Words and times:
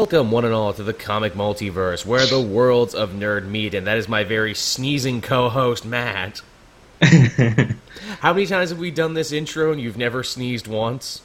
Welcome, 0.00 0.30
one 0.30 0.44
and 0.44 0.54
all, 0.54 0.72
to 0.74 0.84
the 0.84 0.94
comic 0.94 1.32
multiverse, 1.32 2.06
where 2.06 2.24
the 2.24 2.40
worlds 2.40 2.94
of 2.94 3.10
nerd 3.10 3.48
meet, 3.48 3.74
and 3.74 3.84
that 3.88 3.98
is 3.98 4.08
my 4.08 4.22
very 4.22 4.54
sneezing 4.54 5.20
co-host 5.20 5.84
Matt. 5.84 6.40
How 7.02 8.32
many 8.32 8.46
times 8.46 8.70
have 8.70 8.78
we 8.78 8.92
done 8.92 9.14
this 9.14 9.32
intro 9.32 9.72
and 9.72 9.80
you've 9.80 9.96
never 9.96 10.22
sneezed 10.22 10.68
once? 10.68 11.22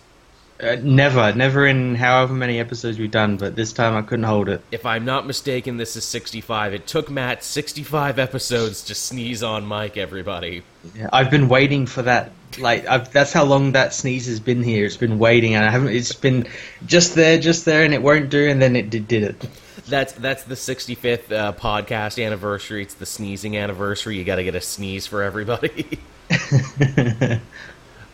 Uh, 0.60 0.78
never, 0.82 1.32
never 1.34 1.68
in 1.68 1.94
however 1.94 2.34
many 2.34 2.60
episodes 2.60 2.98
we've 2.98 3.12
done, 3.12 3.38
but 3.38 3.56
this 3.56 3.74
time 3.74 3.96
I 3.96 4.02
couldn't 4.02 4.26
hold 4.26 4.50
it. 4.50 4.64
If 4.72 4.88
I'm 4.88 5.06
not 5.06 5.28
mistaken, 5.28 5.78
this 5.78 5.96
is 5.96 6.04
65. 6.06 6.74
It 6.74 6.88
took 6.88 7.12
Matt 7.12 7.44
65 7.44 8.18
episodes 8.18 8.82
to 8.86 8.96
sneeze 8.96 9.44
on 9.44 9.68
Mike. 9.68 9.98
Everybody. 9.98 10.64
Yeah, 10.96 11.10
I've 11.14 11.30
been 11.30 11.48
waiting 11.48 11.86
for 11.86 12.02
that. 12.02 12.32
Like 12.60 12.88
I've, 12.88 13.12
that's 13.12 13.34
how 13.34 13.44
long 13.44 13.72
that 13.74 13.94
sneeze 13.94 14.28
has 14.28 14.40
been 14.40 14.64
here. 14.64 14.86
It's 14.86 14.98
been 14.98 15.20
waiting, 15.20 15.56
and 15.56 15.66
I 15.66 15.70
haven't. 15.70 15.90
It's 15.90 16.14
been 16.14 16.48
just 16.86 17.16
there, 17.16 17.38
just 17.40 17.66
there, 17.66 17.84
and 17.84 17.94
it 17.94 18.02
won't 18.02 18.30
do, 18.30 18.48
and 18.50 18.62
then 18.62 18.76
it 18.76 18.90
did, 18.90 19.08
did 19.08 19.24
it. 19.24 19.50
That's 19.88 20.14
that's 20.14 20.44
the 20.44 20.56
65th 20.56 21.32
uh, 21.32 21.54
podcast 21.54 22.24
anniversary. 22.24 22.84
It's 22.84 22.94
the 22.94 23.06
sneezing 23.06 23.58
anniversary. 23.58 24.18
You 24.18 24.24
got 24.24 24.36
to 24.36 24.44
get 24.44 24.56
a 24.56 24.62
sneeze 24.62 25.08
for 25.08 25.24
everybody. 25.24 26.00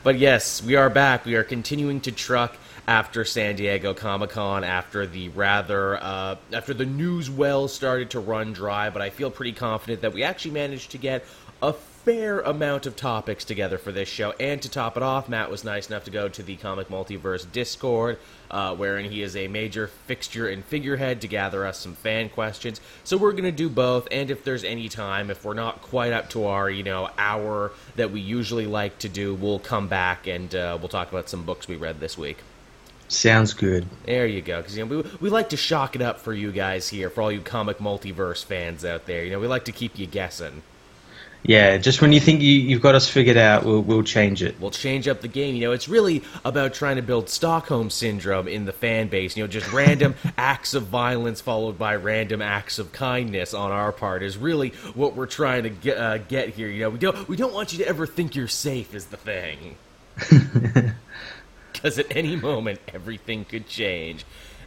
But 0.01 0.17
yes, 0.17 0.63
we 0.63 0.75
are 0.75 0.89
back. 0.89 1.25
We 1.25 1.35
are 1.35 1.43
continuing 1.43 1.99
to 2.01 2.11
truck 2.11 2.55
after 2.87 3.25
San 3.25 3.57
Diego 3.57 3.93
Comic 3.93 4.29
Con, 4.29 4.63
after 4.63 5.05
the 5.05 5.27
rather 5.29 6.01
uh, 6.01 6.37
after 6.53 6.73
the 6.73 6.85
news 6.85 7.29
well 7.29 7.67
started 7.67 8.11
to 8.11 8.19
run 8.19 8.53
dry. 8.53 8.89
But 8.89 9.01
I 9.01 9.09
feel 9.09 9.29
pretty 9.29 9.51
confident 9.51 10.01
that 10.01 10.13
we 10.13 10.23
actually 10.23 10.51
managed 10.51 10.91
to 10.91 10.97
get 10.97 11.25
a 11.61 11.73
fair 12.09 12.39
amount 12.39 12.87
of 12.87 12.95
topics 12.95 13.45
together 13.45 13.77
for 13.77 13.91
this 13.91 14.09
show. 14.09 14.33
And 14.39 14.59
to 14.63 14.69
top 14.69 14.97
it 14.97 15.03
off, 15.03 15.29
Matt 15.29 15.51
was 15.51 15.63
nice 15.63 15.89
enough 15.89 16.05
to 16.05 16.11
go 16.11 16.27
to 16.27 16.41
the 16.41 16.55
Comic 16.55 16.87
Multiverse 16.87 17.45
Discord, 17.51 18.17
uh, 18.49 18.75
wherein 18.75 19.11
he 19.11 19.21
is 19.21 19.35
a 19.35 19.47
major 19.47 19.85
fixture 19.85 20.47
and 20.47 20.65
figurehead 20.65 21.21
to 21.21 21.27
gather 21.27 21.67
us 21.67 21.77
some 21.77 21.93
fan 21.93 22.29
questions. 22.29 22.81
So 23.03 23.15
we're 23.15 23.33
going 23.33 23.43
to 23.43 23.51
do 23.51 23.69
both. 23.69 24.07
And 24.09 24.31
if 24.31 24.43
there's 24.43 24.63
any 24.63 24.89
time, 24.89 25.29
if 25.29 25.45
we're 25.45 25.53
not 25.53 25.83
quite 25.83 26.11
up 26.11 26.31
to 26.31 26.47
our, 26.47 26.67
you 26.67 26.81
know, 26.81 27.11
hour 27.19 27.73
that 27.95 28.09
we 28.09 28.21
usually 28.21 28.65
like 28.65 28.97
to 28.99 29.07
do, 29.07 29.35
we'll 29.35 29.59
come 29.59 29.87
back 29.87 30.25
and 30.25 30.55
uh, 30.55 30.79
we'll 30.79 30.89
talk 30.89 31.11
about 31.11 31.29
some 31.29 31.43
books 31.43 31.67
we 31.67 31.75
read 31.75 31.99
this 31.99 32.17
week. 32.17 32.39
Sounds 33.07 33.53
good. 33.53 33.85
There 34.07 34.25
you 34.25 34.41
go. 34.41 34.57
Because 34.57 34.75
you 34.75 34.83
know 34.83 35.03
we, 35.03 35.11
we 35.21 35.29
like 35.29 35.49
to 35.49 35.57
shock 35.57 35.95
it 35.95 36.01
up 36.01 36.19
for 36.19 36.33
you 36.33 36.51
guys 36.51 36.89
here, 36.89 37.11
for 37.11 37.21
all 37.21 37.31
you 37.31 37.41
comic 37.41 37.77
multiverse 37.77 38.43
fans 38.43 38.83
out 38.83 39.05
there. 39.05 39.23
You 39.23 39.29
know 39.29 39.39
we 39.39 39.45
like 39.45 39.65
to 39.65 39.71
keep 39.71 39.99
you 39.99 40.07
guessing. 40.07 40.63
Yeah, 41.43 41.77
just 41.77 42.01
when 42.01 42.11
you 42.11 42.19
think 42.19 42.41
you, 42.41 42.51
you've 42.51 42.81
got 42.81 42.95
us 42.95 43.09
figured 43.09 43.37
out, 43.37 43.63
we'll, 43.63 43.81
we'll 43.81 44.03
change 44.03 44.43
it. 44.43 44.59
We'll 44.59 44.71
change 44.71 45.07
up 45.07 45.21
the 45.21 45.29
game. 45.29 45.55
You 45.55 45.61
know, 45.61 45.71
it's 45.71 45.87
really 45.87 46.21
about 46.43 46.73
trying 46.73 46.97
to 46.97 47.01
build 47.01 47.29
Stockholm 47.29 47.89
syndrome 47.89 48.47
in 48.47 48.65
the 48.65 48.73
fan 48.73 49.07
base. 49.07 49.37
You 49.37 49.43
know, 49.43 49.47
just 49.47 49.71
random 49.71 50.15
acts 50.37 50.73
of 50.73 50.83
violence 50.83 51.39
followed 51.39 51.79
by 51.79 51.95
random 51.95 52.41
acts 52.41 52.77
of 52.77 52.91
kindness 52.91 53.53
on 53.53 53.71
our 53.71 53.93
part 53.93 54.21
is 54.21 54.37
really 54.37 54.69
what 54.93 55.15
we're 55.15 55.27
trying 55.27 55.63
to 55.63 55.69
get, 55.69 55.97
uh, 55.97 56.17
get 56.17 56.49
here. 56.49 56.67
You 56.67 56.81
know, 56.81 56.89
we 56.89 56.99
don't 56.99 57.27
we 57.29 57.37
don't 57.37 57.53
want 57.53 57.71
you 57.71 57.79
to 57.79 57.87
ever 57.87 58.05
think 58.05 58.35
you're 58.35 58.47
safe 58.47 58.93
is 58.93 59.05
the 59.05 59.17
thing. 59.17 59.75
Because 61.81 61.97
at 61.97 62.13
any 62.13 62.35
moment, 62.35 62.79
everything 62.93 63.45
could 63.45 63.65
change. 63.65 64.25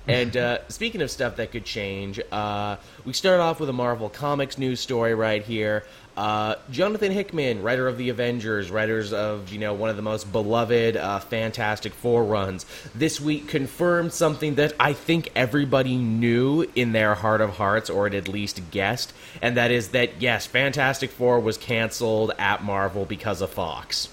And 0.09 0.37
uh, 0.37 0.59
speaking 0.69 1.03
of 1.03 1.11
stuff 1.11 1.37
that 1.37 1.53
could 1.53 1.65
change, 1.65 2.21
uh, 2.33 2.77
we 3.05 3.13
start 3.13 3.39
off 3.39 3.61
with 3.61 3.69
a 3.69 3.73
Marvel 3.73 4.09
Comics 4.09 4.59
news 4.59 4.81
story 4.81 5.15
right 5.15 5.43
here. 5.43 5.85
Uh, 6.17 6.57
Jonathan 6.71 7.11
Hickman, 7.11 7.63
writer 7.63 7.89
of 7.89 7.97
the 7.97 8.11
Avengers, 8.11 8.71
writers 8.71 9.13
of 9.15 9.51
you 9.51 9.59
know 9.59 9.73
one 9.73 9.89
of 9.89 9.97
the 9.97 10.03
most 10.03 10.31
beloved 10.31 10.97
uh, 10.97 11.21
Fantastic 11.21 11.95
Four 11.95 12.25
runs, 12.25 12.67
this 12.95 13.19
week 13.19 13.49
confirmed 13.49 14.13
something 14.13 14.57
that 14.57 14.75
I 14.79 14.93
think 14.93 15.31
everybody 15.35 15.97
knew 15.97 16.67
in 16.75 16.93
their 16.93 17.15
heart 17.15 17.41
of 17.41 17.57
hearts, 17.57 17.89
or 17.89 18.05
had 18.05 18.15
at 18.15 18.29
least 18.29 18.61
guessed, 18.71 19.15
and 19.41 19.57
that 19.57 19.71
is 19.71 19.89
that 19.89 20.21
yes, 20.21 20.45
Fantastic 20.47 21.11
Four 21.11 21.41
was 21.41 21.57
canceled 21.57 22.33
at 22.39 22.63
Marvel 22.63 23.07
because 23.07 23.41
of 23.41 23.51
Fox. 23.51 24.09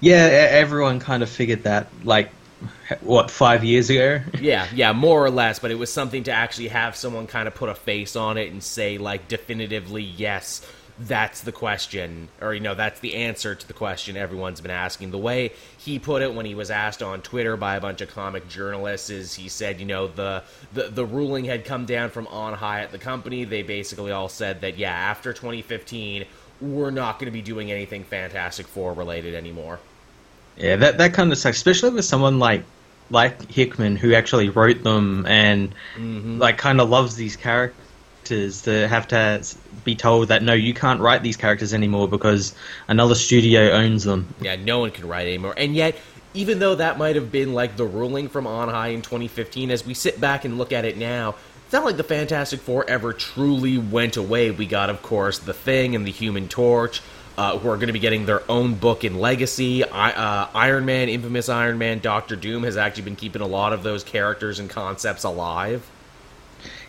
Yeah, 0.00 0.16
everyone 0.16 1.00
kind 1.00 1.22
of 1.22 1.30
figured 1.30 1.62
that, 1.62 1.88
like, 2.02 2.30
what, 3.00 3.30
five 3.30 3.64
years 3.64 3.90
ago? 3.90 4.20
Yeah, 4.40 4.66
yeah, 4.74 4.92
more 4.92 5.24
or 5.24 5.30
less, 5.30 5.58
but 5.58 5.70
it 5.70 5.76
was 5.76 5.92
something 5.92 6.24
to 6.24 6.32
actually 6.32 6.68
have 6.68 6.96
someone 6.96 7.26
kind 7.26 7.48
of 7.48 7.54
put 7.54 7.68
a 7.68 7.74
face 7.74 8.16
on 8.16 8.36
it 8.36 8.50
and 8.52 8.62
say, 8.62 8.98
like, 8.98 9.28
definitively, 9.28 10.02
yes, 10.02 10.66
that's 10.98 11.40
the 11.40 11.52
question, 11.52 12.28
or, 12.40 12.54
you 12.54 12.60
know, 12.60 12.74
that's 12.74 13.00
the 13.00 13.14
answer 13.14 13.54
to 13.54 13.66
the 13.66 13.72
question 13.72 14.16
everyone's 14.16 14.60
been 14.60 14.70
asking. 14.70 15.10
The 15.10 15.18
way 15.18 15.52
he 15.76 15.98
put 15.98 16.22
it 16.22 16.32
when 16.32 16.46
he 16.46 16.54
was 16.54 16.70
asked 16.70 17.02
on 17.02 17.20
Twitter 17.20 17.56
by 17.56 17.76
a 17.76 17.80
bunch 17.80 18.00
of 18.00 18.10
comic 18.10 18.48
journalists 18.48 19.10
is 19.10 19.34
he 19.34 19.48
said, 19.48 19.80
you 19.80 19.86
know, 19.86 20.06
the, 20.06 20.44
the, 20.72 20.84
the 20.84 21.04
ruling 21.04 21.44
had 21.46 21.64
come 21.64 21.84
down 21.84 22.10
from 22.10 22.28
on 22.28 22.54
high 22.54 22.82
at 22.82 22.92
the 22.92 22.98
company. 22.98 23.44
They 23.44 23.62
basically 23.62 24.12
all 24.12 24.28
said 24.28 24.60
that, 24.60 24.78
yeah, 24.78 24.92
after 24.92 25.32
2015, 25.32 26.26
we're 26.60 26.90
not 26.90 27.18
going 27.18 27.26
to 27.26 27.32
be 27.32 27.42
doing 27.42 27.72
anything 27.72 28.04
Fantastic 28.04 28.68
Four 28.68 28.92
related 28.92 29.34
anymore. 29.34 29.80
Yeah, 30.56 30.76
that 30.76 30.98
that 30.98 31.14
kind 31.14 31.32
of 31.32 31.38
sucks, 31.38 31.56
especially 31.56 31.90
with 31.90 32.04
someone 32.04 32.38
like 32.38 32.62
like 33.10 33.50
Hickman 33.50 33.96
who 33.96 34.14
actually 34.14 34.48
wrote 34.48 34.84
them 34.84 35.26
and 35.26 35.70
mm-hmm. 35.96 36.38
like 36.38 36.58
kind 36.58 36.80
of 36.80 36.88
loves 36.88 37.16
these 37.16 37.34
characters 37.34 37.83
to 38.26 38.88
have 38.88 39.08
to 39.08 39.44
be 39.84 39.94
told 39.94 40.28
that 40.28 40.42
no, 40.42 40.52
you 40.54 40.74
can't 40.74 41.00
write 41.00 41.22
these 41.22 41.36
characters 41.36 41.74
anymore 41.74 42.08
because 42.08 42.54
another 42.88 43.14
studio 43.14 43.70
owns 43.72 44.04
them. 44.04 44.34
Yeah, 44.40 44.56
no 44.56 44.80
one 44.80 44.90
can 44.90 45.06
write 45.06 45.26
anymore. 45.26 45.54
And 45.56 45.74
yet, 45.74 45.96
even 46.34 46.58
though 46.58 46.74
that 46.74 46.98
might 46.98 47.16
have 47.16 47.30
been 47.30 47.52
like 47.54 47.76
the 47.76 47.84
ruling 47.84 48.28
from 48.28 48.46
on 48.46 48.68
high 48.68 48.88
in 48.88 49.02
2015, 49.02 49.70
as 49.70 49.86
we 49.86 49.94
sit 49.94 50.20
back 50.20 50.44
and 50.44 50.58
look 50.58 50.72
at 50.72 50.84
it 50.84 50.96
now, 50.96 51.36
it's 51.64 51.72
not 51.72 51.84
like 51.84 51.96
the 51.96 52.04
Fantastic 52.04 52.60
Four 52.60 52.88
ever 52.88 53.12
truly 53.12 53.78
went 53.78 54.16
away. 54.16 54.50
We 54.50 54.66
got, 54.66 54.90
of 54.90 55.02
course, 55.02 55.38
The 55.38 55.54
Thing 55.54 55.94
and 55.94 56.06
the 56.06 56.10
Human 56.10 56.48
Torch, 56.48 57.00
uh, 57.38 57.58
who 57.58 57.68
are 57.68 57.76
going 57.76 57.86
to 57.86 57.92
be 57.92 57.98
getting 58.00 58.26
their 58.26 58.48
own 58.50 58.74
book 58.74 59.04
in 59.04 59.18
Legacy. 59.18 59.84
I, 59.84 60.10
uh, 60.12 60.50
Iron 60.54 60.84
Man, 60.84 61.08
infamous 61.08 61.48
Iron 61.48 61.78
Man, 61.78 62.00
Doctor 62.00 62.36
Doom 62.36 62.64
has 62.64 62.76
actually 62.76 63.04
been 63.04 63.16
keeping 63.16 63.42
a 63.42 63.46
lot 63.46 63.72
of 63.72 63.82
those 63.82 64.04
characters 64.04 64.58
and 64.58 64.68
concepts 64.68 65.24
alive. 65.24 65.88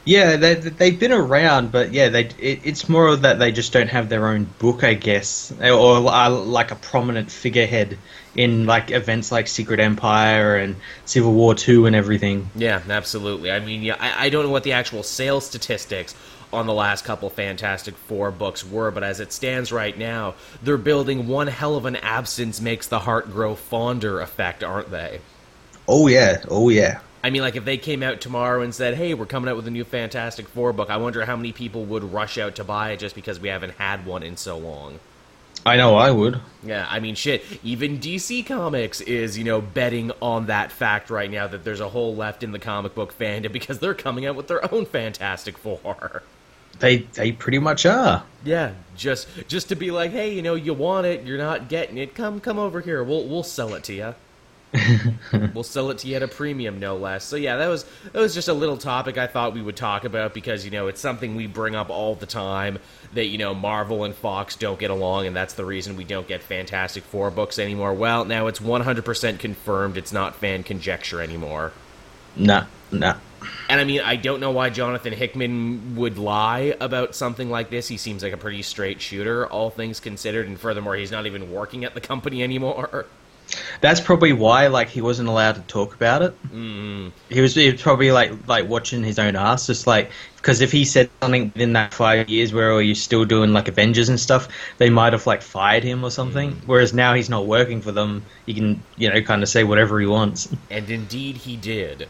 Yeah, 0.05 0.37
they 0.37 0.53
they've 0.53 0.99
been 0.99 1.11
around, 1.11 1.71
but 1.71 1.91
yeah, 1.91 2.09
they 2.09 2.25
it, 2.39 2.61
it's 2.63 2.87
more 2.87 3.07
of 3.07 3.23
that 3.23 3.39
they 3.39 3.51
just 3.51 3.73
don't 3.73 3.89
have 3.89 4.07
their 4.07 4.27
own 4.27 4.45
book, 4.59 4.83
I 4.83 4.93
guess, 4.93 5.51
or 5.59 6.07
uh, 6.07 6.29
like 6.29 6.69
a 6.71 6.75
prominent 6.75 7.31
figurehead 7.31 7.97
in 8.35 8.67
like 8.67 8.91
events 8.91 9.31
like 9.31 9.47
Secret 9.47 9.79
Empire 9.79 10.57
and 10.57 10.75
Civil 11.05 11.33
War 11.33 11.55
Two 11.55 11.87
and 11.87 11.95
everything. 11.95 12.49
Yeah, 12.55 12.81
absolutely. 12.87 13.51
I 13.51 13.59
mean, 13.59 13.81
yeah, 13.81 13.97
I, 13.99 14.27
I 14.27 14.29
don't 14.29 14.45
know 14.45 14.51
what 14.51 14.63
the 14.63 14.73
actual 14.73 15.01
sales 15.01 15.47
statistics 15.47 16.15
on 16.53 16.67
the 16.67 16.73
last 16.73 17.03
couple 17.03 17.29
Fantastic 17.31 17.97
Four 17.97 18.29
books 18.29 18.63
were, 18.63 18.91
but 18.91 19.03
as 19.03 19.19
it 19.19 19.33
stands 19.33 19.71
right 19.71 19.97
now, 19.97 20.35
they're 20.61 20.77
building 20.77 21.27
one 21.27 21.47
hell 21.47 21.75
of 21.75 21.85
an 21.85 21.95
absence 21.97 22.61
makes 22.61 22.87
the 22.87 22.99
heart 22.99 23.31
grow 23.31 23.55
fonder 23.55 24.21
effect, 24.21 24.63
aren't 24.63 24.91
they? 24.91 25.19
Oh 25.87 26.07
yeah, 26.07 26.43
oh 26.49 26.69
yeah. 26.69 26.99
I 27.25 27.31
mean, 27.31 27.41
like 27.41 27.55
if 27.55 27.65
they 27.65 27.77
came 27.77 28.03
out 28.03 28.21
tomorrow 28.21 28.61
and 28.61 28.71
said, 28.71 28.93
"Hey, 28.93 29.15
we're 29.15 29.25
coming 29.25 29.49
out 29.49 29.55
with 29.55 29.65
a 29.65 29.71
new 29.71 29.83
Fantastic 29.83 30.47
Four 30.47 30.73
book," 30.73 30.91
I 30.91 30.97
wonder 30.97 31.25
how 31.25 31.35
many 31.35 31.51
people 31.51 31.83
would 31.85 32.13
rush 32.13 32.37
out 32.37 32.53
to 32.57 32.63
buy 32.63 32.91
it 32.91 32.99
just 32.99 33.15
because 33.15 33.39
we 33.39 33.49
haven't 33.49 33.79
had 33.79 34.05
one 34.05 34.21
in 34.21 34.37
so 34.37 34.59
long. 34.59 34.99
I 35.65 35.75
know 35.75 35.95
I 35.95 36.11
would. 36.11 36.39
Yeah, 36.63 36.85
I 36.87 36.99
mean, 36.99 37.15
shit. 37.15 37.43
Even 37.63 37.97
DC 37.97 38.45
Comics 38.45 39.01
is, 39.01 39.39
you 39.39 39.43
know, 39.43 39.59
betting 39.59 40.11
on 40.21 40.45
that 40.45 40.71
fact 40.71 41.09
right 41.09 41.31
now 41.31 41.47
that 41.47 41.63
there's 41.63 41.79
a 41.79 41.89
hole 41.89 42.15
left 42.15 42.43
in 42.43 42.51
the 42.51 42.59
comic 42.59 42.93
book 42.93 43.17
fandom 43.17 43.51
because 43.51 43.79
they're 43.79 43.95
coming 43.95 44.27
out 44.27 44.35
with 44.35 44.47
their 44.47 44.71
own 44.71 44.85
Fantastic 44.85 45.57
Four. 45.57 46.21
They 46.77 46.97
they 46.97 47.31
pretty 47.31 47.57
much 47.57 47.87
are. 47.87 48.23
Yeah, 48.43 48.73
just 48.95 49.27
just 49.47 49.69
to 49.69 49.75
be 49.75 49.89
like, 49.89 50.11
hey, 50.11 50.31
you 50.31 50.43
know, 50.43 50.53
you 50.53 50.75
want 50.75 51.07
it, 51.07 51.25
you're 51.25 51.39
not 51.39 51.69
getting 51.69 51.97
it. 51.97 52.13
Come 52.13 52.39
come 52.39 52.59
over 52.59 52.81
here. 52.81 53.03
We'll 53.03 53.27
we'll 53.27 53.41
sell 53.41 53.73
it 53.73 53.83
to 53.85 53.93
you. 53.95 54.13
we'll 55.53 55.63
sell 55.63 55.89
it 55.89 55.99
to 55.99 56.07
you 56.07 56.15
at 56.15 56.23
a 56.23 56.27
premium, 56.27 56.79
no 56.79 56.97
less. 56.97 57.23
So 57.23 57.35
yeah, 57.35 57.57
that 57.57 57.67
was 57.67 57.85
that 58.11 58.19
was 58.19 58.33
just 58.33 58.47
a 58.47 58.53
little 58.53 58.77
topic 58.77 59.17
I 59.17 59.27
thought 59.27 59.53
we 59.53 59.61
would 59.61 59.75
talk 59.75 60.05
about 60.05 60.33
because 60.33 60.65
you 60.65 60.71
know 60.71 60.87
it's 60.87 61.01
something 61.01 61.35
we 61.35 61.47
bring 61.47 61.75
up 61.75 61.89
all 61.89 62.15
the 62.15 62.25
time 62.25 62.79
that 63.13 63.25
you 63.27 63.37
know 63.37 63.53
Marvel 63.53 64.03
and 64.03 64.15
Fox 64.15 64.55
don't 64.55 64.79
get 64.79 64.91
along, 64.91 65.27
and 65.27 65.35
that's 65.35 65.53
the 65.53 65.65
reason 65.65 65.95
we 65.95 66.03
don't 66.03 66.27
get 66.27 66.41
Fantastic 66.41 67.03
Four 67.03 67.31
books 67.31 67.59
anymore. 67.59 67.93
Well, 67.93 68.25
now 68.25 68.47
it's 68.47 68.59
100% 68.59 69.39
confirmed. 69.39 69.97
It's 69.97 70.13
not 70.13 70.35
fan 70.35 70.63
conjecture 70.63 71.21
anymore. 71.21 71.71
Nah, 72.35 72.65
nah. 72.91 73.15
And 73.69 73.79
I 73.79 73.83
mean, 73.83 74.01
I 74.01 74.15
don't 74.15 74.39
know 74.39 74.51
why 74.51 74.69
Jonathan 74.69 75.13
Hickman 75.13 75.95
would 75.95 76.17
lie 76.17 76.75
about 76.79 77.15
something 77.15 77.49
like 77.49 77.69
this. 77.69 77.87
He 77.87 77.97
seems 77.97 78.23
like 78.23 78.33
a 78.33 78.37
pretty 78.37 78.61
straight 78.61 79.01
shooter, 79.01 79.47
all 79.47 79.69
things 79.69 79.99
considered, 79.99 80.47
and 80.47 80.59
furthermore, 80.59 80.95
he's 80.95 81.11
not 81.11 81.25
even 81.25 81.51
working 81.51 81.85
at 81.85 81.93
the 81.93 82.01
company 82.01 82.43
anymore. 82.43 83.05
That's 83.81 83.99
probably 83.99 84.33
why 84.33 84.67
like 84.67 84.89
he 84.89 85.01
wasn't 85.01 85.29
allowed 85.29 85.55
to 85.55 85.61
talk 85.61 85.93
about 85.93 86.21
it. 86.21 86.43
Mm. 86.51 87.11
He 87.29 87.41
was, 87.41 87.55
he 87.55 87.71
was 87.71 87.81
probably 87.81 88.11
like 88.11 88.47
like 88.47 88.67
watching 88.67 89.03
his 89.03 89.19
own 89.19 89.35
ass, 89.35 89.67
just 89.67 89.87
like 89.87 90.11
because 90.37 90.61
if 90.61 90.71
he 90.71 90.85
said 90.85 91.09
something 91.21 91.45
within 91.53 91.73
that 91.73 91.93
five 91.93 92.29
years 92.29 92.53
where 92.53 92.71
are 92.71 92.81
you're 92.81 92.95
still 92.95 93.25
doing 93.25 93.53
like 93.53 93.67
Avengers 93.67 94.09
and 94.09 94.19
stuff, 94.19 94.47
they 94.77 94.89
might 94.89 95.13
have 95.13 95.27
like 95.27 95.41
fired 95.41 95.83
him 95.83 96.03
or 96.03 96.11
something. 96.11 96.61
Whereas 96.65 96.93
now 96.93 97.13
he's 97.13 97.29
not 97.29 97.45
working 97.45 97.81
for 97.81 97.91
them, 97.91 98.25
he 98.45 98.53
can 98.53 98.83
you 98.97 99.11
know 99.11 99.21
kind 99.21 99.43
of 99.43 99.49
say 99.49 99.63
whatever 99.63 99.99
he 99.99 100.05
wants. 100.05 100.47
And 100.69 100.89
indeed, 100.89 101.37
he 101.37 101.55
did. 101.55 102.07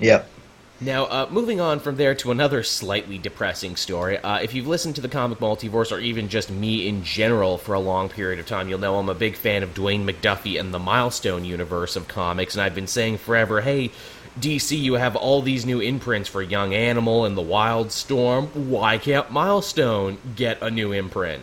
Yep. 0.00 0.28
Now, 0.78 1.04
uh, 1.06 1.28
moving 1.30 1.58
on 1.58 1.80
from 1.80 1.96
there 1.96 2.14
to 2.16 2.30
another 2.30 2.62
slightly 2.62 3.16
depressing 3.16 3.76
story. 3.76 4.18
Uh, 4.18 4.40
if 4.40 4.52
you've 4.52 4.66
listened 4.66 4.94
to 4.96 5.00
the 5.00 5.08
comic 5.08 5.38
multiverse, 5.38 5.90
or 5.90 5.98
even 5.98 6.28
just 6.28 6.50
me 6.50 6.86
in 6.86 7.02
general 7.02 7.56
for 7.56 7.72
a 7.72 7.80
long 7.80 8.10
period 8.10 8.38
of 8.38 8.46
time, 8.46 8.68
you'll 8.68 8.78
know 8.78 8.98
I'm 8.98 9.08
a 9.08 9.14
big 9.14 9.36
fan 9.36 9.62
of 9.62 9.72
Dwayne 9.72 10.04
McDuffie 10.04 10.60
and 10.60 10.74
the 10.74 10.78
Milestone 10.78 11.46
universe 11.46 11.96
of 11.96 12.08
comics, 12.08 12.54
and 12.54 12.62
I've 12.62 12.74
been 12.74 12.86
saying 12.86 13.18
forever, 13.18 13.62
hey, 13.62 13.90
DC, 14.38 14.78
you 14.78 14.94
have 14.94 15.16
all 15.16 15.40
these 15.40 15.64
new 15.64 15.80
imprints 15.80 16.28
for 16.28 16.42
Young 16.42 16.74
Animal 16.74 17.24
and 17.24 17.38
the 17.38 17.42
Wildstorm. 17.42 18.54
Why 18.54 18.98
can't 18.98 19.30
Milestone 19.30 20.18
get 20.36 20.60
a 20.60 20.70
new 20.70 20.92
imprint? 20.92 21.42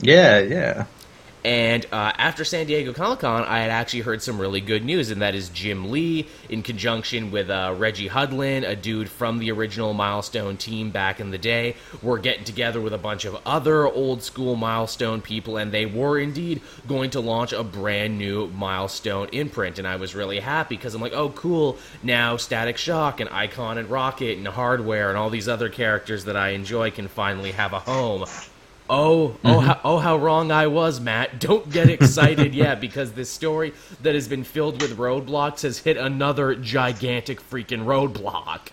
Yeah, 0.00 0.40
yeah. 0.40 0.84
And 1.44 1.84
uh, 1.90 2.12
after 2.16 2.44
San 2.44 2.66
Diego 2.66 2.92
Comic 2.92 3.20
Con, 3.20 3.42
I 3.42 3.58
had 3.60 3.70
actually 3.70 4.00
heard 4.00 4.22
some 4.22 4.40
really 4.40 4.60
good 4.60 4.84
news, 4.84 5.10
and 5.10 5.22
that 5.22 5.34
is 5.34 5.48
Jim 5.48 5.90
Lee, 5.90 6.28
in 6.48 6.62
conjunction 6.62 7.32
with 7.32 7.50
uh, 7.50 7.74
Reggie 7.76 8.08
Hudlin, 8.08 8.64
a 8.64 8.76
dude 8.76 9.08
from 9.08 9.38
the 9.38 9.50
original 9.50 9.92
Milestone 9.92 10.56
team 10.56 10.90
back 10.90 11.18
in 11.18 11.32
the 11.32 11.38
day, 11.38 11.74
were 12.00 12.18
getting 12.18 12.44
together 12.44 12.80
with 12.80 12.92
a 12.92 12.98
bunch 12.98 13.24
of 13.24 13.36
other 13.44 13.86
old 13.86 14.22
school 14.22 14.54
Milestone 14.54 15.20
people, 15.20 15.56
and 15.56 15.72
they 15.72 15.84
were 15.84 16.18
indeed 16.18 16.60
going 16.86 17.10
to 17.10 17.20
launch 17.20 17.52
a 17.52 17.64
brand 17.64 18.18
new 18.18 18.46
Milestone 18.48 19.28
imprint. 19.32 19.80
And 19.80 19.88
I 19.88 19.96
was 19.96 20.14
really 20.14 20.38
happy 20.38 20.76
because 20.76 20.94
I'm 20.94 21.02
like, 21.02 21.12
oh, 21.12 21.30
cool, 21.30 21.76
now 22.04 22.36
Static 22.36 22.76
Shock 22.76 23.18
and 23.18 23.28
Icon 23.30 23.78
and 23.78 23.90
Rocket 23.90 24.38
and 24.38 24.46
Hardware 24.46 25.08
and 25.08 25.18
all 25.18 25.30
these 25.30 25.48
other 25.48 25.68
characters 25.68 26.26
that 26.26 26.36
I 26.36 26.50
enjoy 26.50 26.92
can 26.92 27.08
finally 27.08 27.50
have 27.52 27.72
a 27.72 27.80
home. 27.80 28.26
Oh, 28.94 29.38
oh, 29.42 29.60
how, 29.60 29.80
oh, 29.84 29.96
how 29.96 30.18
wrong 30.18 30.52
I 30.52 30.66
was, 30.66 31.00
Matt. 31.00 31.40
Don't 31.40 31.70
get 31.72 31.88
excited 31.88 32.54
yet 32.54 32.78
because 32.78 33.12
this 33.12 33.30
story 33.30 33.72
that 34.02 34.14
has 34.14 34.28
been 34.28 34.44
filled 34.44 34.82
with 34.82 34.98
roadblocks 34.98 35.62
has 35.62 35.78
hit 35.78 35.96
another 35.96 36.54
gigantic 36.54 37.40
freaking 37.40 37.86
roadblock. 37.86 38.68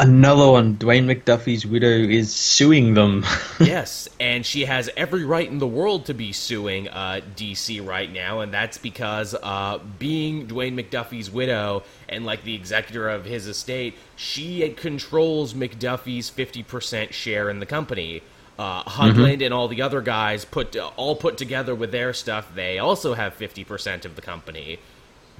Another 0.00 0.50
one. 0.50 0.78
Dwayne 0.78 1.04
McDuffie's 1.04 1.64
widow 1.64 1.86
is 1.86 2.34
suing 2.34 2.94
them. 2.94 3.24
yes, 3.60 4.08
and 4.18 4.44
she 4.44 4.64
has 4.64 4.90
every 4.96 5.24
right 5.24 5.48
in 5.48 5.58
the 5.58 5.66
world 5.68 6.06
to 6.06 6.14
be 6.14 6.32
suing 6.32 6.88
uh, 6.88 7.20
DC 7.36 7.86
right 7.86 8.12
now, 8.12 8.40
and 8.40 8.52
that's 8.52 8.78
because 8.78 9.32
uh, 9.44 9.78
being 10.00 10.48
Dwayne 10.48 10.74
McDuffie's 10.74 11.30
widow 11.30 11.84
and 12.08 12.26
like 12.26 12.42
the 12.42 12.56
executor 12.56 13.08
of 13.08 13.26
his 13.26 13.46
estate, 13.46 13.94
she 14.16 14.68
controls 14.70 15.54
McDuffie's 15.54 16.30
fifty 16.30 16.64
percent 16.64 17.14
share 17.14 17.48
in 17.48 17.60
the 17.60 17.66
company 17.66 18.22
uh, 18.62 18.84
mm-hmm. 18.84 19.42
and 19.42 19.52
all 19.52 19.66
the 19.66 19.82
other 19.82 20.00
guys 20.00 20.44
put 20.44 20.76
uh, 20.76 20.90
all 20.96 21.16
put 21.16 21.36
together 21.36 21.74
with 21.74 21.90
their 21.90 22.12
stuff, 22.12 22.54
they 22.54 22.78
also 22.78 23.14
have 23.14 23.34
fifty 23.34 23.64
percent 23.64 24.04
of 24.04 24.14
the 24.14 24.22
company. 24.22 24.78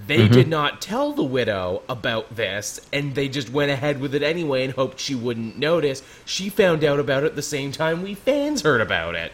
They 0.04 0.24
mm-hmm. 0.24 0.32
did 0.32 0.48
not 0.48 0.82
tell 0.82 1.12
the 1.12 1.22
widow 1.22 1.82
about 1.88 2.34
this, 2.34 2.80
and 2.92 3.14
they 3.14 3.28
just 3.28 3.48
went 3.50 3.70
ahead 3.70 4.00
with 4.00 4.16
it 4.16 4.24
anyway 4.24 4.64
and 4.64 4.74
hoped 4.74 4.98
she 4.98 5.14
wouldn't 5.14 5.56
notice. 5.56 6.02
She 6.24 6.48
found 6.48 6.82
out 6.82 6.98
about 6.98 7.22
it 7.22 7.36
the 7.36 7.42
same 7.42 7.70
time 7.70 8.02
we 8.02 8.14
fans 8.14 8.62
heard 8.62 8.80
about 8.80 9.14
it. 9.14 9.30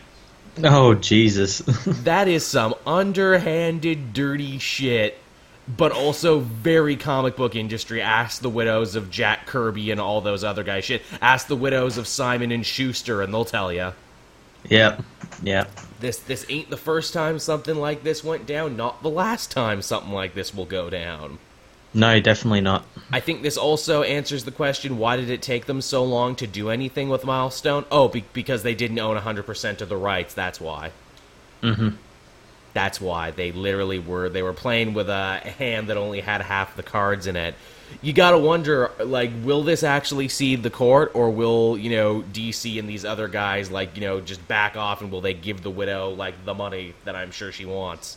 Oh 0.63 0.93
Jesus! 0.93 1.59
that 2.05 2.29
is 2.29 2.45
some 2.45 2.75
underhanded, 2.87 4.13
dirty 4.13 4.59
shit 4.59 5.17
but 5.77 5.93
also 5.93 6.41
very 6.41 6.97
comic 6.97 7.37
book 7.37 7.55
industry. 7.55 8.01
Ask 8.01 8.41
the 8.41 8.49
widows 8.49 8.95
of 8.95 9.11
Jack 9.11 9.47
Kirby 9.47 9.91
and 9.91 10.01
all 10.01 10.21
those 10.21 10.43
other 10.45 10.65
guys. 10.65 10.85
Shit. 10.85 11.03
Ask 11.21 11.47
the 11.47 11.57
widows 11.57 11.99
of 11.99 12.07
Simon 12.07 12.51
and 12.51 12.65
Schuster, 12.65 13.21
and 13.23 13.33
they'll 13.33 13.45
tell 13.45 13.73
you. 13.73 13.93
Yep. 14.69 15.03
Yep. 15.43 15.71
This 16.01 16.19
this 16.19 16.47
ain't 16.49 16.71
the 16.71 16.77
first 16.77 17.13
time 17.13 17.39
something 17.39 17.77
like 17.77 18.03
this 18.03 18.25
went 18.25 18.47
down. 18.47 18.77
Not 18.77 19.03
the 19.03 19.11
last 19.11 19.51
time 19.51 19.83
something 19.83 20.13
like 20.13 20.35
this 20.35 20.55
will 20.55 20.65
go 20.65 20.91
down. 20.91 21.39
No, 21.95 22.21
definitely 22.21 22.61
not. 22.61 22.85
I 23.11 23.21
think 23.21 23.43
this 23.43 23.57
also 23.57 24.03
answers 24.03 24.45
the 24.45 24.51
question: 24.51 24.99
Why 24.99 25.17
did 25.17 25.31
it 25.31 25.43
take 25.43 25.67
them 25.67 25.81
so 25.81 26.05
long 26.05 26.35
to 26.37 26.47
do 26.47 26.71
anything 26.71 27.09
with 27.09 27.25
Milestone? 27.25 27.85
Oh, 27.91 28.09
be- 28.09 28.25
because 28.33 28.63
they 28.63 28.75
didn't 28.75 28.99
own 28.99 29.17
100% 29.17 29.81
of 29.81 29.89
the 29.89 29.97
rights. 29.97 30.35
That's 30.35 30.61
why. 30.61 30.93
Mm-hmm. 31.63 31.89
That's 32.79 33.01
why 33.01 33.33
they 33.33 33.51
literally 33.51 33.99
were 33.99 34.29
they 34.29 34.41
were 34.41 34.53
playing 34.53 34.95
with 34.95 35.09
a 35.09 35.39
hand 35.39 35.89
that 35.89 35.97
only 35.97 36.21
had 36.21 36.43
half 36.43 36.77
the 36.77 36.85
cards 36.85 37.27
in 37.27 37.35
it. 37.35 37.57
You 38.03 38.13
got 38.13 38.31
to 38.31 38.39
wonder 38.39 38.93
like 39.01 39.33
will 39.43 39.65
this 39.65 39.83
actually 39.83 40.29
seed 40.29 40.63
the 40.63 40.71
court 40.71 41.11
or 41.13 41.29
will, 41.29 41.77
you 41.77 41.91
know, 41.91 42.23
DC 42.33 42.79
and 42.79 42.89
these 42.89 43.05
other 43.05 43.27
guys 43.27 43.69
like, 43.69 43.97
you 43.97 44.03
know, 44.03 44.21
just 44.21 44.47
back 44.47 44.77
off 44.77 45.01
and 45.01 45.11
will 45.11 45.21
they 45.21 45.35
give 45.35 45.65
the 45.65 45.71
widow 45.71 46.11
like 46.11 46.45
the 46.45 46.55
money 46.55 46.95
that 47.05 47.17
I'm 47.17 47.33
sure 47.33 47.51
she 47.51 47.65
wants? 47.65 48.17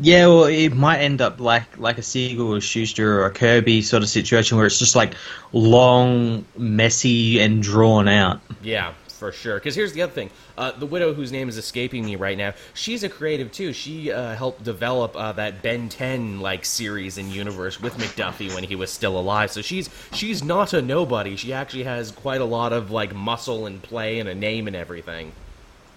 Yeah, 0.00 0.26
well, 0.26 0.44
it 0.46 0.70
might 0.70 0.98
end 0.98 1.20
up 1.20 1.38
like 1.38 1.78
like 1.78 1.98
a 1.98 2.02
Siegel 2.02 2.54
or 2.54 2.56
a 2.56 2.60
Shuster 2.60 3.20
or 3.20 3.26
a 3.26 3.30
Kirby 3.30 3.82
sort 3.82 4.02
of 4.02 4.08
situation 4.08 4.56
where 4.56 4.66
it's 4.66 4.80
just 4.80 4.96
like 4.96 5.14
long, 5.52 6.44
messy, 6.56 7.38
and 7.38 7.62
drawn 7.62 8.08
out. 8.08 8.40
Yeah, 8.64 8.94
for 9.18 9.32
sure. 9.32 9.56
Because 9.56 9.74
here's 9.74 9.92
the 9.92 10.02
other 10.02 10.12
thing: 10.12 10.30
uh, 10.56 10.72
the 10.72 10.86
widow 10.86 11.12
whose 11.12 11.32
name 11.32 11.48
is 11.48 11.58
escaping 11.58 12.04
me 12.04 12.16
right 12.16 12.38
now, 12.38 12.54
she's 12.72 13.02
a 13.02 13.08
creative 13.08 13.52
too. 13.52 13.72
She 13.72 14.10
uh, 14.10 14.34
helped 14.34 14.62
develop 14.62 15.16
uh, 15.16 15.32
that 15.32 15.62
Ben 15.62 15.88
10 15.88 16.40
like 16.40 16.64
series 16.64 17.18
and 17.18 17.28
universe 17.30 17.80
with 17.80 17.94
McDuffie 17.98 18.54
when 18.54 18.64
he 18.64 18.76
was 18.76 18.90
still 18.90 19.18
alive. 19.18 19.50
So 19.50 19.60
she's 19.60 19.90
she's 20.12 20.42
not 20.42 20.72
a 20.72 20.80
nobody. 20.80 21.36
She 21.36 21.52
actually 21.52 21.84
has 21.84 22.10
quite 22.10 22.40
a 22.40 22.46
lot 22.46 22.72
of 22.72 22.90
like 22.90 23.14
muscle 23.14 23.66
and 23.66 23.82
play 23.82 24.20
and 24.20 24.28
a 24.28 24.34
name 24.34 24.66
and 24.66 24.76
everything. 24.76 25.32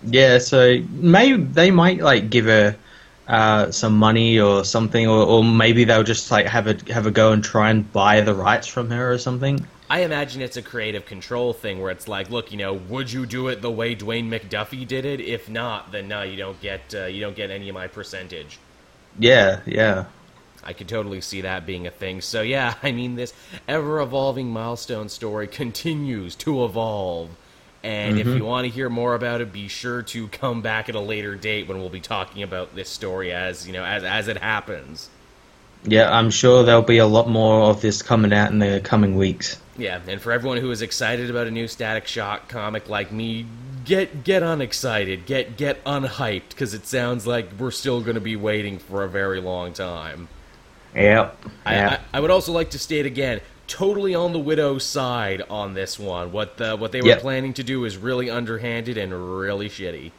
Yeah, 0.03 0.39
so 0.39 0.81
maybe 0.89 1.43
they 1.43 1.71
might 1.71 1.99
like 1.99 2.29
give 2.29 2.45
her. 2.45 2.75
Uh, 3.27 3.71
some 3.71 3.97
money 3.97 4.41
or 4.41 4.65
something, 4.65 5.07
or, 5.07 5.23
or 5.23 5.43
maybe 5.43 5.85
they'll 5.85 6.03
just 6.03 6.31
like 6.31 6.45
have 6.47 6.67
a 6.67 6.75
have 6.91 7.05
a 7.05 7.11
go 7.11 7.31
and 7.31 7.41
try 7.41 7.69
and 7.69 7.89
buy 7.93 8.19
the 8.19 8.33
rights 8.33 8.67
from 8.67 8.89
her 8.89 9.13
or 9.13 9.17
something. 9.17 9.65
I 9.91 10.03
imagine 10.03 10.41
it's 10.41 10.55
a 10.55 10.61
creative 10.61 11.05
control 11.05 11.51
thing 11.51 11.81
where 11.81 11.91
it's 11.91 12.07
like, 12.07 12.29
look, 12.29 12.53
you 12.53 12.57
know, 12.57 12.71
would 12.71 13.11
you 13.11 13.25
do 13.25 13.49
it 13.49 13.61
the 13.61 13.69
way 13.69 13.93
Dwayne 13.93 14.29
McDuffie 14.29 14.87
did 14.87 15.03
it? 15.03 15.19
If 15.19 15.49
not, 15.49 15.91
then 15.91 16.07
no, 16.07 16.21
you 16.21 16.37
don't 16.37 16.61
get 16.61 16.95
uh, 16.95 17.07
you 17.07 17.19
don't 17.19 17.35
get 17.35 17.51
any 17.51 17.67
of 17.67 17.73
my 17.73 17.87
percentage. 17.87 18.57
Yeah, 19.19 19.59
yeah. 19.65 20.05
I 20.63 20.71
could 20.71 20.87
totally 20.87 21.19
see 21.19 21.41
that 21.41 21.65
being 21.65 21.87
a 21.87 21.91
thing. 21.91 22.21
So 22.21 22.41
yeah, 22.41 22.75
I 22.83 22.93
mean, 22.93 23.15
this 23.15 23.33
ever 23.67 23.99
evolving 23.99 24.49
milestone 24.49 25.09
story 25.09 25.49
continues 25.49 26.35
to 26.35 26.63
evolve. 26.63 27.29
And 27.83 28.17
mm-hmm. 28.17 28.29
if 28.29 28.37
you 28.37 28.45
want 28.45 28.63
to 28.63 28.71
hear 28.71 28.87
more 28.87 29.13
about 29.13 29.41
it, 29.41 29.51
be 29.51 29.67
sure 29.67 30.03
to 30.03 30.29
come 30.29 30.61
back 30.61 30.87
at 30.87 30.95
a 30.95 31.01
later 31.01 31.35
date 31.35 31.67
when 31.67 31.79
we'll 31.79 31.89
be 31.89 31.99
talking 31.99 32.43
about 32.43 32.75
this 32.75 32.87
story 32.87 33.33
as 33.33 33.67
you 33.67 33.73
know 33.73 33.83
as 33.83 34.05
as 34.05 34.29
it 34.29 34.37
happens. 34.37 35.09
Yeah, 35.83 36.09
I'm 36.09 36.29
sure 36.29 36.63
there'll 36.63 36.81
be 36.81 36.99
a 36.99 37.07
lot 37.07 37.27
more 37.27 37.63
of 37.63 37.81
this 37.81 38.01
coming 38.01 38.31
out 38.31 38.51
in 38.51 38.59
the 38.59 38.79
coming 38.81 39.17
weeks. 39.17 39.59
Yeah, 39.81 39.99
and 40.07 40.21
for 40.21 40.31
everyone 40.31 40.57
who 40.57 40.69
is 40.69 40.83
excited 40.83 41.31
about 41.31 41.47
a 41.47 41.51
new 41.51 41.67
Static 41.67 42.05
Shock 42.05 42.47
comic 42.47 42.87
like 42.87 43.11
me, 43.11 43.47
get 43.83 44.23
get 44.23 44.43
unexcited, 44.43 45.25
get 45.25 45.57
get 45.57 45.83
unhyped 45.85 46.49
because 46.49 46.75
it 46.75 46.85
sounds 46.85 47.25
like 47.25 47.47
we're 47.57 47.71
still 47.71 48.01
going 48.01 48.13
to 48.13 48.21
be 48.21 48.35
waiting 48.35 48.77
for 48.77 49.03
a 49.03 49.09
very 49.09 49.41
long 49.41 49.73
time. 49.73 50.27
Yep. 50.93 51.35
I, 51.65 51.85
I, 51.85 51.99
I, 52.13 52.19
would 52.19 52.29
also 52.29 52.51
like 52.51 52.69
to 52.71 52.79
state 52.79 53.07
again, 53.07 53.41
totally 53.65 54.13
on 54.13 54.33
the 54.33 54.39
widow's 54.39 54.83
side 54.83 55.41
on 55.49 55.73
this 55.73 55.97
one. 55.97 56.31
What 56.31 56.57
the, 56.57 56.75
what 56.75 56.91
they 56.91 57.01
were 57.01 57.07
yep. 57.07 57.21
planning 57.21 57.53
to 57.53 57.63
do 57.63 57.85
is 57.85 57.97
really 57.97 58.29
underhanded 58.29 58.97
and 58.97 59.39
really 59.39 59.69
shitty. 59.69 60.11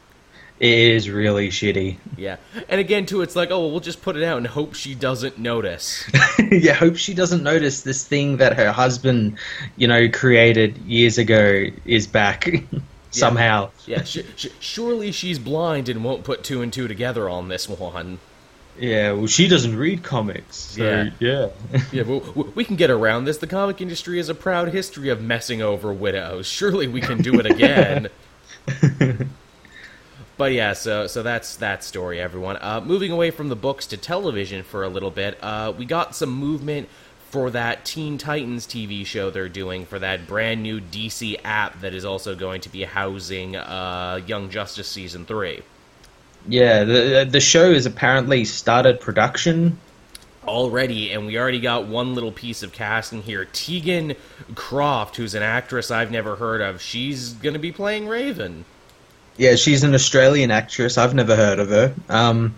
It 0.60 0.78
is 0.78 1.10
really 1.10 1.48
shitty. 1.48 1.96
Yeah, 2.16 2.36
and 2.68 2.80
again, 2.80 3.06
too, 3.06 3.22
it's 3.22 3.34
like, 3.34 3.50
oh, 3.50 3.66
well, 3.66 3.80
just 3.80 4.00
put 4.00 4.16
it 4.16 4.22
out 4.22 4.36
and 4.38 4.46
hope 4.46 4.74
she 4.74 4.94
doesn't 4.94 5.38
notice. 5.38 6.08
yeah, 6.50 6.74
hope 6.74 6.96
she 6.96 7.14
doesn't 7.14 7.42
notice 7.42 7.82
this 7.82 8.06
thing 8.06 8.36
that 8.36 8.56
her 8.56 8.70
husband, 8.70 9.38
you 9.76 9.88
know, 9.88 10.08
created 10.08 10.78
years 10.78 11.18
ago 11.18 11.66
is 11.84 12.06
back 12.06 12.48
somehow. 13.10 13.70
Yeah, 13.86 14.04
sh- 14.04 14.18
sh- 14.36 14.48
surely 14.60 15.10
she's 15.10 15.40
blind 15.40 15.88
and 15.88 16.04
won't 16.04 16.22
put 16.22 16.44
two 16.44 16.62
and 16.62 16.72
two 16.72 16.86
together 16.86 17.28
on 17.28 17.48
this 17.48 17.68
one. 17.68 18.20
Yeah, 18.78 19.12
well, 19.12 19.26
she 19.26 19.48
doesn't 19.48 19.76
read 19.76 20.02
comics. 20.02 20.56
So, 20.56 20.82
yeah, 20.82 21.10
yeah, 21.18 21.48
yeah. 21.92 22.02
Well, 22.04 22.20
we 22.54 22.64
can 22.64 22.76
get 22.76 22.90
around 22.90 23.24
this. 23.24 23.38
The 23.38 23.46
comic 23.46 23.80
industry 23.80 24.16
has 24.16 24.28
a 24.28 24.34
proud 24.34 24.68
history 24.68 25.08
of 25.08 25.20
messing 25.20 25.60
over 25.60 25.92
widows. 25.92 26.46
Surely 26.46 26.86
we 26.86 27.00
can 27.00 27.20
do 27.20 27.38
it 27.38 27.46
again. 27.46 28.08
But 30.36 30.52
yeah, 30.52 30.72
so 30.72 31.06
so 31.06 31.22
that's 31.22 31.56
that 31.56 31.84
story, 31.84 32.20
everyone. 32.20 32.56
Uh, 32.60 32.80
moving 32.84 33.12
away 33.12 33.30
from 33.30 33.48
the 33.48 33.56
books 33.56 33.86
to 33.88 33.96
television 33.96 34.62
for 34.62 34.82
a 34.82 34.88
little 34.88 35.10
bit, 35.10 35.38
uh, 35.42 35.72
we 35.76 35.84
got 35.84 36.16
some 36.16 36.30
movement 36.30 36.88
for 37.30 37.50
that 37.50 37.84
Teen 37.84 38.18
Titans 38.18 38.66
TV 38.66 39.06
show 39.06 39.30
they're 39.30 39.48
doing 39.48 39.86
for 39.86 39.98
that 39.98 40.26
brand 40.26 40.62
new 40.62 40.80
DC 40.80 41.40
app 41.44 41.80
that 41.80 41.94
is 41.94 42.04
also 42.04 42.34
going 42.34 42.60
to 42.60 42.68
be 42.68 42.84
housing 42.84 43.56
uh, 43.56 44.20
Young 44.26 44.50
Justice 44.50 44.88
season 44.88 45.24
three. 45.24 45.62
Yeah, 46.48 46.84
the 46.84 47.26
the 47.30 47.40
show 47.40 47.72
has 47.72 47.86
apparently 47.86 48.44
started 48.44 49.00
production 49.00 49.78
already, 50.46 51.10
and 51.12 51.26
we 51.26 51.38
already 51.38 51.60
got 51.60 51.86
one 51.86 52.14
little 52.14 52.32
piece 52.32 52.62
of 52.62 52.72
casting 52.72 53.22
here. 53.22 53.44
Tegan 53.44 54.14
Croft, 54.54 55.16
who's 55.16 55.34
an 55.34 55.42
actress 55.42 55.90
I've 55.90 56.10
never 56.10 56.36
heard 56.36 56.60
of, 56.60 56.80
she's 56.80 57.32
going 57.34 57.54
to 57.54 57.60
be 57.60 57.72
playing 57.72 58.08
Raven. 58.08 58.64
Yeah, 59.36 59.56
she's 59.56 59.82
an 59.82 59.94
Australian 59.94 60.50
actress. 60.50 60.98
I've 60.98 61.14
never 61.14 61.34
heard 61.34 61.58
of 61.58 61.68
her. 61.70 61.94
Um, 62.08 62.54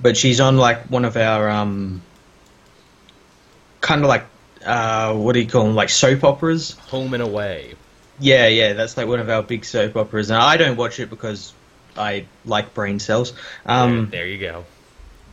but 0.00 0.16
she's 0.16 0.40
on 0.40 0.56
like 0.56 0.82
one 0.90 1.04
of 1.04 1.16
our 1.16 1.48
um, 1.48 2.02
kind 3.80 4.02
of 4.02 4.08
like 4.08 4.24
uh, 4.64 5.14
what 5.14 5.32
do 5.32 5.40
you 5.40 5.48
call 5.48 5.64
them? 5.64 5.74
Like 5.74 5.88
soap 5.88 6.24
operas. 6.24 6.72
Home 6.90 7.14
and 7.14 7.22
Away. 7.22 7.74
Yeah, 8.18 8.46
yeah, 8.46 8.72
that's 8.72 8.96
like 8.96 9.06
one 9.06 9.20
of 9.20 9.28
our 9.28 9.42
big 9.42 9.64
soap 9.64 9.96
operas, 9.96 10.30
and 10.30 10.38
I 10.40 10.56
don't 10.56 10.76
watch 10.76 10.98
it 11.00 11.10
because 11.10 11.52
I 11.96 12.26
like 12.44 12.72
brain 12.74 12.98
cells. 12.98 13.34
Um, 13.66 14.08
there, 14.10 14.22
there 14.22 14.26
you 14.26 14.38
go. 14.38 14.64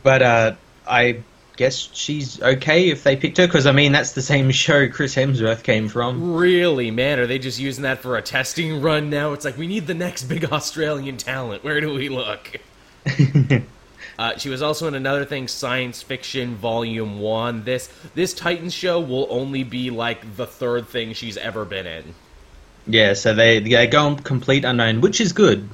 But 0.02 0.22
uh, 0.22 0.54
I 0.86 1.22
guess 1.56 1.88
she's 1.92 2.42
okay 2.42 2.88
if 2.88 3.04
they 3.04 3.16
picked 3.16 3.38
her 3.38 3.46
because 3.46 3.66
I 3.66 3.72
mean 3.72 3.92
that's 3.92 4.12
the 4.12 4.22
same 4.22 4.50
show 4.52 4.88
Chris 4.88 5.14
Hemsworth 5.14 5.62
came 5.62 5.88
from. 5.88 6.34
Really, 6.34 6.90
man? 6.90 7.18
Are 7.18 7.26
they 7.26 7.38
just 7.38 7.58
using 7.58 7.82
that 7.82 8.00
for 8.00 8.16
a 8.16 8.22
testing 8.22 8.80
run 8.80 9.10
now? 9.10 9.32
It's 9.32 9.44
like 9.44 9.56
we 9.56 9.66
need 9.66 9.86
the 9.86 9.94
next 9.94 10.24
big 10.24 10.44
Australian 10.52 11.16
talent. 11.16 11.64
Where 11.64 11.80
do 11.80 11.92
we 11.94 12.08
look? 12.08 12.60
uh, 14.18 14.38
she 14.38 14.48
was 14.48 14.62
also 14.62 14.88
in 14.88 14.94
another 14.94 15.24
thing, 15.24 15.48
Science 15.48 16.02
Fiction 16.02 16.56
Volume 16.56 17.20
One. 17.20 17.64
This 17.64 17.88
this 18.14 18.34
Titans 18.34 18.74
show 18.74 19.00
will 19.00 19.26
only 19.30 19.62
be 19.62 19.90
like 19.90 20.36
the 20.36 20.46
third 20.46 20.88
thing 20.88 21.12
she's 21.12 21.36
ever 21.36 21.64
been 21.64 21.86
in. 21.86 22.14
Yeah, 22.86 23.14
so 23.14 23.34
they 23.34 23.60
they 23.60 23.86
go 23.86 24.06
on 24.06 24.16
complete 24.16 24.64
unknown, 24.64 25.00
which 25.00 25.20
is 25.20 25.32
good. 25.32 25.68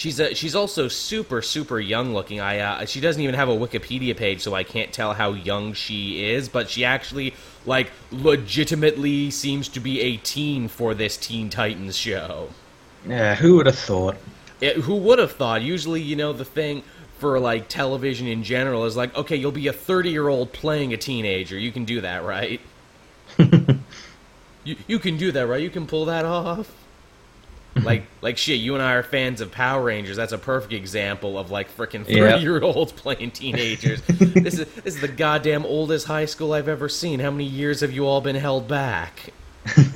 She's 0.00 0.18
a, 0.18 0.34
she's 0.34 0.54
also 0.54 0.88
super 0.88 1.42
super 1.42 1.78
young 1.78 2.14
looking. 2.14 2.40
I 2.40 2.60
uh, 2.60 2.86
she 2.86 3.02
doesn't 3.02 3.20
even 3.20 3.34
have 3.34 3.50
a 3.50 3.54
Wikipedia 3.54 4.16
page, 4.16 4.40
so 4.40 4.54
I 4.54 4.62
can't 4.62 4.90
tell 4.90 5.12
how 5.12 5.34
young 5.34 5.74
she 5.74 6.24
is. 6.24 6.48
But 6.48 6.70
she 6.70 6.86
actually 6.86 7.34
like 7.66 7.90
legitimately 8.10 9.30
seems 9.30 9.68
to 9.68 9.78
be 9.78 10.00
a 10.00 10.16
teen 10.16 10.68
for 10.68 10.94
this 10.94 11.18
Teen 11.18 11.50
Titans 11.50 11.98
show. 11.98 12.48
Yeah, 13.06 13.34
who 13.34 13.56
would 13.56 13.66
have 13.66 13.78
thought? 13.78 14.16
It, 14.62 14.76
who 14.76 14.96
would 14.96 15.18
have 15.18 15.32
thought? 15.32 15.60
Usually, 15.60 16.00
you 16.00 16.16
know, 16.16 16.32
the 16.32 16.46
thing 16.46 16.82
for 17.18 17.38
like 17.38 17.68
television 17.68 18.26
in 18.26 18.42
general 18.42 18.86
is 18.86 18.96
like, 18.96 19.14
okay, 19.14 19.36
you'll 19.36 19.52
be 19.52 19.66
a 19.66 19.72
thirty 19.74 20.08
year 20.08 20.28
old 20.28 20.50
playing 20.54 20.94
a 20.94 20.96
teenager. 20.96 21.58
You 21.58 21.72
can 21.72 21.84
do 21.84 22.00
that, 22.00 22.24
right? 22.24 22.58
you 24.64 24.76
you 24.86 24.98
can 24.98 25.18
do 25.18 25.30
that, 25.32 25.46
right? 25.46 25.60
You 25.60 25.68
can 25.68 25.86
pull 25.86 26.06
that 26.06 26.24
off 26.24 26.72
like 27.84 28.04
like 28.22 28.38
shit 28.38 28.58
you 28.58 28.74
and 28.74 28.82
i 28.82 28.92
are 28.94 29.02
fans 29.02 29.40
of 29.40 29.50
power 29.50 29.82
rangers 29.82 30.16
that's 30.16 30.32
a 30.32 30.38
perfect 30.38 30.72
example 30.72 31.38
of 31.38 31.50
like 31.50 31.74
freaking 31.76 32.04
30 32.04 32.14
yep. 32.14 32.40
year 32.40 32.62
olds 32.62 32.92
playing 32.96 33.30
teenagers 33.30 34.02
this 34.02 34.58
is 34.58 34.74
this 34.74 34.94
is 34.94 35.00
the 35.00 35.08
goddamn 35.08 35.64
oldest 35.64 36.06
high 36.06 36.24
school 36.24 36.52
i've 36.52 36.68
ever 36.68 36.88
seen 36.88 37.20
how 37.20 37.30
many 37.30 37.44
years 37.44 37.80
have 37.80 37.92
you 37.92 38.06
all 38.06 38.20
been 38.20 38.36
held 38.36 38.68
back 38.68 39.32
oh 39.66 39.86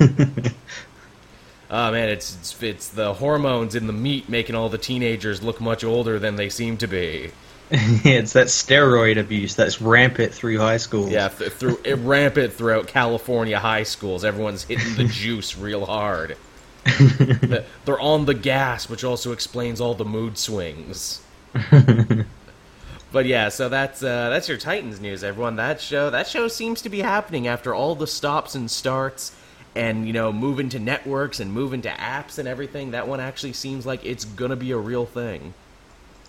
man 1.91 2.09
it's, 2.09 2.35
it's 2.35 2.63
it's 2.63 2.89
the 2.89 3.13
hormones 3.15 3.75
in 3.75 3.87
the 3.87 3.93
meat 3.93 4.29
making 4.29 4.55
all 4.55 4.69
the 4.69 4.77
teenagers 4.77 5.41
look 5.41 5.59
much 5.59 5.83
older 5.83 6.19
than 6.19 6.35
they 6.35 6.49
seem 6.49 6.77
to 6.77 6.87
be 6.87 7.31
it's 7.71 8.33
that 8.33 8.47
steroid 8.47 9.19
abuse 9.19 9.55
that's 9.55 9.81
rampant 9.81 10.33
through 10.33 10.59
high 10.59 10.77
schools. 10.77 11.09
Yeah, 11.09 11.29
th- 11.29 11.51
through 11.51 11.79
rampant 11.95 12.53
throughout 12.53 12.87
California 12.87 13.57
high 13.57 13.83
schools. 13.83 14.23
Everyone's 14.23 14.63
hitting 14.63 14.95
the 14.95 15.05
juice 15.05 15.57
real 15.57 15.85
hard. 15.85 16.37
They're 17.85 17.99
on 17.99 18.25
the 18.25 18.33
gas, 18.33 18.89
which 18.89 19.03
also 19.03 19.31
explains 19.31 19.81
all 19.81 19.95
the 19.95 20.05
mood 20.05 20.37
swings. 20.37 21.21
but 23.11 23.25
yeah, 23.25 23.49
so 23.49 23.69
that's 23.69 24.03
uh, 24.03 24.29
that's 24.29 24.47
your 24.47 24.57
Titans 24.57 24.99
news, 24.99 25.23
everyone. 25.23 25.55
That 25.55 25.81
show 25.81 26.09
that 26.09 26.27
show 26.27 26.47
seems 26.47 26.81
to 26.83 26.89
be 26.89 26.99
happening 26.99 27.47
after 27.47 27.73
all 27.73 27.95
the 27.95 28.07
stops 28.07 28.53
and 28.55 28.69
starts, 28.69 29.35
and 29.75 30.05
you 30.05 30.13
know, 30.13 30.31
moving 30.31 30.69
to 30.69 30.79
networks 30.79 31.39
and 31.39 31.51
moving 31.51 31.81
to 31.83 31.89
apps 31.89 32.37
and 32.37 32.47
everything. 32.47 32.91
That 32.91 33.07
one 33.07 33.19
actually 33.19 33.53
seems 33.53 33.85
like 33.85 34.05
it's 34.05 34.25
gonna 34.25 34.55
be 34.55 34.71
a 34.71 34.77
real 34.77 35.05
thing. 35.05 35.53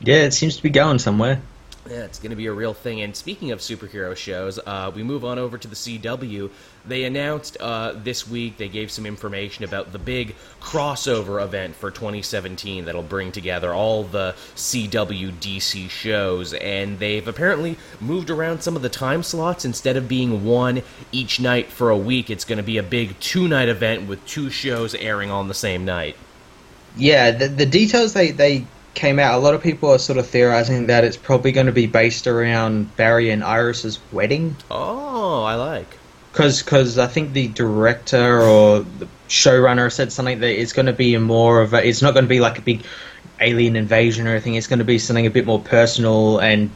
Yeah, 0.01 0.23
it 0.23 0.33
seems 0.33 0.57
to 0.57 0.63
be 0.63 0.71
going 0.71 0.99
somewhere. 0.99 1.41
Yeah, 1.89 2.05
it's 2.05 2.19
going 2.19 2.31
to 2.31 2.37
be 2.37 2.47
a 2.47 2.53
real 2.53 2.75
thing. 2.75 3.01
And 3.03 3.15
speaking 3.15 3.53
of 3.53 3.61
superhero 3.61 4.17
shows, 4.17 4.59
uh, 4.59 4.91
we 4.95 5.03
move 5.03 5.25
on 5.25 5.39
over 5.39 5.57
to 5.57 5.69
the 5.69 5.75
CW. 5.75 6.51
They 6.85 7.05
announced 7.05 7.57
uh, 7.61 7.93
this 7.97 8.29
week, 8.29 8.57
they 8.57 8.69
gave 8.69 8.91
some 8.91 9.07
information 9.07 9.65
about 9.65 9.93
the 9.93 9.99
big 9.99 10.35
crossover 10.61 11.43
event 11.43 11.77
for 11.77 11.91
2017 11.91 12.85
that'll 12.85 13.03
bring 13.03 13.33
together 13.33 13.73
all 13.73 14.05
the 14.05 14.35
CW 14.55 15.33
DC 15.33 15.89
shows. 15.91 16.55
And 16.55 16.99
they've 16.99 17.27
apparently 17.27 17.77
moved 18.01 18.31
around 18.31 18.63
some 18.63 18.77
of 18.77 18.83
the 18.83 18.89
time 18.89 19.23
slots. 19.23 19.65
Instead 19.65 19.97
of 19.97 20.09
being 20.09 20.45
one 20.45 20.83
each 21.13 21.41
night 21.41 21.69
for 21.69 21.91
a 21.91 21.97
week, 21.97 22.31
it's 22.31 22.45
going 22.45 22.59
to 22.59 22.65
be 22.65 22.79
a 22.79 22.83
big 22.83 23.19
two 23.21 23.49
night 23.49 23.69
event 23.69 24.09
with 24.09 24.25
two 24.27 24.51
shows 24.51 24.95
airing 24.95 25.31
on 25.31 25.49
the 25.49 25.55
same 25.55 25.85
night. 25.85 26.17
Yeah, 26.97 27.31
the, 27.31 27.49
the 27.49 27.67
details 27.67 28.15
they, 28.15 28.31
they 28.31 28.67
came 28.97 29.21
out, 29.21 29.35
a 29.35 29.39
lot 29.39 29.55
of 29.55 29.63
people 29.63 29.91
are 29.93 29.99
sort 29.99 30.19
of 30.19 30.27
theorizing 30.27 30.87
that 30.87 31.05
it's 31.05 31.17
probably 31.17 31.53
going 31.53 31.67
to 31.67 31.73
be 31.73 31.87
based 31.87 32.27
around 32.27 32.97
Barry 32.97 33.31
and 33.31 33.45
Iris's 33.45 34.01
wedding. 34.11 34.57
Oh, 34.69 35.45
I 35.45 35.55
like. 35.55 35.99
Because 36.33 36.63
cause 36.63 36.99
I 36.99 37.07
think 37.07 37.33
the 37.33 37.49
director 37.49 38.43
or 38.43 38.81
the 38.81 39.07
showrunner 39.29 39.93
said 39.93 40.13
something 40.13 40.41
that 40.41 40.61
it's 40.61 40.73
going 40.73 40.87
to 40.87 40.93
be 40.93 41.17
more 41.17 41.63
of 41.63 41.73
a. 41.73 41.87
It's 41.87 42.03
not 42.03 42.13
going 42.13 42.25
to 42.25 42.29
be 42.29 42.41
like 42.41 42.59
a 42.59 42.63
big 42.63 42.83
alien 43.41 43.77
invasion 43.77 44.27
or 44.27 44.31
anything. 44.31 44.55
It's 44.55 44.67
going 44.67 44.81
to 44.81 44.85
be 44.85 44.99
something 44.99 45.27
a 45.27 45.31
bit 45.31 45.47
more 45.47 45.61
personal 45.61 46.39
and 46.39 46.71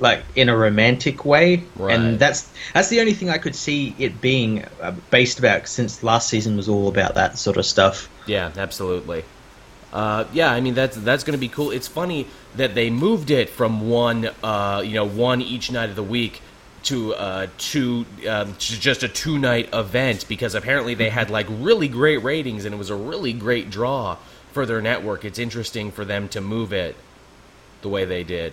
like 0.00 0.24
in 0.34 0.48
a 0.48 0.56
romantic 0.56 1.24
way. 1.24 1.62
Right. 1.76 1.94
And 1.94 2.18
that's 2.18 2.52
that's 2.74 2.88
the 2.88 3.00
only 3.00 3.14
thing 3.14 3.30
I 3.30 3.38
could 3.38 3.54
see 3.54 3.94
it 3.98 4.20
being 4.20 4.64
uh, 4.82 4.94
based 5.10 5.38
about 5.38 5.68
since 5.68 6.02
last 6.02 6.28
season 6.28 6.56
was 6.56 6.68
all 6.68 6.88
about 6.88 7.14
that 7.14 7.38
sort 7.38 7.56
of 7.56 7.64
stuff. 7.64 8.10
Yeah, 8.26 8.52
absolutely 8.56 9.24
uh, 9.92 10.24
yeah, 10.32 10.50
I 10.50 10.60
mean 10.60 10.74
that's 10.74 10.96
that's 10.96 11.24
going 11.24 11.32
to 11.32 11.40
be 11.40 11.48
cool. 11.48 11.70
It's 11.70 11.88
funny 11.88 12.26
that 12.56 12.74
they 12.74 12.90
moved 12.90 13.30
it 13.30 13.50
from 13.50 13.88
one, 13.88 14.30
uh, 14.42 14.82
you 14.84 14.94
know, 14.94 15.04
one 15.04 15.42
each 15.42 15.70
night 15.70 15.90
of 15.90 15.96
the 15.96 16.02
week 16.02 16.40
to 16.84 17.14
uh, 17.14 17.46
two, 17.58 18.06
um, 18.28 18.54
to 18.54 18.80
just 18.80 19.02
a 19.02 19.08
two 19.08 19.38
night 19.38 19.68
event 19.72 20.26
because 20.28 20.54
apparently 20.54 20.94
they 20.94 21.10
had 21.10 21.30
like 21.30 21.46
really 21.48 21.88
great 21.88 22.22
ratings 22.22 22.64
and 22.64 22.74
it 22.74 22.78
was 22.78 22.90
a 22.90 22.96
really 22.96 23.32
great 23.32 23.70
draw 23.70 24.16
for 24.52 24.66
their 24.66 24.80
network. 24.80 25.24
It's 25.24 25.38
interesting 25.38 25.90
for 25.90 26.04
them 26.04 26.28
to 26.30 26.40
move 26.40 26.72
it 26.72 26.96
the 27.82 27.88
way 27.88 28.04
they 28.04 28.24
did. 28.24 28.52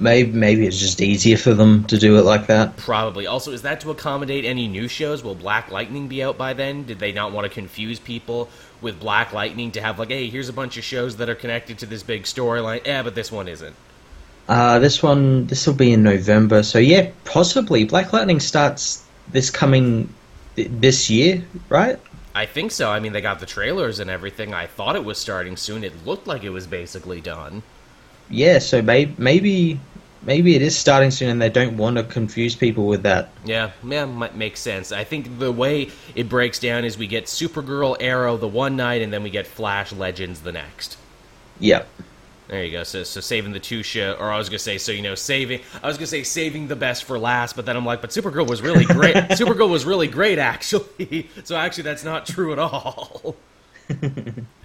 Maybe 0.00 0.30
maybe 0.30 0.64
it's 0.64 0.78
just 0.78 1.00
easier 1.00 1.36
for 1.36 1.54
them 1.54 1.82
to 1.84 1.98
do 1.98 2.18
it 2.18 2.22
like 2.22 2.46
that. 2.46 2.76
Probably. 2.76 3.26
Also, 3.26 3.50
is 3.50 3.62
that 3.62 3.80
to 3.80 3.90
accommodate 3.90 4.44
any 4.44 4.68
new 4.68 4.86
shows? 4.86 5.24
Will 5.24 5.34
Black 5.34 5.72
Lightning 5.72 6.06
be 6.06 6.22
out 6.22 6.38
by 6.38 6.52
then? 6.52 6.84
Did 6.84 7.00
they 7.00 7.10
not 7.10 7.32
want 7.32 7.46
to 7.46 7.48
confuse 7.52 7.98
people 7.98 8.48
with 8.80 9.00
Black 9.00 9.32
Lightning 9.32 9.72
to 9.72 9.80
have 9.80 9.98
like, 9.98 10.08
hey, 10.08 10.28
here's 10.28 10.48
a 10.48 10.52
bunch 10.52 10.76
of 10.76 10.84
shows 10.84 11.16
that 11.16 11.28
are 11.28 11.34
connected 11.34 11.78
to 11.80 11.86
this 11.86 12.02
big 12.02 12.24
storyline. 12.24 12.84
Yeah, 12.86 13.02
but 13.02 13.14
this 13.14 13.32
one 13.32 13.48
isn't. 13.48 13.74
Uh, 14.48 14.78
this 14.78 15.02
one, 15.02 15.46
this 15.46 15.66
will 15.66 15.74
be 15.74 15.92
in 15.92 16.02
November. 16.02 16.62
So 16.62 16.78
yeah, 16.78 17.10
possibly 17.24 17.84
Black 17.84 18.12
Lightning 18.12 18.40
starts 18.40 19.04
this 19.30 19.50
coming 19.50 20.12
this 20.56 21.10
year, 21.10 21.44
right? 21.68 21.98
I 22.34 22.46
think 22.46 22.70
so. 22.70 22.90
I 22.90 23.00
mean, 23.00 23.12
they 23.12 23.20
got 23.20 23.40
the 23.40 23.46
trailers 23.46 23.98
and 23.98 24.08
everything. 24.08 24.54
I 24.54 24.66
thought 24.66 24.96
it 24.96 25.04
was 25.04 25.18
starting 25.18 25.56
soon. 25.56 25.84
It 25.84 26.06
looked 26.06 26.26
like 26.26 26.44
it 26.44 26.50
was 26.50 26.66
basically 26.66 27.20
done. 27.20 27.62
Yeah, 28.30 28.58
so 28.58 28.82
maybe 28.82 29.14
maybe 29.18 29.80
maybe 30.22 30.54
it 30.56 30.62
is 30.62 30.76
starting 30.76 31.10
soon 31.10 31.30
and 31.30 31.40
they 31.40 31.48
don't 31.48 31.76
want 31.76 31.96
to 31.96 32.04
confuse 32.04 32.54
people 32.54 32.86
with 32.86 33.02
that. 33.02 33.30
Yeah, 33.44 33.70
yeah, 33.84 34.04
might 34.04 34.36
make 34.36 34.56
sense. 34.56 34.92
I 34.92 35.04
think 35.04 35.38
the 35.38 35.52
way 35.52 35.90
it 36.14 36.28
breaks 36.28 36.58
down 36.58 36.84
is 36.84 36.98
we 36.98 37.06
get 37.06 37.26
Supergirl 37.26 37.96
Arrow 38.00 38.36
the 38.36 38.48
one 38.48 38.76
night 38.76 39.02
and 39.02 39.12
then 39.12 39.22
we 39.22 39.30
get 39.30 39.46
Flash 39.46 39.92
Legends 39.92 40.40
the 40.40 40.52
next. 40.52 40.98
Yep. 41.60 41.88
There 42.48 42.64
you 42.64 42.72
go. 42.72 42.82
So, 42.82 43.02
so 43.02 43.20
saving 43.20 43.52
the 43.52 43.60
two 43.60 43.82
show, 43.82 44.16
or 44.18 44.32
I 44.32 44.38
was 44.38 44.48
gonna 44.48 44.58
say, 44.58 44.78
so 44.78 44.90
you 44.90 45.02
know, 45.02 45.14
saving. 45.14 45.60
I 45.82 45.86
was 45.86 45.98
gonna 45.98 46.06
say 46.06 46.22
saving 46.22 46.68
the 46.68 46.76
best 46.76 47.04
for 47.04 47.18
last, 47.18 47.56
but 47.56 47.66
then 47.66 47.76
I'm 47.76 47.84
like, 47.84 48.00
but 48.00 48.08
Supergirl 48.08 48.48
was 48.48 48.62
really 48.62 48.86
great. 48.86 49.14
Supergirl 49.30 49.68
was 49.68 49.84
really 49.84 50.08
great, 50.08 50.38
actually. 50.38 51.28
So 51.44 51.56
actually, 51.56 51.84
that's 51.84 52.04
not 52.04 52.26
true 52.26 52.52
at 52.52 52.58
all. 52.58 53.36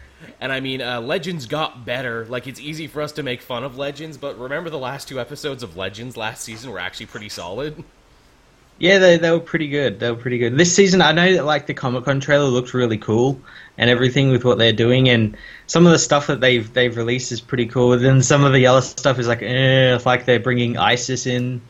And 0.44 0.52
I 0.52 0.60
mean, 0.60 0.82
uh, 0.82 1.00
Legends 1.00 1.46
got 1.46 1.86
better. 1.86 2.26
Like, 2.26 2.48
it's 2.48 2.60
easy 2.60 2.88
for 2.88 3.02
us 3.02 3.14
to 3.14 3.24
make 3.24 3.42
fun 3.42 3.64
of 3.64 3.78
Legends, 3.78 4.18
but 4.18 4.38
remember 4.38 4.70
the 4.70 4.78
last 4.78 5.08
two 5.08 5.18
episodes 5.18 5.64
of 5.64 5.78
Legends 5.78 6.18
last 6.18 6.44
season 6.44 6.70
were 6.70 6.80
actually 6.80 7.06
pretty 7.06 7.30
solid? 7.30 7.82
Yeah, 8.78 8.98
they, 8.98 9.18
they 9.18 9.32
were 9.32 9.40
pretty 9.40 9.70
good. 9.70 10.02
They 10.02 10.12
were 10.12 10.18
pretty 10.18 10.40
good. 10.40 10.58
This 10.58 10.76
season, 10.76 11.02
I 11.02 11.14
know 11.14 11.32
that, 11.32 11.46
like, 11.46 11.68
the 11.68 11.74
Comic 11.74 12.04
Con 12.04 12.20
trailer 12.20 12.50
looked 12.50 12.74
really 12.74 12.98
cool 12.98 13.40
and 13.78 13.90
everything 13.90 14.32
with 14.32 14.44
what 14.44 14.58
they're 14.58 14.74
doing, 14.74 15.08
and 15.08 15.38
some 15.68 15.86
of 15.86 15.94
the 15.94 15.98
stuff 15.98 16.28
that 16.28 16.42
they've 16.42 16.74
they've 16.74 16.98
released 16.98 17.32
is 17.32 17.40
pretty 17.40 17.68
cool. 17.68 17.98
Then 17.98 18.22
some 18.22 18.44
of 18.44 18.52
the 18.52 18.68
other 18.68 18.82
stuff 18.82 19.20
is 19.20 19.30
like, 19.30 19.42
eh, 19.42 19.96
it's 19.96 20.06
like 20.06 20.26
they're 20.26 20.42
bringing 20.42 20.78
ISIS 20.78 21.26
in 21.26 21.62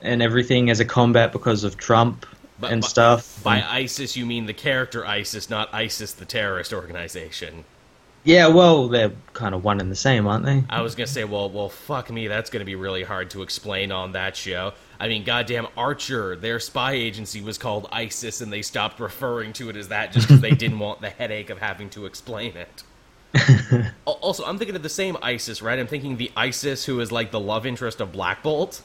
and 0.00 0.22
everything 0.22 0.70
as 0.70 0.80
a 0.80 0.86
combat 0.86 1.32
because 1.32 1.64
of 1.64 1.76
Trump 1.76 2.24
and 2.62 2.82
stuff. 2.82 3.42
By 3.42 3.62
ISIS, 3.62 4.16
you 4.16 4.24
mean 4.24 4.46
the 4.46 4.54
character 4.54 5.04
ISIS, 5.04 5.50
not 5.50 5.68
ISIS, 5.74 6.14
the 6.14 6.24
terrorist 6.24 6.72
organization. 6.72 7.66
Yeah, 8.24 8.48
well, 8.48 8.88
they're 8.88 9.12
kind 9.34 9.54
of 9.54 9.64
one 9.64 9.80
and 9.80 9.90
the 9.90 9.96
same, 9.96 10.26
aren't 10.26 10.46
they? 10.46 10.64
I 10.70 10.80
was 10.80 10.94
gonna 10.94 11.06
say, 11.06 11.24
well, 11.24 11.50
well, 11.50 11.68
fuck 11.68 12.10
me, 12.10 12.26
that's 12.26 12.48
gonna 12.48 12.64
be 12.64 12.74
really 12.74 13.02
hard 13.02 13.30
to 13.30 13.42
explain 13.42 13.92
on 13.92 14.12
that 14.12 14.34
show. 14.34 14.72
I 14.98 15.08
mean, 15.08 15.24
goddamn, 15.24 15.66
Archer, 15.76 16.34
their 16.34 16.58
spy 16.58 16.92
agency 16.92 17.42
was 17.42 17.58
called 17.58 17.86
ISIS, 17.92 18.40
and 18.40 18.50
they 18.52 18.62
stopped 18.62 18.98
referring 18.98 19.52
to 19.54 19.68
it 19.68 19.76
as 19.76 19.88
that 19.88 20.12
just 20.12 20.26
because 20.26 20.40
they 20.40 20.52
didn't 20.52 20.78
want 20.78 21.02
the 21.02 21.10
headache 21.10 21.50
of 21.50 21.58
having 21.58 21.90
to 21.90 22.06
explain 22.06 22.54
it. 22.56 22.82
also, 24.06 24.44
I'm 24.44 24.58
thinking 24.58 24.76
of 24.76 24.82
the 24.82 24.88
same 24.88 25.18
ISIS, 25.20 25.60
right? 25.60 25.78
I'm 25.78 25.86
thinking 25.88 26.16
the 26.16 26.30
ISIS 26.36 26.84
who 26.86 27.00
is 27.00 27.12
like 27.12 27.30
the 27.30 27.40
love 27.40 27.66
interest 27.66 28.00
of 28.00 28.12
Black 28.12 28.42
Bolt. 28.42 28.80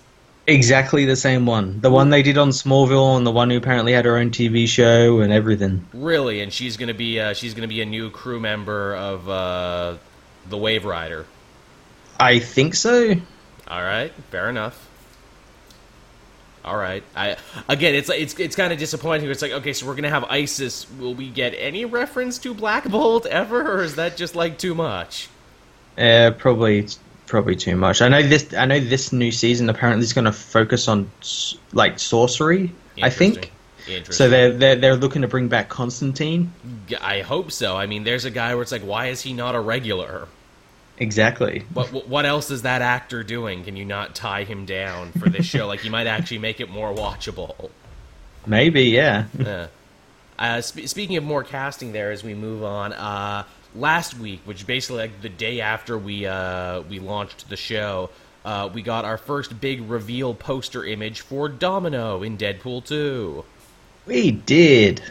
Exactly 0.47 1.05
the 1.05 1.15
same 1.15 1.45
one. 1.45 1.79
The 1.79 1.91
one 1.91 2.09
they 2.09 2.23
did 2.23 2.37
on 2.37 2.49
Smallville, 2.49 3.17
and 3.17 3.25
the 3.25 3.31
one 3.31 3.49
who 3.51 3.57
apparently 3.57 3.93
had 3.93 4.05
her 4.05 4.17
own 4.17 4.31
TV 4.31 4.67
show 4.67 5.19
and 5.19 5.31
everything. 5.31 5.85
Really, 5.93 6.41
and 6.41 6.51
she's 6.51 6.75
gonna 6.75 6.93
be 6.93 7.19
uh, 7.19 7.33
she's 7.33 7.53
gonna 7.53 7.67
be 7.67 7.81
a 7.81 7.85
new 7.85 8.09
crew 8.09 8.39
member 8.39 8.95
of 8.95 9.29
uh, 9.29 9.97
the 10.49 10.57
Waverider. 10.57 11.25
I 12.19 12.39
think 12.39 12.73
so. 12.75 13.13
All 13.67 13.81
right, 13.81 14.11
fair 14.31 14.49
enough. 14.49 14.87
All 16.65 16.75
right, 16.75 17.03
I 17.15 17.37
again, 17.67 17.95
it's 17.95 18.09
it's 18.09 18.37
it's 18.39 18.55
kind 18.55 18.73
of 18.73 18.79
disappointing. 18.79 19.29
It's 19.29 19.41
like 19.41 19.51
okay, 19.51 19.73
so 19.73 19.85
we're 19.85 19.95
gonna 19.95 20.09
have 20.09 20.25
Isis. 20.25 20.89
Will 20.99 21.13
we 21.13 21.29
get 21.29 21.53
any 21.57 21.85
reference 21.85 22.37
to 22.39 22.53
Black 22.53 22.89
Bolt 22.89 23.25
ever, 23.27 23.61
or 23.61 23.83
is 23.83 23.95
that 23.95 24.17
just 24.17 24.35
like 24.35 24.57
too 24.57 24.75
much? 24.75 25.29
Uh, 25.97 26.31
probably 26.37 26.87
probably 27.29 27.55
too 27.55 27.75
much. 27.77 28.01
I 28.01 28.09
know 28.09 28.21
this. 28.21 28.53
I 28.53 28.65
know 28.65 28.79
this 28.79 29.13
new 29.13 29.31
season 29.31 29.69
apparently 29.69 30.03
is 30.03 30.13
going 30.13 30.25
to 30.25 30.31
focus 30.33 30.87
on 30.87 31.09
like 31.71 31.99
sorcery. 31.99 32.73
I 33.01 33.09
think. 33.09 33.51
Interesting. 33.87 34.13
So 34.13 34.29
they're, 34.29 34.51
they're 34.51 34.75
they're 34.75 34.95
looking 34.95 35.21
to 35.23 35.27
bring 35.27 35.47
back 35.47 35.69
Constantine. 35.69 36.51
I 37.01 37.21
hope 37.21 37.51
so. 37.51 37.75
I 37.77 37.85
mean, 37.87 38.03
there's 38.03 38.25
a 38.25 38.29
guy 38.31 38.53
where 38.53 38.61
it's 38.61 38.71
like, 38.71 38.81
why 38.83 39.07
is 39.07 39.21
he 39.21 39.33
not 39.33 39.55
a 39.55 39.59
regular? 39.59 40.27
Exactly. 40.97 41.63
What 41.73 41.93
what- 41.93 42.07
what 42.09 42.25
else 42.25 42.51
is 42.51 42.63
that 42.63 42.81
actor 42.81 43.23
doing? 43.23 43.63
Can 43.63 43.75
you 43.77 43.85
not 43.85 44.15
tie 44.15 44.43
him 44.43 44.65
down 44.65 45.11
for 45.13 45.29
this 45.29 45.45
show? 45.45 45.65
like, 45.65 45.83
you 45.85 45.91
might 45.91 46.07
actually 46.07 46.39
make 46.39 46.59
it 46.59 46.69
more 46.69 46.93
watchable. 46.93 47.69
Maybe, 48.45 48.83
yeah. 48.83 49.25
Yeah. 49.39 49.67
Uh, 50.37 50.61
sp- 50.61 50.87
speaking 50.87 51.17
of 51.17 51.23
more 51.23 51.43
casting, 51.43 51.91
there 51.93 52.11
as 52.11 52.23
we 52.23 52.33
move 52.33 52.63
on, 52.63 52.93
uh, 52.93 53.43
last 53.75 54.17
week, 54.17 54.41
which 54.45 54.65
basically 54.65 54.97
like 55.03 55.21
the 55.21 55.29
day 55.29 55.61
after 55.61 55.97
we 55.97 56.25
uh, 56.25 56.81
we 56.81 56.99
launched 56.99 57.49
the 57.49 57.57
show, 57.57 58.09
uh, 58.45 58.69
we 58.73 58.81
got 58.81 59.05
our 59.05 59.17
first 59.17 59.59
big 59.59 59.89
reveal 59.89 60.33
poster 60.33 60.85
image 60.85 61.21
for 61.21 61.49
Domino 61.49 62.23
in 62.23 62.37
Deadpool 62.37 62.85
two. 62.85 63.45
We 64.05 64.31
did. 64.31 65.01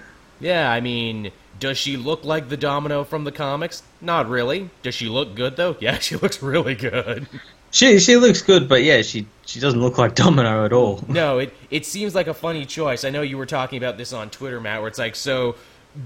Yeah, 0.41 0.71
I 0.71 0.81
mean, 0.81 1.31
does 1.61 1.79
she 1.79 1.97
look 1.97 2.25
like 2.25 2.49
the 2.49 2.57
Domino 2.57 3.05
from 3.05 3.25
the 3.25 3.33
comics? 3.33 3.83
Not 4.01 4.29
really. 4.29 4.71
Does 4.83 4.95
she 4.95 5.09
look 5.09 5.35
good 5.35 5.57
though? 5.57 5.77
Yeah, 5.81 5.99
she 5.99 6.17
looks 6.17 6.43
really 6.43 6.75
good. 6.75 7.27
She 7.71 7.99
she 7.99 8.17
looks 8.17 8.41
good, 8.43 8.69
but 8.69 8.83
yeah, 8.83 9.03
she 9.03 9.27
she 9.45 9.61
doesn't 9.61 9.81
look 9.81 9.99
like 9.99 10.15
Domino 10.15 10.65
at 10.65 10.73
all. 10.73 11.05
No, 11.09 11.39
it 11.39 11.53
it 11.71 11.85
seems 11.85 12.15
like 12.15 12.27
a 12.27 12.35
funny 12.35 12.65
choice. 12.65 13.05
I 13.05 13.11
know 13.11 13.23
you 13.23 13.37
were 13.37 13.47
talking 13.47 13.79
about 13.79 13.99
this 13.99 14.13
on 14.13 14.31
Twitter, 14.31 14.61
Matt, 14.61 14.81
where 14.81 14.89
it's 14.89 14.99
like, 14.99 15.17
so 15.17 15.57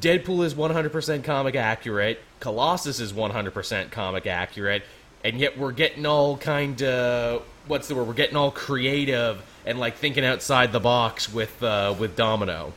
Deadpool 0.00 0.44
is 0.44 0.54
100% 0.54 1.24
comic 1.24 1.54
accurate, 1.54 2.20
Colossus 2.42 2.98
is 2.98 3.12
100% 3.12 3.92
comic 3.92 4.26
accurate, 4.26 4.82
and 5.22 5.38
yet 5.38 5.56
we're 5.56 5.70
getting 5.70 6.04
all 6.04 6.36
kind 6.36 6.82
of 6.82 7.44
what's 7.68 7.86
the 7.86 7.94
word? 7.94 8.08
We're 8.08 8.14
getting 8.14 8.36
all 8.36 8.50
creative 8.50 9.40
and 9.64 9.78
like 9.78 9.94
thinking 9.94 10.24
outside 10.24 10.72
the 10.72 10.80
box 10.80 11.32
with 11.32 11.62
uh, 11.62 11.94
with 11.96 12.16
Domino. 12.16 12.72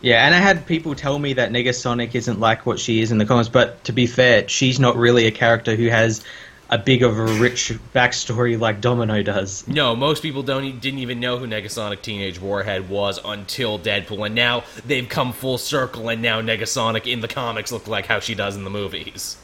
Yeah, 0.00 0.24
and 0.24 0.34
I 0.34 0.38
had 0.38 0.66
people 0.66 0.94
tell 0.94 1.18
me 1.18 1.34
that 1.34 1.52
Negasonic 1.52 2.14
isn't 2.14 2.40
like 2.40 2.64
what 2.64 2.80
she 2.80 3.02
is 3.02 3.12
in 3.12 3.18
the 3.18 3.26
comics, 3.26 3.50
but 3.50 3.84
to 3.84 3.92
be 3.92 4.06
fair, 4.06 4.48
she's 4.48 4.80
not 4.80 4.96
really 4.96 5.26
a 5.26 5.30
character 5.30 5.76
who 5.76 5.88
has 5.88 6.24
a 6.72 6.78
big 6.78 7.02
of 7.02 7.18
a 7.18 7.24
rich 7.38 7.70
backstory 7.94 8.58
like 8.58 8.80
Domino 8.80 9.22
does. 9.22 9.68
No, 9.68 9.94
most 9.94 10.22
people 10.22 10.42
don't 10.42 10.80
didn't 10.80 11.00
even 11.00 11.20
know 11.20 11.36
who 11.38 11.46
Negasonic 11.46 12.00
Teenage 12.02 12.40
Warhead 12.40 12.88
was 12.88 13.20
until 13.24 13.78
Deadpool, 13.78 14.24
and 14.26 14.34
now 14.34 14.64
they've 14.86 15.08
come 15.08 15.32
full 15.32 15.58
circle, 15.58 16.08
and 16.08 16.22
now 16.22 16.40
Negasonic 16.40 17.06
in 17.06 17.20
the 17.20 17.28
comics 17.28 17.70
look 17.70 17.86
like 17.86 18.06
how 18.06 18.18
she 18.20 18.34
does 18.34 18.56
in 18.56 18.64
the 18.64 18.70
movies. 18.70 19.36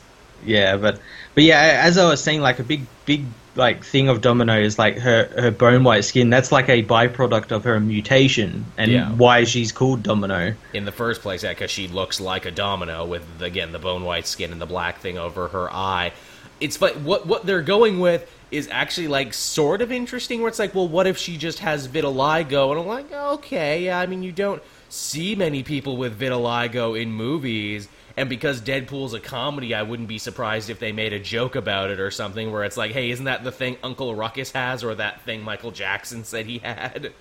Yeah, 0.44 0.76
but 0.78 1.00
but 1.35 1.44
yeah, 1.44 1.80
as 1.85 1.99
I 1.99 2.08
was 2.08 2.23
saying, 2.23 2.40
like 2.40 2.58
a 2.61 2.64
big 2.64 2.87
big 3.04 3.25
like 3.56 3.85
thing 3.85 4.08
of 4.08 4.20
Domino 4.20 4.58
is 4.58 4.78
like 4.78 4.97
her 4.99 5.25
her 5.37 5.50
bone 5.50 5.82
white 5.85 6.04
skin. 6.04 6.30
That's 6.30 6.52
like 6.52 6.68
a 6.68 6.82
byproduct 6.85 7.50
of 7.50 7.64
her 7.64 7.78
mutation, 7.80 8.64
and 8.78 8.90
Yeah. 8.92 9.11
why 9.11 9.44
she's 9.44 9.73
called 9.73 10.02
Domino. 10.04 10.54
in 10.73 10.85
the 10.85 10.92
first 10.92 11.23
place, 11.23 11.42
yeah, 11.42 11.50
because 11.50 11.73
she 11.73 11.88
looks 11.88 12.20
like 12.20 12.47
a 12.47 12.52
domino 12.52 13.04
with 13.04 13.25
again 13.42 13.73
the 13.73 13.78
bone 13.80 14.04
white 14.04 14.26
skin 14.28 14.52
and 14.52 14.61
the 14.61 14.66
black 14.66 15.00
thing 15.00 15.18
over 15.18 15.48
her 15.48 15.70
eye. 15.72 16.12
It's 16.61 16.77
but 16.77 16.99
what 17.01 17.27
what 17.27 17.47
they're 17.47 17.62
going 17.62 18.01
with 18.01 18.31
is 18.51 18.68
actually 18.71 19.09
like 19.09 19.35
sort 19.35 19.83
of 19.83 19.92
interesting. 19.92 20.40
Where 20.40 20.49
it's 20.49 20.59
like, 20.59 20.75
well, 20.75 20.88
what 20.88 21.07
if 21.07 21.18
she 21.18 21.37
just 21.37 21.61
has 21.61 21.87
vitiligo? 21.88 22.71
And 22.71 22.81
I'm 22.81 22.87
like, 22.87 23.12
okay, 23.12 23.85
yeah. 23.85 23.99
I 23.99 24.07
mean, 24.07 24.23
you 24.23 24.33
don't 24.33 24.62
see 24.88 25.35
many 25.35 25.62
people 25.62 25.97
with 25.97 26.18
vitiligo 26.18 27.01
in 27.01 27.12
movies. 27.12 27.88
And 28.16 28.29
because 28.29 28.61
Deadpool's 28.61 29.14
a 29.14 29.21
comedy, 29.21 29.73
I 29.75 29.83
wouldn't 29.83 30.09
be 30.09 30.18
surprised 30.18 30.71
if 30.71 30.81
they 30.81 30.90
made 30.90 31.12
a 31.12 31.21
joke 31.21 31.55
about 31.55 31.90
it 31.90 32.01
or 32.01 32.11
something 32.11 32.51
where 32.51 32.64
it's 32.64 32.77
like, 32.77 32.90
hey, 32.90 33.11
isn't 33.11 33.27
that 33.27 33.44
the 33.44 33.53
thing 33.53 33.77
Uncle 33.85 34.12
Ruckus 34.12 34.51
has 34.51 34.83
or 34.83 34.97
that 34.97 35.23
thing 35.23 35.44
Michael 35.44 35.71
Jackson 35.71 36.25
said 36.25 36.47
he 36.47 36.59
had? 36.59 37.12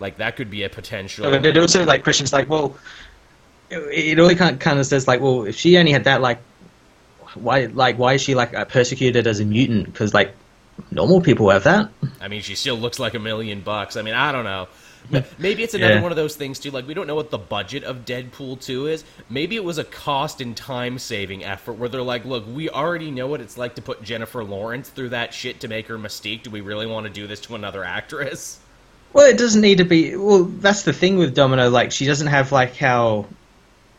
Like, 0.00 0.16
that 0.16 0.34
could 0.34 0.50
be 0.50 0.64
a 0.64 0.68
potential. 0.68 1.32
It 1.32 1.56
also 1.56 1.84
like 1.84 2.02
questions 2.02 2.32
like, 2.32 2.48
well, 2.48 2.76
it, 3.70 4.18
only 4.18 4.34
kind 4.34 4.80
of 4.80 4.84
says 4.84 5.06
like, 5.06 5.20
well, 5.20 5.44
if 5.44 5.56
she 5.56 5.78
only 5.78 5.92
had 5.92 6.02
that, 6.02 6.20
like, 6.20 6.40
why 7.36 7.66
like 7.66 7.98
why 7.98 8.14
is 8.14 8.22
she 8.22 8.34
like 8.34 8.54
uh, 8.54 8.64
persecuted 8.64 9.26
as 9.26 9.40
a 9.40 9.44
mutant? 9.44 9.86
Because 9.86 10.12
like 10.14 10.34
normal 10.90 11.20
people 11.20 11.50
have 11.50 11.64
that. 11.64 11.90
I 12.20 12.28
mean, 12.28 12.42
she 12.42 12.54
still 12.54 12.76
looks 12.76 12.98
like 12.98 13.14
a 13.14 13.18
million 13.18 13.60
bucks. 13.60 13.96
I 13.96 14.02
mean, 14.02 14.14
I 14.14 14.32
don't 14.32 14.44
know. 14.44 14.68
Maybe 15.38 15.62
it's 15.62 15.74
another 15.74 15.94
Yeah. 15.94 16.02
one 16.02 16.10
of 16.10 16.16
those 16.16 16.34
things 16.34 16.58
too. 16.58 16.72
Like 16.72 16.88
we 16.88 16.92
don't 16.92 17.06
know 17.06 17.14
what 17.14 17.30
the 17.30 17.38
budget 17.38 17.84
of 17.84 18.04
Deadpool 18.04 18.60
two 18.60 18.88
is. 18.88 19.04
Maybe 19.30 19.54
it 19.54 19.62
was 19.62 19.78
a 19.78 19.84
cost 19.84 20.40
and 20.40 20.56
time 20.56 20.98
saving 20.98 21.44
effort 21.44 21.74
where 21.74 21.88
they're 21.88 22.02
like, 22.02 22.24
look, 22.24 22.44
we 22.52 22.68
already 22.68 23.12
know 23.12 23.28
what 23.28 23.40
it's 23.40 23.56
like 23.56 23.76
to 23.76 23.82
put 23.82 24.02
Jennifer 24.02 24.42
Lawrence 24.42 24.88
through 24.88 25.10
that 25.10 25.32
shit 25.32 25.60
to 25.60 25.68
make 25.68 25.86
her 25.86 25.96
Mystique. 25.96 26.42
Do 26.42 26.50
we 26.50 26.60
really 26.60 26.86
want 26.86 27.06
to 27.06 27.12
do 27.12 27.28
this 27.28 27.38
to 27.42 27.54
another 27.54 27.84
actress? 27.84 28.58
Well, 29.12 29.26
it 29.30 29.38
doesn't 29.38 29.60
need 29.62 29.78
to 29.78 29.84
be. 29.84 30.16
Well, 30.16 30.44
that's 30.44 30.82
the 30.82 30.92
thing 30.92 31.16
with 31.18 31.34
Domino. 31.34 31.70
Like, 31.70 31.92
she 31.92 32.04
doesn't 32.04 32.26
have 32.26 32.50
like 32.52 32.76
how 32.76 33.26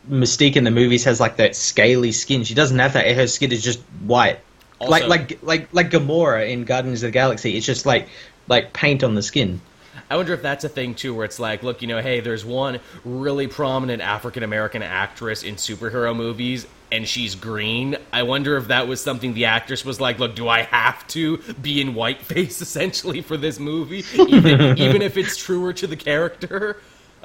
Mystique 0.10 0.56
in 0.56 0.64
the 0.64 0.72
movies 0.72 1.04
has 1.04 1.20
like 1.20 1.38
that 1.38 1.56
scaly 1.56 2.12
skin. 2.12 2.44
She 2.44 2.54
doesn't 2.54 2.80
have 2.80 2.94
that. 2.94 3.16
Her 3.16 3.28
skin 3.28 3.52
is 3.52 3.64
just 3.64 3.80
white. 4.06 4.40
Also- 4.80 4.92
like 4.92 5.08
like 5.08 5.44
like 5.44 5.74
like 5.74 5.92
Gamora 5.92 6.50
in 6.50 6.64
Guardians 6.64 7.04
of 7.04 7.08
the 7.08 7.12
Galaxy. 7.12 7.58
It's 7.58 7.66
just 7.66 7.86
like 7.86 8.08
like 8.48 8.74
paint 8.74 9.04
on 9.04 9.16
the 9.16 9.22
skin. 9.22 9.62
I 10.10 10.16
wonder 10.16 10.34
if 10.34 10.42
that's 10.42 10.64
a 10.64 10.70
thing 10.70 10.96
too, 10.96 11.14
where 11.14 11.26
it's 11.26 11.40
like, 11.40 11.64
look, 11.64 11.82
you 11.82 11.88
know, 11.88 12.02
hey, 12.02 12.22
there's 12.22 12.46
one 12.46 12.80
really 13.04 13.48
prominent 13.48 14.02
African 14.02 14.44
American 14.44 14.82
actress 14.82 15.44
in 15.44 15.56
superhero 15.56 16.16
movies, 16.16 16.66
and 16.92 17.06
she's 17.06 17.36
green. 17.36 17.98
I 18.14 18.24
wonder 18.24 18.56
if 18.56 18.70
that 18.70 18.88
was 18.88 19.02
something 19.02 19.34
the 19.34 19.46
actress 19.46 19.84
was 19.84 20.00
like, 20.00 20.18
look, 20.20 20.34
do 20.36 20.48
I 20.48 20.62
have 20.62 21.06
to 21.10 21.40
be 21.62 21.82
in 21.82 21.94
whiteface 21.94 22.62
essentially 22.62 23.22
for 23.22 23.36
this 23.36 23.60
movie, 23.60 24.06
even, 24.14 24.78
even 24.78 25.02
if 25.02 25.18
it's 25.18 25.36
truer 25.36 25.74
to 25.74 25.88
the 25.88 25.98
character? 25.98 26.78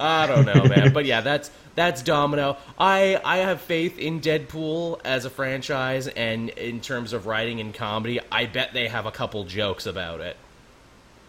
I 0.03 0.27
don't 0.27 0.45
know, 0.45 0.65
man. 0.65 0.93
But 0.93 1.05
yeah, 1.05 1.21
that's 1.21 1.51
that's 1.75 2.03
Domino. 2.03 2.57
I 2.79 3.21
I 3.25 3.39
have 3.39 3.61
faith 3.61 3.99
in 3.99 4.21
Deadpool 4.21 5.01
as 5.05 5.25
a 5.25 5.31
franchise, 5.31 6.09
and 6.09 6.51
in 6.51 6.81
terms 6.81 7.13
of 7.13 7.27
writing 7.27 7.61
and 7.61 7.73
comedy, 7.73 8.21
I 8.31 8.47
bet 8.47 8.73
they 8.73 8.89
have 8.89 9.07
a 9.07 9.13
couple 9.13 9.45
jokes 9.45 9.87
about 9.87 10.21
it. 10.21 10.37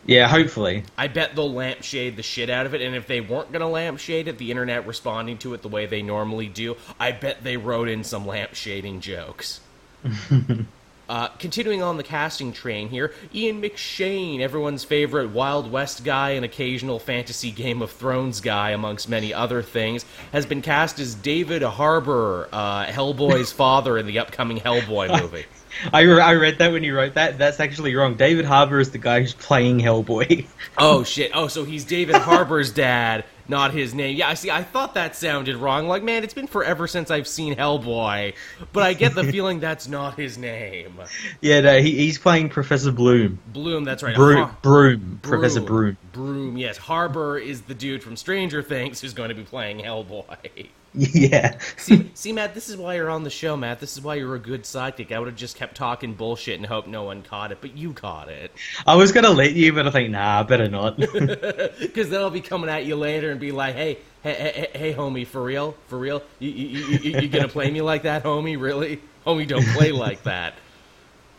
Yeah, 0.06 0.28
hopefully. 0.28 0.84
I 0.98 1.08
bet 1.08 1.36
they'll 1.36 1.54
lampshade 1.54 2.18
the 2.18 2.24
shit 2.24 2.50
out 2.50 2.66
of 2.66 2.74
it, 2.74 2.82
and 2.82 2.96
if 2.96 3.08
they 3.08 3.22
weren't 3.22 3.52
gonna 3.52 3.70
lampshade 3.70 4.28
it, 4.28 4.38
the 4.38 4.52
internet 4.52 4.86
responding 4.86 5.38
to 5.40 5.54
it 5.54 5.62
the 5.62 5.70
way 5.70 5.86
they 5.86 6.02
normally 6.02 6.50
do, 6.50 6.76
I 7.00 7.12
bet 7.14 7.44
they 7.44 7.56
wrote 7.56 7.88
in 7.88 8.04
some 8.04 8.26
lampshading 8.26 9.00
jokes. 9.00 9.62
uh, 11.14 11.28
continuing 11.38 11.84
on 11.84 11.98
the 11.98 12.04
casting 12.04 12.52
train 12.52 12.90
here, 12.90 13.14
Ian 13.36 13.62
McShane, 13.62 14.40
everyone's 14.40 14.84
favorite 14.84 15.30
Wild 15.30 15.72
West 15.72 16.04
guy 16.04 16.32
and 16.32 16.44
occasional 16.44 16.98
fantasy 16.98 17.52
Game 17.52 17.84
of 17.84 17.92
Thrones 17.92 18.42
guy, 18.42 18.72
amongst 18.72 19.08
many 19.08 19.32
other 19.32 19.62
things, 19.62 20.06
has 20.32 20.48
been 20.48 20.64
cast 20.64 21.00
as 21.00 21.14
David 21.14 21.62
Harbour, 21.62 22.50
uh, 22.52 22.86
Hellboy's 22.86 23.52
father 23.64 23.96
in 24.00 24.08
the 24.08 24.18
upcoming 24.18 24.58
Hellboy 24.58 25.22
movie. 25.22 25.46
I, 25.94 26.02
I 26.02 26.34
read 26.34 26.58
that 26.58 26.72
when 26.72 26.84
you 26.84 26.96
wrote 26.96 27.14
that. 27.14 27.38
That's 27.38 27.60
actually 27.60 27.96
wrong. 27.96 28.16
David 28.16 28.46
Harbour 28.46 28.80
is 28.80 28.90
the 28.90 28.98
guy 28.98 29.22
who's 29.22 29.36
playing 29.36 29.80
Hellboy. 29.80 30.48
Oh 30.80 31.04
shit! 31.04 31.32
Oh, 31.36 31.48
so 31.48 31.64
he's 31.64 31.86
David 31.86 32.16
Harbour's 32.30 32.72
dad, 32.72 33.26
not 33.48 33.74
his 33.74 33.94
name. 33.94 34.16
Yeah, 34.18 34.30
I 34.30 34.34
see. 34.36 34.50
I 34.50 34.64
thought 34.64 34.94
that 34.94 35.16
sounded 35.16 35.56
wrong. 35.58 35.88
Like, 35.88 36.04
man, 36.04 36.24
it's 36.24 36.34
been 36.34 36.48
forever 36.48 36.88
since 36.88 37.12
I've 37.12 37.28
seen 37.28 37.56
Hellboy, 37.56 38.34
but 38.72 38.84
I 38.84 38.94
get 38.94 39.16
the 39.16 39.24
feeling 39.32 39.60
that's 39.60 39.88
not 39.88 40.18
his 40.18 40.38
name. 40.38 41.00
yeah, 41.42 41.60
no, 41.62 41.80
he, 41.80 41.92
he's 41.98 42.18
playing 42.18 42.50
Professor 42.50 42.92
Bloom. 42.92 43.40
Bloom. 43.48 43.84
That's 43.84 44.04
right. 44.04 44.16
Broom, 44.16 44.38
Har- 44.38 44.58
Broom, 44.62 45.20
Professor 45.22 45.62
Broom. 45.62 45.98
Broom. 46.12 46.58
Yes, 46.58 46.78
Harbour 46.78 47.38
is 47.38 47.62
the 47.64 47.74
dude 47.74 48.02
from 48.04 48.16
Stranger 48.16 48.62
Things 48.64 49.02
who's 49.02 49.14
going 49.14 49.30
to 49.30 49.36
be 49.36 49.44
playing 49.44 49.80
Hellboy. 49.80 50.68
Yeah. 51.14 51.58
see, 51.78 52.12
see, 52.14 52.32
Matt, 52.32 52.54
this 52.54 52.70
is 52.70 52.78
why 52.78 52.96
you're 52.96 53.10
on 53.10 53.24
the 53.24 53.30
show, 53.30 53.58
Matt. 53.58 53.80
This 53.80 53.98
is 53.98 54.04
why 54.04 54.16
you're 54.16 54.36
a 54.36 54.40
good 54.40 54.64
sidekick. 54.64 55.12
I 55.12 55.18
would 55.18 55.28
have 55.28 55.36
just 55.36 55.56
kept 55.56 55.76
talking 55.76 56.14
bullshit 56.14 56.58
and 56.58 56.66
hoped 56.66 56.88
no 56.88 57.04
one 57.04 57.24
caught 57.24 57.52
it, 57.52 57.60
but 57.62 57.76
you 57.76 57.94
caught 57.94 58.30
it. 58.30 58.52
I 58.86 58.96
was 58.96 59.12
gonna 59.12 59.32
let 59.32 59.54
you, 59.54 59.74
but 59.74 59.88
I 59.88 59.92
think 59.92 60.12
nah, 60.12 60.44
better 60.44 60.70
not. 60.70 60.98
Because 61.80 62.10
then 62.10 62.22
I'll 62.22 62.30
be 62.30 62.42
coming 62.42 62.70
at 62.70 62.86
you 62.86 62.96
later 62.96 63.32
and 63.32 63.40
be 63.40 63.52
like, 63.52 63.76
hey, 63.76 63.98
hey, 64.22 64.34
hey, 64.34 64.70
hey 64.74 64.94
homie, 64.94 65.26
for 65.26 65.44
real? 65.44 65.76
For 65.88 65.98
real? 65.98 66.22
You, 66.40 66.50
you, 66.50 66.68
you, 66.68 66.98
you, 66.98 67.20
you 67.22 67.28
gonna 67.28 67.48
play 67.48 67.72
me 67.72 67.82
like 67.82 68.04
that, 68.04 68.24
homie? 68.24 68.60
Really? 68.60 69.02
Homie, 69.26 69.48
don't 69.48 69.66
play 69.68 69.92
like 69.92 70.24
that. 70.24 70.54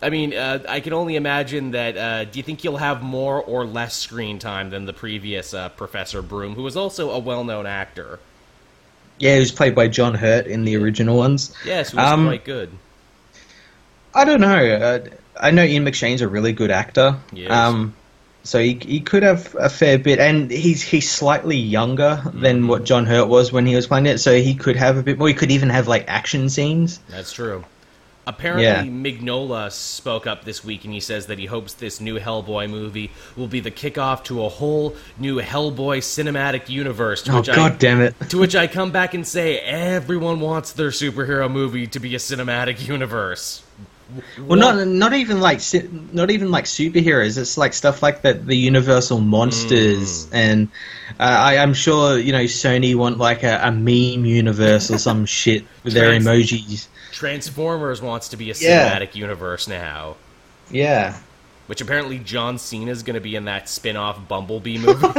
I 0.02 0.10
mean, 0.10 0.34
uh, 0.34 0.64
I 0.68 0.80
can 0.80 0.92
only 0.92 1.16
imagine 1.16 1.70
that. 1.70 1.96
Uh, 1.96 2.24
do 2.24 2.38
you 2.38 2.42
think 2.42 2.64
you'll 2.64 2.76
have 2.76 3.02
more 3.02 3.42
or 3.42 3.64
less 3.64 3.96
screen 3.96 4.38
time 4.38 4.70
than 4.70 4.84
the 4.84 4.92
previous 4.92 5.54
uh, 5.54 5.68
Professor 5.70 6.22
Broom, 6.22 6.54
who 6.54 6.62
was 6.62 6.76
also 6.76 7.10
a 7.10 7.18
well-known 7.18 7.66
actor? 7.66 8.18
Yeah, 9.18 9.34
he 9.34 9.40
was 9.40 9.52
played 9.52 9.74
by 9.74 9.88
John 9.88 10.14
Hurt 10.14 10.46
in 10.46 10.64
the 10.64 10.76
original 10.76 11.16
ones. 11.16 11.54
Yes, 11.64 11.90
he 11.90 11.96
was 11.96 12.06
Um, 12.12 12.26
quite 12.26 12.44
good. 12.44 12.70
I 14.14 14.24
don't 14.24 14.40
know. 14.40 14.56
Uh, 14.56 14.98
I 15.40 15.50
know 15.50 15.64
Ian 15.64 15.84
McShane's 15.84 16.22
a 16.22 16.28
really 16.28 16.52
good 16.52 16.70
actor. 16.70 17.16
Yes. 17.32 17.50
Um, 17.50 17.94
so 18.44 18.60
he 18.60 18.78
he 18.80 19.00
could 19.00 19.22
have 19.22 19.56
a 19.58 19.68
fair 19.70 19.98
bit, 19.98 20.18
and 20.18 20.50
he's 20.50 20.82
he's 20.82 21.10
slightly 21.10 21.56
younger 21.56 22.22
than 22.32 22.66
what 22.68 22.84
John 22.84 23.06
Hurt 23.06 23.26
was 23.26 23.50
when 23.52 23.66
he 23.66 23.74
was 23.74 23.86
playing 23.86 24.06
it. 24.06 24.18
So 24.18 24.36
he 24.36 24.54
could 24.54 24.76
have 24.76 24.96
a 24.98 25.02
bit 25.02 25.18
more. 25.18 25.28
He 25.28 25.34
could 25.34 25.50
even 25.50 25.70
have 25.70 25.88
like 25.88 26.04
action 26.08 26.48
scenes. 26.50 27.00
That's 27.08 27.32
true. 27.32 27.64
Apparently, 28.26 28.64
Yeah. 28.64 28.82
Mignola 28.84 29.70
spoke 29.70 30.26
up 30.26 30.44
this 30.44 30.64
week 30.64 30.84
and 30.84 30.94
he 30.94 31.00
says 31.00 31.26
that 31.26 31.38
he 31.38 31.46
hopes 31.46 31.74
this 31.74 32.00
new 32.00 32.18
Hellboy 32.18 32.70
movie 32.70 33.10
will 33.36 33.48
be 33.48 33.60
the 33.60 33.70
kickoff 33.70 34.24
to 34.24 34.44
a 34.44 34.48
whole 34.48 34.96
new 35.18 35.40
Hellboy 35.40 35.98
cinematic 35.98 36.68
universe. 36.68 37.22
To 37.22 37.32
Oh 37.32 37.36
which 37.38 37.50
I, 37.50 37.68
damn 37.70 38.00
it! 38.00 38.14
To 38.30 38.38
which 38.38 38.56
I 38.56 38.66
come 38.66 38.90
back 38.92 39.12
and 39.14 39.26
say, 39.26 39.58
everyone 39.58 40.40
wants 40.40 40.72
their 40.72 40.88
superhero 40.88 41.50
movie 41.50 41.86
to 41.88 42.00
be 42.00 42.14
a 42.14 42.18
cinematic 42.18 42.86
universe. 42.88 43.62
Well, 44.38 44.58
not 44.58 44.86
not 44.86 45.14
even 45.14 45.40
like 45.40 45.60
not 46.12 46.30
even 46.30 46.50
like 46.50 46.64
superheroes. 46.66 47.38
It's 47.38 47.56
like 47.56 47.72
stuff 47.72 48.02
like 48.02 48.20
the 48.22 48.34
the 48.34 48.54
Universal 48.56 49.20
monsters, 49.20 50.28
and 50.30 50.68
uh, 51.18 51.22
I, 51.22 51.56
I'm 51.58 51.72
sure 51.72 52.18
you 52.18 52.32
know 52.32 52.44
Sony 52.44 52.94
want 52.94 53.16
like 53.18 53.42
a, 53.42 53.60
a 53.62 53.72
meme 53.72 54.26
universe 54.26 54.90
or 54.90 54.98
some 54.98 55.24
shit 55.40 55.64
with 55.82 55.94
their 55.94 56.10
emojis. 56.10 56.86
Transformers 57.14 58.02
wants 58.02 58.28
to 58.30 58.36
be 58.36 58.50
a 58.50 58.54
Yeah. 58.58 58.90
cinematic 58.98 59.14
universe 59.14 59.68
now. 59.68 60.16
Yeah, 60.70 61.16
Which 61.66 61.80
apparently 61.80 62.18
John 62.18 62.58
Cena's 62.58 63.02
going 63.02 63.14
to 63.14 63.20
be 63.20 63.36
in 63.36 63.44
that 63.46 63.68
spin 63.68 63.96
off 63.96 64.26
Bumblebee 64.28 64.78
movie. 64.78 65.06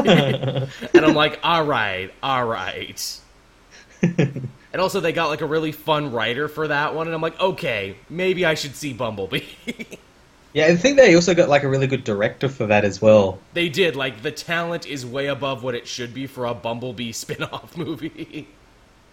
and 0.93 1.05
I'm 1.05 1.15
like, 1.15 1.39
alright, 1.43 2.13
alright. 2.23 3.19
and 4.01 4.49
also, 4.77 4.99
they 4.99 5.11
got 5.13 5.29
like 5.29 5.41
a 5.41 5.45
really 5.45 5.71
fun 5.71 6.11
writer 6.11 6.47
for 6.47 6.67
that 6.67 6.93
one, 6.93 7.07
and 7.07 7.15
I'm 7.15 7.21
like, 7.21 7.39
okay, 7.39 7.95
maybe 8.09 8.45
I 8.45 8.53
should 8.55 8.75
see 8.75 8.91
Bumblebee. 8.93 9.43
yeah. 10.53 10.65
I 10.67 10.75
think 10.75 10.97
they 10.97 11.15
also 11.15 11.33
got 11.33 11.49
like 11.49 11.63
a 11.63 11.67
really 11.67 11.87
good 11.87 12.03
director 12.03 12.49
for 12.49 12.67
that 12.67 12.83
as 12.85 13.01
well. 13.01 13.39
they 13.53 13.69
did, 13.69 13.95
like, 13.95 14.21
the 14.21 14.31
talent 14.31 14.85
is 14.85 15.05
way 15.05 15.27
above 15.27 15.63
what 15.63 15.75
it 15.75 15.87
should 15.87 16.13
be 16.13 16.27
for 16.27 16.45
a 16.45 16.53
Bumblebee 16.53 17.11
spin 17.13 17.43
off 17.43 17.75
movie. 17.77 18.47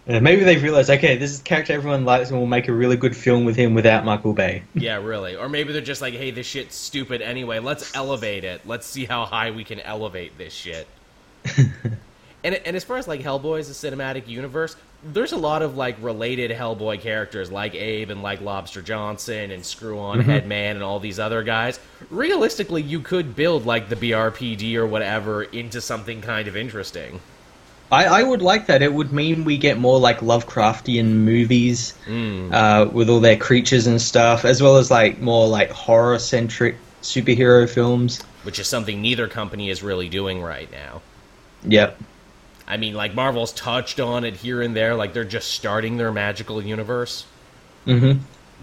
Yeah, 0.07 0.19
maybe 0.19 0.43
they've 0.43 0.61
realized, 0.61 0.89
okay, 0.89 1.15
this 1.15 1.31
is 1.31 1.39
a 1.39 1.43
character 1.43 1.73
everyone 1.73 2.03
likes, 2.03 2.29
and 2.29 2.37
we'll 2.37 2.47
make 2.47 2.67
a 2.67 2.73
really 2.73 2.97
good 2.97 3.15
film 3.15 3.45
with 3.45 3.55
him 3.55 3.73
without 3.73 4.03
Michael 4.03 4.33
Bay. 4.33 4.63
yeah, 4.75 4.97
really. 4.97 5.35
Or 5.35 5.47
maybe 5.47 5.71
they're 5.71 5.81
just 5.81 6.01
like, 6.01 6.13
hey, 6.13 6.31
this 6.31 6.45
shit's 6.45 6.75
stupid 6.75 7.21
anyway, 7.21 7.59
let's 7.59 7.95
elevate 7.95 8.43
it. 8.43 8.61
Let's 8.65 8.85
see 8.85 9.05
how 9.05 9.25
high 9.25 9.51
we 9.51 9.63
can 9.63 9.79
elevate 9.79 10.37
this 10.37 10.53
shit. 10.53 10.87
And, 12.43 12.55
and 12.55 12.75
as 12.75 12.83
far 12.83 12.97
as 12.97 13.07
like 13.07 13.21
Hellboy 13.21 13.43
Hellboy's 13.43 13.69
a 13.69 13.91
cinematic 13.91 14.27
universe, 14.27 14.75
there's 15.03 15.31
a 15.31 15.37
lot 15.37 15.61
of 15.61 15.77
like 15.77 15.95
related 16.01 16.51
Hellboy 16.51 16.99
characters 16.99 17.51
like 17.51 17.73
Abe 17.73 18.09
and 18.09 18.21
like 18.21 18.41
Lobster 18.41 18.81
Johnson 18.81 19.51
and 19.51 19.65
Screw 19.65 19.99
On 19.99 20.19
mm-hmm. 20.19 20.29
Headman 20.29 20.75
and 20.75 20.83
all 20.83 20.99
these 20.99 21.19
other 21.19 21.43
guys. 21.43 21.79
Realistically, 22.09 22.81
you 22.81 22.99
could 22.99 23.35
build 23.35 23.65
like 23.65 23.89
the 23.89 23.95
BRPD 23.95 24.75
or 24.75 24.85
whatever 24.85 25.43
into 25.43 25.79
something 25.79 26.21
kind 26.21 26.47
of 26.47 26.57
interesting. 26.57 27.21
I, 27.93 28.05
I 28.05 28.23
would 28.23 28.41
like 28.41 28.65
that. 28.67 28.81
It 28.81 28.93
would 28.93 29.13
mean 29.13 29.43
we 29.43 29.57
get 29.57 29.77
more 29.77 29.99
like 29.99 30.19
Lovecraftian 30.19 31.05
movies 31.05 31.93
uh, 32.51 32.89
with 32.91 33.09
all 33.09 33.19
their 33.19 33.37
creatures 33.37 33.85
and 33.85 34.01
stuff, 34.01 34.45
as 34.45 34.63
well 34.63 34.77
as 34.77 34.89
like 34.89 35.21
more 35.21 35.47
like 35.47 35.69
horror 35.69 36.17
centric 36.17 36.75
superhero 37.03 37.69
films. 37.69 38.21
Which 38.43 38.57
is 38.57 38.67
something 38.67 39.01
neither 39.01 39.27
company 39.27 39.69
is 39.69 39.83
really 39.83 40.09
doing 40.09 40.41
right 40.41 40.71
now. 40.71 41.01
Yep. 41.65 42.01
I 42.67 42.77
mean, 42.77 42.95
like 42.95 43.13
Marvel's 43.13 43.53
touched 43.53 43.99
on 43.99 44.23
it 44.23 44.37
here 44.37 44.61
and 44.61 44.75
there, 44.75 44.95
like 44.95 45.13
they're 45.13 45.23
just 45.23 45.51
starting 45.51 45.97
their 45.97 46.11
magical 46.11 46.63
universe. 46.63 47.25
hmm 47.85 48.13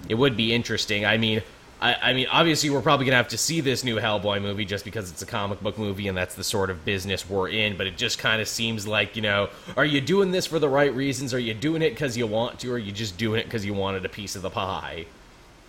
It 0.09 0.15
would 0.15 0.37
be 0.37 0.53
interesting. 0.53 1.05
I 1.07 1.19
mean, 1.19 1.43
I, 1.81 1.95
I 1.95 2.13
mean, 2.13 2.27
obviously, 2.31 2.71
we're 2.71 2.83
probably 2.83 3.07
gonna 3.07 3.17
have 3.17 3.29
to 3.29 3.39
see 3.39 3.61
this 3.61 3.85
new 3.85 3.97
Hellboy 3.97 4.43
movie 4.43 4.65
just 4.65 4.85
because 4.85 5.11
it's 5.11 5.23
a 5.23 5.27
comic 5.27 5.61
book 5.61 5.79
movie 5.79 6.09
and 6.09 6.17
that's 6.17 6.35
the 6.35 6.45
sort 6.45 6.71
of 6.71 6.85
business 6.85 7.29
we're 7.29 7.49
in. 7.49 7.77
But 7.77 7.87
it 7.87 7.97
just 7.97 8.19
kind 8.19 8.41
of 8.41 8.49
seems 8.49 8.87
like, 8.87 9.17
you 9.17 9.23
know, 9.23 9.49
are 9.77 9.85
you 9.85 10.01
doing 10.01 10.31
this 10.31 10.47
for 10.47 10.59
the 10.59 10.69
right 10.69 10.95
reasons? 10.95 11.33
Are 11.33 11.39
you 11.39 11.55
doing 11.55 11.83
it 11.83 11.91
because 11.91 12.17
you 12.17 12.27
want 12.27 12.61
to, 12.61 12.71
or 12.71 12.75
are 12.75 12.79
you 12.79 12.93
just 12.93 13.17
doing 13.17 13.41
it 13.41 13.45
because 13.45 13.65
you 13.65 13.75
wanted 13.75 14.05
a 14.05 14.11
piece 14.11 14.37
of 14.37 14.43
the 14.43 14.51
pie? 14.51 15.07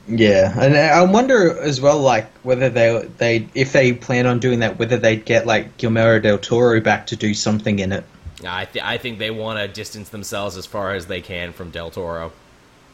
Yeah, 0.07 0.53
and 0.59 0.75
I 0.75 1.03
wonder 1.03 1.57
as 1.59 1.79
well, 1.79 1.99
like 1.99 2.27
whether 2.39 2.69
they 2.69 3.05
they 3.17 3.47
if 3.53 3.71
they 3.71 3.93
plan 3.93 4.25
on 4.25 4.39
doing 4.39 4.59
that, 4.59 4.79
whether 4.79 4.97
they'd 4.97 5.23
get 5.23 5.45
like 5.45 5.77
Guillermo 5.77 6.19
del 6.19 6.39
Toro 6.39 6.81
back 6.81 7.07
to 7.07 7.15
do 7.15 7.33
something 7.33 7.79
in 7.79 7.91
it. 7.91 8.03
I, 8.43 8.65
th- 8.65 8.83
I 8.83 8.97
think 8.97 9.19
they 9.19 9.31
want 9.31 9.59
to 9.59 9.67
distance 9.67 10.09
themselves 10.09 10.57
as 10.57 10.65
far 10.65 10.95
as 10.95 11.05
they 11.05 11.21
can 11.21 11.53
from 11.53 11.69
Del 11.69 11.91
Toro. 11.91 12.31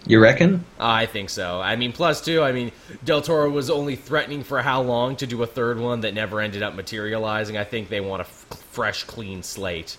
You 0.05 0.19
reckon? 0.19 0.63
I 0.79 1.05
think 1.05 1.29
so. 1.29 1.59
I 1.59 1.75
mean, 1.75 1.91
plus 1.91 2.21
two. 2.21 2.41
I 2.41 2.51
mean, 2.51 2.71
Del 3.03 3.21
Toro 3.21 3.49
was 3.49 3.69
only 3.69 3.95
threatening 3.95 4.43
for 4.43 4.61
how 4.61 4.81
long 4.81 5.15
to 5.17 5.27
do 5.27 5.43
a 5.43 5.47
third 5.47 5.79
one 5.79 6.01
that 6.01 6.13
never 6.13 6.39
ended 6.39 6.63
up 6.63 6.75
materializing. 6.75 7.57
I 7.57 7.63
think 7.63 7.89
they 7.89 7.99
want 7.99 8.21
a 8.21 8.25
f- 8.25 8.45
fresh, 8.71 9.03
clean 9.03 9.43
slate. 9.43 9.97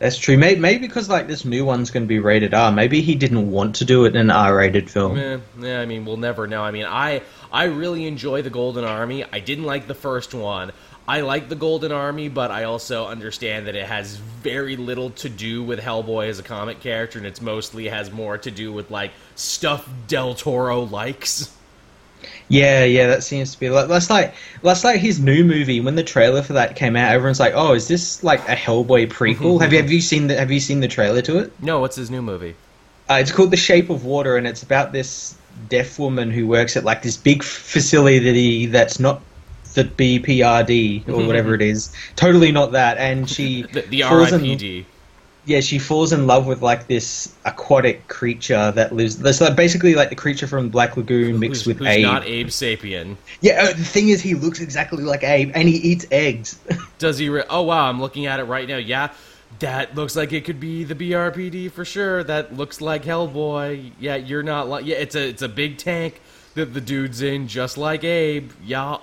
That's 0.00 0.16
true. 0.16 0.38
Maybe, 0.38 0.58
maybe 0.58 0.86
because 0.86 1.10
like 1.10 1.26
this 1.26 1.44
new 1.44 1.64
one's 1.66 1.90
going 1.90 2.04
to 2.04 2.08
be 2.08 2.18
rated 2.18 2.54
R. 2.54 2.72
Maybe 2.72 3.02
he 3.02 3.14
didn't 3.14 3.50
want 3.50 3.76
to 3.76 3.84
do 3.84 4.06
it 4.06 4.14
in 4.14 4.16
an 4.16 4.30
R-rated 4.30 4.90
film. 4.90 5.18
Eh, 5.18 5.38
yeah, 5.60 5.80
I 5.80 5.84
mean, 5.84 6.06
we'll 6.06 6.16
never 6.16 6.46
know. 6.46 6.62
I 6.62 6.70
mean, 6.70 6.86
I 6.86 7.20
I 7.52 7.64
really 7.64 8.06
enjoy 8.06 8.40
the 8.40 8.48
Golden 8.48 8.84
Army. 8.84 9.24
I 9.30 9.40
didn't 9.40 9.64
like 9.64 9.86
the 9.86 9.94
first 9.94 10.32
one. 10.32 10.72
I 11.10 11.22
like 11.22 11.48
the 11.48 11.56
Golden 11.56 11.90
Army, 11.90 12.28
but 12.28 12.52
I 12.52 12.62
also 12.62 13.08
understand 13.08 13.66
that 13.66 13.74
it 13.74 13.84
has 13.84 14.14
very 14.14 14.76
little 14.76 15.10
to 15.10 15.28
do 15.28 15.60
with 15.60 15.80
Hellboy 15.80 16.28
as 16.28 16.38
a 16.38 16.44
comic 16.44 16.78
character, 16.78 17.18
and 17.18 17.26
it's 17.26 17.40
mostly 17.40 17.88
has 17.88 18.12
more 18.12 18.38
to 18.38 18.48
do 18.48 18.72
with 18.72 18.92
like 18.92 19.10
stuff 19.34 19.90
Del 20.06 20.34
Toro 20.34 20.82
likes. 20.82 21.52
Yeah, 22.48 22.84
yeah, 22.84 23.08
that 23.08 23.24
seems 23.24 23.52
to 23.52 23.58
be 23.58 23.70
like 23.70 23.88
that's 23.88 24.08
like 24.08 24.34
that's 24.62 24.84
like 24.84 25.00
his 25.00 25.18
new 25.18 25.42
movie. 25.42 25.80
When 25.80 25.96
the 25.96 26.04
trailer 26.04 26.42
for 26.42 26.52
that 26.52 26.76
came 26.76 26.94
out, 26.94 27.12
everyone's 27.12 27.40
like, 27.40 27.54
"Oh, 27.56 27.74
is 27.74 27.88
this 27.88 28.22
like 28.22 28.48
a 28.48 28.54
Hellboy 28.54 29.08
prequel?" 29.08 29.60
have 29.62 29.72
you 29.72 29.80
have 29.80 29.90
you 29.90 30.00
seen 30.00 30.28
the 30.28 30.36
Have 30.36 30.52
you 30.52 30.60
seen 30.60 30.78
the 30.78 30.86
trailer 30.86 31.22
to 31.22 31.40
it? 31.40 31.52
No, 31.60 31.80
what's 31.80 31.96
his 31.96 32.12
new 32.12 32.22
movie? 32.22 32.54
Uh, 33.10 33.14
it's 33.14 33.32
called 33.32 33.50
The 33.50 33.56
Shape 33.56 33.90
of 33.90 34.04
Water, 34.04 34.36
and 34.36 34.46
it's 34.46 34.62
about 34.62 34.92
this 34.92 35.34
deaf 35.68 35.98
woman 35.98 36.30
who 36.30 36.46
works 36.46 36.76
at 36.76 36.84
like 36.84 37.02
this 37.02 37.16
big 37.16 37.42
facility 37.42 38.66
that's 38.66 39.00
not 39.00 39.22
the 39.74 39.84
BPRD 39.84 41.08
or 41.08 41.26
whatever 41.26 41.54
it 41.54 41.62
is. 41.62 41.92
Totally 42.16 42.52
not 42.52 42.72
that, 42.72 42.98
and 42.98 43.28
she 43.28 43.62
The, 43.72 43.82
the 43.82 44.02
falls 44.02 44.32
in- 44.32 44.40
RIPD. 44.40 44.84
yeah, 45.46 45.60
she 45.60 45.78
falls 45.78 46.12
in 46.12 46.26
love 46.26 46.46
with 46.46 46.62
like 46.62 46.86
this 46.86 47.34
aquatic 47.44 48.08
creature 48.08 48.72
that 48.72 48.92
lives. 48.94 49.18
That's 49.18 49.40
like 49.40 49.56
basically 49.56 49.94
like 49.94 50.10
the 50.10 50.16
creature 50.16 50.46
from 50.46 50.68
Black 50.68 50.96
Lagoon 50.96 51.38
mixed 51.38 51.62
Who's, 51.62 51.66
with 51.68 51.78
who's 51.78 51.88
Abe. 51.88 52.02
not 52.02 52.24
Abe 52.26 52.48
Sapien? 52.48 53.16
Yeah, 53.40 53.62
uh, 53.62 53.66
the 53.68 53.84
thing 53.84 54.08
is, 54.10 54.20
he 54.20 54.34
looks 54.34 54.60
exactly 54.60 55.02
like 55.02 55.22
Abe, 55.24 55.50
and 55.54 55.68
he 55.68 55.76
eats 55.76 56.06
eggs. 56.10 56.58
Does 56.98 57.18
he? 57.18 57.28
Re- 57.28 57.44
oh 57.50 57.62
wow, 57.62 57.88
I'm 57.88 58.00
looking 58.00 58.26
at 58.26 58.38
it 58.40 58.44
right 58.44 58.68
now. 58.68 58.76
Yeah, 58.76 59.12
that 59.60 59.94
looks 59.94 60.14
like 60.16 60.32
it 60.32 60.44
could 60.44 60.60
be 60.60 60.84
the 60.84 60.94
BRPD 60.94 61.70
for 61.72 61.84
sure. 61.84 62.22
That 62.24 62.54
looks 62.56 62.80
like 62.80 63.04
Hellboy. 63.04 63.92
Yeah, 63.98 64.16
you're 64.16 64.42
not 64.42 64.68
like. 64.68 64.84
Yeah, 64.84 64.96
it's 64.96 65.14
a 65.14 65.28
it's 65.28 65.42
a 65.42 65.48
big 65.48 65.78
tank 65.78 66.20
that 66.54 66.74
the 66.74 66.80
dude's 66.80 67.22
in, 67.22 67.46
just 67.48 67.78
like 67.78 68.02
Abe. 68.04 68.50
Yeah. 68.64 68.98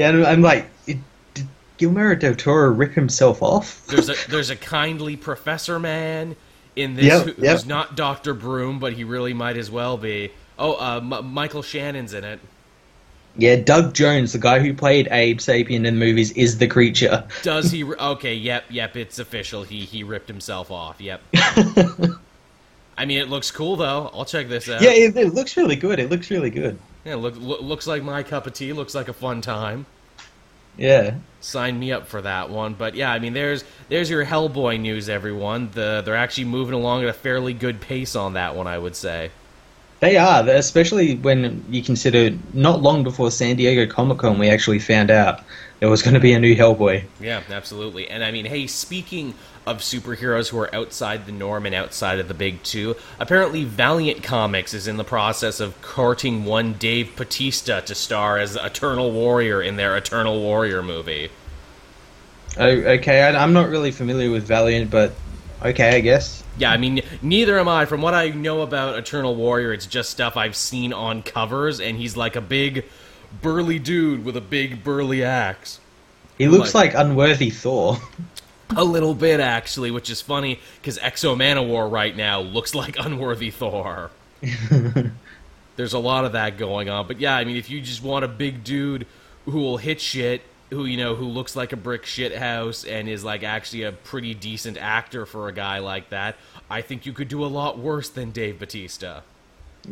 Yeah, 0.00 0.24
I'm 0.26 0.40
like, 0.40 0.66
it, 0.86 0.96
did 1.34 1.46
Guillermo 1.76 2.14
del 2.14 2.34
Toro 2.34 2.70
rip 2.70 2.94
himself 2.94 3.42
off? 3.42 3.86
There's 3.86 4.08
a 4.08 4.14
there's 4.30 4.48
a 4.48 4.56
kindly 4.56 5.14
Professor 5.16 5.78
Man 5.78 6.36
in 6.74 6.94
this 6.94 7.04
Yep, 7.04 7.22
who, 7.22 7.42
yep. 7.42 7.52
who's 7.52 7.66
not 7.66 7.96
Doctor 7.96 8.32
Broom, 8.32 8.78
but 8.78 8.94
he 8.94 9.04
really 9.04 9.34
might 9.34 9.58
as 9.58 9.70
well 9.70 9.98
be. 9.98 10.32
Oh, 10.58 10.72
uh, 10.72 11.00
M- 11.02 11.32
Michael 11.34 11.60
Shannon's 11.60 12.14
in 12.14 12.24
it. 12.24 12.40
Yeah, 13.36 13.56
Doug 13.56 13.92
Jones, 13.92 14.32
the 14.32 14.38
guy 14.38 14.60
who 14.60 14.72
played 14.72 15.06
Abe 15.10 15.38
Sapien 15.38 15.86
in 15.86 15.98
movies, 15.98 16.32
is 16.32 16.56
the 16.56 16.66
creature. 16.66 17.28
Does 17.42 17.70
he? 17.70 17.82
Re- 17.82 17.96
okay, 18.00 18.34
yep, 18.34 18.64
yep. 18.70 18.96
It's 18.96 19.18
official. 19.18 19.64
He 19.64 19.80
he 19.80 20.02
ripped 20.02 20.28
himself 20.28 20.70
off. 20.70 20.98
Yep. 20.98 21.20
I 22.96 23.04
mean, 23.04 23.18
it 23.18 23.28
looks 23.28 23.50
cool 23.50 23.76
though. 23.76 24.10
I'll 24.14 24.24
check 24.24 24.48
this 24.48 24.66
out. 24.70 24.80
Yeah, 24.80 24.92
it, 24.92 25.14
it 25.14 25.34
looks 25.34 25.58
really 25.58 25.76
good. 25.76 25.98
It 25.98 26.08
looks 26.08 26.30
really 26.30 26.50
good. 26.50 26.78
Yeah, 27.04 27.14
look, 27.16 27.34
look, 27.36 27.62
looks 27.62 27.86
like 27.86 28.02
my 28.02 28.22
cup 28.22 28.46
of 28.46 28.52
tea. 28.52 28.72
Looks 28.72 28.94
like 28.94 29.08
a 29.08 29.12
fun 29.12 29.40
time. 29.40 29.86
Yeah. 30.76 31.14
Sign 31.40 31.78
me 31.78 31.92
up 31.92 32.06
for 32.06 32.22
that 32.22 32.50
one. 32.50 32.74
But 32.74 32.94
yeah, 32.94 33.10
I 33.10 33.18
mean, 33.18 33.32
there's 33.32 33.64
there's 33.88 34.10
your 34.10 34.24
Hellboy 34.24 34.80
news, 34.80 35.08
everyone. 35.08 35.70
The 35.72 36.02
they're 36.04 36.16
actually 36.16 36.44
moving 36.44 36.74
along 36.74 37.02
at 37.02 37.08
a 37.08 37.12
fairly 37.12 37.54
good 37.54 37.80
pace 37.80 38.14
on 38.14 38.34
that 38.34 38.54
one, 38.54 38.66
I 38.66 38.78
would 38.78 38.96
say. 38.96 39.30
They 40.00 40.16
are, 40.16 40.48
especially 40.48 41.16
when 41.16 41.62
you 41.68 41.82
consider 41.82 42.34
not 42.54 42.80
long 42.80 43.04
before 43.04 43.30
San 43.30 43.56
Diego 43.56 43.90
Comic 43.92 44.18
Con, 44.18 44.38
we 44.38 44.48
actually 44.48 44.78
found 44.78 45.10
out 45.10 45.44
there 45.78 45.90
was 45.90 46.02
going 46.02 46.14
to 46.14 46.20
be 46.20 46.32
a 46.32 46.38
new 46.38 46.56
Hellboy. 46.56 47.04
Yeah, 47.20 47.42
absolutely. 47.50 48.08
And 48.08 48.24
I 48.24 48.30
mean, 48.30 48.46
hey, 48.46 48.66
speaking 48.66 49.34
of 49.70 49.78
superheroes 49.78 50.48
who 50.48 50.58
are 50.58 50.74
outside 50.74 51.26
the 51.26 51.32
norm 51.32 51.66
and 51.66 51.74
outside 51.74 52.18
of 52.18 52.28
the 52.28 52.34
big 52.34 52.62
two. 52.62 52.96
Apparently, 53.18 53.64
Valiant 53.64 54.22
Comics 54.22 54.74
is 54.74 54.86
in 54.86 54.96
the 54.96 55.04
process 55.04 55.60
of 55.60 55.80
courting 55.82 56.44
one 56.44 56.74
Dave 56.74 57.14
Batista 57.16 57.80
to 57.80 57.94
star 57.94 58.38
as 58.38 58.56
Eternal 58.56 59.10
Warrior 59.12 59.62
in 59.62 59.76
their 59.76 59.96
Eternal 59.96 60.40
Warrior 60.40 60.82
movie. 60.82 61.30
Okay, 62.56 63.22
I, 63.22 63.42
I'm 63.42 63.52
not 63.52 63.68
really 63.68 63.92
familiar 63.92 64.30
with 64.30 64.44
Valiant, 64.44 64.90
but 64.90 65.12
okay, 65.62 65.96
I 65.96 66.00
guess. 66.00 66.42
Yeah, 66.58 66.72
I 66.72 66.76
mean, 66.76 67.02
neither 67.22 67.58
am 67.58 67.68
I. 67.68 67.86
From 67.86 68.02
what 68.02 68.14
I 68.14 68.30
know 68.30 68.62
about 68.62 68.98
Eternal 68.98 69.34
Warrior, 69.34 69.72
it's 69.72 69.86
just 69.86 70.10
stuff 70.10 70.36
I've 70.36 70.56
seen 70.56 70.92
on 70.92 71.22
covers, 71.22 71.80
and 71.80 71.96
he's 71.96 72.16
like 72.16 72.36
a 72.36 72.40
big, 72.40 72.84
burly 73.40 73.78
dude 73.78 74.24
with 74.24 74.36
a 74.36 74.40
big, 74.40 74.82
burly 74.82 75.22
axe. 75.22 75.80
He 76.38 76.48
looks 76.48 76.74
like, 76.74 76.94
like 76.94 77.06
unworthy 77.06 77.50
Thor. 77.50 77.98
A 78.76 78.84
little 78.84 79.14
bit, 79.14 79.40
actually, 79.40 79.90
which 79.90 80.10
is 80.10 80.20
funny 80.20 80.60
because 80.80 80.98
X-O 80.98 81.34
Manowar 81.34 81.90
right 81.90 82.16
now 82.16 82.40
looks 82.40 82.74
like 82.74 82.98
unworthy 82.98 83.50
Thor. 83.50 84.10
There's 85.76 85.92
a 85.92 85.98
lot 85.98 86.24
of 86.24 86.32
that 86.32 86.58
going 86.58 86.88
on, 86.88 87.06
but 87.06 87.20
yeah, 87.20 87.36
I 87.36 87.44
mean, 87.44 87.56
if 87.56 87.70
you 87.70 87.80
just 87.80 88.02
want 88.02 88.24
a 88.24 88.28
big 88.28 88.64
dude 88.64 89.06
who 89.46 89.58
will 89.60 89.78
hit 89.78 90.00
shit, 90.00 90.42
who 90.70 90.84
you 90.84 90.96
know, 90.96 91.14
who 91.14 91.26
looks 91.26 91.56
like 91.56 91.72
a 91.72 91.76
brick 91.76 92.06
shit 92.06 92.36
house 92.36 92.84
and 92.84 93.08
is 93.08 93.24
like 93.24 93.42
actually 93.42 93.82
a 93.82 93.92
pretty 93.92 94.34
decent 94.34 94.78
actor 94.78 95.26
for 95.26 95.48
a 95.48 95.52
guy 95.52 95.78
like 95.78 96.10
that, 96.10 96.36
I 96.68 96.82
think 96.82 97.06
you 97.06 97.12
could 97.12 97.28
do 97.28 97.44
a 97.44 97.46
lot 97.46 97.78
worse 97.78 98.08
than 98.08 98.30
Dave 98.30 98.58
Batista. 98.58 99.22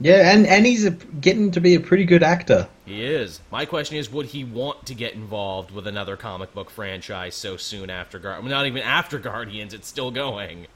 Yeah, 0.00 0.32
and 0.32 0.46
and 0.46 0.66
he's 0.66 0.84
a, 0.84 0.90
getting 0.90 1.50
to 1.52 1.60
be 1.60 1.74
a 1.74 1.80
pretty 1.80 2.04
good 2.04 2.22
actor. 2.22 2.68
He 2.84 3.04
is. 3.04 3.40
My 3.50 3.64
question 3.64 3.96
is, 3.96 4.10
would 4.10 4.26
he 4.26 4.44
want 4.44 4.86
to 4.86 4.94
get 4.94 5.14
involved 5.14 5.70
with 5.70 5.86
another 5.86 6.16
comic 6.16 6.54
book 6.54 6.70
franchise 6.70 7.34
so 7.34 7.56
soon 7.56 7.90
after 7.90 8.18
Guardians? 8.18 8.44
Well, 8.44 8.58
not 8.58 8.66
even 8.66 8.82
after 8.82 9.18
Guardians, 9.18 9.74
it's 9.74 9.88
still 9.88 10.10
going. 10.10 10.66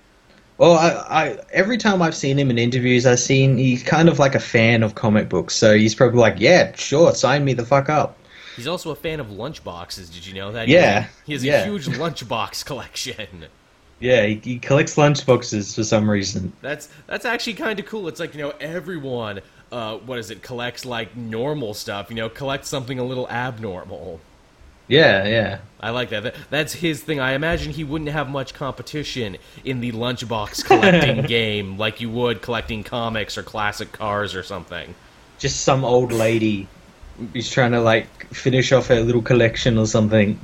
Well, 0.59 0.72
I, 0.72 0.90
I 1.25 1.38
every 1.53 1.79
time 1.79 2.03
I've 2.03 2.14
seen 2.14 2.38
him 2.38 2.51
in 2.51 2.59
interviews, 2.59 3.07
I've 3.07 3.20
seen 3.20 3.57
he's 3.57 3.83
kind 3.83 4.09
of 4.09 4.18
like 4.18 4.35
a 4.35 4.40
fan 4.40 4.83
of 4.83 4.94
comic 4.94 5.29
books, 5.29 5.55
so 5.55 5.77
he's 5.77 5.94
probably 5.94 6.20
like, 6.20 6.37
"Yeah, 6.38 6.75
sure, 6.75 7.14
sign 7.14 7.44
me 7.44 7.55
the 7.55 7.66
fuck 7.66 7.88
up." 7.88 8.16
He's 8.57 8.66
also 8.66 8.90
a 8.90 8.96
fan 8.96 9.18
of 9.18 9.29
lunchboxes. 9.29 10.12
Did 10.12 10.27
you 10.27 10.35
know 10.35 10.53
that? 10.53 10.68
Yeah, 10.68 11.07
he 11.25 11.33
has 11.33 11.42
a 11.42 11.46
yeah. 11.46 11.64
huge 11.64 11.87
lunchbox 11.87 12.64
collection. 12.64 13.46
Yeah, 14.03 14.27
he, 14.27 14.35
he 14.43 14.59
collects 14.59 14.97
lunchboxes 14.97 15.77
for 15.77 15.85
some 15.85 16.11
reason. 16.11 16.53
That's 16.61 16.88
that's 17.07 17.25
actually 17.25 17.55
kind 17.55 17.79
of 17.79 17.87
cool. 17.87 18.09
It's 18.09 18.19
like 18.19 18.35
you 18.35 18.41
know 18.41 18.53
everyone, 18.61 19.41
uh, 19.71 19.99
what 19.99 20.19
is 20.19 20.31
it? 20.31 20.43
Collects 20.43 20.85
like 20.85 21.17
normal 21.17 21.73
stuff. 21.73 22.11
You 22.11 22.17
know, 22.17 22.29
collects 22.29 22.69
something 22.69 22.99
a 22.99 23.05
little 23.05 23.29
abnormal. 23.29 24.21
Yeah, 24.88 25.27
yeah. 25.27 25.59
I 25.81 25.91
like 25.91 26.11
that. 26.11 26.25
that. 26.25 26.35
That's 26.51 26.73
his 26.73 27.01
thing. 27.01 27.21
I 27.21 27.33
imagine 27.33 27.73
he 27.73 27.85
wouldn't 27.85 28.11
have 28.11 28.29
much 28.29 28.55
competition 28.55 29.37
in 29.65 29.81
the 29.81 29.93
lunchbox 29.93 30.65
collecting 30.65 31.23
game 31.27 31.79
like 31.79 32.01
you 32.01 32.11
would 32.11 32.43
collecting 32.43 32.83
comics 32.83 33.38
or 33.38 33.45
classic 33.45 33.93
cars 33.93 34.35
or 34.35 34.43
something. 34.43 34.97
Just 35.38 35.61
some 35.61 35.85
old 35.85 36.11
lady 36.11 36.67
who's 37.33 37.49
trying 37.49 37.73
to 37.73 37.81
like 37.81 38.27
finish 38.35 38.73
off 38.73 38.88
her 38.88 39.01
little 39.01 39.23
collection 39.23 39.79
or 39.79 39.87
something. 39.87 40.41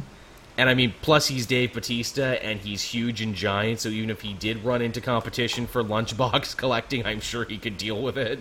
And 0.58 0.68
I 0.68 0.74
mean, 0.74 0.92
plus 1.02 1.28
he's 1.28 1.46
Dave 1.46 1.72
Batista, 1.72 2.32
and 2.32 2.58
he's 2.58 2.82
huge 2.82 3.22
and 3.22 3.32
giant. 3.32 3.78
So 3.78 3.90
even 3.90 4.10
if 4.10 4.22
he 4.22 4.34
did 4.34 4.64
run 4.64 4.82
into 4.82 5.00
competition 5.00 5.68
for 5.68 5.84
lunchbox 5.84 6.56
collecting, 6.58 7.06
I'm 7.06 7.20
sure 7.20 7.44
he 7.44 7.58
could 7.58 7.78
deal 7.78 8.02
with 8.02 8.18
it. 8.18 8.40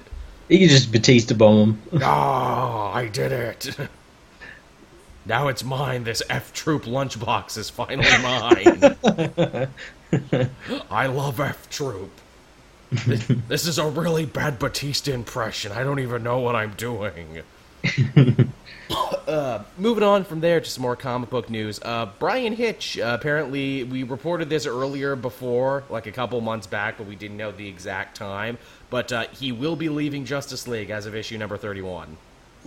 He 0.49 0.57
could 0.57 0.69
just 0.69 0.91
Batista 0.91 1.35
bomb 1.35 1.79
him. 1.91 2.01
oh, 2.01 2.91
I 2.93 3.07
did 3.13 3.31
it! 3.31 3.77
now 5.27 5.47
it's 5.47 5.63
mine. 5.63 6.05
This 6.05 6.23
F 6.27 6.51
Troop 6.53 6.85
lunchbox 6.85 7.55
is 7.55 7.69
finally 7.69 8.09
mine. 8.23 9.67
I 10.89 11.05
love 11.05 11.39
F 11.39 11.69
Troop. 11.69 12.09
This, 13.05 13.27
this 13.47 13.67
is 13.67 13.77
a 13.77 13.87
really 13.87 14.25
bad 14.25 14.57
Batista 14.57 15.11
impression. 15.11 15.71
I 15.71 15.83
don't 15.83 15.99
even 15.99 16.23
know 16.23 16.39
what 16.39 16.55
I'm 16.55 16.71
doing. 16.71 17.43
uh, 19.27 19.63
moving 19.77 20.03
on 20.03 20.23
from 20.23 20.39
there 20.39 20.59
to 20.59 20.69
some 20.69 20.81
more 20.81 20.95
comic 20.95 21.29
book 21.29 21.49
news. 21.49 21.79
Uh, 21.83 22.07
Bryan 22.19 22.53
Hitch, 22.53 22.97
uh, 22.97 23.17
apparently, 23.19 23.83
we 23.83 24.03
reported 24.03 24.49
this 24.49 24.65
earlier 24.65 25.15
before, 25.15 25.83
like 25.89 26.07
a 26.07 26.11
couple 26.11 26.39
months 26.41 26.67
back, 26.67 26.97
but 26.97 27.07
we 27.07 27.15
didn't 27.15 27.37
know 27.37 27.51
the 27.51 27.67
exact 27.67 28.15
time. 28.15 28.57
But 28.89 29.11
uh, 29.11 29.27
he 29.31 29.51
will 29.51 29.75
be 29.75 29.89
leaving 29.89 30.25
Justice 30.25 30.67
League 30.67 30.89
as 30.89 31.05
of 31.05 31.15
issue 31.15 31.37
number 31.37 31.57
31. 31.57 32.17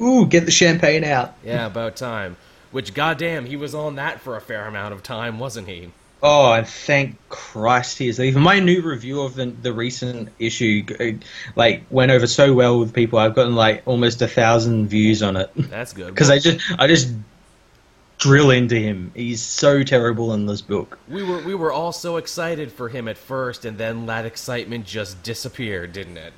Ooh, 0.00 0.26
get 0.26 0.44
the 0.44 0.50
champagne 0.50 1.04
out. 1.04 1.34
Yeah, 1.44 1.66
about 1.66 1.96
time. 1.96 2.36
Which, 2.70 2.94
goddamn, 2.94 3.46
he 3.46 3.56
was 3.56 3.74
on 3.74 3.96
that 3.96 4.20
for 4.20 4.36
a 4.36 4.40
fair 4.40 4.66
amount 4.66 4.94
of 4.94 5.02
time, 5.02 5.38
wasn't 5.38 5.68
he? 5.68 5.90
Oh, 6.22 6.52
and 6.52 6.66
thank 6.66 7.16
Christ 7.30 7.98
he 7.98 8.08
is 8.08 8.18
leaving. 8.18 8.42
My 8.42 8.60
new 8.60 8.82
review 8.82 9.22
of 9.22 9.34
the 9.34 9.46
the 9.46 9.72
recent 9.72 10.28
issue, 10.38 10.84
like, 11.56 11.84
went 11.90 12.10
over 12.10 12.26
so 12.26 12.52
well 12.52 12.78
with 12.78 12.92
people. 12.92 13.18
I've 13.18 13.34
gotten 13.34 13.54
like 13.54 13.82
almost 13.86 14.20
a 14.20 14.28
thousand 14.28 14.88
views 14.88 15.22
on 15.22 15.36
it. 15.36 15.50
That's 15.56 15.92
good. 15.92 16.08
Because 16.14 16.30
I 16.30 16.38
just 16.38 16.60
I 16.78 16.86
just 16.86 17.14
drill 18.18 18.50
into 18.50 18.76
him. 18.76 19.10
He's 19.14 19.40
so 19.40 19.82
terrible 19.82 20.34
in 20.34 20.46
this 20.46 20.60
book. 20.60 20.98
We 21.08 21.22
were 21.22 21.40
we 21.40 21.54
were 21.54 21.72
all 21.72 21.92
so 21.92 22.18
excited 22.18 22.70
for 22.70 22.88
him 22.88 23.08
at 23.08 23.16
first, 23.16 23.64
and 23.64 23.78
then 23.78 24.06
that 24.06 24.26
excitement 24.26 24.86
just 24.86 25.22
disappeared, 25.22 25.92
didn't 25.92 26.18
it? 26.18 26.34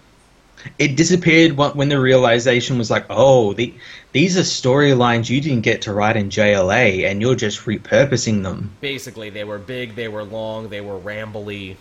It 0.79 0.97
disappeared 0.97 1.57
when 1.57 1.89
the 1.89 2.01
realization 2.01 2.79
was 2.79 2.91
like, 2.91 3.07
oh, 3.11 3.53
the, 3.53 3.75
these 4.13 4.37
are 4.37 4.43
storylines 4.43 5.29
you 5.29 5.41
didn't 5.41 5.63
get 5.63 5.83
to 5.83 5.93
write 5.93 6.17
in 6.17 6.29
JLA, 6.29 7.05
and 7.11 7.21
you're 7.21 7.35
just 7.35 7.61
repurposing 7.61 8.43
them. 8.43 8.71
Basically, 8.81 9.31
they 9.31 9.45
were 9.45 9.59
big, 9.59 9.97
they 9.97 10.09
were 10.09 10.25
long, 10.25 10.69
they 10.69 10.81
were 10.81 10.99
rambly. 10.99 11.77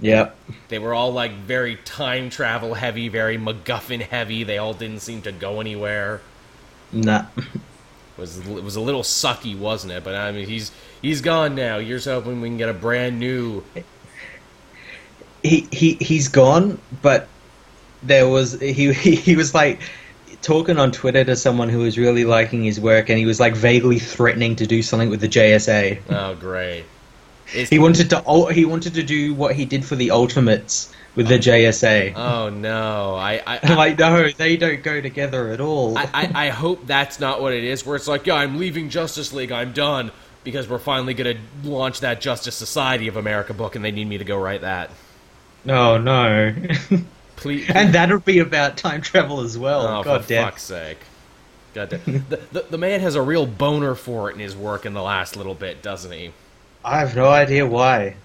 Yep. 0.00 0.36
They 0.68 0.78
were 0.78 0.94
all 0.94 1.12
like 1.12 1.32
very 1.32 1.76
time 1.76 2.28
travel 2.28 2.74
heavy, 2.74 3.08
very 3.08 3.38
MacGuffin 3.38 4.00
heavy. 4.02 4.42
They 4.42 4.58
all 4.58 4.74
didn't 4.74 5.00
seem 5.00 5.22
to 5.22 5.32
go 5.32 5.60
anywhere. 5.60 6.20
Nah. 6.92 7.26
It 7.36 8.20
was 8.20 8.38
it 8.38 8.64
was 8.64 8.76
a 8.76 8.80
little 8.80 9.02
sucky, 9.02 9.56
wasn't 9.56 9.92
it? 9.92 10.04
But 10.04 10.14
I 10.14 10.32
mean, 10.32 10.46
he's 10.46 10.72
he's 11.00 11.20
gone 11.20 11.54
now. 11.54 11.78
Here's 11.78 12.04
hoping 12.04 12.40
we 12.40 12.48
can 12.48 12.58
get 12.58 12.68
a 12.68 12.74
brand 12.74 13.18
new. 13.18 13.64
He 15.42 15.66
he 15.72 15.94
he's 15.94 16.28
gone, 16.28 16.78
but 17.00 17.28
there 18.02 18.28
was 18.28 18.58
he 18.60 18.92
he 18.92 19.36
was 19.36 19.54
like 19.54 19.80
talking 20.42 20.78
on 20.78 20.90
Twitter 20.92 21.24
to 21.24 21.36
someone 21.36 21.68
who 21.68 21.78
was 21.78 21.96
really 21.98 22.24
liking 22.24 22.64
his 22.64 22.80
work, 22.80 23.08
and 23.08 23.18
he 23.18 23.26
was 23.26 23.40
like 23.40 23.54
vaguely 23.54 23.98
threatening 23.98 24.56
to 24.56 24.66
do 24.66 24.82
something 24.82 25.10
with 25.10 25.20
the 25.20 25.28
JSA. 25.28 26.00
Oh, 26.10 26.34
great! 26.34 26.84
He 27.46 27.78
wanted 27.78 28.10
to 28.10 28.46
he 28.52 28.64
wanted 28.64 28.94
to 28.94 29.02
do 29.02 29.34
what 29.34 29.54
he 29.54 29.64
did 29.64 29.84
for 29.84 29.96
the 29.96 30.10
Ultimates 30.10 30.92
with 31.14 31.28
the 31.28 31.38
JSA. 31.38 32.14
Oh 32.16 32.48
no! 32.48 33.14
I, 33.14 33.42
I, 33.46 33.56
am 33.62 33.76
like, 33.76 33.98
no, 33.98 34.30
they 34.30 34.56
don't 34.56 34.82
go 34.82 35.00
together 35.00 35.50
at 35.50 35.60
all. 35.60 35.98
I, 35.98 36.08
I, 36.14 36.46
I 36.46 36.48
hope 36.48 36.86
that's 36.86 37.20
not 37.20 37.42
what 37.42 37.52
it 37.52 37.64
is. 37.64 37.84
Where 37.84 37.96
it's 37.96 38.08
like, 38.08 38.26
yeah, 38.26 38.34
I'm 38.34 38.58
leaving 38.58 38.88
Justice 38.88 39.32
League. 39.32 39.52
I'm 39.52 39.72
done 39.72 40.10
because 40.44 40.68
we're 40.68 40.78
finally 40.78 41.14
going 41.14 41.36
to 41.36 41.68
launch 41.68 42.00
that 42.00 42.20
Justice 42.20 42.56
Society 42.56 43.08
of 43.08 43.16
America 43.16 43.54
book, 43.54 43.76
and 43.76 43.84
they 43.84 43.92
need 43.92 44.08
me 44.08 44.18
to 44.18 44.24
go 44.24 44.36
write 44.36 44.62
that. 44.62 44.90
Oh, 45.68 45.98
no, 45.98 46.50
no. 46.50 46.54
Please. 47.42 47.68
And 47.68 47.92
that'll 47.92 48.20
be 48.20 48.38
about 48.38 48.76
time 48.76 49.00
travel 49.02 49.40
as 49.40 49.58
well. 49.58 49.82
Oh, 49.82 50.02
God 50.04 50.22
for 50.22 50.28
damn. 50.28 50.44
fuck's 50.44 50.62
sake. 50.62 50.98
God 51.74 51.88
damn. 51.90 52.24
the, 52.28 52.36
the, 52.52 52.66
the 52.70 52.78
man 52.78 53.00
has 53.00 53.16
a 53.16 53.22
real 53.22 53.46
boner 53.46 53.96
for 53.96 54.30
it 54.30 54.34
in 54.34 54.40
his 54.40 54.56
work 54.56 54.86
in 54.86 54.94
the 54.94 55.02
last 55.02 55.36
little 55.36 55.54
bit, 55.54 55.82
doesn't 55.82 56.12
he? 56.12 56.32
I 56.84 57.00
have 57.00 57.16
no 57.16 57.28
idea 57.28 57.66
why. 57.66 58.16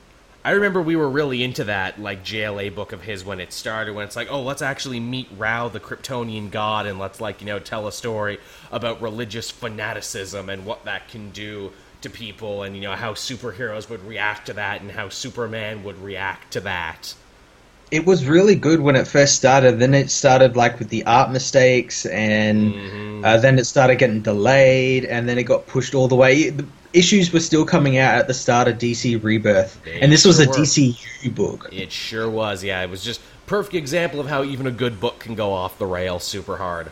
I 0.45 0.51
remember 0.51 0.81
we 0.81 0.95
were 0.95 1.09
really 1.09 1.43
into 1.43 1.65
that 1.65 1.99
like 1.99 2.23
JLA 2.23 2.73
book 2.73 2.93
of 2.93 3.01
his 3.01 3.25
when 3.25 3.39
it 3.39 3.51
started 3.51 3.95
when 3.95 4.05
it's 4.05 4.15
like, 4.15 4.31
oh, 4.31 4.41
let's 4.43 4.61
actually 4.61 4.99
meet 4.99 5.27
Rao 5.35 5.67
the 5.67 5.79
Kryptonian 5.79 6.51
god 6.51 6.85
and 6.85 6.99
let's 6.99 7.19
like, 7.19 7.41
you 7.41 7.47
know, 7.47 7.59
tell 7.59 7.87
a 7.87 7.91
story 7.91 8.37
about 8.71 9.01
religious 9.01 9.49
fanaticism 9.51 10.49
and 10.49 10.65
what 10.65 10.85
that 10.85 11.09
can 11.09 11.31
do 11.31 11.73
to 12.01 12.09
people 12.09 12.63
and 12.63 12.75
you 12.75 12.81
know 12.83 12.95
how 12.95 13.13
superheroes 13.13 13.89
would 13.89 14.03
react 14.03 14.45
to 14.45 14.53
that 14.53 14.81
and 14.81 14.91
how 14.91 15.09
Superman 15.09 15.83
would 15.83 15.97
react 16.01 16.53
to 16.53 16.59
that. 16.61 17.15
It 17.89 18.05
was 18.05 18.25
really 18.25 18.55
good 18.55 18.81
when 18.81 18.95
it 18.97 19.07
first 19.07 19.35
started. 19.35 19.79
Then 19.79 19.93
it 19.93 20.11
started 20.11 20.57
like 20.57 20.77
with 20.79 20.89
the 20.89 21.05
art 21.05 21.31
mistakes, 21.31 22.05
and 22.07 22.73
Mhm. 22.73 23.25
uh, 23.25 23.37
then 23.37 23.57
it 23.57 23.65
started 23.65 23.97
getting 23.97 24.21
delayed, 24.21 25.05
and 25.05 25.27
then 25.27 25.37
it 25.37 25.43
got 25.43 25.67
pushed 25.67 25.95
all 25.95 26.07
the 26.09 26.15
way. 26.15 26.49
The 26.49 26.65
issues 26.93 27.31
were 27.31 27.39
still 27.39 27.65
coming 27.65 27.97
out 27.97 28.15
at 28.15 28.27
the 28.27 28.33
start 28.33 28.67
of 28.67 28.77
DC 28.77 29.15
Rebirth, 29.15 29.79
They 29.85 30.01
and 30.01 30.11
this 30.11 30.25
was 30.25 30.39
a 30.39 30.43
sure 30.43 30.51
were. 30.51 30.57
DCU 30.59 31.29
book. 31.29 31.69
It 31.71 31.91
sure 31.91 32.29
was, 32.29 32.63
yeah. 32.63 32.83
It 32.83 32.89
was 32.89 33.03
just 33.03 33.21
perfect 33.45 33.75
example 33.75 34.19
of 34.19 34.27
how 34.27 34.43
even 34.43 34.67
a 34.67 34.71
good 34.71 34.99
book 34.99 35.19
can 35.19 35.35
go 35.35 35.53
off 35.53 35.77
the 35.79 35.85
rail 35.85 36.19
super 36.19 36.57
hard. 36.57 36.87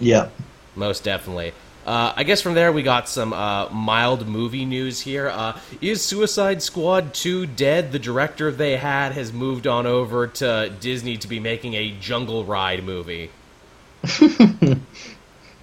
Yeah. 0.00 0.28
Most 0.74 1.04
definitely. 1.04 1.52
Uh, 1.88 2.12
I 2.14 2.24
guess 2.24 2.42
from 2.42 2.52
there 2.52 2.70
we 2.70 2.82
got 2.82 3.08
some 3.08 3.32
uh, 3.32 3.70
mild 3.70 4.28
movie 4.28 4.66
news 4.66 5.00
here. 5.00 5.30
Uh, 5.30 5.58
is 5.80 6.04
Suicide 6.04 6.62
Squad 6.62 7.14
2 7.14 7.46
dead? 7.46 7.92
The 7.92 7.98
director 7.98 8.52
they 8.52 8.76
had 8.76 9.12
has 9.12 9.32
moved 9.32 9.66
on 9.66 9.86
over 9.86 10.26
to 10.26 10.70
Disney 10.80 11.16
to 11.16 11.26
be 11.26 11.40
making 11.40 11.72
a 11.72 11.92
Jungle 11.92 12.44
Ride 12.44 12.84
movie. 12.84 13.30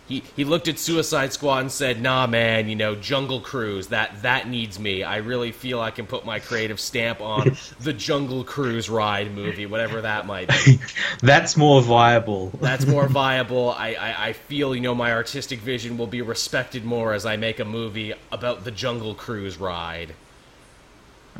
he 0.07 0.23
he 0.35 0.43
looked 0.43 0.67
at 0.67 0.77
Suicide 0.77 1.33
Squad 1.33 1.59
and 1.59 1.71
said, 1.71 2.01
"Nah, 2.01 2.27
man, 2.27 2.69
you 2.69 2.75
know, 2.75 2.95
Jungle 2.95 3.39
Cruise 3.39 3.87
that 3.87 4.21
that 4.21 4.47
needs 4.47 4.79
me. 4.79 5.03
I 5.03 5.17
really 5.17 5.51
feel 5.51 5.81
I 5.81 5.91
can 5.91 6.05
put 6.05 6.25
my 6.25 6.39
creative 6.39 6.79
stamp 6.79 7.21
on 7.21 7.57
the 7.79 7.93
Jungle 7.93 8.43
Cruise 8.43 8.89
ride 8.89 9.33
movie, 9.33 9.65
whatever 9.65 10.01
that 10.01 10.27
might 10.27 10.49
be. 10.49 10.79
That's 11.21 11.57
more 11.57 11.81
viable. 11.81 12.49
That's 12.61 12.85
more 12.85 13.07
viable. 13.07 13.71
I, 13.71 13.93
I 13.93 14.27
I 14.27 14.33
feel 14.33 14.75
you 14.75 14.81
know 14.81 14.93
my 14.93 15.11
artistic 15.11 15.59
vision 15.59 15.97
will 15.97 16.07
be 16.07 16.21
respected 16.21 16.85
more 16.85 17.13
as 17.13 17.25
I 17.25 17.37
make 17.37 17.59
a 17.59 17.65
movie 17.65 18.13
about 18.31 18.63
the 18.63 18.71
Jungle 18.71 19.15
Cruise 19.15 19.57
ride." 19.57 20.13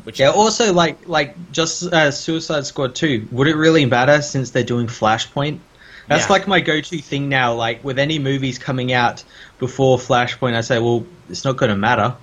Which 0.02 0.20
Yeah. 0.20 0.30
Also, 0.30 0.72
like 0.72 1.08
like 1.08 1.36
just 1.52 1.84
uh, 1.84 2.10
Suicide 2.10 2.66
Squad 2.66 2.96
two. 2.96 3.28
Would 3.30 3.46
it 3.46 3.54
really 3.56 3.86
matter 3.86 4.20
since 4.22 4.50
they're 4.50 4.64
doing 4.64 4.88
Flashpoint? 4.88 5.60
That's 6.08 6.26
Yeah. 6.26 6.32
like 6.32 6.46
my 6.46 6.60
go-to 6.60 6.98
thing 6.98 7.28
now. 7.28 7.52
Like 7.54 7.82
with 7.82 7.98
any 7.98 8.18
movies 8.18 8.58
coming 8.58 8.92
out 8.92 9.24
before 9.58 9.98
Flashpoint, 9.98 10.54
I 10.54 10.60
say, 10.60 10.78
well, 10.78 11.04
it's 11.28 11.44
not 11.44 11.56
going 11.56 11.70
to 11.70 11.76
matter. 11.76 12.14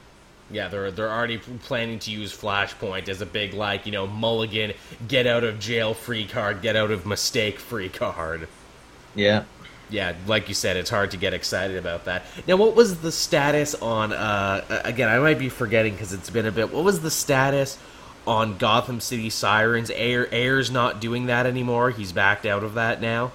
Yeah, 0.52 0.68
they're 0.68 0.92
they're 0.92 1.10
already 1.12 1.38
planning 1.40 1.98
to 2.00 2.12
use 2.12 2.36
Flashpoint 2.36 3.10
as 3.10 3.22
a 3.22 3.26
big 3.26 3.54
like 3.56 3.86
you 3.88 3.92
know 3.92 4.06
mulligan, 4.06 4.74
get 5.08 5.26
out 5.26 5.44
of 5.44 5.60
jail 5.60 5.94
free 5.96 6.26
card, 6.26 6.62
get 6.62 6.76
out 6.76 6.92
of 6.92 7.06
mistake 7.06 7.60
free 7.60 7.90
card. 7.90 8.48
Yeah. 9.16 9.44
Yeah, 9.90 10.14
like 10.28 10.48
you 10.50 10.56
said, 10.56 10.78
it's 10.78 10.90
hard 10.90 11.12
to 11.12 11.18
get 11.18 11.34
excited 11.34 11.78
about 11.78 12.06
that. 12.06 12.24
Now, 12.48 12.56
what 12.56 12.76
was 12.76 13.00
the 13.02 13.12
status 13.12 13.76
on? 13.76 14.12
Uh, 14.14 14.64
again, 14.84 15.10
I 15.10 15.20
might 15.20 15.38
be 15.40 15.50
forgetting 15.50 15.94
because 15.94 16.14
it's 16.14 16.30
been 16.30 16.46
a 16.46 16.52
bit. 16.52 16.72
What 16.74 16.84
was 16.84 17.02
the 17.02 17.12
status 17.12 17.78
on 18.26 18.58
Gotham 18.58 19.00
City 19.02 19.30
Sirens? 19.30 19.92
Ayer 19.92 20.28
Ayer's 20.32 20.72
not 20.72 21.00
doing 21.00 21.28
that 21.28 21.46
anymore. 21.46 21.90
He's 21.92 22.12
backed 22.12 22.46
out 22.46 22.64
of 22.64 22.74
that 22.76 23.02
now. 23.02 23.32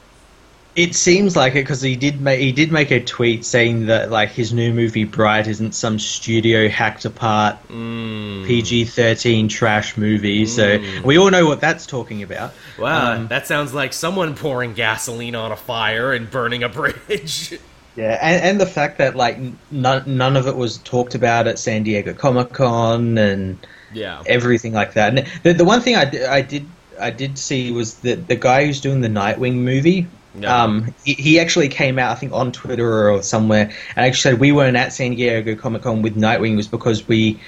It 0.77 0.95
seems 0.95 1.35
like 1.35 1.53
it 1.53 1.65
because 1.65 1.83
he 1.83 1.97
did 1.97 2.21
make 2.21 2.39
he 2.39 2.53
did 2.53 2.71
make 2.71 2.93
a 2.93 3.03
tweet 3.03 3.45
saying 3.45 3.87
that 3.87 4.11
like 4.11 4.31
his 4.31 4.53
new 4.53 4.73
movie 4.73 5.03
Bright 5.05 5.49
isn't 5.49 5.75
some 5.75 5.99
studio 5.99 6.69
hacked 6.69 7.05
apart 7.05 7.57
Mm. 7.69 8.47
PG 8.47 8.85
thirteen 8.85 9.49
trash 9.49 9.97
movie. 9.97 10.47
So 10.47 10.79
we 11.05 11.19
all 11.19 11.31
know 11.31 11.47
what 11.47 11.61
that's 11.61 11.85
talking 11.87 12.23
about. 12.23 12.53
Wow, 12.79 13.15
Um, 13.15 13.29
that 13.29 13.47
sounds 13.49 13.75
like 13.75 13.93
someone 13.93 14.37
pouring 14.37 14.75
gasoline 14.75 15.35
on 15.35 15.51
a 15.51 15.57
fire 15.57 16.13
and 16.13 16.31
burning 16.31 16.63
a 16.63 16.69
bridge. 16.69 17.59
Yeah, 17.97 18.17
and, 18.23 18.41
and 18.45 18.61
the 18.61 18.67
fact 18.67 18.99
that 18.99 19.17
like 19.17 19.39
none 19.73 20.05
none 20.07 20.37
of 20.37 20.47
it 20.47 20.55
was 20.55 20.79
talked 20.79 21.17
about 21.17 21.49
at 21.49 21.59
San 21.59 21.83
Diego 21.83 22.15
Comic 22.15 22.53
Con 22.53 23.19
and 23.19 23.59
yeah. 23.93 24.23
everything 24.25 24.73
like 24.73 24.93
that. 24.93 25.19
And 25.19 25.27
the, 25.43 25.53
the 25.53 25.65
one 25.65 25.81
thing 25.81 25.97
I, 25.97 26.09
I 26.31 26.43
did 26.43 26.65
I 27.01 27.11
did 27.11 27.37
see 27.39 27.73
was 27.73 27.95
that 28.01 28.29
the 28.29 28.37
guy 28.37 28.67
who's 28.67 28.81
doing 28.81 29.01
the 29.01 29.09
Nightwing 29.09 29.55
movie. 29.55 30.07
Um, 30.45 30.95
he, 31.05 31.15
he 31.15 31.41
actually 31.41 31.69
came 31.69 31.99
out, 31.99 32.13
I 32.13 32.15
think, 32.15 32.33
on 32.33 32.53
Twitter 32.53 33.11
or 33.11 33.23
somewhere, 33.23 33.73
and 33.97 34.07
actually 34.07 34.33
said 34.33 34.41
we 34.41 34.53
weren't 34.53 34.77
at 34.77 34.93
San 34.93 35.15
Diego 35.15 35.57
Comic 35.57 35.83
Con 35.83 36.03
with 36.03 36.17
Nightwing 36.17 36.57
was 36.57 36.69
because 36.69 37.07
we 37.09 37.41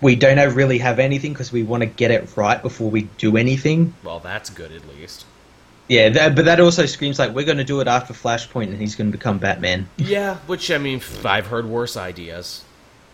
we 0.00 0.14
don't 0.14 0.36
have, 0.36 0.56
really 0.56 0.78
have 0.78 0.98
anything 0.98 1.32
because 1.32 1.52
we 1.52 1.62
want 1.62 1.82
to 1.82 1.86
get 1.86 2.10
it 2.10 2.36
right 2.36 2.60
before 2.60 2.90
we 2.90 3.02
do 3.18 3.36
anything. 3.36 3.94
Well, 4.04 4.20
that's 4.20 4.50
good 4.50 4.72
at 4.72 4.86
least. 4.88 5.24
Yeah, 5.88 6.08
that, 6.10 6.34
but 6.34 6.44
that 6.46 6.60
also 6.60 6.84
screams 6.86 7.18
like 7.18 7.32
we're 7.32 7.46
going 7.46 7.58
to 7.58 7.64
do 7.64 7.80
it 7.80 7.86
after 7.86 8.12
Flashpoint, 8.12 8.68
and 8.68 8.80
he's 8.80 8.96
going 8.96 9.10
to 9.10 9.16
become 9.16 9.38
Batman. 9.38 9.88
Yeah, 9.96 10.36
which 10.46 10.70
I 10.70 10.78
mean, 10.78 11.00
I've 11.24 11.46
heard 11.46 11.66
worse 11.66 11.96
ideas. 11.96 12.64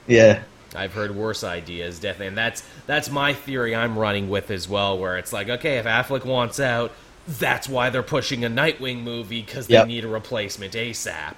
Yeah. 0.06 0.42
I've 0.74 0.94
heard 0.94 1.14
worse 1.14 1.44
ideas, 1.44 1.98
definitely, 1.98 2.28
and 2.28 2.38
that's 2.38 2.64
that's 2.86 3.10
my 3.10 3.34
theory 3.34 3.76
I'm 3.76 3.98
running 3.98 4.30
with 4.30 4.50
as 4.50 4.68
well. 4.68 4.98
Where 4.98 5.18
it's 5.18 5.30
like, 5.30 5.50
okay, 5.50 5.76
if 5.76 5.84
Affleck 5.84 6.24
wants 6.24 6.58
out, 6.58 6.92
that's 7.26 7.68
why 7.68 7.90
they're 7.90 8.02
pushing 8.02 8.44
a 8.44 8.50
Nightwing 8.50 9.02
movie 9.02 9.42
because 9.42 9.66
they 9.66 9.74
Yep. 9.74 9.86
need 9.86 10.04
a 10.04 10.08
replacement 10.08 10.72
ASAP. 10.74 11.34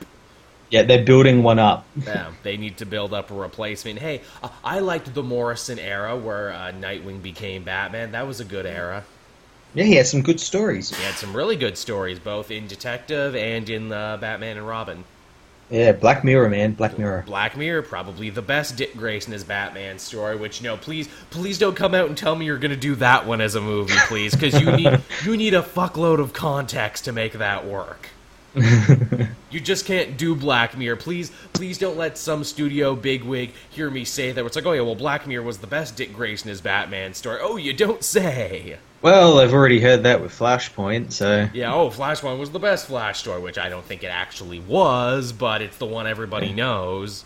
Yeah, 0.71 0.83
they're 0.83 1.05
building 1.05 1.43
one 1.43 1.59
up. 1.59 1.85
Yeah, 2.07 2.33
they 2.43 2.57
need 2.57 2.79
to 2.79 2.87
build 2.87 3.13
up 3.15 3.31
a 3.31 3.35
replacement. 3.35 3.99
Hey, 3.99 4.23
I 4.65 4.81
liked 4.81 5.15
the 5.15 5.23
Morrison 5.23 5.79
era 5.79 6.17
where 6.17 6.53
uh, 6.53 6.73
Nightwing 6.73 7.23
became 7.23 7.65
Batman. 7.65 8.13
That 8.13 8.27
was 8.27 8.41
a 8.41 8.45
good 8.45 8.67
era. 8.67 9.05
Yeah, 9.75 9.85
he 9.85 9.97
has 9.97 10.11
some 10.11 10.23
good 10.23 10.41
stories. 10.41 10.91
He 10.97 11.03
had 11.03 11.15
some 11.15 11.37
really 11.37 11.57
good 11.57 11.77
stories, 11.77 12.19
both 12.19 12.51
in 12.51 12.67
Detective 12.69 13.35
and 13.37 13.69
in 13.69 13.93
uh, 13.93 14.17
Batman 14.17 14.57
and 14.57 14.67
Robin. 14.67 15.05
Yeah, 15.71 15.93
Black 15.93 16.25
Mirror, 16.25 16.51
man, 16.51 16.73
Black 16.73 16.99
Mirror. 16.99 17.25
Black 17.27 17.57
Mirror, 17.57 17.83
probably 17.83 18.31
the 18.31 18.43
best 18.43 18.77
Dick 18.77 18.95
Grayson 18.97 19.33
as 19.33 19.45
Batman 19.45 19.99
story. 19.99 20.37
Which 20.37 20.63
no, 20.63 20.77
please, 20.77 21.09
please 21.31 21.59
don't 21.59 21.75
come 21.75 21.95
out 21.95 22.09
and 22.09 22.17
tell 22.17 22.37
me 22.37 22.47
you're 22.47 22.59
going 22.59 22.71
to 22.71 22.77
do 22.77 22.95
that 22.97 23.27
one 23.27 23.41
as 23.41 23.55
a 23.55 23.61
movie, 23.61 23.95
please, 24.07 24.35
because 24.35 24.61
you 24.61 24.71
need 24.73 25.01
you 25.25 25.37
need 25.37 25.55
a 25.55 25.63
fuckload 25.63 26.21
of 26.21 26.33
context 26.33 27.07
to 27.07 27.13
make 27.13 27.33
that 27.35 27.67
work. 27.67 28.09
You 28.55 29.61
just 29.61 29.85
can't 29.85 30.17
do 30.17 30.35
Black 30.35 30.77
Mirror. 30.77 30.97
Please, 30.97 31.33
please 31.53 31.79
don't 31.79 31.97
let 31.97 32.17
some 32.17 32.45
studio 32.45 32.95
bigwig 32.95 33.53
hear 33.71 33.91
me 33.91 34.05
say 34.05 34.33
that. 34.33 34.45
It's 34.45 34.57
like, 34.57 34.67
oh 34.67 34.73
yeah, 34.73 34.83
well, 34.83 34.95
Black 34.95 35.27
Mirror 35.27 35.45
was 35.45 35.59
the 35.59 35.67
best 35.67 35.97
Dick 35.97 36.15
Grayson 36.15 36.51
as 36.51 36.61
Batman 36.61 37.15
story. 37.15 37.39
Oh, 37.43 37.57
you 37.57 37.73
don't 37.73 38.03
say. 38.03 38.79
Well, 39.03 39.39
I've 39.39 39.53
already 39.53 39.81
heard 39.81 40.05
that 40.05 40.23
with 40.23 40.33
Flashpoint, 40.33 41.13
so 41.13 41.49
Yeah, 41.53 41.75
oh, 41.75 41.91
Flashpoint 41.91 42.39
was 42.39 42.51
the 42.51 42.59
best 42.59 42.87
Flash 42.87 43.19
story, 43.19 43.41
which 43.41 43.59
I 43.59 43.69
don't 43.69 43.85
think 43.85 44.03
it 44.03 44.09
actually 44.09 44.61
was, 44.61 45.33
but 45.33 45.61
it's 45.61 45.77
the 45.77 45.87
one 45.87 46.07
everybody 46.07 46.53
knows. 46.53 47.25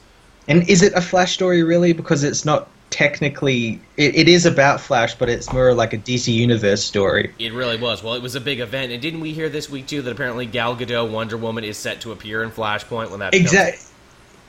And 0.48 0.68
is 0.68 0.82
it 0.82 0.92
a 0.94 1.00
Flash 1.00 1.34
story 1.34 1.62
really? 1.62 1.92
Because 1.92 2.24
it's 2.24 2.44
not 2.44 2.68
technically. 2.90 3.80
It, 3.96 4.14
it 4.14 4.28
is 4.28 4.46
about 4.46 4.80
Flash, 4.80 5.14
but 5.14 5.28
it's 5.28 5.52
more 5.52 5.74
like 5.74 5.92
a 5.92 5.98
DC 5.98 6.32
Universe 6.32 6.82
story. 6.84 7.32
It 7.38 7.52
really 7.52 7.76
was. 7.78 8.02
Well, 8.02 8.14
it 8.14 8.22
was 8.22 8.34
a 8.34 8.40
big 8.40 8.60
event, 8.60 8.92
and 8.92 9.00
didn't 9.00 9.20
we 9.20 9.32
hear 9.32 9.48
this 9.48 9.68
week 9.70 9.86
too 9.86 10.02
that 10.02 10.10
apparently 10.10 10.46
Gal 10.46 10.76
Gadot, 10.76 11.10
Wonder 11.10 11.36
Woman, 11.36 11.64
is 11.64 11.76
set 11.76 12.00
to 12.02 12.12
appear 12.12 12.42
in 12.42 12.50
Flashpoint 12.50 13.10
when 13.10 13.20
that 13.20 13.34
Exactly. 13.34 13.84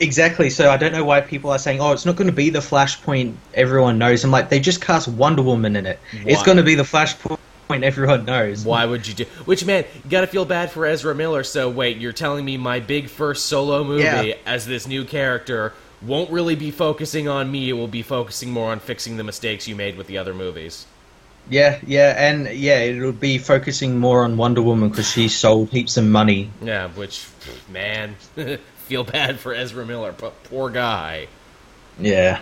Exactly. 0.01 0.49
So 0.49 0.69
I 0.69 0.77
don't 0.77 0.93
know 0.93 1.03
why 1.03 1.19
people 1.19 1.51
are 1.51 1.57
saying, 1.57 1.81
"Oh, 1.81 1.91
it's 1.91 2.05
not 2.05 2.15
going 2.15 2.29
to 2.29 2.33
be 2.35 2.49
the 2.49 2.59
Flashpoint 2.59 3.35
everyone 3.53 3.97
knows." 3.97 4.23
I'm 4.23 4.31
like, 4.31 4.49
they 4.49 4.59
just 4.59 4.81
cast 4.81 5.09
Wonder 5.09 5.41
Woman 5.41 5.75
in 5.75 5.85
it. 5.85 5.99
It's 6.13 6.41
going 6.43 6.57
to 6.57 6.63
be 6.63 6.75
the 6.75 6.83
Flashpoint 6.83 7.37
everyone 7.69 8.23
knows. 8.25 8.63
Why 8.63 8.85
would 8.85 9.05
you 9.05 9.13
do? 9.13 9.25
Which 9.43 9.65
man, 9.65 9.83
you 10.03 10.09
got 10.09 10.21
to 10.21 10.27
feel 10.27 10.45
bad 10.45 10.71
for 10.71 10.85
Ezra 10.85 11.13
Miller. 11.13 11.43
So 11.43 11.69
wait, 11.69 11.97
you're 11.97 12.13
telling 12.13 12.45
me 12.45 12.55
my 12.55 12.79
big 12.79 13.09
first 13.09 13.47
solo 13.47 13.83
movie 13.83 14.03
Yeah. 14.03 14.35
as 14.45 14.65
this 14.65 14.87
new 14.87 15.03
character 15.03 15.73
won't 16.01 16.29
really 16.31 16.55
be 16.55 16.71
focusing 16.71 17.27
on 17.27 17.51
me. 17.51 17.69
It 17.69 17.73
will 17.73 17.87
be 17.87 18.01
focusing 18.01 18.51
more 18.51 18.71
on 18.71 18.79
fixing 18.79 19.17
the 19.17 19.23
mistakes 19.23 19.67
you 19.67 19.75
made 19.75 19.97
with 19.97 20.07
the 20.07 20.17
other 20.17 20.33
movies. 20.33 20.85
Yeah, 21.49 21.79
yeah, 21.85 22.13
and 22.15 22.47
yeah, 22.49 22.79
it'll 22.79 23.11
be 23.11 23.37
focusing 23.39 23.97
more 23.97 24.23
on 24.23 24.37
Wonder 24.37 24.61
Woman 24.61 24.89
because 24.89 25.09
she 25.09 25.27
sold 25.27 25.69
heaps 25.69 25.97
of 25.97 26.05
money. 26.05 26.51
Yeah, 26.61 26.89
which 26.89 27.27
man, 27.69 28.15
feel 28.87 29.03
bad 29.03 29.39
for 29.39 29.53
Ezra 29.53 29.85
Miller. 29.85 30.13
P- 30.13 30.27
poor 30.43 30.69
guy. 30.69 31.27
Yeah. 31.99 32.41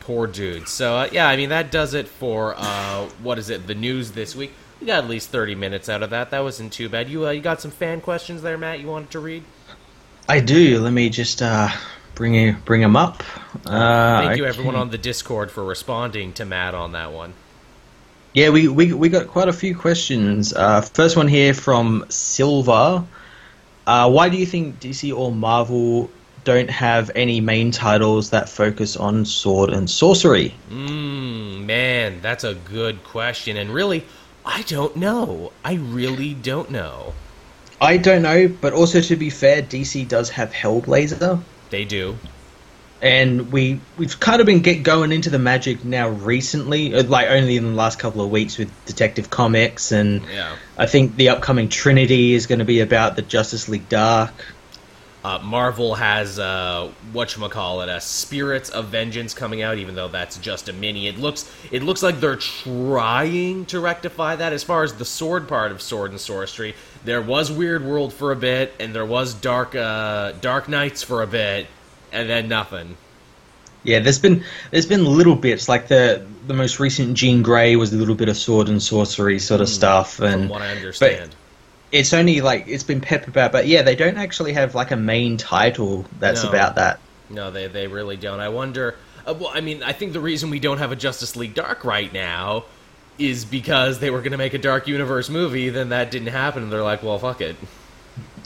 Poor 0.00 0.26
dude. 0.26 0.68
So 0.68 0.96
uh, 0.96 1.08
yeah, 1.10 1.26
I 1.26 1.36
mean 1.36 1.48
that 1.48 1.70
does 1.70 1.94
it 1.94 2.08
for 2.08 2.54
uh, 2.56 3.08
what 3.22 3.38
is 3.38 3.50
it? 3.50 3.66
The 3.66 3.74
news 3.74 4.12
this 4.12 4.36
week. 4.36 4.52
We 4.80 4.86
got 4.86 5.04
at 5.04 5.10
least 5.10 5.30
thirty 5.30 5.54
minutes 5.54 5.88
out 5.88 6.02
of 6.02 6.10
that. 6.10 6.30
That 6.30 6.42
wasn't 6.42 6.72
too 6.72 6.88
bad. 6.88 7.08
You 7.08 7.26
uh, 7.26 7.30
you 7.30 7.40
got 7.40 7.60
some 7.60 7.70
fan 7.70 8.00
questions 8.00 8.42
there, 8.42 8.58
Matt? 8.58 8.80
You 8.80 8.86
wanted 8.86 9.10
to 9.12 9.20
read? 9.20 9.44
I 10.28 10.40
do. 10.40 10.80
Let 10.80 10.92
me 10.92 11.08
just 11.08 11.40
uh, 11.40 11.70
bring 12.16 12.34
you, 12.34 12.56
bring 12.64 12.80
them 12.80 12.96
up. 12.96 13.22
Uh, 13.64 14.22
Thank 14.22 14.38
you 14.38 14.46
everyone 14.46 14.74
on 14.74 14.90
the 14.90 14.98
Discord 14.98 15.52
for 15.52 15.64
responding 15.64 16.32
to 16.32 16.44
Matt 16.44 16.74
on 16.74 16.92
that 16.92 17.12
one. 17.12 17.34
Yeah, 18.32 18.50
we, 18.50 18.66
we 18.66 18.92
we 18.92 19.08
got 19.08 19.28
quite 19.28 19.48
a 19.48 19.52
few 19.52 19.76
questions. 19.76 20.52
Uh, 20.52 20.80
first 20.80 21.16
one 21.16 21.28
here 21.28 21.54
from 21.54 22.04
Silva. 22.08 23.06
Uh, 23.86 24.10
why 24.10 24.28
do 24.28 24.36
you 24.36 24.44
think 24.44 24.80
DC 24.80 25.16
or 25.16 25.30
Marvel 25.30 26.10
don't 26.44 26.70
have 26.70 27.10
any 27.14 27.40
main 27.40 27.70
titles 27.70 28.30
that 28.30 28.48
focus 28.48 28.96
on 28.96 29.24
sword 29.24 29.70
and 29.70 29.88
sorcery? 29.88 30.54
Mmm, 30.70 31.64
man, 31.64 32.20
that's 32.20 32.44
a 32.44 32.54
good 32.54 33.02
question. 33.04 33.56
And 33.56 33.70
really, 33.70 34.04
I 34.44 34.62
don't 34.62 34.96
know. 34.96 35.52
I 35.64 35.74
really 35.74 36.34
don't 36.34 36.70
know. 36.70 37.14
I 37.80 37.96
don't 37.96 38.22
know, 38.22 38.48
but 38.48 38.72
also 38.72 39.00
to 39.00 39.16
be 39.16 39.28
fair, 39.28 39.62
DC 39.62 40.08
does 40.08 40.30
have 40.30 40.52
Hellblazer, 40.52 41.40
They 41.70 41.84
do. 41.84 42.16
and 43.02 43.52
we 43.52 43.78
we've 43.98 44.18
kind 44.18 44.40
of 44.40 44.46
been 44.46 44.60
get 44.60 44.82
going 44.82 45.12
into 45.12 45.28
the 45.28 45.38
magic 45.38 45.84
now 45.84 46.08
recently, 46.08 46.94
uh, 46.94 47.02
like 47.04 47.28
only 47.28 47.56
in 47.56 47.64
the 47.64 47.70
last 47.72 47.98
couple 47.98 48.22
of 48.22 48.30
weeks 48.30 48.56
with 48.56 48.70
Detective 48.86 49.28
Comics, 49.28 49.92
and 49.92 50.22
Yeah. 50.32 50.56
I 50.78 50.86
think 50.86 51.16
the 51.16 51.28
upcoming 51.28 51.68
Trinity 51.68 52.32
is 52.32 52.46
going 52.46 52.60
to 52.60 52.64
be 52.64 52.80
about 52.80 53.16
the 53.16 53.22
Justice 53.22 53.68
League 53.68 53.88
Dark. 53.88 54.32
Uh, 55.26 55.40
Marvel 55.40 55.96
has 55.96 56.38
uh, 56.38 56.88
it 57.12 57.88
a 57.88 58.00
Spirits 58.00 58.70
of 58.70 58.84
Vengeance 58.86 59.34
coming 59.34 59.60
out, 59.60 59.76
even 59.76 59.96
though 59.96 60.06
that's 60.06 60.38
just 60.38 60.68
a 60.68 60.72
mini. 60.72 61.08
It 61.08 61.18
looks 61.18 61.50
it 61.72 61.82
looks 61.82 62.00
like 62.00 62.20
they're 62.20 62.36
trying 62.36 63.66
to 63.66 63.80
rectify 63.80 64.36
that. 64.36 64.52
As 64.52 64.62
far 64.62 64.84
as 64.84 64.94
the 64.94 65.04
sword 65.04 65.48
part 65.48 65.72
of 65.72 65.82
Sword 65.82 66.12
and 66.12 66.20
Sorcery, 66.20 66.76
there 67.04 67.20
was 67.20 67.50
Weird 67.50 67.84
World 67.84 68.12
for 68.12 68.30
a 68.30 68.36
bit, 68.36 68.72
and 68.78 68.94
there 68.94 69.04
was 69.04 69.34
Dark 69.34 69.74
uh, 69.74 70.30
Dark 70.40 70.68
Knights 70.68 71.02
for 71.02 71.22
a 71.22 71.26
bit, 71.26 71.66
and 72.12 72.30
then 72.30 72.46
nothing. 72.46 72.96
Yeah, 73.82 73.98
there's 73.98 74.20
been 74.20 74.44
there's 74.70 74.86
been 74.86 75.04
little 75.04 75.34
bits 75.34 75.68
like 75.68 75.88
the 75.88 76.24
the 76.46 76.54
most 76.54 76.78
recent 76.78 77.14
Jean 77.14 77.42
Grey 77.42 77.74
was 77.74 77.92
a 77.92 77.96
little 77.96 78.14
bit 78.14 78.28
of 78.28 78.36
sword 78.36 78.68
and 78.68 78.80
sorcery 78.80 79.40
sort 79.40 79.60
of 79.60 79.68
stuff, 79.68 80.18
Hmm. 80.18 80.22
From 80.22 80.32
and 80.42 80.50
what 80.50 80.62
I 80.62 80.70
understand. 80.70 81.34
It's 81.98 82.12
only 82.12 82.40
like 82.40 82.66
it's 82.68 82.84
been 82.84 83.00
peppered 83.00 83.28
about, 83.28 83.52
but 83.52 83.66
yeah, 83.66 83.82
they 83.82 83.96
don't 83.96 84.16
actually 84.16 84.52
have 84.52 84.74
like 84.74 84.90
a 84.90 84.96
main 84.96 85.36
title 85.36 86.04
that's 86.18 86.42
No. 86.42 86.50
about 86.50 86.74
that. 86.76 87.00
No, 87.30 87.50
they 87.50 87.66
they 87.66 87.86
really 87.86 88.16
don't. 88.16 88.40
I 88.40 88.48
wonder. 88.48 88.94
Uh, 89.26 89.34
well, 89.34 89.50
I 89.52 89.60
mean, 89.60 89.82
I 89.82 89.92
think 89.92 90.12
the 90.12 90.20
reason 90.20 90.50
we 90.50 90.60
don't 90.60 90.78
have 90.78 90.92
a 90.92 90.96
Justice 90.96 91.34
League 91.34 91.54
Dark 91.54 91.84
right 91.84 92.12
now 92.12 92.64
is 93.18 93.44
because 93.44 93.98
they 93.98 94.10
were 94.10 94.18
going 94.18 94.32
to 94.32 94.38
make 94.38 94.54
a 94.54 94.58
Dark 94.58 94.86
Universe 94.86 95.28
movie, 95.28 95.70
then 95.70 95.88
that 95.88 96.10
didn't 96.10 96.28
happen, 96.28 96.62
and 96.62 96.72
they're 96.72 96.82
like, 96.82 97.02
well, 97.02 97.18
fuck 97.18 97.40
it. 97.40 97.56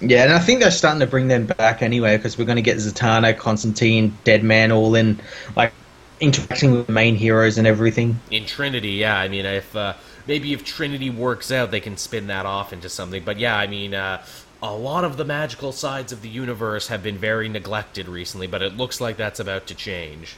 Yeah, 0.00 0.24
and 0.24 0.32
I 0.32 0.38
think 0.38 0.60
they're 0.60 0.70
starting 0.70 1.00
to 1.00 1.06
bring 1.06 1.28
them 1.28 1.46
back 1.46 1.82
anyway 1.82 2.16
because 2.16 2.38
we're 2.38 2.46
going 2.46 2.56
to 2.56 2.62
get 2.62 2.78
Zatanna, 2.78 3.36
Constantine, 3.36 4.16
Deadman 4.24 4.72
all 4.72 4.94
in, 4.94 5.20
like 5.56 5.72
interacting 6.20 6.70
with 6.72 6.86
the 6.86 6.92
main 6.92 7.16
heroes 7.16 7.58
and 7.58 7.66
everything. 7.66 8.18
In 8.30 8.46
Trinity, 8.46 8.92
yeah. 8.92 9.18
I 9.18 9.28
mean, 9.28 9.44
if 9.44 9.74
uh, 9.76 9.94
maybe 10.26 10.52
if 10.52 10.64
Trinity 10.64 11.10
works 11.10 11.50
out, 11.50 11.70
they 11.70 11.80
can 11.80 11.96
spin 11.96 12.26
that 12.28 12.46
off 12.46 12.72
into 12.72 12.88
something. 12.88 13.24
But 13.24 13.38
yeah, 13.38 13.56
I 13.56 13.66
mean, 13.66 13.94
uh, 13.94 14.22
a 14.62 14.72
lot 14.72 15.04
of 15.04 15.16
the 15.16 15.24
magical 15.24 15.72
sides 15.72 16.12
of 16.12 16.22
the 16.22 16.28
universe 16.28 16.88
have 16.88 17.02
been 17.02 17.18
very 17.18 17.48
neglected 17.48 18.08
recently, 18.08 18.46
but 18.46 18.62
it 18.62 18.76
looks 18.76 19.00
like 19.00 19.16
that's 19.16 19.40
about 19.40 19.66
to 19.68 19.74
change. 19.74 20.36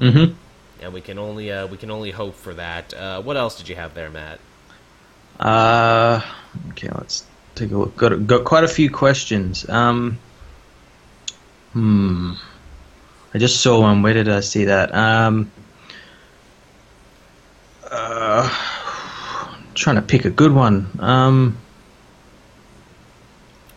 Mm-hmm. 0.00 0.34
and 0.82 0.92
we 0.92 1.00
can 1.00 1.18
only 1.18 1.52
uh, 1.52 1.68
we 1.68 1.76
can 1.76 1.90
only 1.90 2.10
hope 2.10 2.34
for 2.34 2.52
that. 2.54 2.92
Uh, 2.92 3.22
what 3.22 3.36
else 3.36 3.56
did 3.56 3.68
you 3.68 3.76
have 3.76 3.94
there, 3.94 4.10
Matt? 4.10 4.40
Uh, 5.38 6.20
okay, 6.70 6.88
let's 6.88 7.24
take 7.54 7.70
a 7.70 7.76
look. 7.76 7.96
Got 7.96 8.26
got 8.26 8.44
quite 8.44 8.64
a 8.64 8.68
few 8.68 8.90
questions. 8.90 9.68
Um, 9.68 10.18
hmm. 11.72 12.32
I 13.32 13.38
just 13.38 13.60
saw 13.60 13.80
one. 13.80 14.02
Where 14.02 14.14
did 14.14 14.28
I 14.28 14.40
see 14.40 14.64
that? 14.64 14.94
Um, 14.94 15.50
uh, 17.88 18.48
trying 19.74 19.96
to 19.96 20.02
pick 20.02 20.24
a 20.24 20.30
good 20.30 20.52
one. 20.52 20.88
Um, 20.98 21.58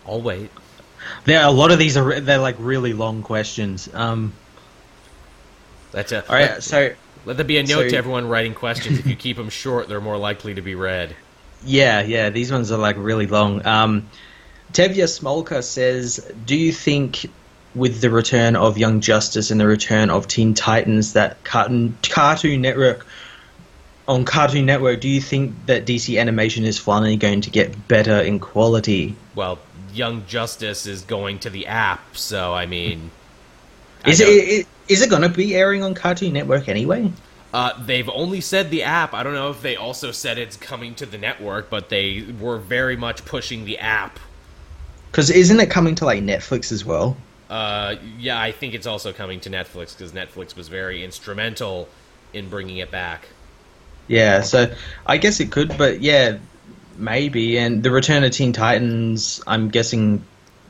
I'll 0.08 0.22
wait. 0.22 0.50
there 1.26 1.42
are 1.42 1.48
a 1.48 1.52
lot 1.52 1.72
of 1.72 1.80
these 1.80 1.98
are 1.98 2.20
they're 2.20 2.38
like 2.38 2.56
really 2.60 2.94
long 2.94 3.24
questions. 3.24 3.90
Um, 3.94 4.34
That's 5.92 6.12
a, 6.12 6.28
all 6.28 6.36
right, 6.36 6.52
let, 6.52 6.64
so 6.64 6.94
let 7.26 7.38
there 7.38 7.46
be 7.46 7.58
a 7.58 7.64
note 7.64 7.84
so- 7.84 7.90
to 7.90 7.98
everyone 7.98 8.28
writing 8.28 8.54
questions. 8.54 9.00
if 9.00 9.08
you 9.08 9.16
keep 9.16 9.38
them 9.38 9.50
short, 9.50 9.90
they're 9.90 10.02
more 10.02 10.18
likely 10.18 10.54
to 10.56 10.62
be 10.62 10.76
read. 10.76 11.16
Yeah, 11.66 12.02
yeah, 12.02 12.30
these 12.30 12.52
ones 12.52 12.72
are 12.72 12.78
like 12.78 12.96
really 12.98 13.26
long. 13.28 13.66
Um, 13.66 14.08
Tevya 14.74 15.06
Smolka 15.06 15.64
says, 15.64 16.32
"Do 16.46 16.56
you 16.56 16.72
think, 16.72 17.26
with 17.74 18.00
the 18.00 18.10
return 18.10 18.56
of 18.56 18.78
Young 18.78 19.02
Justice 19.02 19.50
and 19.50 19.60
the 19.60 19.66
return 19.68 20.10
of 20.10 20.28
Teen 20.28 20.54
Titans, 20.54 21.14
that 21.14 21.44
Cartoon 21.44 21.98
Cartoon 22.04 22.62
Network 22.62 23.08
on 24.08 24.26
Cartoon 24.26 24.66
Network, 24.66 25.02
do 25.02 25.10
you 25.10 25.22
think 25.22 25.54
that 25.66 25.86
DC 25.86 26.20
animation 26.20 26.64
is 26.64 26.78
finally 26.78 27.18
going 27.18 27.42
to 27.42 27.50
get 27.50 27.88
better 27.88 28.20
in 28.20 28.40
quality? 28.40 29.16
Well, 29.36 29.60
Young 29.94 30.26
Justice 30.28 30.86
is 30.86 31.02
going 31.02 31.40
to 31.40 31.50
the 31.50 31.68
app, 31.68 32.16
so 32.16 32.54
I 32.54 32.66
mean, 32.66 33.12
Is 34.06 34.20
don't- 34.20 34.30
it 34.30 34.68
is 34.88 35.02
it 35.02 35.10
going 35.10 35.24
to 35.24 35.30
be 35.30 35.54
airing 35.56 35.84
on 35.84 35.94
Cartoon 35.94 36.34
Network 36.34 36.70
anyway? 36.70 37.12
Uh, 37.54 37.72
they've 37.86 38.10
only 38.10 38.40
said 38.40 38.70
the 38.72 38.84
app. 38.84 39.14
I 39.14 39.24
don't 39.24 39.34
know 39.34 39.50
if 39.50 39.62
they 39.62 39.76
also 39.76 40.12
said 40.12 40.38
it's 40.38 40.56
coming 40.56 40.96
to 40.96 41.06
the 41.06 41.18
network, 41.18 41.70
but 41.70 41.90
they 41.90 42.26
were 42.40 42.58
very 42.58 42.96
much 42.96 43.26
pushing 43.26 43.66
the 43.66 43.78
app. 43.80 44.20
Because 45.12 45.30
isn't 45.30 45.60
it 45.60 45.70
coming 45.70 45.96
to 45.96 46.06
like 46.06 46.22
Netflix 46.22 46.72
as 46.72 46.86
well? 46.86 47.18
Uh, 47.50 47.96
yeah, 48.20 48.40
I 48.40 48.52
think 48.52 48.74
it's 48.74 48.86
also 48.88 49.12
coming 49.14 49.40
to 49.42 49.50
Netflix 49.50 49.98
because 49.98 50.12
Netflix 50.12 50.56
was 50.56 50.68
very 50.68 51.04
instrumental 51.04 51.88
in 52.34 52.50
bringing 52.50 52.78
it 52.78 52.92
back. 52.92 53.28
Yeah, 54.08 54.42
so 54.42 54.74
I 55.06 55.18
guess 55.18 55.40
it 55.40 55.52
could, 55.52 55.78
but 55.78 56.02
yeah, 56.02 56.38
maybe. 56.98 57.58
And 57.58 57.84
the 57.84 57.92
return 57.92 58.24
of 58.24 58.32
Teen 58.32 58.54
Titans, 58.54 59.42
I'm 59.46 59.70
guessing 59.70 60.24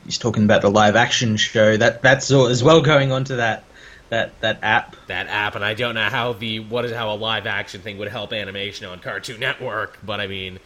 he's 0.05 0.17
talking 0.17 0.43
about 0.43 0.61
the 0.61 0.69
live 0.71 0.95
action 0.95 1.37
show. 1.37 1.77
That 1.77 2.01
that's 2.01 2.31
all, 2.31 2.47
as 2.47 2.63
well 2.63 2.81
going 2.81 3.11
on 3.11 3.23
to 3.25 3.35
that 3.37 3.63
that 4.09 4.39
that 4.41 4.59
app. 4.63 4.95
That 5.07 5.27
app, 5.27 5.55
and 5.55 5.63
I 5.63 5.73
don't 5.73 5.95
know 5.95 6.09
how 6.09 6.33
the 6.33 6.61
what 6.61 6.85
is 6.85 6.91
how 6.91 7.13
a 7.13 7.15
live 7.15 7.45
action 7.45 7.81
thing 7.81 7.97
would 7.99 8.07
help 8.07 8.33
animation 8.33 8.87
on 8.87 8.99
Cartoon 8.99 9.39
Network, 9.39 9.99
but 10.03 10.19
I 10.19 10.27
mean, 10.27 10.59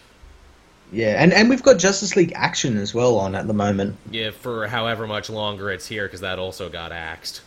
Yeah, 0.92 1.22
and 1.22 1.34
and 1.34 1.50
we've 1.50 1.64
got 1.64 1.78
Justice 1.78 2.16
League 2.16 2.34
Action 2.36 2.78
as 2.78 2.94
well 2.94 3.18
on 3.18 3.36
at 3.36 3.48
the 3.48 3.54
moment. 3.54 3.98
yeah, 4.10 4.32
for 4.32 4.68
however 4.68 5.08
much 5.08 5.30
longer 5.30 5.70
it's 5.72 5.88
here, 5.88 6.06
because 6.06 6.22
that 6.22 6.40
also 6.40 6.70
got 6.70 6.92
axed. 6.92 7.42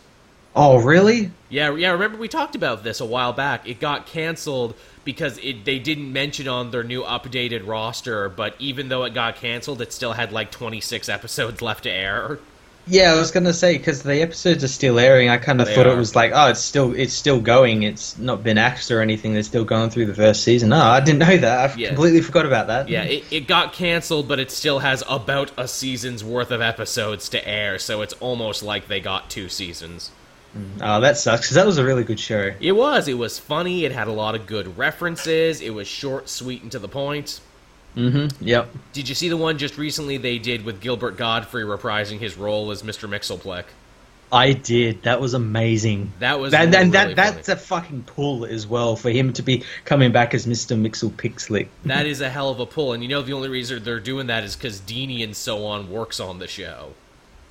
Oh, 0.55 0.81
really? 0.81 1.31
Yeah, 1.49 1.75
yeah. 1.75 1.91
Remember 1.91 2.17
we 2.17 2.27
talked 2.27 2.55
about 2.55 2.83
this 2.83 2.99
a 3.01 3.05
while 3.05 3.33
back. 3.33 3.67
It 3.67 3.79
got 3.79 4.05
canceled 4.05 4.75
because 5.03 5.37
it 5.39 5.65
they 5.65 5.79
didn't 5.79 6.11
mention 6.11 6.47
on 6.47 6.71
their 6.71 6.83
new 6.83 7.03
updated 7.03 7.67
roster. 7.67 8.29
But 8.29 8.55
even 8.59 8.89
though 8.89 9.03
it 9.03 9.13
got 9.13 9.35
canceled, 9.35 9.81
it 9.81 9.91
still 9.91 10.13
had 10.13 10.31
like 10.31 10.51
26 10.51 11.09
episodes 11.09 11.61
left 11.61 11.83
to 11.83 11.91
air. 11.91 12.39
Yeah, 12.87 13.13
I 13.13 13.15
was 13.17 13.31
gonna 13.31 13.51
say 13.51 13.77
because 13.79 14.03
the 14.03 14.21
episodes 14.21 14.63
are 14.63 14.67
still 14.67 14.99
airing. 14.99 15.27
I 15.27 15.37
kind 15.37 15.59
of 15.59 15.67
thought 15.67 15.87
are. 15.87 15.93
it 15.93 15.97
was 15.97 16.15
like, 16.15 16.31
oh, 16.35 16.49
it's 16.49 16.59
still 16.59 16.93
it's 16.93 17.13
still 17.13 17.41
going. 17.41 17.81
It's 17.83 18.15
not 18.19 18.43
been 18.43 18.59
axed 18.59 18.91
or 18.91 19.01
anything. 19.01 19.33
They're 19.33 19.41
still 19.43 19.65
going 19.65 19.89
through 19.89 20.05
the 20.05 20.13
first 20.13 20.43
season. 20.43 20.71
Oh, 20.71 20.77
I 20.79 20.99
didn't 20.99 21.19
know 21.19 21.35
that. 21.37 21.71
I 21.71 21.75
Yeah. 21.75 21.87
completely 21.89 22.21
forgot 22.21 22.45
about 22.45 22.67
that. 22.67 22.87
Yeah, 22.87 23.03
it, 23.03 23.23
it 23.31 23.47
got 23.47 23.73
canceled, 23.73 24.27
but 24.27 24.39
it 24.39 24.51
still 24.51 24.79
has 24.79 25.03
about 25.09 25.51
a 25.57 25.67
season's 25.67 26.23
worth 26.23 26.51
of 26.51 26.61
episodes 26.61 27.27
to 27.29 27.47
air. 27.47 27.79
So 27.79 28.01
it's 28.03 28.13
almost 28.13 28.61
like 28.61 28.87
they 28.87 28.99
got 28.99 29.31
two 29.31 29.49
seasons. 29.49 30.11
Oh, 30.81 31.01
that 31.01 31.17
sucks 31.17 31.41
because 31.41 31.55
that 31.55 31.65
was 31.65 31.77
a 31.77 31.83
really 31.83 32.03
good 32.03 32.19
show. 32.19 32.51
It 32.59 32.71
was. 32.71 33.07
It 33.07 33.17
was 33.17 33.39
funny. 33.39 33.85
It 33.85 33.91
had 33.91 34.07
a 34.07 34.11
lot 34.11 34.35
of 34.35 34.45
good 34.45 34.77
references. 34.77 35.61
It 35.61 35.73
was 35.73 35.87
short, 35.87 36.29
sweet, 36.29 36.61
and 36.61 36.71
to 36.71 36.79
the 36.79 36.87
point. 36.87 37.41
Mm-hmm. 37.95 38.43
Yep. 38.43 38.69
Did 38.93 39.09
you 39.09 39.15
see 39.15 39.29
the 39.29 39.37
one 39.37 39.57
just 39.57 39.77
recently 39.77 40.17
they 40.17 40.37
did 40.37 40.65
with 40.65 40.81
Gilbert 40.81 41.17
Gottfried 41.17 41.65
reprising 41.65 42.19
his 42.19 42.37
role 42.37 42.71
as 42.71 42.83
Mr. 42.83 43.09
Mxyzptlk? 43.09 43.65
I 44.31 44.53
did. 44.53 45.03
That 45.03 45.21
was 45.21 45.33
amazing. 45.33 46.11
That 46.19 46.39
was 46.39 46.51
that, 46.51 46.65
really 46.73 46.89
that, 46.89 47.03
funny. 47.03 47.13
that's 47.13 47.49
a 47.49 47.55
fucking 47.55 48.03
pull 48.03 48.45
as 48.45 48.67
well 48.67 48.95
for 48.95 49.09
him 49.09 49.31
to 49.33 49.43
be 49.43 49.63
coming 49.85 50.11
back 50.11 50.33
as 50.33 50.45
Mr. 50.45 50.75
Mixel. 50.79 51.05
That 51.85 52.05
is 52.05 52.21
a 52.21 52.29
hell 52.29 52.49
of 52.49 52.59
a 52.59 52.65
pull, 52.65 52.93
and 52.93 53.03
you 53.03 53.07
know 53.07 53.21
the 53.21 53.33
only 53.33 53.49
reason 53.49 53.83
they're 53.83 53.99
doing 53.99 54.27
that 54.27 54.43
is 54.43 54.55
because 54.55 54.81
Dini 54.81 55.23
and 55.23 55.35
so 55.35 55.65
on 55.65 55.89
works 55.89 56.19
on 56.19 56.39
the 56.39 56.47
show. 56.47 56.93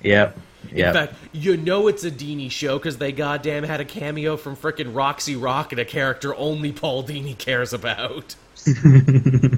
Yep. 0.01 0.37
In 0.71 0.93
fact, 0.93 1.13
you 1.31 1.57
know 1.57 1.87
it's 1.87 2.03
a 2.03 2.11
Dini 2.11 2.49
show 2.49 2.77
because 2.77 2.97
they 2.97 3.11
goddamn 3.11 3.63
had 3.63 3.79
a 3.79 3.85
cameo 3.85 4.35
from 4.35 4.55
frickin' 4.55 4.95
Roxy 4.95 5.35
Rocket, 5.35 5.79
a 5.79 5.85
character 5.85 6.35
only 6.35 6.71
Paul 6.71 7.03
Dini 7.03 7.37
cares 7.37 7.71
about. 7.71 8.35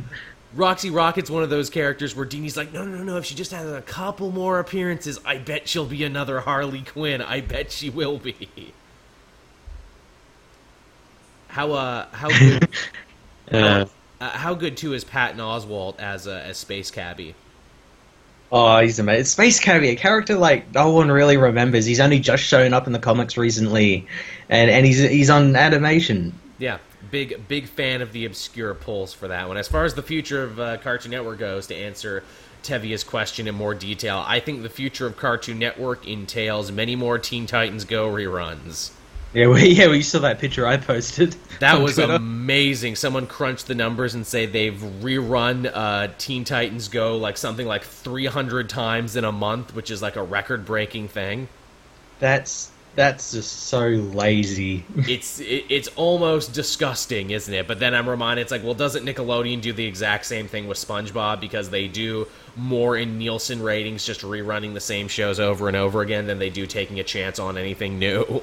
Roxy 0.54 0.90
Rocket's 0.90 1.30
one 1.30 1.44
of 1.44 1.50
those 1.50 1.70
characters 1.70 2.16
where 2.16 2.26
Dini's 2.26 2.58
like, 2.58 2.74
no, 2.74 2.84
no, 2.84 2.98
no, 2.98 3.04
no. 3.04 3.18
If 3.18 3.26
she 3.26 3.36
just 3.36 3.52
has 3.52 3.72
a 3.72 3.82
couple 3.82 4.32
more 4.32 4.60
appearances, 4.60 5.20
I 5.26 5.38
bet 5.38 5.68
she'll 5.68 5.86
be 5.86 6.04
another 6.04 6.42
Harley 6.42 6.82
Quinn. 6.82 7.22
I 7.22 7.42
bet 7.42 7.72
she 7.72 7.90
will 7.90 8.18
be. 8.18 8.74
How 11.50 11.72
uh, 11.74 12.08
how 12.12 12.30
good, 12.30 12.68
Uh, 13.52 13.86
uh, 14.20 14.30
how 14.32 14.54
good 14.54 14.76
too 14.76 14.94
is 14.94 15.04
Patton 15.04 15.40
Oswalt 15.40 16.00
as 16.00 16.28
uh, 16.28 16.44
as 16.46 16.58
Space 16.58 16.92
Cabbie? 16.92 17.34
Oh, 18.52 18.80
he's 18.80 19.00
amazing. 19.00 19.26
Space 19.26 19.60
Cabbie, 19.60 19.90
a 19.90 19.96
character 19.96 20.36
like 20.36 20.74
no 20.74 20.92
one 20.92 21.12
really 21.12 21.38
remembers. 21.38 21.86
He's 21.86 22.00
only 22.00 22.20
just 22.20 22.44
shown 22.44 22.74
up 22.74 22.88
in 22.88 22.94
the 22.94 23.00
comics 23.00 23.38
recently, 23.38 24.08
and 24.50 24.70
and 24.70 24.86
he's 24.86 25.00
he's 25.00 25.30
on 25.30 25.56
animation. 25.56 26.34
Yeah, 26.58 26.80
big 27.12 27.48
big 27.48 27.68
fan 27.68 28.02
of 28.02 28.12
the 28.12 28.26
obscure 28.26 28.74
pulls 28.74 29.14
for 29.14 29.28
that 29.28 29.48
one. 29.48 29.58
As 29.58 29.68
far 29.68 29.86
as 29.86 29.94
the 29.94 30.04
future 30.04 30.44
of 30.44 30.60
uh, 30.60 30.78
Cartoon 30.78 31.12
Network 31.12 31.40
goes, 31.40 31.68
to 31.68 31.76
answer 31.76 32.24
Tevia's 32.64 33.04
question 33.04 33.48
in 33.48 33.56
more 33.56 33.74
detail, 33.74 34.24
I 34.26 34.40
think 34.40 34.64
the 34.64 34.70
future 34.70 35.06
of 35.06 35.18
Cartoon 35.18 35.60
Network 35.60 36.08
entails 36.08 36.72
many 36.72 36.96
more 36.96 37.18
Teen 37.20 37.46
Titans 37.46 37.86
Go 37.86 38.10
reruns. 38.10 38.92
Yeah, 39.34 39.48
we, 39.50 39.68
yeah, 39.70 39.90
we 39.90 40.02
saw 40.02 40.20
that 40.20 40.40
picture 40.40 40.66
I 40.68 40.78
posted. 40.78 41.36
That 41.60 41.82
was 41.82 41.98
Twitter. 41.98 42.14
amazing. 42.14 42.96
Someone 42.98 43.26
crunched 43.26 43.66
the 43.66 43.74
numbers 43.74 44.14
and 44.14 44.28
say 44.28 44.46
they've 44.46 44.80
rerun 44.80 45.72
uh, 45.74 46.10
Teen 46.20 46.44
Titans 46.44 46.88
Go 46.88 47.18
like 47.18 47.36
something 47.38 47.66
like 47.66 47.84
300 47.84 48.70
times 48.70 49.16
in 49.16 49.24
a 49.26 49.32
month, 49.32 49.74
which 49.74 49.90
is 49.90 50.00
like 50.00 50.18
a 50.18 50.24
record-breaking 50.24 51.08
thing. 51.08 51.50
That's 52.20 52.72
that's 52.94 53.32
just 53.32 53.52
so 53.52 53.88
lazy. 53.88 54.86
It's 55.08 55.40
it, 55.40 55.66
it's 55.70 55.88
almost 55.96 56.54
disgusting, 56.54 57.32
isn't 57.32 57.54
it? 57.54 57.68
But 57.68 57.80
then 57.80 57.96
I'm 57.96 58.08
reminded, 58.10 58.44
it's 58.44 58.52
like, 58.52 58.64
well, 58.64 58.74
doesn't 58.76 59.06
Nickelodeon 59.06 59.62
do 59.62 59.74
the 59.74 59.86
exact 59.86 60.26
same 60.26 60.48
thing 60.48 60.68
with 60.68 60.78
SpongeBob 60.78 61.40
because 61.40 61.70
they 61.72 61.88
do 61.88 62.28
more 62.56 62.98
in 62.98 63.18
Nielsen 63.18 63.62
ratings, 63.64 64.06
just 64.06 64.22
rerunning 64.22 64.74
the 64.76 64.80
same 64.80 65.08
shows 65.08 65.40
over 65.40 65.68
and 65.68 65.78
over 65.78 66.02
again 66.02 66.28
than 66.28 66.38
they 66.40 66.50
do 66.52 66.68
taking 66.68 67.00
a 67.00 67.04
chance 67.04 67.40
on 67.40 67.58
anything 67.58 67.98
new. 68.00 68.42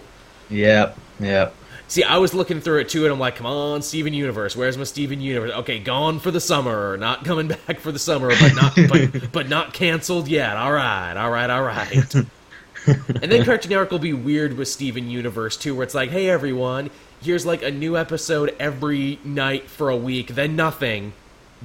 Yep, 0.48 0.98
yep. 1.20 1.54
See, 1.86 2.02
I 2.02 2.16
was 2.16 2.32
looking 2.32 2.60
through 2.60 2.80
it 2.80 2.88
too, 2.88 3.04
and 3.04 3.12
I'm 3.12 3.20
like, 3.20 3.36
come 3.36 3.46
on, 3.46 3.82
Steven 3.82 4.14
Universe, 4.14 4.56
where's 4.56 4.78
my 4.78 4.84
Steven 4.84 5.20
Universe? 5.20 5.52
Okay, 5.52 5.78
gone 5.78 6.18
for 6.18 6.30
the 6.30 6.40
summer, 6.40 6.96
not 6.96 7.24
coming 7.24 7.48
back 7.66 7.78
for 7.78 7.92
the 7.92 7.98
summer, 7.98 8.30
but 8.30 8.54
not 8.54 8.74
but, 8.88 9.32
but 9.32 9.48
not 9.48 9.74
canceled 9.74 10.26
yet. 10.26 10.56
All 10.56 10.72
right, 10.72 11.14
all 11.16 11.30
right, 11.30 11.50
all 11.50 11.62
right. 11.62 12.14
and 12.14 13.30
then 13.30 13.44
Cartoon 13.44 13.70
Network 13.70 13.90
will 13.90 13.98
be 13.98 14.12
weird 14.12 14.56
with 14.56 14.68
Steven 14.68 15.10
Universe 15.10 15.56
too, 15.56 15.74
where 15.74 15.84
it's 15.84 15.94
like, 15.94 16.10
hey 16.10 16.28
everyone, 16.28 16.90
here's 17.22 17.44
like 17.44 17.62
a 17.62 17.70
new 17.70 17.96
episode 17.96 18.56
every 18.58 19.18
night 19.22 19.68
for 19.68 19.90
a 19.90 19.96
week, 19.96 20.28
then 20.28 20.56
nothing, 20.56 21.12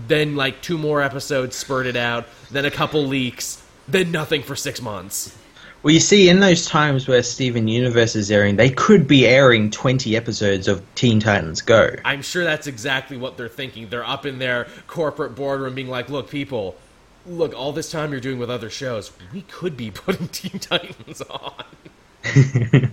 then 0.08 0.36
like 0.36 0.62
two 0.62 0.78
more 0.78 1.02
episodes 1.02 1.56
spurted 1.56 1.96
out, 1.96 2.26
then 2.52 2.66
a 2.66 2.72
couple 2.72 3.06
leaks, 3.06 3.64
then 3.88 4.12
nothing 4.12 4.44
for 4.44 4.56
six 4.56 4.82
months. 4.82 5.38
Well, 5.82 5.94
you 5.94 6.02
see, 6.02 6.28
in 6.28 6.42
those 6.42 6.66
times 6.66 7.08
where 7.08 7.24
Steven 7.24 7.70
Universe 7.70 8.14
is 8.16 8.30
airing, 8.30 8.58
they 8.58 8.70
could 8.70 9.08
be 9.08 9.26
airing 9.26 9.72
20 9.72 10.16
episodes 10.18 10.68
of 10.68 10.84
Teen 10.96 11.22
Titans 11.22 11.62
Go. 11.62 11.96
I'm 12.04 12.22
sure 12.22 12.44
that's 12.44 12.68
exactly 12.68 13.16
what 13.16 13.38
they're 13.38 13.48
thinking. 13.48 13.88
They're 13.88 14.06
up 14.06 14.26
in 14.26 14.40
their 14.40 14.68
corporate 14.88 15.36
boardroom 15.36 15.76
being 15.76 15.88
like, 15.88 16.10
look, 16.10 16.30
people, 16.30 16.76
look, 17.26 17.54
all 17.54 17.72
this 17.72 17.90
time 17.90 18.12
you're 18.12 18.20
doing 18.20 18.40
with 18.40 18.50
other 18.50 18.70
shows, 18.70 19.12
we 19.34 19.44
could 19.44 19.78
be 19.78 19.90
putting 19.92 20.28
Teen 20.28 20.60
Titans 20.60 21.22
on. 21.22 21.64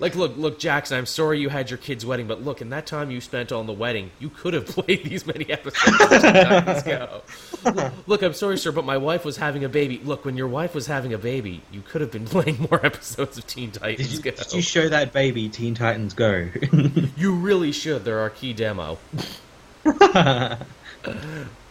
like, 0.00 0.14
look, 0.14 0.36
look, 0.36 0.58
Jackson. 0.58 0.96
I'm 0.98 1.06
sorry 1.06 1.40
you 1.40 1.48
had 1.48 1.70
your 1.70 1.78
kid's 1.78 2.06
wedding, 2.06 2.26
but 2.26 2.42
look, 2.44 2.60
in 2.60 2.70
that 2.70 2.86
time 2.86 3.10
you 3.10 3.20
spent 3.20 3.50
on 3.52 3.66
the 3.66 3.72
wedding, 3.72 4.10
you 4.18 4.28
could 4.30 4.54
have 4.54 4.66
played 4.74 5.04
these 5.04 5.26
many 5.26 5.50
episodes. 5.50 6.00
of 6.00 6.08
Teen 6.22 6.32
Titans 6.32 6.82
Go. 6.82 7.22
Look, 7.64 7.92
look, 8.06 8.22
I'm 8.22 8.32
sorry, 8.34 8.58
sir, 8.58 8.70
but 8.72 8.84
my 8.84 8.96
wife 8.96 9.24
was 9.24 9.36
having 9.36 9.64
a 9.64 9.68
baby. 9.68 10.00
Look, 10.04 10.24
when 10.24 10.36
your 10.36 10.48
wife 10.48 10.74
was 10.74 10.86
having 10.86 11.12
a 11.12 11.18
baby, 11.18 11.62
you 11.72 11.82
could 11.82 12.00
have 12.00 12.10
been 12.12 12.24
playing 12.26 12.60
more 12.70 12.84
episodes 12.84 13.36
of 13.38 13.46
Teen 13.46 13.70
Titans 13.72 14.08
Did 14.08 14.16
you, 14.16 14.22
Go. 14.32 14.36
did 14.36 14.52
you 14.52 14.62
show 14.62 14.88
that 14.88 15.12
baby 15.12 15.48
Teen 15.48 15.74
Titans 15.74 16.14
Go? 16.14 16.48
You 17.16 17.34
really 17.34 17.72
should. 17.72 18.04
They're 18.04 18.20
our 18.20 18.30
key 18.30 18.52
demo. 18.52 18.98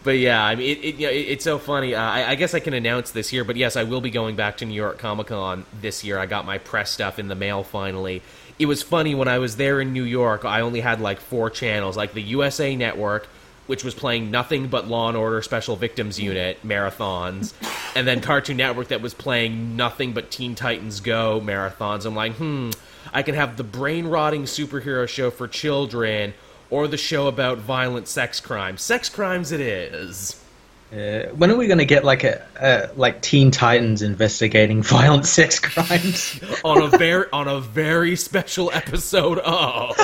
but 0.08 0.16
yeah, 0.16 0.42
I 0.42 0.54
mean, 0.54 0.70
it, 0.70 0.82
it, 0.82 0.94
you 0.94 1.06
know, 1.06 1.12
it, 1.12 1.16
it's 1.18 1.44
so 1.44 1.58
funny. 1.58 1.94
Uh, 1.94 2.00
I, 2.00 2.30
I 2.30 2.34
guess 2.34 2.54
I 2.54 2.60
can 2.60 2.72
announce 2.72 3.10
this 3.10 3.28
here, 3.28 3.44
but 3.44 3.56
yes, 3.56 3.76
I 3.76 3.82
will 3.82 4.00
be 4.00 4.08
going 4.08 4.36
back 4.36 4.56
to 4.56 4.64
New 4.64 4.72
York 4.72 4.96
Comic 4.96 5.26
Con 5.26 5.66
this 5.82 6.02
year. 6.02 6.18
I 6.18 6.24
got 6.24 6.46
my 6.46 6.56
press 6.56 6.90
stuff 6.90 7.18
in 7.18 7.28
the 7.28 7.34
mail 7.34 7.62
finally. 7.62 8.22
It 8.58 8.64
was 8.64 8.82
funny 8.82 9.14
when 9.14 9.28
I 9.28 9.38
was 9.38 9.56
there 9.56 9.82
in 9.82 9.92
New 9.92 10.04
York. 10.04 10.46
I 10.46 10.62
only 10.62 10.80
had 10.80 11.02
like 11.02 11.20
four 11.20 11.50
channels, 11.50 11.94
like 11.94 12.14
the 12.14 12.22
USA 12.22 12.74
Network, 12.74 13.26
which 13.66 13.84
was 13.84 13.94
playing 13.94 14.30
nothing 14.30 14.68
but 14.68 14.88
Law 14.88 15.08
and 15.08 15.16
Order 15.18 15.42
Special 15.42 15.76
Victims 15.76 16.18
Unit 16.18 16.66
marathons, 16.66 17.52
and 17.94 18.06
then 18.06 18.22
Cartoon 18.22 18.56
Network 18.56 18.88
that 18.88 19.02
was 19.02 19.12
playing 19.12 19.76
nothing 19.76 20.14
but 20.14 20.30
Teen 20.30 20.54
Titans 20.54 21.00
Go 21.00 21.38
marathons. 21.38 22.06
I'm 22.06 22.14
like, 22.14 22.32
hmm, 22.32 22.70
I 23.12 23.22
can 23.22 23.34
have 23.34 23.58
the 23.58 23.62
brain 23.62 24.06
rotting 24.06 24.44
superhero 24.44 25.06
show 25.06 25.30
for 25.30 25.46
children 25.46 26.32
or 26.70 26.88
the 26.88 26.96
show 26.96 27.26
about 27.28 27.58
violent 27.58 28.08
sex 28.08 28.40
crimes. 28.40 28.82
Sex 28.82 29.08
crimes 29.08 29.52
it 29.52 29.60
is. 29.60 30.42
Uh, 30.90 31.24
when 31.36 31.50
are 31.50 31.56
we 31.56 31.66
going 31.66 31.78
to 31.78 31.84
get 31.84 32.02
like 32.02 32.24
a, 32.24 32.42
a 32.58 32.88
like 32.96 33.20
Teen 33.20 33.50
Titans 33.50 34.00
investigating 34.00 34.82
violent 34.82 35.26
sex 35.26 35.60
crimes? 35.60 36.40
on 36.64 36.80
a 36.80 36.88
very 36.96 37.26
on 37.30 37.46
a 37.46 37.60
very 37.60 38.16
special 38.16 38.70
episode 38.72 39.38
of 39.40 39.94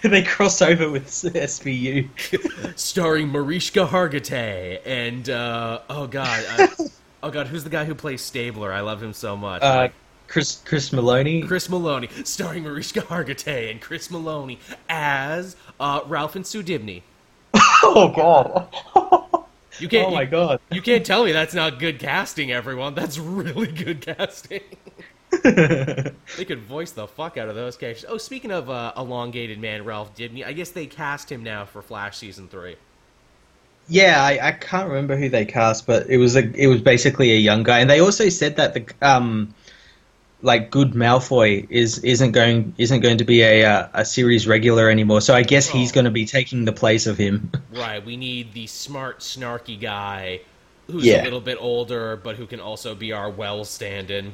they 0.02 0.22
cross 0.24 0.60
over 0.62 0.90
with 0.90 1.06
SVU. 1.06 2.08
starring 2.76 3.28
Mariska 3.28 3.86
Hargitay 3.86 4.80
and 4.84 5.30
uh, 5.30 5.80
oh 5.88 6.08
god 6.08 6.44
uh, 6.58 6.66
oh 7.22 7.30
god 7.30 7.46
who's 7.46 7.62
the 7.62 7.70
guy 7.70 7.84
who 7.84 7.94
plays 7.94 8.20
Stabler? 8.20 8.72
I 8.72 8.80
love 8.80 9.00
him 9.00 9.12
so 9.12 9.36
much. 9.36 9.62
Chris 10.30 10.62
Chris 10.64 10.90
Meloni. 10.90 11.44
Chris 11.44 11.66
Meloni, 11.66 12.24
starring 12.24 12.62
Mariska 12.62 13.00
Hargitay 13.00 13.68
and 13.68 13.80
Chris 13.80 14.08
Meloni 14.08 14.58
as 14.88 15.56
uh, 15.80 16.02
Ralph 16.06 16.36
and 16.36 16.46
Sue 16.46 16.62
Dibney. 16.62 17.02
Oh 17.82 18.12
God. 18.14 18.68
You 19.80 19.88
can't. 19.88 20.08
Oh 20.08 20.14
my 20.14 20.22
you- 20.22 20.28
God. 20.28 20.60
You 20.70 20.82
can't 20.82 21.04
tell 21.04 21.24
me 21.24 21.32
that's 21.32 21.54
not 21.54 21.78
good 21.78 21.98
casting, 21.98 22.52
everyone. 22.52 22.94
That's 22.94 23.18
really 23.18 23.66
good 23.66 24.02
casting. 24.02 24.60
they 25.42 26.44
could 26.46 26.60
voice 26.60 26.92
the 26.92 27.08
fuck 27.08 27.38
out 27.38 27.48
of 27.48 27.54
those 27.54 27.76
characters. 27.76 28.04
Oh, 28.06 28.18
speaking 28.18 28.52
of 28.52 28.68
uh, 28.68 28.92
elongated 28.96 29.58
man 29.58 29.84
Ralph 29.84 30.14
Dibney, 30.14 30.44
I 30.44 30.52
guess 30.52 30.70
they 30.70 30.86
cast 30.86 31.32
him 31.32 31.42
now 31.42 31.64
for 31.64 31.80
Flash 31.82 32.18
season 32.18 32.48
three. 32.48 32.76
Yeah, 33.88 34.22
I, 34.22 34.48
I 34.48 34.52
can't 34.52 34.88
remember 34.88 35.16
who 35.16 35.28
they 35.28 35.46
cast, 35.46 35.86
but 35.86 36.08
it 36.08 36.18
was 36.18 36.36
a 36.36 36.48
it 36.54 36.68
was 36.68 36.82
basically 36.82 37.32
a 37.32 37.38
young 37.38 37.62
guy, 37.64 37.80
and 37.80 37.90
they 37.90 37.98
also 38.00 38.28
said 38.28 38.56
that 38.56 38.74
the 38.74 38.86
um 39.02 39.54
like 40.42 40.70
good 40.70 40.92
Malfoy 40.92 41.66
is 41.70 41.98
isn't 41.98 42.32
going 42.32 42.74
isn't 42.78 43.00
going 43.00 43.18
to 43.18 43.24
be 43.24 43.42
a 43.42 43.64
uh, 43.64 43.88
a 43.94 44.04
series 44.04 44.46
regular 44.46 44.88
anymore. 44.90 45.20
So 45.20 45.34
I 45.34 45.42
guess 45.42 45.68
he's 45.68 45.90
Oh. 45.92 45.94
going 45.94 46.04
to 46.06 46.10
be 46.10 46.24
taking 46.26 46.64
the 46.64 46.72
place 46.72 47.06
of 47.06 47.18
him. 47.18 47.50
Right. 47.72 48.04
We 48.04 48.16
need 48.16 48.52
the 48.52 48.66
smart, 48.66 49.20
snarky 49.20 49.80
guy 49.80 50.40
who's 50.88 51.04
Yeah. 51.04 51.22
a 51.22 51.24
little 51.24 51.40
bit 51.40 51.56
older, 51.60 52.16
but 52.16 52.36
who 52.36 52.46
can 52.46 52.60
also 52.60 52.94
be 52.94 53.12
our 53.12 53.30
well 53.30 53.64
stand-in. 53.64 54.32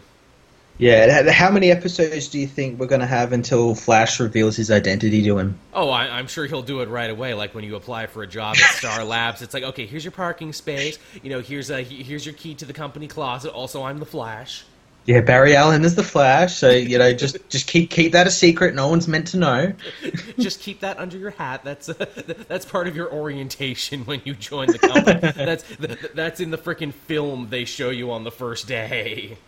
Yeah, 0.79 1.31
how 1.33 1.51
many 1.51 1.71
episodes 1.71 2.29
do 2.29 2.39
you 2.39 2.47
think 2.47 2.79
we're 2.79 2.87
going 2.87 3.01
to 3.01 3.07
have 3.07 3.33
until 3.33 3.75
Flash 3.75 4.21
reveals 4.21 4.57
his 4.57 4.71
identity 4.71 5.23
to 5.25 5.39
him? 5.39 5.59
Oh, 5.73 5.89
I, 5.89 6.19
I'm 6.19 6.27
sure 6.27 6.45
he'll 6.45 6.61
do 6.61 6.81
it 6.83 6.91
right 6.91 7.09
away. 7.09 7.33
Like 7.33 7.55
when 7.55 7.65
you 7.65 7.77
apply 7.77 8.07
for 8.09 8.23
a 8.23 8.27
job 8.27 8.57
at 8.63 8.71
Star 8.75 9.03
Labs, 9.15 9.41
it's 9.41 9.55
like, 9.55 9.63
okay, 9.63 9.87
here's 9.87 10.05
your 10.05 10.13
parking 10.13 10.53
space. 10.53 10.99
You 11.23 11.31
know, 11.31 11.41
here's 11.41 11.71
a 11.71 11.83
here's 11.83 12.27
your 12.27 12.35
key 12.35 12.55
to 12.57 12.67
the 12.67 12.75
company 12.75 13.07
closet. 13.09 13.53
Also, 13.53 13.85
I'm 13.85 13.99
the 13.99 14.05
Flash. 14.05 14.65
Yeah, 15.07 15.21
Barry 15.21 15.55
Allen 15.55 15.85
is 15.85 15.95
the 15.95 16.03
Flash, 16.03 16.57
so 16.57 16.71
you 16.71 16.99
know 16.99 17.13
just 17.13 17.37
just 17.49 17.69
keep 17.69 17.91
keep 17.91 18.11
that 18.13 18.27
a 18.27 18.31
secret. 18.31 18.75
No 18.75 18.89
one's 18.89 19.07
meant 19.07 19.29
to 19.29 19.37
know. 19.39 19.73
Just 20.39 20.61
keep 20.61 20.81
that 20.81 20.99
under 20.99 21.17
your 21.17 21.31
hat. 21.31 21.63
That's 21.65 21.89
uh, 21.89 21.95
that's 22.49 22.67
part 22.67 22.89
of 22.89 22.97
your 22.97 23.13
orientation 23.13 24.05
when 24.05 24.21
you 24.25 24.35
join 24.35 24.67
the 24.67 24.79
company. 24.79 25.21
that's 25.37 25.65
that's 26.13 26.41
in 26.41 26.51
the 26.51 26.59
freaking 26.59 26.93
film 26.93 27.49
they 27.51 27.65
show 27.65 27.91
you 27.91 28.11
on 28.11 28.25
the 28.25 28.33
first 28.33 28.67
day. 28.67 29.39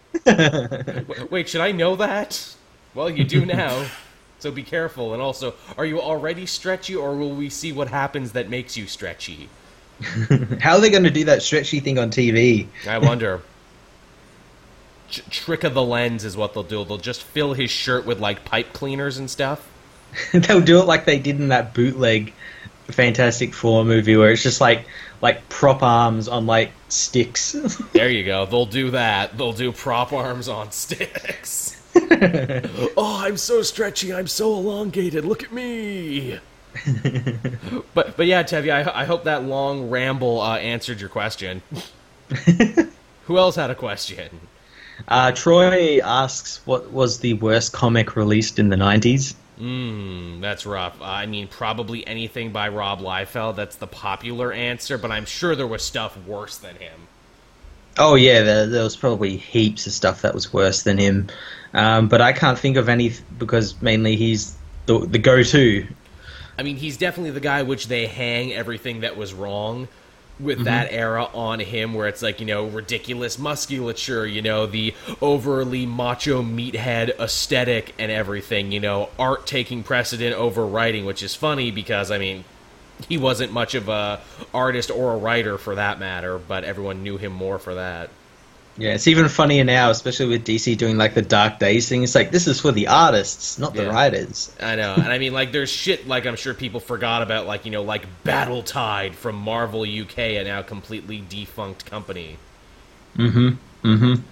Wait, 1.31 1.49
should 1.49 1.61
I 1.61 1.73
know 1.73 1.97
that? 1.97 2.55
Well, 2.95 3.11
you 3.11 3.25
do 3.25 3.45
now. 3.45 3.87
So 4.39 4.53
be 4.53 4.63
careful. 4.63 5.13
And 5.13 5.21
also, 5.21 5.55
are 5.77 5.85
you 5.85 6.01
already 6.01 6.47
stretchy, 6.47 6.95
or 6.95 7.17
will 7.17 7.35
we 7.35 7.51
see 7.51 7.73
what 7.73 7.89
happens 7.89 8.33
that 8.33 8.49
makes 8.49 8.77
you 8.77 8.87
stretchy? 8.87 9.49
How 10.61 10.77
are 10.77 10.81
they 10.81 10.91
going 10.91 11.03
to 11.03 11.11
do 11.11 11.25
that 11.25 11.43
stretchy 11.43 11.81
thing 11.81 11.99
on 11.99 12.11
TV? 12.11 12.69
I 12.87 12.99
wonder. 12.99 13.43
Trick 15.11 15.65
of 15.65 15.75
the 15.75 15.83
lens 15.83 16.25
is 16.25 16.37
what 16.37 16.55
they'll 16.55 16.63
do. 16.63 16.85
They'll 16.85 16.99
just 16.99 17.23
fill 17.23 17.55
his 17.55 17.71
shirt 17.71 18.05
with 18.07 18.21
like 18.21 18.45
pipe 18.45 18.73
cleaners 18.73 19.19
and 19.19 19.31
stuff. 19.31 19.67
They'll 20.33 20.61
do 20.61 20.81
it 20.81 20.87
like 20.87 21.05
they 21.05 21.19
did 21.19 21.39
in 21.41 21.49
that 21.49 21.75
bootleg 21.75 22.33
Fantastic 22.89 23.53
Four 23.53 23.85
movie, 23.85 24.17
where 24.17 24.31
it's 24.31 24.43
just 24.43 24.61
like 24.61 24.87
like 25.21 25.49
prop 25.49 25.83
arms 25.83 26.29
on 26.29 26.47
like 26.47 26.73
sticks. 26.89 27.55
There 27.93 28.09
you 28.09 28.25
go. 28.25 28.47
They'll 28.47 28.67
do 28.67 28.91
that. 28.93 29.37
They'll 29.37 29.53
do 29.53 29.73
prop 29.73 30.13
arms 30.13 30.49
on 30.49 30.71
sticks. 30.73 31.81
oh, 31.95 33.21
I'm 33.21 33.37
so 33.37 33.63
stretchy. 33.63 34.13
I'm 34.13 34.27
so 34.29 34.55
elongated. 34.55 35.25
Look 35.25 35.43
at 35.43 35.53
me. 35.53 36.39
but 37.95 38.17
but 38.17 38.27
yeah, 38.27 38.43
Tevye, 38.43 38.87
I, 38.87 39.03
I 39.03 39.05
hope 39.05 39.25
that 39.25 39.45
long 39.45 39.91
ramble 39.91 40.41
uh, 40.41 40.57
answered 40.59 41.01
your 41.01 41.11
question. 41.11 41.63
Who 43.25 43.37
else 43.37 43.57
had 43.57 43.71
a 43.71 43.75
question? 43.75 44.41
Uh, 45.07 45.33
Troy 45.33 46.01
asks, 46.01 46.61
"What 46.65 46.93
was 46.93 47.21
the 47.21 47.35
worst 47.35 47.73
comic 47.73 48.17
released 48.17 48.59
in 48.59 48.69
the 48.69 48.77
'90s?" 48.77 49.35
Hmm, 49.59 50.41
that's 50.41 50.67
rough. 50.67 51.01
I 51.03 51.27
mean, 51.27 51.49
probably 51.49 52.07
anything 52.07 52.53
by 52.53 52.69
Rob 52.69 53.01
Liefeld. 53.01 53.57
That's 53.57 53.77
the 53.77 53.87
popular 53.87 54.53
answer, 54.53 54.99
but 54.99 55.11
I'm 55.11 55.25
sure 55.25 55.57
there 55.57 55.67
was 55.67 55.83
stuff 55.83 56.17
worse 56.27 56.57
than 56.57 56.77
him. 56.77 57.09
Oh 57.99 58.15
yeah, 58.15 58.43
there, 58.43 58.67
there 58.67 58.85
was 58.85 58.97
probably 58.97 59.37
heaps 59.37 59.87
of 59.87 59.93
stuff 59.93 60.23
that 60.23 60.33
was 60.33 60.53
worse 60.53 60.83
than 60.83 60.99
him, 60.99 61.29
um, 61.75 62.07
but 62.09 62.21
I 62.21 62.33
can't 62.33 62.59
think 62.59 62.77
of 62.77 62.89
any 62.89 63.13
because 63.39 63.81
mainly 63.83 64.15
he's 64.15 64.57
the 64.87 65.01
the 65.01 65.19
go-to. 65.19 65.87
I 66.57 66.63
mean, 66.63 66.77
he's 66.77 66.97
definitely 66.97 67.33
the 67.33 67.41
guy 67.41 67.63
which 67.63 67.89
they 67.89 68.07
hang 68.07 68.53
everything 68.53 69.01
that 69.01 69.17
was 69.17 69.33
wrong 69.33 69.89
with 70.41 70.59
mm-hmm. 70.59 70.65
that 70.65 70.93
era 70.93 71.29
on 71.35 71.61
him, 71.61 71.95
where 71.95 72.09
it's 72.09 72.23
like, 72.23 72.41
you 72.41 72.47
know, 72.47 72.67
ridiculous 72.67 73.39
musculature, 73.39 74.27
you 74.27 74.43
know, 74.43 74.67
the 74.67 74.95
overly 75.21 75.87
macho 75.87 76.43
meathead 76.43 77.19
aesthetic 77.19 77.95
and 77.99 78.11
everything, 78.11 78.73
you 78.73 78.81
know, 78.81 79.09
art 79.19 79.47
taking 79.47 79.83
precedent 79.83 80.35
over 80.37 80.67
writing, 80.67 81.05
which 81.05 81.23
is 81.23 81.35
funny 81.35 81.71
because, 81.71 82.11
I 82.11 82.19
mean, 82.19 82.45
he 83.09 83.19
wasn't 83.19 83.53
much 83.53 83.75
of 83.75 83.89
a 83.89 84.21
artist 84.53 84.91
or 84.91 85.15
a 85.15 85.17
writer 85.17 85.59
for 85.59 85.75
that 85.75 85.99
matter, 86.01 86.39
but 86.39 86.65
everyone 86.65 87.03
knew 87.03 87.17
him 87.17 87.33
more 87.33 87.59
for 87.59 87.75
that. 87.75 88.11
Yeah, 88.79 88.95
it's 88.95 89.09
even 89.09 89.29
funnier 89.29 89.65
now, 89.65 89.91
especially 89.91 90.27
with 90.27 90.45
DC 90.47 90.79
doing 90.79 90.97
like 90.97 91.15
the 91.15 91.23
Dark 91.23 91.59
Days 91.59 91.89
thing. 91.89 92.05
It's 92.05 92.15
like 92.15 92.31
this 92.31 92.47
is 92.47 92.61
for 92.61 92.71
the 92.71 92.87
artists, 92.87 93.59
not 93.59 93.75
the 93.75 93.89
writers. 93.89 94.55
I 94.61 94.77
know, 94.77 94.95
and 94.95 95.09
I 95.09 95.19
mean, 95.19 95.33
like, 95.33 95.51
there's 95.51 95.69
shit 95.69 96.07
like 96.07 96.27
I'm 96.27 96.37
sure 96.37 96.55
people 96.55 96.79
forgot 96.79 97.23
about, 97.23 97.47
like 97.47 97.65
you 97.65 97.73
know, 97.73 97.83
like 97.83 98.07
Battle 98.23 98.63
Tide 98.63 99.17
from 99.17 99.35
Marvel 99.35 99.83
UK, 99.83 100.19
a 100.19 100.45
now 100.45 100.63
completely 100.63 101.25
defunct 101.29 101.87
company. 101.87 102.39
Mm-hmm. 103.17 103.49
Mm-hmm. 103.87 104.23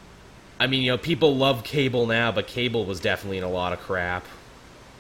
I 0.61 0.67
mean, 0.69 0.83
you 0.83 0.93
know, 0.93 0.99
people 0.99 1.37
love 1.37 1.65
Cable 1.65 2.07
now, 2.07 2.31
but 2.31 2.47
Cable 2.47 2.85
was 2.85 3.01
definitely 3.01 3.39
in 3.39 3.45
a 3.45 3.51
lot 3.51 3.73
of 3.73 3.81
crap. 3.81 4.25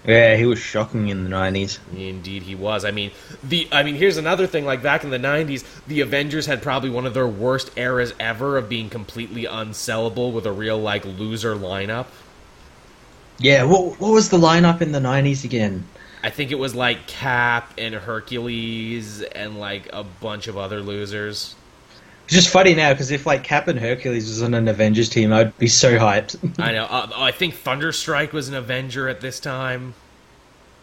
Yeah, 0.07 0.37
he 0.37 0.47
was 0.47 0.61
shocking 0.61 1.09
in 1.09 1.25
the 1.25 1.29
nineties. 1.29 1.81
Indeed, 1.97 2.45
he 2.45 2.55
was. 2.55 2.85
I 2.85 2.93
mean, 2.93 3.11
the 3.43 3.69
I 3.73 3.83
mean, 3.83 3.97
here's 3.97 4.17
another 4.17 4.47
thing. 4.47 4.65
Like 4.65 4.83
back 4.83 5.03
in 5.03 5.11
the 5.11 5.19
'90s, 5.19 5.65
the 5.89 6.01
Avengers 6.01 6.47
had 6.47 6.63
probably 6.63 6.91
one 6.91 7.07
of 7.07 7.15
their 7.15 7.27
worst 7.27 7.73
eras 7.77 8.15
ever 8.21 8.57
of 8.57 8.69
being 8.69 8.89
completely 8.89 9.45
unsellable 9.45 10.33
with 10.33 10.47
a 10.47 10.53
real 10.53 10.79
like 10.79 11.05
loser 11.05 11.57
lineup. 11.57 12.07
Yeah, 13.39 13.65
what 13.65 14.01
what 14.01 14.13
was 14.13 14.31
the 14.31 14.39
lineup 14.39 14.81
in 14.81 14.93
the 14.93 15.01
nineties 15.01 15.45
again? 15.45 15.85
I 16.23 16.31
think 16.31 16.53
it 16.53 16.59
was 16.59 16.75
like 16.75 17.07
Cap 17.07 17.73
and 17.77 17.95
Hercules 17.95 19.23
and 19.23 19.59
like 19.59 19.89
a 19.93 20.05
bunch 20.05 20.47
of 20.47 20.57
other 20.57 20.81
losers. 20.81 21.55
It's 22.27 22.35
just 22.35 22.49
funny 22.49 22.75
now 22.75 22.93
because 22.93 23.13
if 23.13 23.25
like 23.25 23.45
Cap 23.45 23.69
and 23.69 23.79
Hercules 23.79 24.29
was 24.29 24.43
on 24.43 24.53
an 24.55 24.67
Avengers 24.67 25.09
team, 25.09 25.33
I'd 25.33 25.57
be 25.59 25.69
so 25.69 25.97
hyped. 25.97 26.37
I 26.61 26.73
know. 26.73 26.85
Uh, 26.85 27.09
I 27.15 27.31
think 27.31 27.55
Thunderstrike 27.55 28.33
was 28.33 28.49
an 28.49 28.55
Avenger 28.57 29.09
at 29.09 29.21
this 29.21 29.39
time. 29.39 29.95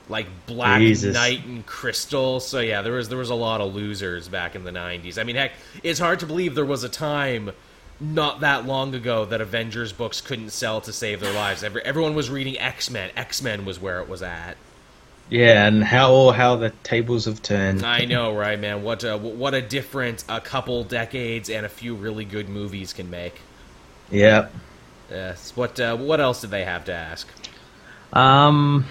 Like 0.07 0.27
Black 0.45 0.79
Jesus. 0.79 1.13
Knight 1.13 1.45
and 1.45 1.65
Crystal. 1.65 2.39
So 2.39 2.61
yeah, 2.61 2.81
there 2.81 2.93
was 2.93 3.09
there 3.09 3.17
was 3.17 3.29
a 3.29 3.35
lot 3.35 3.59
of 3.59 3.75
losers 3.75 4.29
back 4.29 4.55
in 4.55 4.63
the 4.63 4.71
'90s. 4.71 5.17
I 5.17 5.23
mean, 5.23 5.35
heck, 5.35 5.51
it's 5.83 5.99
hard 5.99 6.21
to 6.21 6.25
believe 6.25 6.55
there 6.55 6.65
was 6.65 6.85
a 6.85 6.89
time 6.89 7.51
not 7.99 8.39
that 8.39 8.65
long 8.65 8.95
ago 8.95 9.25
that 9.25 9.41
Avengers 9.41 9.91
books 9.91 10.21
couldn't 10.21 10.51
sell 10.51 10.79
to 10.81 10.93
save 10.93 11.19
their 11.19 11.33
lives. 11.33 11.61
Every, 11.61 11.81
everyone 11.83 12.15
was 12.15 12.29
reading 12.29 12.57
X 12.57 12.89
Men. 12.89 13.11
X 13.17 13.41
Men 13.41 13.65
was 13.65 13.81
where 13.81 13.99
it 13.99 14.07
was 14.07 14.21
at. 14.21 14.55
Yeah, 15.33 15.65
and 15.65 15.83
how 15.83 16.11
all 16.11 16.31
how 16.31 16.55
the 16.57 16.69
tables 16.83 17.25
have 17.25 17.41
turned. 17.41 17.83
I 17.83 18.05
know, 18.05 18.35
right, 18.35 18.59
man? 18.59 18.83
What 18.83 19.03
a, 19.03 19.17
what 19.17 19.55
a 19.55 19.63
difference 19.63 20.23
a 20.29 20.39
couple 20.39 20.83
decades 20.83 21.49
and 21.49 21.65
a 21.65 21.69
few 21.69 21.95
really 21.95 22.23
good 22.23 22.49
movies 22.49 22.93
can 22.93 23.09
make. 23.09 23.41
Yeah. 24.11 24.49
Yes. 25.09 25.51
What 25.55 25.79
uh, 25.79 25.97
what 25.97 26.19
else 26.19 26.41
did 26.41 26.51
they 26.51 26.63
have 26.63 26.85
to 26.85 26.93
ask? 26.93 27.27
Um, 28.13 28.85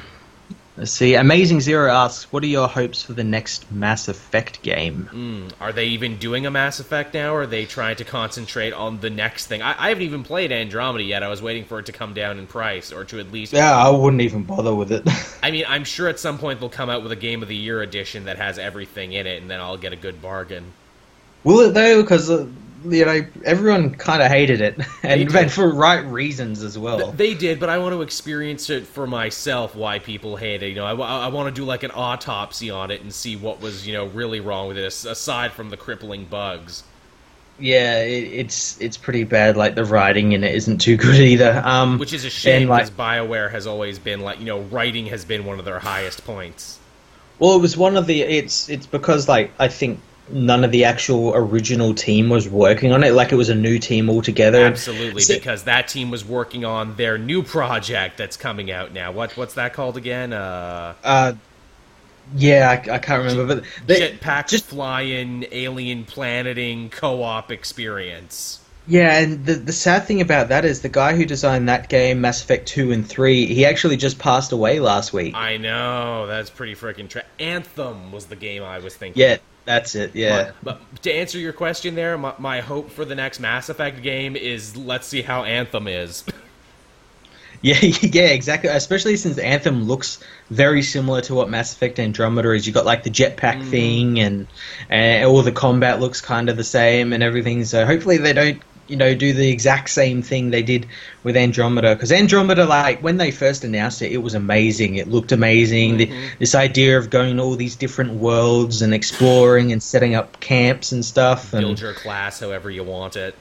let's 0.76 0.90
see. 0.90 1.14
Amazing 1.14 1.60
Zero 1.60 1.92
asks, 1.92 2.32
"What 2.32 2.42
are 2.42 2.48
your 2.48 2.68
hopes 2.68 3.02
for 3.02 3.12
the 3.12 3.24
next 3.24 3.70
Mass 3.70 4.08
Effect 4.08 4.62
game?" 4.62 5.08
Mm, 5.12 5.52
are 5.60 5.72
they 5.72 5.86
even 5.86 6.16
doing 6.16 6.46
a 6.46 6.50
Mass 6.50 6.80
Effect 6.80 7.14
now, 7.14 7.34
or 7.34 7.42
are 7.42 7.46
they 7.46 7.64
trying 7.64 7.96
to 7.96 8.04
concentrate 8.04 8.72
on 8.72 9.00
the 9.00 9.10
next 9.10 9.46
thing? 9.46 9.62
I, 9.62 9.74
I 9.78 9.88
haven't 9.88 10.04
even 10.04 10.22
played 10.22 10.52
Andromeda 10.52 11.04
yet. 11.04 11.22
I 11.22 11.28
was 11.28 11.42
waiting 11.42 11.64
for 11.64 11.78
it 11.78 11.86
to 11.86 11.92
come 11.92 12.14
down 12.14 12.38
in 12.38 12.46
price, 12.46 12.92
or 12.92 13.04
to 13.04 13.20
at 13.20 13.32
least. 13.32 13.52
Yeah, 13.52 13.76
I 13.76 13.90
wouldn't 13.90 14.22
even 14.22 14.44
bother 14.44 14.74
with 14.74 14.92
it. 14.92 15.08
I 15.42 15.50
mean, 15.50 15.64
I'm 15.68 15.84
sure 15.84 16.08
at 16.08 16.18
some 16.18 16.38
point 16.38 16.60
they'll 16.60 16.68
come 16.68 16.90
out 16.90 17.02
with 17.02 17.12
a 17.12 17.16
Game 17.16 17.42
of 17.42 17.48
the 17.48 17.56
Year 17.56 17.82
edition 17.82 18.24
that 18.24 18.38
has 18.38 18.58
everything 18.58 19.12
in 19.12 19.26
it, 19.26 19.40
and 19.40 19.50
then 19.50 19.60
I'll 19.60 19.76
get 19.76 19.92
a 19.92 19.96
good 19.96 20.22
bargain. 20.22 20.72
Will 21.44 21.60
it 21.60 21.74
though? 21.74 22.02
Because 22.02 22.30
uh, 22.30 22.46
you 22.84 23.04
know 23.04 23.24
everyone 23.44 23.94
kind 23.94 24.22
of 24.22 24.28
hated 24.28 24.60
it, 24.60 24.78
and, 25.02 25.34
and 25.34 25.52
for 25.52 25.72
right 25.72 26.04
reasons 26.04 26.62
as 26.62 26.78
well. 26.78 27.12
They 27.12 27.34
did, 27.34 27.60
but 27.60 27.68
I 27.68 27.78
want 27.78 27.94
to 27.94 28.02
experience 28.02 28.70
it 28.70 28.86
for 28.86 29.06
myself. 29.06 29.74
Why 29.74 29.98
people 29.98 30.36
hate 30.36 30.62
it, 30.62 30.68
you 30.68 30.74
know? 30.76 30.86
I, 30.86 31.28
want 31.28 31.54
to 31.54 31.60
do 31.60 31.64
like 31.64 31.82
an 31.82 31.90
autopsy 31.94 32.70
on 32.70 32.90
it 32.90 33.00
and 33.02 33.12
see 33.12 33.36
what 33.36 33.60
was, 33.60 33.86
you 33.86 33.92
know, 33.92 34.06
really 34.06 34.40
wrong 34.40 34.68
with 34.68 34.76
this, 34.76 35.04
aside 35.04 35.52
from 35.52 35.70
the 35.70 35.76
crippling 35.76 36.24
bugs. 36.26 36.84
yeah, 37.58 38.00
it, 38.02 38.24
it's 38.32 38.80
it's 38.80 38.96
pretty 38.96 39.24
bad. 39.24 39.56
Like 39.56 39.74
the 39.74 39.84
writing 39.84 40.32
in 40.32 40.42
it 40.44 40.54
isn't 40.54 40.78
too 40.78 40.96
good 40.96 41.20
either. 41.20 41.62
Um, 41.64 41.98
Which 41.98 42.12
is 42.12 42.24
a 42.24 42.30
shame 42.30 42.62
and, 42.62 42.70
like- 42.70 42.84
because 42.86 42.90
Bioware 42.96 43.50
has 43.50 43.66
always 43.66 43.98
been 43.98 44.20
like, 44.20 44.38
you 44.40 44.46
know, 44.46 44.60
writing 44.60 45.06
has 45.06 45.24
been 45.24 45.44
one 45.44 45.58
of 45.58 45.64
their 45.64 45.78
highest 45.80 46.24
points. 46.24 46.78
Well, 47.38 47.56
it 47.56 47.60
was 47.60 47.76
one 47.76 47.96
of 47.96 48.06
the. 48.06 48.22
It's 48.22 48.68
it's 48.68 48.86
because 48.86 49.28
like 49.28 49.52
I 49.58 49.68
think 49.68 50.00
none 50.28 50.64
of 50.64 50.70
the 50.70 50.84
actual 50.84 51.34
original 51.34 51.94
team 51.94 52.28
was 52.28 52.48
working 52.48 52.92
on 52.92 53.02
it. 53.04 53.12
Like 53.12 53.32
it 53.32 53.36
was 53.36 53.48
a 53.48 53.54
new 53.54 53.78
team 53.78 54.08
altogether. 54.08 54.64
Absolutely, 54.64 55.22
So- 55.22 55.34
because 55.34 55.64
that 55.64 55.88
team 55.88 56.10
was 56.10 56.24
working 56.24 56.64
on 56.64 56.96
their 56.96 57.18
new 57.18 57.42
project 57.42 58.16
that's 58.18 58.36
coming 58.36 58.70
out 58.70 58.92
now. 58.92 59.12
What 59.12 59.36
what's 59.36 59.54
that 59.54 59.72
called 59.74 59.96
again? 59.96 60.32
Uh, 60.32 60.94
Uh, 61.04 61.32
yeah, 62.36 62.70
I, 62.70 62.94
I 62.94 62.98
can't 62.98 63.24
remember, 63.24 63.56
but 63.56 63.64
they, 63.86 64.12
jetpack 64.12 64.48
just 64.48 64.66
flying, 64.66 65.44
alien 65.50 66.04
planeting 66.04 66.88
co-op 66.88 67.50
experience. 67.50 68.60
yeah. 68.86 69.18
And 69.18 69.44
the 69.44 69.54
the 69.54 69.72
sad 69.72 70.04
thing 70.06 70.20
about 70.20 70.48
that 70.48 70.64
is 70.64 70.80
the 70.82 70.88
guy 70.88 71.14
who 71.16 71.24
designed 71.26 71.68
that 71.68 71.88
game, 71.88 72.20
Mass 72.20 72.40
Effect 72.42 72.66
two 72.68 72.92
and 72.92 73.06
three, 73.06 73.46
he 73.46 73.66
actually 73.66 73.96
just 73.96 74.18
passed 74.18 74.52
away 74.52 74.78
last 74.80 75.12
week. 75.12 75.34
I 75.34 75.56
know 75.56 76.26
that's 76.28 76.48
pretty 76.48 76.74
freaking. 76.76 77.08
Tra- 77.08 77.24
Anthem 77.40 78.12
was 78.12 78.26
the 78.26 78.36
game 78.36 78.62
I 78.62 78.78
was 78.78 78.94
thinking. 78.94 79.20
yeah, 79.20 79.36
that's 79.64 79.94
it. 79.94 80.14
Yeah. 80.14 80.52
But, 80.62 80.80
but 80.92 81.02
to 81.02 81.12
answer 81.12 81.38
your 81.38 81.52
question, 81.52 81.94
there, 81.94 82.16
my, 82.18 82.34
my 82.38 82.60
hope 82.60 82.90
for 82.90 83.04
the 83.04 83.14
next 83.14 83.40
Mass 83.40 83.68
Effect 83.68 84.02
game 84.02 84.36
is 84.36 84.76
let's 84.76 85.06
see 85.06 85.22
how 85.22 85.44
Anthem 85.44 85.86
is. 85.88 86.24
Yeah, 87.62 87.78
yeah, 87.80 88.22
exactly. 88.24 88.70
Especially 88.70 89.16
since 89.16 89.38
Anthem 89.38 89.84
looks 89.84 90.18
very 90.50 90.82
similar 90.82 91.20
to 91.22 91.34
what 91.34 91.48
Mass 91.48 91.72
Effect 91.72 92.00
Andromeda 92.00 92.50
is. 92.50 92.66
You 92.66 92.72
got 92.72 92.84
like 92.84 93.04
the 93.04 93.10
jetpack 93.10 93.62
mm. 93.62 93.70
thing, 93.70 94.18
and 94.18 94.48
and 94.90 95.24
all 95.24 95.42
the 95.42 95.52
combat 95.52 96.00
looks 96.00 96.20
kind 96.20 96.48
of 96.48 96.56
the 96.56 96.64
same 96.64 97.12
and 97.12 97.22
everything. 97.22 97.64
So 97.64 97.86
hopefully 97.86 98.16
they 98.16 98.32
don't, 98.32 98.60
you 98.88 98.96
know, 98.96 99.14
do 99.14 99.32
the 99.32 99.48
exact 99.48 99.90
same 99.90 100.22
thing 100.22 100.50
they 100.50 100.62
did 100.62 100.86
with 101.22 101.36
Andromeda. 101.36 101.94
Because 101.94 102.12
Andromeda, 102.12 102.64
like 102.64 103.02
when 103.02 103.16
they 103.16 103.30
first 103.30 103.64
announced 103.64 104.02
it, 104.02 104.12
it 104.12 104.18
was 104.18 104.34
amazing. 104.34 104.96
It 104.96 105.08
looked 105.08 105.32
amazing. 105.32 105.96
The, 105.98 106.12
this 106.38 106.54
idea 106.54 106.98
of 106.98 107.08
going 107.08 107.36
to 107.36 107.42
all 107.42 107.56
these 107.56 107.76
different 107.76 108.14
worlds 108.14 108.82
and 108.82 108.92
exploring 108.92 109.72
and 109.72 109.82
setting 109.82 110.14
up 110.14 110.40
camps 110.40 110.92
and 110.92 111.04
stuff. 111.04 111.52
And 111.52 111.62
Build 111.62 111.80
your 111.80 111.94
class 111.94 112.40
however 112.40 112.70
you 112.70 112.82
want 112.84 113.16
it. 113.16 113.34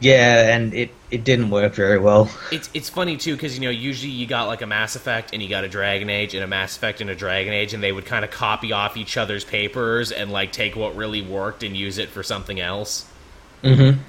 yeah, 0.00 0.54
and 0.56 0.72
it 0.72 0.90
it 1.10 1.24
didn't 1.24 1.50
work 1.50 1.74
very 1.74 1.98
well. 1.98 2.30
It's 2.50 2.70
it's 2.72 2.88
funny 2.88 3.16
too 3.18 3.34
because 3.34 3.54
you 3.58 3.60
know 3.60 3.70
usually 3.70 4.10
you 4.12 4.26
got 4.26 4.46
like 4.46 4.62
a 4.62 4.66
Mass 4.66 4.96
Effect 4.96 5.34
and 5.34 5.42
you 5.42 5.48
got 5.48 5.62
a 5.62 5.68
Dragon 5.68 6.08
Age 6.08 6.34
and 6.34 6.42
a 6.42 6.46
Mass 6.46 6.74
Effect 6.76 7.02
and 7.02 7.10
a 7.10 7.14
Dragon 7.14 7.52
Age 7.52 7.74
and 7.74 7.82
they 7.82 7.92
would 7.92 8.06
kind 8.06 8.24
of 8.24 8.30
copy 8.30 8.72
off 8.72 8.96
each 8.96 9.16
other's 9.18 9.44
papers 9.44 10.10
and 10.10 10.32
like 10.32 10.52
take 10.52 10.74
what 10.74 10.96
really 10.96 11.20
worked 11.20 11.62
and 11.62 11.76
use 11.76 11.98
it 11.98 12.08
for 12.08 12.22
something 12.22 12.58
else. 12.58 13.04
Mm-hmm. 13.62 14.00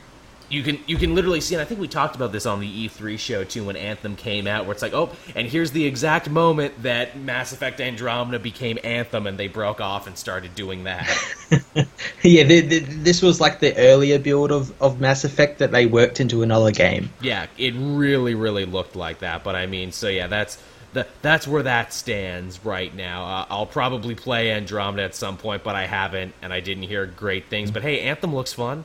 You 0.51 0.63
can 0.63 0.79
you 0.85 0.97
can 0.97 1.15
literally 1.15 1.41
see, 1.41 1.55
and 1.55 1.61
I 1.61 1.65
think 1.65 1.79
we 1.79 1.87
talked 1.87 2.15
about 2.15 2.31
this 2.31 2.45
on 2.45 2.59
the 2.59 2.87
E3 2.87 3.17
show 3.17 3.43
too 3.43 3.63
when 3.63 3.75
Anthem 3.75 4.15
came 4.15 4.47
out, 4.47 4.65
where 4.65 4.73
it's 4.73 4.81
like, 4.81 4.93
oh, 4.93 5.09
and 5.35 5.47
here's 5.47 5.71
the 5.71 5.85
exact 5.85 6.29
moment 6.29 6.83
that 6.83 7.17
Mass 7.17 7.53
Effect 7.53 7.79
Andromeda 7.79 8.37
became 8.39 8.77
Anthem, 8.83 9.27
and 9.27 9.37
they 9.37 9.47
broke 9.47 9.79
off 9.79 10.07
and 10.07 10.17
started 10.17 10.53
doing 10.55 10.83
that. 10.83 11.07
Yeah, 12.23 12.43
the, 12.43 12.61
the, 12.61 12.79
this 12.79 13.21
was 13.21 13.41
like 13.41 13.59
the 13.59 13.75
earlier 13.77 14.19
build 14.19 14.51
of, 14.51 14.79
of 14.81 15.01
Mass 15.01 15.23
Effect 15.23 15.57
that 15.59 15.71
they 15.71 15.87
worked 15.87 16.19
into 16.19 16.43
another 16.43 16.71
game. 16.71 17.09
yeah, 17.21 17.47
it 17.57 17.73
really 17.75 18.35
really 18.35 18.65
looked 18.65 18.95
like 18.95 19.19
that. 19.19 19.43
But 19.43 19.55
I 19.55 19.65
mean, 19.65 19.91
so 19.91 20.07
yeah, 20.07 20.27
that's. 20.27 20.61
The, 20.93 21.07
that's 21.21 21.47
where 21.47 21.63
that 21.63 21.93
stands 21.93 22.65
right 22.65 22.93
now. 22.93 23.23
Uh, 23.23 23.45
I'll 23.49 23.65
probably 23.65 24.13
play 24.13 24.51
Andromeda 24.51 25.03
at 25.03 25.15
some 25.15 25.37
point, 25.37 25.63
but 25.63 25.73
I 25.73 25.85
haven't, 25.87 26.33
and 26.41 26.51
I 26.51 26.59
didn't 26.59 26.83
hear 26.83 27.05
great 27.05 27.45
things. 27.47 27.71
But 27.71 27.81
hey, 27.81 28.01
Anthem 28.01 28.35
looks 28.35 28.51
fun. 28.51 28.83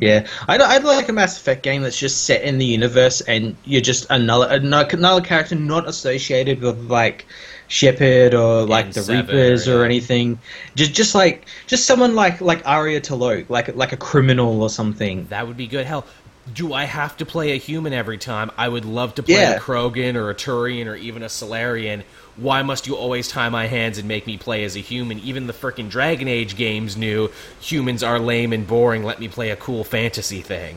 Yeah, 0.00 0.26
I'd, 0.46 0.60
I'd 0.60 0.84
like 0.84 1.08
a 1.08 1.12
Mass 1.12 1.38
Effect 1.38 1.62
game 1.62 1.82
that's 1.82 1.98
just 1.98 2.24
set 2.24 2.42
in 2.42 2.58
the 2.58 2.64
universe 2.64 3.20
and 3.20 3.56
you're 3.64 3.80
just 3.80 4.06
another 4.10 4.48
another, 4.48 4.96
another 4.96 5.20
character 5.20 5.54
not 5.54 5.88
associated 5.88 6.60
with 6.60 6.78
like 6.90 7.26
Shepard 7.68 8.34
or 8.34 8.62
like 8.64 8.92
the 8.92 9.00
N7 9.00 9.22
Reapers 9.22 9.68
or, 9.68 9.76
or 9.76 9.78
yeah. 9.80 9.84
anything. 9.84 10.38
Just 10.74 10.94
just 10.94 11.14
like 11.14 11.46
just 11.66 11.84
someone 11.86 12.14
like 12.14 12.40
like 12.40 12.66
Aria 12.66 13.00
T'Loak, 13.00 13.50
like 13.50 13.74
like 13.76 13.92
a 13.92 13.96
criminal 13.96 14.62
or 14.62 14.70
something. 14.70 15.26
That 15.26 15.46
would 15.46 15.56
be 15.56 15.66
good. 15.66 15.86
Hell, 15.86 16.06
do 16.54 16.72
I 16.72 16.84
have 16.84 17.16
to 17.18 17.26
play 17.26 17.52
a 17.52 17.56
human 17.56 17.92
every 17.92 18.18
time? 18.18 18.50
I 18.56 18.68
would 18.68 18.84
love 18.84 19.14
to 19.16 19.22
play 19.22 19.34
Yeah. 19.34 19.56
a 19.56 19.60
Krogan 19.60 20.14
or 20.14 20.30
a 20.30 20.34
Turian 20.34 20.86
or 20.86 20.96
even 20.96 21.22
a 21.22 21.28
Salarian. 21.28 22.04
Why 22.38 22.62
must 22.62 22.86
you 22.86 22.94
always 22.94 23.26
tie 23.28 23.48
my 23.48 23.66
hands 23.66 23.98
and 23.98 24.06
make 24.06 24.26
me 24.26 24.36
play 24.38 24.62
as 24.64 24.76
a 24.76 24.80
human? 24.80 25.18
Even 25.18 25.46
the 25.48 25.52
frickin' 25.52 25.90
Dragon 25.90 26.28
Age 26.28 26.56
games 26.56 26.96
knew 26.96 27.30
humans 27.60 28.02
are 28.02 28.18
lame 28.20 28.52
and 28.52 28.66
boring. 28.66 29.02
Let 29.02 29.18
me 29.18 29.26
play 29.28 29.50
a 29.50 29.56
cool 29.56 29.82
fantasy 29.82 30.40
thing. 30.40 30.76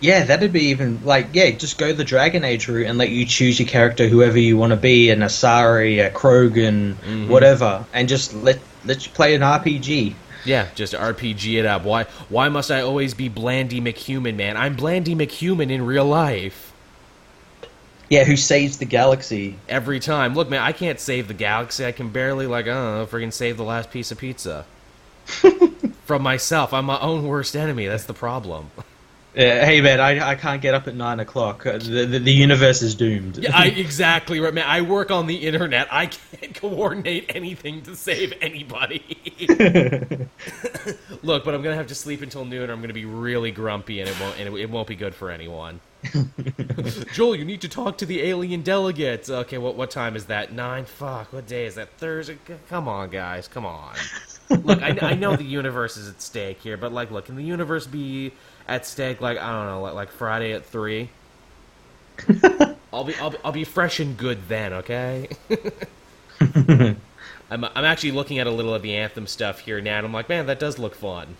Yeah, 0.00 0.24
that'd 0.24 0.52
be 0.52 0.66
even 0.66 1.00
like 1.04 1.28
yeah, 1.32 1.50
just 1.50 1.78
go 1.78 1.92
the 1.92 2.04
Dragon 2.04 2.44
Age 2.44 2.68
route 2.68 2.86
and 2.86 2.98
let 2.98 3.10
you 3.10 3.24
choose 3.26 3.58
your 3.58 3.68
character, 3.68 4.06
whoever 4.08 4.38
you 4.38 4.56
want 4.56 4.70
to 4.70 4.76
be, 4.76 5.10
an 5.10 5.20
Asari, 5.20 6.04
a 6.04 6.10
Krogan, 6.10 6.94
Mm-hmm. 6.94 7.28
whatever, 7.28 7.84
and 7.92 8.08
just 8.08 8.34
let 8.34 8.58
let 8.84 9.06
you 9.06 9.12
play 9.12 9.34
an 9.34 9.42
RPG. 9.42 10.14
Yeah, 10.44 10.68
just 10.76 10.94
RPG 10.94 11.58
it 11.58 11.66
up. 11.66 11.82
Why? 11.84 12.04
Why 12.28 12.48
must 12.48 12.70
I 12.70 12.80
always 12.80 13.12
be 13.14 13.28
Blandy 13.28 13.80
McHuman, 13.80 14.36
man? 14.36 14.56
I'm 14.56 14.76
Blandy 14.76 15.14
McHuman 15.16 15.70
in 15.70 15.84
real 15.84 16.06
life. 16.06 16.67
Yeah, 18.08 18.24
who 18.24 18.36
saves 18.36 18.78
the 18.78 18.86
galaxy? 18.86 19.56
Every 19.68 20.00
time. 20.00 20.34
Look, 20.34 20.48
man, 20.48 20.62
I 20.62 20.72
can't 20.72 20.98
save 20.98 21.28
the 21.28 21.34
galaxy. 21.34 21.84
I 21.84 21.92
can 21.92 22.08
barely, 22.10 22.46
like, 22.46 22.66
I 22.66 22.68
don't 22.74 22.98
know, 22.98 23.06
friggin' 23.06 23.32
save 23.32 23.56
the 23.58 23.64
last 23.64 23.90
piece 23.90 24.10
of 24.10 24.18
pizza. 24.18 24.64
From 26.04 26.22
myself. 26.22 26.72
I'm 26.72 26.86
my 26.86 26.98
own 27.00 27.26
worst 27.26 27.54
enemy. 27.54 27.86
That's 27.86 28.04
the 28.04 28.14
problem. 28.14 28.70
Hey 29.34 29.80
man, 29.82 30.00
I, 30.00 30.30
I 30.30 30.34
can't 30.34 30.60
get 30.60 30.74
up 30.74 30.88
at 30.88 30.96
nine 30.96 31.20
o'clock. 31.20 31.64
Uh, 31.64 31.78
The, 31.78 32.06
the, 32.06 32.18
the 32.18 32.32
universe 32.32 32.82
is 32.82 32.94
doomed. 32.96 33.38
Yeah, 33.38 33.50
I, 33.54 33.66
exactly 33.66 34.40
right, 34.40 34.52
man. 34.52 34.64
I 34.66 34.80
work 34.80 35.12
on 35.12 35.26
the 35.28 35.36
internet. 35.46 35.86
I 35.92 36.06
can't 36.06 36.54
coordinate 36.60 37.26
anything 37.36 37.82
to 37.82 37.94
save 37.94 38.32
anybody. 38.40 39.04
Look, 41.22 41.44
but 41.44 41.54
I'm 41.54 41.62
gonna 41.62 41.76
have 41.76 41.86
to 41.88 41.94
sleep 41.94 42.22
until 42.22 42.44
noon, 42.44 42.68
or 42.68 42.72
I'm 42.72 42.80
gonna 42.80 42.94
be 42.94 43.04
really 43.04 43.52
grumpy, 43.52 44.00
and 44.00 44.08
it 44.08 44.18
won't, 44.18 44.38
and 44.40 44.48
it, 44.48 44.60
it 44.60 44.70
won't 44.70 44.88
be 44.88 44.96
good 44.96 45.14
for 45.14 45.30
anyone. 45.30 45.80
Joel, 47.12 47.36
you 47.36 47.44
need 47.44 47.60
to 47.62 47.68
talk 47.68 47.98
to 47.98 48.06
the 48.06 48.22
alien 48.22 48.62
delegates. 48.62 49.28
Okay, 49.28 49.58
what 49.58 49.74
what 49.74 49.90
time 49.90 50.16
is 50.16 50.26
that? 50.26 50.52
Nine. 50.52 50.84
Fuck. 50.84 51.32
What 51.32 51.46
day 51.46 51.66
is 51.66 51.74
that? 51.74 51.90
Thursday. 51.98 52.38
Come 52.68 52.88
on, 52.88 53.10
guys. 53.10 53.48
Come 53.48 53.66
on. 53.66 53.94
look, 54.50 54.80
I, 54.80 54.96
I 55.02 55.14
know 55.14 55.36
the 55.36 55.44
universe 55.44 55.96
is 55.96 56.08
at 56.08 56.22
stake 56.22 56.60
here, 56.60 56.76
but 56.76 56.92
like, 56.92 57.10
look, 57.10 57.26
can 57.26 57.36
the 57.36 57.42
universe 57.42 57.86
be 57.86 58.32
at 58.66 58.86
stake? 58.86 59.20
Like, 59.20 59.38
I 59.38 59.50
don't 59.50 59.66
know, 59.66 59.82
like, 59.82 59.94
like 59.94 60.10
Friday 60.10 60.52
at 60.52 60.64
three. 60.64 61.10
I'll 62.92 63.04
be, 63.04 63.14
I'll 63.16 63.30
be 63.30 63.36
I'll 63.44 63.52
be 63.52 63.64
fresh 63.64 64.00
and 64.00 64.16
good 64.16 64.48
then. 64.48 64.72
Okay. 64.72 65.28
I'm 67.50 67.64
I'm 67.64 67.84
actually 67.84 68.12
looking 68.12 68.38
at 68.38 68.46
a 68.46 68.50
little 68.50 68.74
of 68.74 68.82
the 68.82 68.94
Anthem 68.94 69.26
stuff 69.26 69.60
here 69.60 69.80
now, 69.80 69.98
and 69.98 70.06
I'm 70.06 70.12
like, 70.12 70.28
man, 70.28 70.46
that 70.46 70.60
does 70.60 70.78
look 70.78 70.94
fun. 70.94 71.36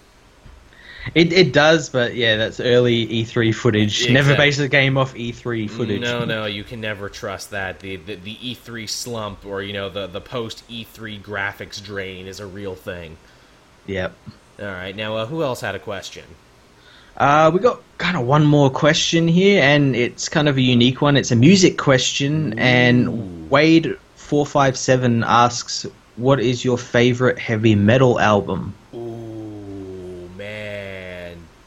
It 1.14 1.32
it 1.32 1.52
does, 1.52 1.88
but 1.88 2.14
yeah, 2.14 2.36
that's 2.36 2.60
early 2.60 3.06
E3 3.06 3.54
footage. 3.54 4.06
Yeah, 4.06 4.12
Never 4.12 4.36
base 4.36 4.58
a 4.58 4.68
game 4.68 4.96
off 4.96 5.14
E3 5.14 5.70
footage. 5.70 6.00
No, 6.00 6.24
no, 6.24 6.46
you 6.46 6.64
can 6.64 6.80
never 6.80 7.08
trust 7.08 7.50
that. 7.50 7.80
The, 7.80 7.96
the 7.96 8.14
the 8.16 8.36
E3 8.36 8.88
slump 8.88 9.44
or 9.46 9.62
you 9.62 9.72
know 9.72 9.88
the 9.88 10.06
the 10.06 10.20
post 10.20 10.68
E3 10.68 11.20
graphics 11.20 11.82
drain 11.82 12.26
is 12.26 12.40
a 12.40 12.46
real 12.46 12.74
thing. 12.74 13.16
Yep. 13.86 14.12
All 14.60 14.66
right, 14.66 14.94
now 14.94 15.16
uh, 15.16 15.26
who 15.26 15.42
else 15.42 15.60
had 15.60 15.74
a 15.74 15.78
question? 15.78 16.24
Uh, 17.16 17.50
we 17.52 17.58
got 17.58 17.80
kind 17.98 18.16
of 18.16 18.26
one 18.26 18.44
more 18.46 18.70
question 18.70 19.26
here, 19.26 19.62
and 19.62 19.96
it's 19.96 20.28
kind 20.28 20.48
of 20.48 20.56
a 20.56 20.60
unique 20.60 21.00
one. 21.02 21.16
It's 21.16 21.32
a 21.32 21.36
music 21.36 21.76
question, 21.76 22.56
and 22.58 23.50
Wade 23.50 23.96
four 24.14 24.46
five 24.46 24.76
seven 24.76 25.24
asks, 25.24 25.84
"What 26.16 26.38
is 26.38 26.64
your 26.64 26.78
favorite 26.78 27.38
heavy 27.38 27.74
metal 27.74 28.20
album?" 28.20 28.74
Ooh, 28.94 29.07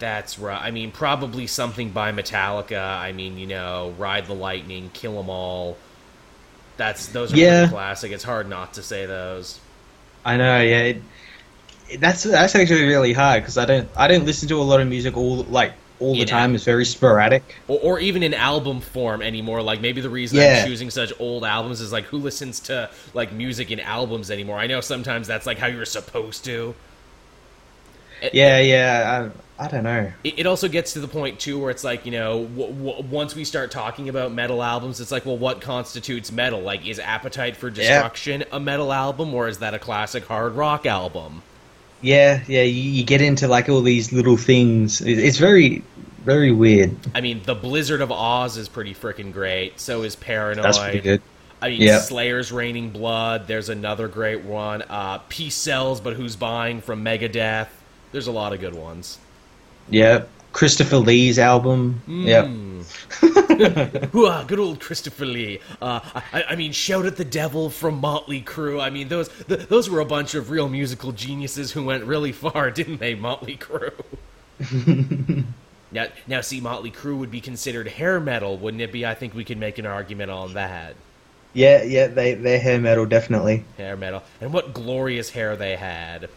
that's 0.02 0.40
right. 0.40 0.62
I 0.62 0.72
mean, 0.72 0.92
probably 0.92 1.48
something 1.48 1.94
by 1.94 2.12
Metallica. 2.12 2.82
I 3.00 3.14
mean, 3.14 3.38
you 3.40 3.48
know, 3.48 3.96
Ride 3.98 4.28
the 4.28 4.36
Lightning, 4.36 4.92
Kill 4.94 5.20
'Em 5.20 5.30
All. 5.30 5.80
That's 6.78 7.08
those 7.10 7.34
are 7.34 7.38
Yeah. 7.38 7.68
classic. 7.70 8.12
It's 8.12 8.24
hard 8.26 8.50
not 8.50 8.74
to 8.76 8.84
say 8.84 9.06
those. 9.08 9.62
I 10.26 10.38
know, 10.38 10.62
yeah. 10.62 10.80
It, 10.80 11.04
it- 11.90 12.02
that's 12.02 12.24
that's 12.24 12.56
actually 12.56 12.86
really 12.86 13.14
hard 13.14 13.44
because 13.44 13.58
I 13.58 13.66
don't 13.66 13.90
I 13.98 14.08
don't 14.08 14.26
listen 14.26 14.48
to 14.50 14.62
a 14.62 14.64
lot 14.64 14.82
of 14.82 14.88
music 14.88 15.18
all 15.18 15.44
like 15.46 15.74
all 16.00 16.18
the 16.18 16.26
time. 16.26 16.56
It's 16.56 16.64
very 16.66 16.86
sporadic. 16.86 17.64
Or, 17.68 17.80
or 17.80 18.00
even 18.00 18.24
in 18.24 18.34
album 18.34 18.82
form 18.82 19.22
anymore. 19.22 19.62
Like 19.62 19.82
maybe 19.82 20.02
the 20.02 20.10
reason 20.10 20.40
Yeah. 20.40 20.62
I'm 20.62 20.68
choosing 20.68 20.90
such 20.90 21.14
old 21.20 21.46
albums 21.46 21.82
is 21.82 21.92
like 21.92 22.06
who 22.06 22.18
listens 22.18 22.60
to 22.62 22.90
like 23.14 23.32
music 23.34 23.72
in 23.72 23.80
albums 23.80 24.32
anymore? 24.32 24.58
I 24.60 24.68
know 24.68 24.82
sometimes 24.82 25.28
that's 25.28 25.46
like 25.46 25.60
how 25.60 25.68
you're 25.68 25.86
supposed 25.86 26.46
to. 26.46 26.76
It- 28.22 28.34
Yeah, 28.34 28.60
yeah. 28.60 29.30
I, 29.60 29.66
I 29.66 29.68
don't 29.68 29.84
know. 29.84 30.12
It, 30.24 30.40
it 30.40 30.46
also 30.48 30.68
gets 30.68 30.94
to 30.94 31.00
the 31.00 31.08
point 31.08 31.40
too 31.40 31.60
where 31.60 31.70
it's 31.70 31.84
like 31.84 32.06
you 32.06 32.12
know 32.12 32.46
w- 32.46 32.74
w- 32.74 33.04
once 33.10 33.36
we 33.36 33.44
start 33.44 33.70
talking 33.72 34.10
about 34.10 34.32
metal 34.32 34.64
albums, 34.64 35.00
it's 35.00 35.12
like 35.12 35.26
well, 35.26 35.38
what 35.38 35.62
constitutes 35.62 36.32
metal? 36.32 36.62
Like, 36.62 36.88
is 36.88 36.98
Appetite 37.00 37.56
for 37.58 37.70
Destruction 37.70 38.44
a 38.52 38.60
metal 38.60 38.92
album, 38.92 39.34
or 39.34 39.48
is 39.48 39.60
that 39.60 39.74
a 39.74 39.80
classic 39.80 40.26
hard 40.26 40.54
rock 40.54 40.86
album? 40.86 41.44
Yeah, 42.02 42.42
yeah. 42.48 42.64
You, 42.64 42.82
you 42.92 43.04
get 43.04 43.22
into 43.22 43.48
like 43.48 43.70
all 43.70 43.82
these 43.82 44.12
little 44.12 44.38
things. 44.38 45.02
It, 45.02 45.20
it's 45.20 45.38
very 45.38 45.84
very 46.24 46.52
weird. 46.52 46.96
I 47.14 47.22
mean, 47.22 47.42
the 47.46 47.56
Blizzard 47.56 48.02
of 48.02 48.10
Ozz 48.10 48.58
is 48.58 48.68
pretty 48.70 48.94
freaking 48.96 49.32
great. 49.32 49.80
So 49.80 50.02
is 50.04 50.16
Paranoid. 50.16 50.64
That's 50.66 50.80
pretty 50.80 51.00
good. 51.02 51.22
I 51.62 51.70
mean, 51.70 51.82
Yeah. 51.82 52.00
Slayer's 52.00 52.52
Raining 52.52 52.90
Blood. 52.90 53.46
There's 53.48 53.70
another 53.70 54.08
great 54.08 54.42
one. 54.44 54.82
Uh, 54.84 55.20
Peace 55.30 55.54
Sells, 55.56 56.02
but 56.02 56.16
who's 56.16 56.36
buying 56.36 56.82
from 56.82 57.04
Megadeth? 57.06 57.68
There's 58.12 58.28
a 58.28 58.32
lot 58.32 58.54
of 58.54 58.60
good 58.60 58.76
ones. 58.76 59.18
Yeah. 59.90 60.24
Christopher 60.54 60.98
Lee's 60.98 61.40
album. 61.40 62.02
Yeah. 62.08 62.44
Mm. 62.44 62.82
Hooah, 64.12 64.48
good 64.48 64.60
old 64.60 64.80
Christopher 64.80 65.26
Lee. 65.26 65.60
Uh, 65.82 66.00
I, 66.34 66.44
I 66.50 66.56
mean, 66.56 66.72
shout 66.72 67.06
at 67.06 67.16
the 67.18 67.26
devil 67.26 67.70
from 67.70 68.00
Motley 68.00 68.42
Crue. 68.42 68.82
I 68.82 68.90
mean, 68.90 69.08
those 69.08 69.30
th- 69.48 69.68
those 69.68 69.90
were 69.90 70.00
a 70.00 70.06
bunch 70.06 70.36
of 70.36 70.50
real 70.50 70.68
musical 70.68 71.12
geniuses 71.12 71.72
who 71.72 71.84
went 71.84 72.04
really 72.04 72.32
far, 72.32 72.70
didn't 72.72 73.00
they, 73.00 73.16
Motley 73.16 73.58
Crue? 73.58 73.94
now, 75.92 76.08
now, 76.28 76.42
see, 76.42 76.60
Motley 76.60 76.92
Crue 76.92 77.18
would 77.18 77.32
be 77.32 77.42
considered 77.42 77.88
hair 77.88 78.20
metal, 78.20 78.58
wouldn't 78.58 78.82
it 78.82 78.92
be? 78.92 79.06
I 79.06 79.14
think 79.14 79.34
we 79.34 79.46
could 79.46 79.58
make 79.58 79.78
an 79.78 79.86
argument 79.86 80.32
on 80.32 80.54
that. 80.54 80.96
Yeah, 81.54 81.84
yeah. 81.84 82.08
They 82.08 82.34
they're 82.34 82.60
hair 82.60 82.80
metal 82.80 83.06
definitely. 83.06 83.64
Hair 83.78 83.98
metal, 83.98 84.24
and 84.40 84.54
what 84.54 84.74
glorious 84.74 85.30
hair 85.30 85.56
they 85.56 85.76
had. 85.76 86.30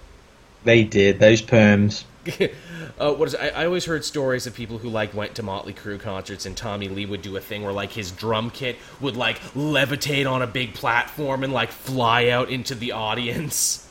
They 0.65 0.85
did 0.85 1.21
those 1.21 1.43
perms. 1.43 2.05
uh, 2.99 3.13
what 3.13 3.29
is 3.29 3.35
I, 3.35 3.49
I 3.49 3.67
always 3.67 3.85
heard 3.85 4.05
stories 4.05 4.47
of 4.47 4.55
people 4.55 4.79
who 4.79 4.89
like 4.89 5.15
went 5.15 5.35
to 5.37 5.43
Motley 5.43 5.75
Crue 5.75 6.01
concerts 6.01 6.47
and 6.47 6.57
Tommy 6.57 6.89
Lee 6.89 7.07
would 7.07 7.23
do 7.23 7.37
a 7.37 7.41
thing 7.41 7.63
where 7.63 7.73
like 7.73 7.93
his 7.93 8.11
drum 8.11 8.51
kit 8.51 8.77
would 9.01 9.17
like 9.17 9.41
levitate 9.53 10.31
on 10.31 10.41
a 10.43 10.47
big 10.47 10.75
platform 10.75 11.45
and 11.45 11.53
like 11.53 11.71
fly 11.71 12.29
out 12.29 12.49
into 12.49 12.75
the 12.75 12.93
audience 12.93 13.89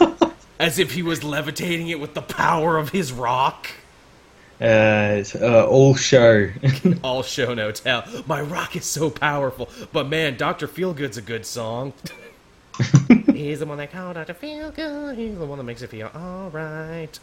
as 0.58 0.78
if 0.78 0.92
he 0.92 1.02
was 1.02 1.22
levitating 1.22 1.88
it 1.88 2.00
with 2.00 2.14
the 2.14 2.22
power 2.22 2.76
of 2.76 2.90
his 2.90 3.12
rock. 3.12 3.68
Uh, 4.60 5.22
uh, 5.40 5.64
all 5.66 5.94
show. 5.94 6.50
All 7.04 7.22
show 7.22 7.54
no 7.54 7.70
tell. 7.70 8.04
My 8.26 8.40
rock 8.40 8.74
is 8.74 8.84
so 8.84 9.08
powerful, 9.08 9.68
but 9.92 10.08
man, 10.08 10.36
Doctor 10.36 10.66
Feelgood's 10.66 11.16
a 11.16 11.22
good 11.22 11.46
song. 11.46 11.92
He's 13.32 13.60
the 13.60 13.66
one 13.66 13.78
that 13.78 13.92
called 13.92 14.16
out 14.16 14.26
to 14.28 14.34
feel 14.34 14.70
good. 14.70 15.16
He's 15.16 15.38
the 15.38 15.46
one 15.46 15.58
that 15.58 15.64
makes 15.64 15.82
it 15.82 15.90
feel 15.90 16.10
all 16.14 16.50
right. 16.50 17.18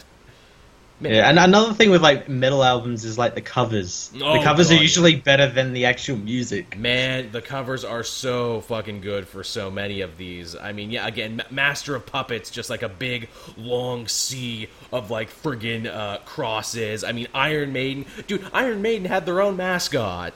Yeah, 1.02 1.30
and 1.30 1.38
another 1.38 1.74
thing 1.74 1.90
with 1.90 2.02
like 2.02 2.30
metal 2.30 2.64
albums 2.64 3.04
is 3.04 3.18
like 3.18 3.36
the 3.36 3.42
covers. 3.42 4.12
Oh, 4.16 4.38
the 4.38 4.44
covers 4.44 4.70
God, 4.70 4.80
are 4.80 4.82
usually 4.82 5.16
better 5.16 5.48
than 5.48 5.74
the 5.74 5.86
actual 5.86 6.16
music. 6.16 6.78
Man, 6.78 7.34
the 7.34 7.42
covers 7.42 7.84
are 7.84 8.04
so 8.04 8.62
fucking 8.62 9.02
good 9.02 9.28
for 9.28 9.44
so 9.44 9.70
many 9.70 10.00
of 10.02 10.18
these. 10.18 10.56
I 10.56 10.72
mean, 10.72 10.92
yeah, 10.92 11.06
again, 11.06 11.44
Master 11.52 11.96
of 11.96 12.06
Puppets, 12.06 12.50
just 12.50 12.70
like 12.70 12.82
a 12.82 12.88
big, 12.88 13.28
long 13.58 14.08
sea 14.08 14.70
of 14.94 15.12
like 15.12 15.30
friggin' 15.30 15.86
uh, 15.86 16.20
crosses. 16.20 17.04
I 17.04 17.12
mean, 17.12 17.28
Iron 17.34 17.74
Maiden, 17.74 18.06
dude, 18.28 18.46
Iron 18.54 18.82
Maiden 18.82 19.06
had 19.06 19.26
their 19.26 19.42
own 19.42 19.58
mascot. 19.58 20.34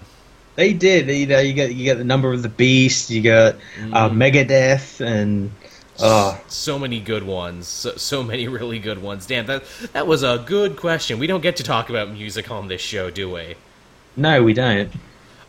They 0.59 0.73
did. 0.73 1.07
You 1.07 1.25
know, 1.25 1.39
you 1.39 1.53
get 1.53 1.73
you 1.73 1.85
get 1.85 1.97
the 1.97 2.03
number 2.03 2.33
of 2.33 2.43
the 2.43 2.49
beast. 2.49 3.09
You 3.09 3.21
got 3.21 3.55
uh, 3.93 4.09
Megadeth, 4.09 4.99
and 4.99 5.51
oh, 5.99 6.37
So 6.49 6.77
many 6.77 6.99
good 6.99 7.23
ones, 7.23 7.65
so, 7.65 7.95
so 7.95 8.23
many 8.23 8.49
really 8.49 8.77
good 8.79 9.01
ones. 9.01 9.25
Damn, 9.25 9.45
that 9.45 9.63
that 9.93 10.05
was 10.05 10.21
a 10.21 10.43
good 10.45 10.75
question. 10.75 11.17
We 11.17 11.27
don't 11.27 11.39
get 11.39 11.55
to 11.57 11.63
talk 11.63 11.89
about 11.89 12.11
music 12.11 12.51
on 12.51 12.67
this 12.67 12.81
show, 12.81 13.09
do 13.09 13.31
we? 13.31 13.55
no, 14.17 14.43
we 14.43 14.53
don't. 14.53 14.91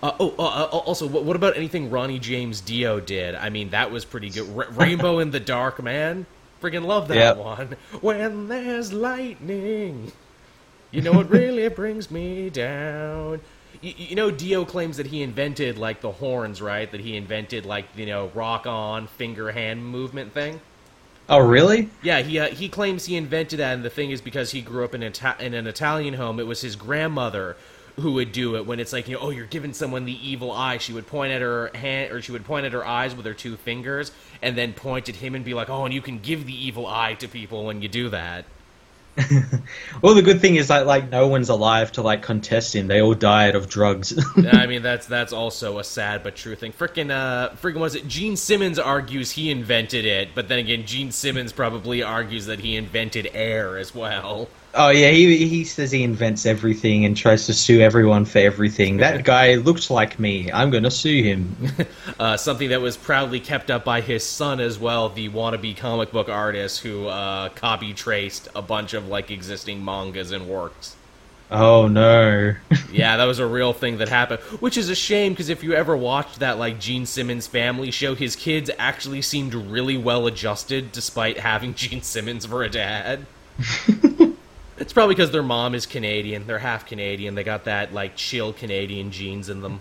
Uh, 0.00 0.12
oh, 0.20 0.32
uh, 0.38 0.42
uh, 0.42 0.64
also, 0.78 1.08
what, 1.08 1.24
what 1.24 1.34
about 1.34 1.56
anything 1.56 1.90
Ronnie 1.90 2.20
James 2.20 2.60
Dio 2.60 3.00
did? 3.00 3.34
I 3.34 3.48
mean, 3.50 3.70
that 3.70 3.90
was 3.90 4.04
pretty 4.04 4.30
good. 4.30 4.46
Ra- 4.48 4.66
Rainbow 4.70 5.18
in 5.18 5.32
the 5.32 5.40
Dark, 5.40 5.82
man. 5.82 6.24
Friggin' 6.62 6.84
love 6.86 7.08
that 7.08 7.16
Yep. 7.16 7.36
one. 7.36 7.76
When 8.00 8.46
there's 8.46 8.92
lightning, 8.92 10.12
you 10.92 11.02
know 11.02 11.18
it 11.18 11.28
really 11.28 11.68
brings 11.68 12.12
me 12.12 12.48
down. 12.48 13.40
You, 13.80 13.94
you 13.96 14.16
know, 14.16 14.30
Dio 14.30 14.64
claims 14.64 14.96
that 14.98 15.06
he 15.06 15.22
invented 15.22 15.78
like 15.78 16.00
the 16.00 16.12
horns, 16.12 16.60
right? 16.60 16.90
That 16.90 17.00
he 17.00 17.16
invented 17.16 17.66
like 17.66 17.86
you 17.96 18.06
know 18.06 18.30
rock 18.34 18.66
on 18.66 19.06
finger 19.06 19.52
hand 19.52 19.84
movement 19.84 20.32
thing. 20.32 20.60
Oh, 21.28 21.38
really? 21.38 21.88
Yeah, 22.02 22.22
he 22.22 22.40
uh, 22.40 22.48
he 22.48 22.68
claims 22.68 23.06
he 23.06 23.16
invented 23.16 23.60
that, 23.60 23.74
and 23.74 23.84
the 23.84 23.90
thing 23.90 24.10
is 24.10 24.20
because 24.20 24.50
he 24.50 24.60
grew 24.60 24.84
up 24.84 24.94
in, 24.94 25.02
Ita- 25.02 25.36
in 25.38 25.54
an 25.54 25.68
Italian 25.68 26.14
home, 26.14 26.40
it 26.40 26.46
was 26.46 26.60
his 26.60 26.74
grandmother 26.74 27.56
who 27.96 28.12
would 28.14 28.32
do 28.32 28.56
it 28.56 28.66
when 28.66 28.80
it's 28.80 28.92
like 28.92 29.08
you 29.08 29.14
know, 29.14 29.22
oh, 29.22 29.30
you're 29.30 29.46
giving 29.46 29.72
someone 29.72 30.04
the 30.04 30.28
evil 30.28 30.50
eye. 30.50 30.78
She 30.78 30.92
would 30.92 31.06
point 31.06 31.32
at 31.32 31.40
her 31.40 31.70
hand, 31.74 32.12
or 32.12 32.20
she 32.20 32.32
would 32.32 32.44
point 32.44 32.66
at 32.66 32.72
her 32.72 32.84
eyes 32.84 33.14
with 33.14 33.26
her 33.26 33.34
two 33.34 33.56
fingers, 33.56 34.10
and 34.42 34.58
then 34.58 34.72
point 34.72 35.08
at 35.08 35.16
him 35.16 35.36
and 35.36 35.44
be 35.44 35.54
like, 35.54 35.70
oh, 35.70 35.84
and 35.84 35.94
you 35.94 36.02
can 36.02 36.18
give 36.18 36.46
the 36.46 36.66
evil 36.66 36.86
eye 36.86 37.14
to 37.14 37.28
people 37.28 37.64
when 37.64 37.80
you 37.80 37.88
do 37.88 38.08
that. 38.08 38.44
Well, 40.02 40.14
the 40.14 40.22
good 40.22 40.40
thing 40.40 40.56
is 40.56 40.68
that 40.68 40.86
like 40.86 41.10
no 41.10 41.28
one's 41.28 41.50
alive 41.50 41.92
to 41.92 42.02
like 42.02 42.22
contest 42.22 42.74
him. 42.74 42.86
They 42.86 43.02
all 43.02 43.14
died 43.14 43.54
of 43.54 43.68
drugs. 43.68 44.18
I 44.52 44.66
mean, 44.66 44.82
that's 44.82 45.06
that's 45.06 45.32
also 45.32 45.78
a 45.78 45.84
sad 45.84 46.22
but 46.22 46.36
true 46.36 46.54
thing. 46.54 46.72
Frickin' 46.72 47.10
uh, 47.10 47.50
frickin' 47.56 47.80
was 47.80 47.94
it? 47.94 48.08
Gene 48.08 48.36
Simmons 48.36 48.78
argues 48.78 49.32
he 49.32 49.50
invented 49.50 50.06
it, 50.06 50.30
but 50.34 50.48
then 50.48 50.58
again, 50.58 50.86
Gene 50.86 51.12
Simmons 51.12 51.52
probably 51.52 52.02
argues 52.02 52.46
that 52.46 52.60
he 52.60 52.76
invented 52.76 53.30
air 53.34 53.76
as 53.76 53.94
well. 53.94 54.48
Oh 54.74 54.90
yeah, 54.90 55.10
he 55.10 55.46
he 55.46 55.64
says 55.64 55.90
he 55.90 56.02
invents 56.02 56.46
everything 56.46 57.04
and 57.04 57.16
tries 57.16 57.46
to 57.46 57.54
sue 57.54 57.80
everyone 57.80 58.24
for 58.24 58.38
everything. 58.38 58.98
That 58.98 59.24
guy 59.24 59.54
looked 59.56 59.90
like 59.90 60.18
me. 60.18 60.50
I'm 60.52 60.70
gonna 60.70 60.90
sue 60.90 61.22
him. 61.22 61.56
uh, 62.18 62.36
something 62.36 62.68
that 62.70 62.80
was 62.80 62.96
proudly 62.96 63.40
kept 63.40 63.70
up 63.70 63.84
by 63.84 64.00
his 64.00 64.24
son 64.24 64.60
as 64.60 64.78
well, 64.78 65.08
the 65.08 65.28
wannabe 65.28 65.76
comic 65.76 66.12
book 66.12 66.28
artist 66.28 66.80
who 66.82 67.06
uh, 67.06 67.48
copy 67.50 67.92
traced 67.94 68.48
a 68.54 68.62
bunch 68.62 68.94
of 68.94 69.08
like 69.08 69.30
existing 69.30 69.84
mangas 69.84 70.30
and 70.32 70.48
works. 70.48 70.96
oh 71.50 71.88
no. 71.88 72.54
Yeah, 72.92 73.16
that 73.16 73.24
was 73.24 73.38
a 73.38 73.46
real 73.46 73.72
thing 73.72 73.98
that 73.98 74.08
happened, 74.08 74.40
which 74.60 74.76
is 74.76 74.88
a 74.88 74.94
shame 74.94 75.32
because 75.32 75.48
if 75.48 75.62
you 75.62 75.74
ever 75.74 75.96
watched 75.96 76.40
that 76.40 76.58
like 76.58 76.80
Gene 76.80 77.06
Simmons 77.06 77.46
family 77.46 77.90
show, 77.90 78.14
his 78.14 78.36
kids 78.36 78.70
actually 78.78 79.22
seemed 79.22 79.54
really 79.54 79.96
well 79.96 80.26
adjusted 80.26 80.92
despite 80.92 81.38
having 81.38 81.74
Gene 81.80 82.02
Simmons 82.02 82.46
for 82.46 82.62
a 82.62 82.68
dad. 82.68 83.26
It's 84.90 84.94
probably 84.94 85.14
because 85.14 85.30
their 85.30 85.44
mom 85.44 85.76
is 85.76 85.86
Canadian; 85.86 86.48
they're 86.48 86.58
half 86.58 86.84
Canadian. 86.84 87.36
They 87.36 87.44
got 87.44 87.66
that 87.66 87.94
like 87.94 88.16
chill 88.16 88.52
Canadian 88.52 89.12
genes 89.12 89.48
in 89.48 89.60
them. 89.60 89.80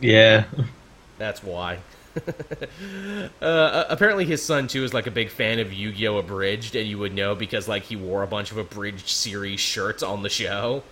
yeah. 0.00 0.44
That's 1.18 1.42
why. 1.42 1.80
uh, 3.42 3.84
apparently, 3.88 4.24
his 4.26 4.40
son 4.40 4.68
too 4.68 4.84
is 4.84 4.94
like 4.94 5.08
a 5.08 5.10
big 5.10 5.30
fan 5.30 5.58
of 5.58 5.72
Yu-Gi-Oh! 5.72 6.18
Abridged, 6.18 6.76
and 6.76 6.88
you 6.88 6.98
would 6.98 7.14
know 7.14 7.34
because 7.34 7.66
like 7.66 7.82
he 7.82 7.96
wore 7.96 8.22
a 8.22 8.28
bunch 8.28 8.52
of 8.52 8.58
Abridged 8.58 9.08
series 9.08 9.58
shirts 9.58 10.04
on 10.04 10.22
the 10.22 10.30
show. 10.30 10.84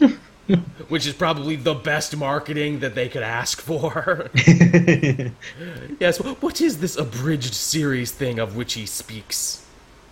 which 0.88 1.06
is 1.06 1.14
probably 1.14 1.54
the 1.54 1.74
best 1.74 2.16
marketing 2.16 2.80
that 2.80 2.96
they 2.96 3.08
could 3.08 3.22
ask 3.22 3.60
for. 3.60 4.28
yes, 6.00 6.18
what 6.20 6.60
is 6.60 6.80
this 6.80 6.96
abridged 6.96 7.54
series 7.54 8.10
thing 8.10 8.40
of 8.40 8.56
which 8.56 8.72
he 8.72 8.84
speaks? 8.84 9.59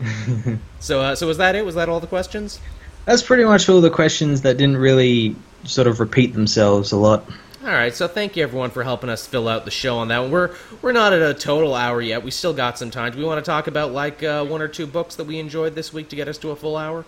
so, 0.80 1.00
uh, 1.00 1.14
so 1.14 1.26
was 1.26 1.38
that 1.38 1.54
it? 1.54 1.64
Was 1.64 1.74
that 1.74 1.88
all 1.88 2.00
the 2.00 2.06
questions? 2.06 2.60
That's 3.04 3.22
pretty 3.22 3.44
much 3.44 3.68
all 3.68 3.80
the 3.80 3.90
questions 3.90 4.42
that 4.42 4.56
didn't 4.56 4.76
really 4.76 5.34
sort 5.64 5.86
of 5.86 6.00
repeat 6.00 6.34
themselves 6.34 6.92
a 6.92 6.96
lot. 6.96 7.24
All 7.64 7.74
right, 7.74 7.94
so 7.94 8.06
thank 8.06 8.36
you 8.36 8.42
everyone 8.42 8.70
for 8.70 8.84
helping 8.84 9.10
us 9.10 9.26
fill 9.26 9.48
out 9.48 9.64
the 9.64 9.70
show 9.70 9.98
on 9.98 10.08
that 10.08 10.20
one. 10.20 10.30
We're 10.30 10.54
we're 10.80 10.92
not 10.92 11.12
at 11.12 11.20
a 11.20 11.34
total 11.34 11.74
hour 11.74 12.00
yet. 12.00 12.22
We 12.22 12.30
still 12.30 12.54
got 12.54 12.78
some 12.78 12.90
time. 12.90 13.12
Do 13.12 13.18
we 13.18 13.24
want 13.24 13.44
to 13.44 13.48
talk 13.48 13.66
about 13.66 13.92
like 13.92 14.22
uh, 14.22 14.44
one 14.44 14.62
or 14.62 14.68
two 14.68 14.86
books 14.86 15.16
that 15.16 15.24
we 15.24 15.38
enjoyed 15.38 15.74
this 15.74 15.92
week 15.92 16.08
to 16.10 16.16
get 16.16 16.28
us 16.28 16.38
to 16.38 16.50
a 16.50 16.56
full 16.56 16.76
hour? 16.76 17.04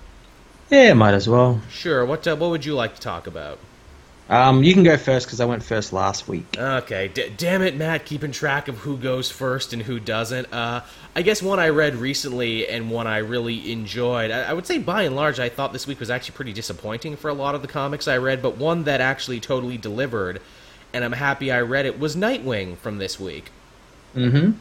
Yeah, 0.69 0.93
might 0.95 1.15
as 1.15 1.29
well. 1.29 1.61
Sure. 1.71 2.05
What 2.05 2.27
uh, 2.27 2.37
what 2.37 2.51
would 2.51 2.65
you 2.65 2.75
like 2.75 2.95
to 2.97 3.01
talk 3.01 3.27
about? 3.27 3.59
Um, 4.31 4.63
you 4.63 4.75
can 4.75 4.85
go 4.85 4.97
first 4.97 5.27
because 5.27 5.41
I 5.41 5.45
went 5.45 5.65
first 5.65 5.93
last 5.93 6.29
week. 6.29 6.47
Okay, 6.57 7.09
D- 7.09 7.33
damn 7.37 7.63
it, 7.63 7.77
Matt, 7.77 8.07
keeping 8.07 8.31
track 8.31 8.69
of 8.69 8.79
who 8.79 8.97
goes 8.97 9.29
first 9.29 9.73
and 9.73 9.83
who 9.83 9.99
doesn't. 9.99 10.53
Uh, 10.53 10.83
I 11.17 11.23
guess 11.23 11.43
one 11.43 11.59
I 11.59 11.71
read 11.71 11.97
recently 11.97 12.69
and 12.69 12.93
one 12.93 13.09
I 13.09 13.19
really 13.19 13.73
enjoyed. 13.73 14.31
I-, 14.31 14.45
I 14.45 14.53
would 14.53 14.69
say 14.69 14.79
by 14.79 15.03
and 15.03 15.17
large, 15.17 15.41
I 15.41 15.49
thought 15.49 15.73
this 15.73 15.89
week 15.89 15.99
was 15.99 16.11
actually 16.11 16.37
pretty 16.37 16.53
disappointing 16.53 17.17
for 17.17 17.29
a 17.29 17.35
lot 17.35 17.57
of 17.57 17.63
the 17.63 17.67
comics 17.67 18.07
I 18.07 18.19
read, 18.19 18.41
but 18.41 18.57
one 18.57 18.85
that 18.85 19.01
actually 19.01 19.41
totally 19.41 19.77
delivered, 19.77 20.41
and 20.93 21.05
I'm 21.05 21.13
happy 21.13 21.51
I 21.51 21.61
read 21.63 21.85
it, 21.85 21.99
was 21.99 22.15
Nightwing 22.15 22.77
from 22.77 22.99
this 22.99 23.19
week. 23.19 23.51
Mm-hmm. 24.15 24.53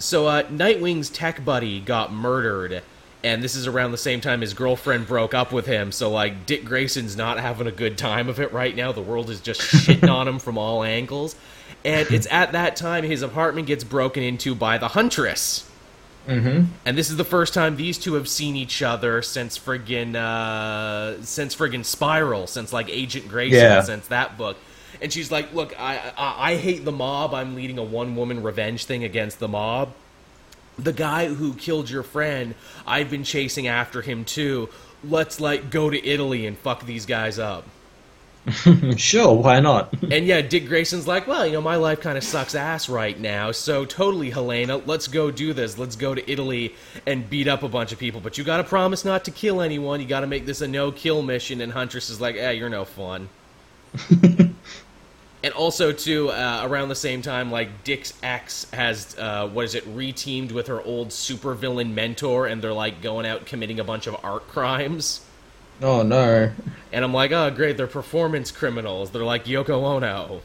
So, 0.00 0.26
uh, 0.26 0.42
Nightwing's 0.48 1.10
tech 1.10 1.44
buddy 1.44 1.78
got 1.78 2.12
murdered 2.12 2.82
and 3.26 3.42
this 3.42 3.56
is 3.56 3.66
around 3.66 3.90
the 3.90 3.98
same 3.98 4.20
time 4.20 4.40
his 4.40 4.54
girlfriend 4.54 5.06
broke 5.06 5.34
up 5.34 5.52
with 5.52 5.66
him. 5.66 5.90
So 5.90 6.10
like 6.10 6.46
Dick 6.46 6.64
Grayson's 6.64 7.16
not 7.16 7.38
having 7.40 7.66
a 7.66 7.72
good 7.72 7.98
time 7.98 8.28
of 8.28 8.38
it 8.38 8.52
right 8.52 8.74
now. 8.74 8.92
The 8.92 9.02
world 9.02 9.30
is 9.30 9.40
just 9.40 9.60
shitting 9.60 10.08
on 10.08 10.28
him 10.28 10.38
from 10.38 10.56
all 10.56 10.82
angles, 10.84 11.34
and 11.84 12.08
it's 12.10 12.26
at 12.30 12.52
that 12.52 12.76
time 12.76 13.04
his 13.04 13.22
apartment 13.22 13.66
gets 13.66 13.84
broken 13.84 14.22
into 14.22 14.54
by 14.54 14.78
the 14.78 14.88
Huntress. 14.88 15.68
Mm-hmm. 16.28 16.64
And 16.84 16.98
this 16.98 17.10
is 17.10 17.16
the 17.16 17.24
first 17.24 17.54
time 17.54 17.76
these 17.76 17.98
two 17.98 18.14
have 18.14 18.28
seen 18.28 18.56
each 18.56 18.82
other 18.82 19.22
since 19.22 19.58
friggin' 19.58 20.16
uh, 20.16 21.22
since 21.22 21.54
friggin' 21.54 21.84
Spiral, 21.84 22.46
since 22.46 22.72
like 22.72 22.88
Agent 22.88 23.28
Grayson, 23.28 23.58
Yeah. 23.60 23.80
since 23.82 24.08
that 24.08 24.36
book. 24.38 24.56
And 25.00 25.12
she's 25.12 25.30
like, 25.30 25.52
"Look, 25.54 25.78
I, 25.78 26.00
I 26.16 26.52
I 26.52 26.56
hate 26.56 26.84
the 26.84 26.92
mob. 26.92 27.34
I'm 27.34 27.54
leading 27.54 27.78
a 27.78 27.82
one 27.84 28.16
woman 28.16 28.42
revenge 28.42 28.86
thing 28.86 29.04
against 29.04 29.38
the 29.38 29.48
mob." 29.48 29.92
The 30.78 30.92
guy 30.92 31.28
who 31.28 31.54
killed 31.54 31.90
your 31.90 32.02
friend, 32.02 32.54
I've 32.86 33.10
been 33.10 33.24
chasing 33.24 33.66
after 33.66 34.02
him 34.02 34.24
too. 34.24 34.68
Let's 35.04 35.40
like 35.40 35.70
go 35.70 35.90
to 35.90 36.06
Italy 36.06 36.46
and 36.46 36.56
fuck 36.56 36.84
these 36.84 37.06
guys 37.06 37.38
up. 37.38 37.64
sure, 38.96 39.34
why 39.34 39.60
not? 39.60 39.92
And 40.10 40.24
yeah, 40.24 40.40
Dick 40.40 40.68
Grayson's 40.68 41.08
like, 41.08 41.26
well, 41.26 41.44
you 41.44 41.54
know, 41.54 41.60
my 41.60 41.76
life 41.76 42.00
kind 42.00 42.16
of 42.16 42.22
sucks 42.22 42.54
ass 42.54 42.88
right 42.88 43.18
now, 43.18 43.50
so 43.50 43.84
totally, 43.84 44.30
Helena, 44.30 44.76
let's 44.76 45.08
go 45.08 45.32
do 45.32 45.52
this. 45.52 45.78
Let's 45.78 45.96
go 45.96 46.14
to 46.14 46.30
Italy 46.30 46.74
and 47.06 47.28
beat 47.28 47.48
up 47.48 47.64
a 47.64 47.68
bunch 47.68 47.90
of 47.90 47.98
people. 47.98 48.20
But 48.20 48.38
you 48.38 48.44
gotta 48.44 48.62
promise 48.62 49.04
not 49.04 49.24
to 49.24 49.32
kill 49.32 49.60
anyone. 49.60 50.00
You 50.00 50.06
gotta 50.06 50.28
make 50.28 50.46
this 50.46 50.60
a 50.60 50.68
no 50.68 50.92
kill 50.92 51.22
mission. 51.22 51.60
And 51.60 51.72
Huntress 51.72 52.08
is 52.08 52.20
like, 52.20 52.36
eh, 52.36 52.52
you're 52.52 52.68
no 52.68 52.84
fun. 52.84 53.28
and 55.46 55.54
also, 55.54 55.92
too, 55.92 56.28
uh, 56.30 56.62
around 56.64 56.88
the 56.88 56.96
same 56.96 57.22
time, 57.22 57.52
like 57.52 57.84
Dick's 57.84 58.12
ex 58.20 58.68
has, 58.72 59.16
uh, 59.16 59.46
what 59.46 59.64
is 59.64 59.76
it, 59.76 59.84
reteamed 59.96 60.50
with 60.50 60.66
her 60.66 60.82
old 60.82 61.10
supervillain 61.10 61.92
mentor, 61.92 62.48
and 62.48 62.60
they're 62.60 62.72
like 62.72 63.00
going 63.00 63.26
out 63.26 63.46
committing 63.46 63.78
a 63.78 63.84
bunch 63.84 64.08
of 64.08 64.16
art 64.24 64.48
crimes. 64.48 65.24
oh 65.80 66.02
no. 66.02 66.50
And 66.92 67.04
I'm 67.04 67.14
like, 67.14 67.30
oh, 67.30 67.48
great, 67.52 67.76
they're 67.76 67.86
performance 67.86 68.50
criminals. 68.50 69.12
They're 69.12 69.22
like 69.22 69.44
Yoko 69.44 69.84
Ono. 69.84 70.40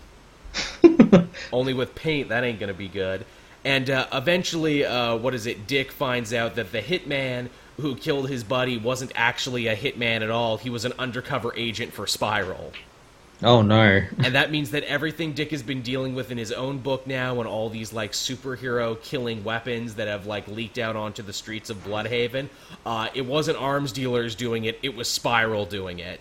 Only 1.51 1.73
with 1.73 1.95
paint, 1.95 2.29
that 2.29 2.43
ain't 2.43 2.59
gonna 2.59 2.75
be 2.75 2.87
good. 2.87 3.25
And 3.65 3.89
uh, 3.89 4.05
eventually, 4.13 4.85
uh, 4.85 5.15
what 5.15 5.33
is 5.33 5.47
it? 5.47 5.65
Dick 5.65 5.91
finds 5.91 6.31
out 6.31 6.53
that 6.53 6.71
the 6.71 6.81
hitman 6.81 7.49
who 7.77 7.95
killed 7.95 8.29
his 8.29 8.43
buddy 8.43 8.77
wasn't 8.77 9.13
actually 9.15 9.65
a 9.65 9.75
hitman 9.75 10.21
at 10.21 10.29
all. 10.29 10.57
He 10.57 10.69
was 10.69 10.85
an 10.85 10.93
undercover 10.99 11.51
agent 11.55 11.91
for 11.91 12.05
Spiral. 12.05 12.71
Oh 13.43 13.61
no. 13.61 14.01
And 14.19 14.35
that 14.35 14.51
means 14.51 14.71
that 14.71 14.83
everything 14.83 15.33
Dick 15.33 15.51
has 15.51 15.63
been 15.63 15.81
dealing 15.81 16.13
with 16.13 16.29
in 16.29 16.37
his 16.37 16.51
own 16.51 16.77
book 16.77 17.07
now, 17.07 17.39
and 17.39 17.47
all 17.47 17.69
these 17.69 17.91
like 17.91 18.11
superhero 18.11 19.01
killing 19.01 19.43
weapons 19.43 19.95
that 19.95 20.07
have 20.07 20.27
like 20.27 20.47
leaked 20.47 20.77
out 20.77 20.95
onto 20.95 21.23
the 21.23 21.33
streets 21.33 21.69
of 21.69 21.83
Blüdhaven, 21.83 22.49
uh, 22.85 23.09
it 23.13 23.25
wasn't 23.25 23.57
arms 23.57 23.91
dealers 23.91 24.35
doing 24.35 24.65
it; 24.65 24.77
it 24.83 24.95
was 24.95 25.07
Spiral 25.07 25.65
doing 25.65 25.99
it. 25.99 26.19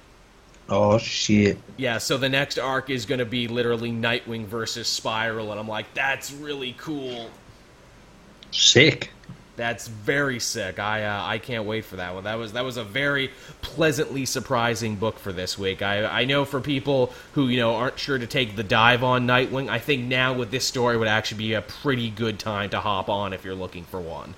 Oh 0.70 0.98
shit. 0.98 1.58
Yeah, 1.76 1.98
so 1.98 2.16
the 2.16 2.28
next 2.28 2.58
arc 2.58 2.90
is 2.90 3.04
going 3.04 3.18
to 3.18 3.24
be 3.24 3.48
literally 3.48 3.90
Nightwing 3.90 4.46
versus 4.46 4.86
Spiral, 4.86 5.50
and 5.50 5.60
I'm 5.60 5.68
like, 5.68 5.92
that's 5.94 6.32
really 6.32 6.74
cool. 6.78 7.28
Sick. 8.52 9.10
That's 9.60 9.88
very 9.88 10.40
sick. 10.40 10.78
I 10.78 11.04
uh, 11.04 11.22
I 11.22 11.36
can't 11.36 11.66
wait 11.66 11.84
for 11.84 11.96
that 11.96 12.14
one. 12.14 12.24
That 12.24 12.38
was 12.38 12.54
that 12.54 12.64
was 12.64 12.78
a 12.78 12.82
very 12.82 13.30
pleasantly 13.60 14.24
surprising 14.24 14.96
book 14.96 15.18
for 15.18 15.34
this 15.34 15.58
week. 15.58 15.82
I 15.82 16.06
I 16.06 16.24
know 16.24 16.46
for 16.46 16.62
people 16.62 17.12
who 17.34 17.48
you 17.48 17.58
know 17.58 17.74
aren't 17.74 17.98
sure 17.98 18.16
to 18.16 18.26
take 18.26 18.56
the 18.56 18.62
dive 18.62 19.04
on 19.04 19.26
Nightwing, 19.26 19.68
I 19.68 19.78
think 19.78 20.06
now 20.06 20.32
with 20.32 20.50
this 20.50 20.64
story 20.64 20.96
would 20.96 21.08
actually 21.08 21.38
be 21.38 21.52
a 21.52 21.60
pretty 21.60 22.08
good 22.08 22.38
time 22.38 22.70
to 22.70 22.80
hop 22.80 23.10
on 23.10 23.34
if 23.34 23.44
you're 23.44 23.54
looking 23.54 23.84
for 23.84 24.00
one. 24.00 24.34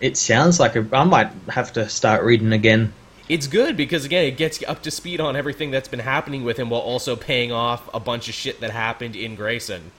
It 0.00 0.16
sounds 0.16 0.58
like 0.58 0.76
a, 0.76 0.88
I 0.94 1.04
might 1.04 1.30
have 1.50 1.74
to 1.74 1.86
start 1.90 2.24
reading 2.24 2.54
again. 2.54 2.94
It's 3.28 3.46
good 3.46 3.76
because 3.76 4.06
again, 4.06 4.24
it 4.24 4.38
gets 4.38 4.62
you 4.62 4.66
up 4.66 4.82
to 4.84 4.90
speed 4.90 5.20
on 5.20 5.36
everything 5.36 5.72
that's 5.72 5.88
been 5.88 6.00
happening 6.00 6.42
with 6.42 6.56
him 6.56 6.70
while 6.70 6.80
also 6.80 7.16
paying 7.16 7.52
off 7.52 7.86
a 7.92 8.00
bunch 8.00 8.28
of 8.28 8.34
shit 8.34 8.60
that 8.60 8.70
happened 8.70 9.14
in 9.14 9.34
Grayson. 9.34 9.90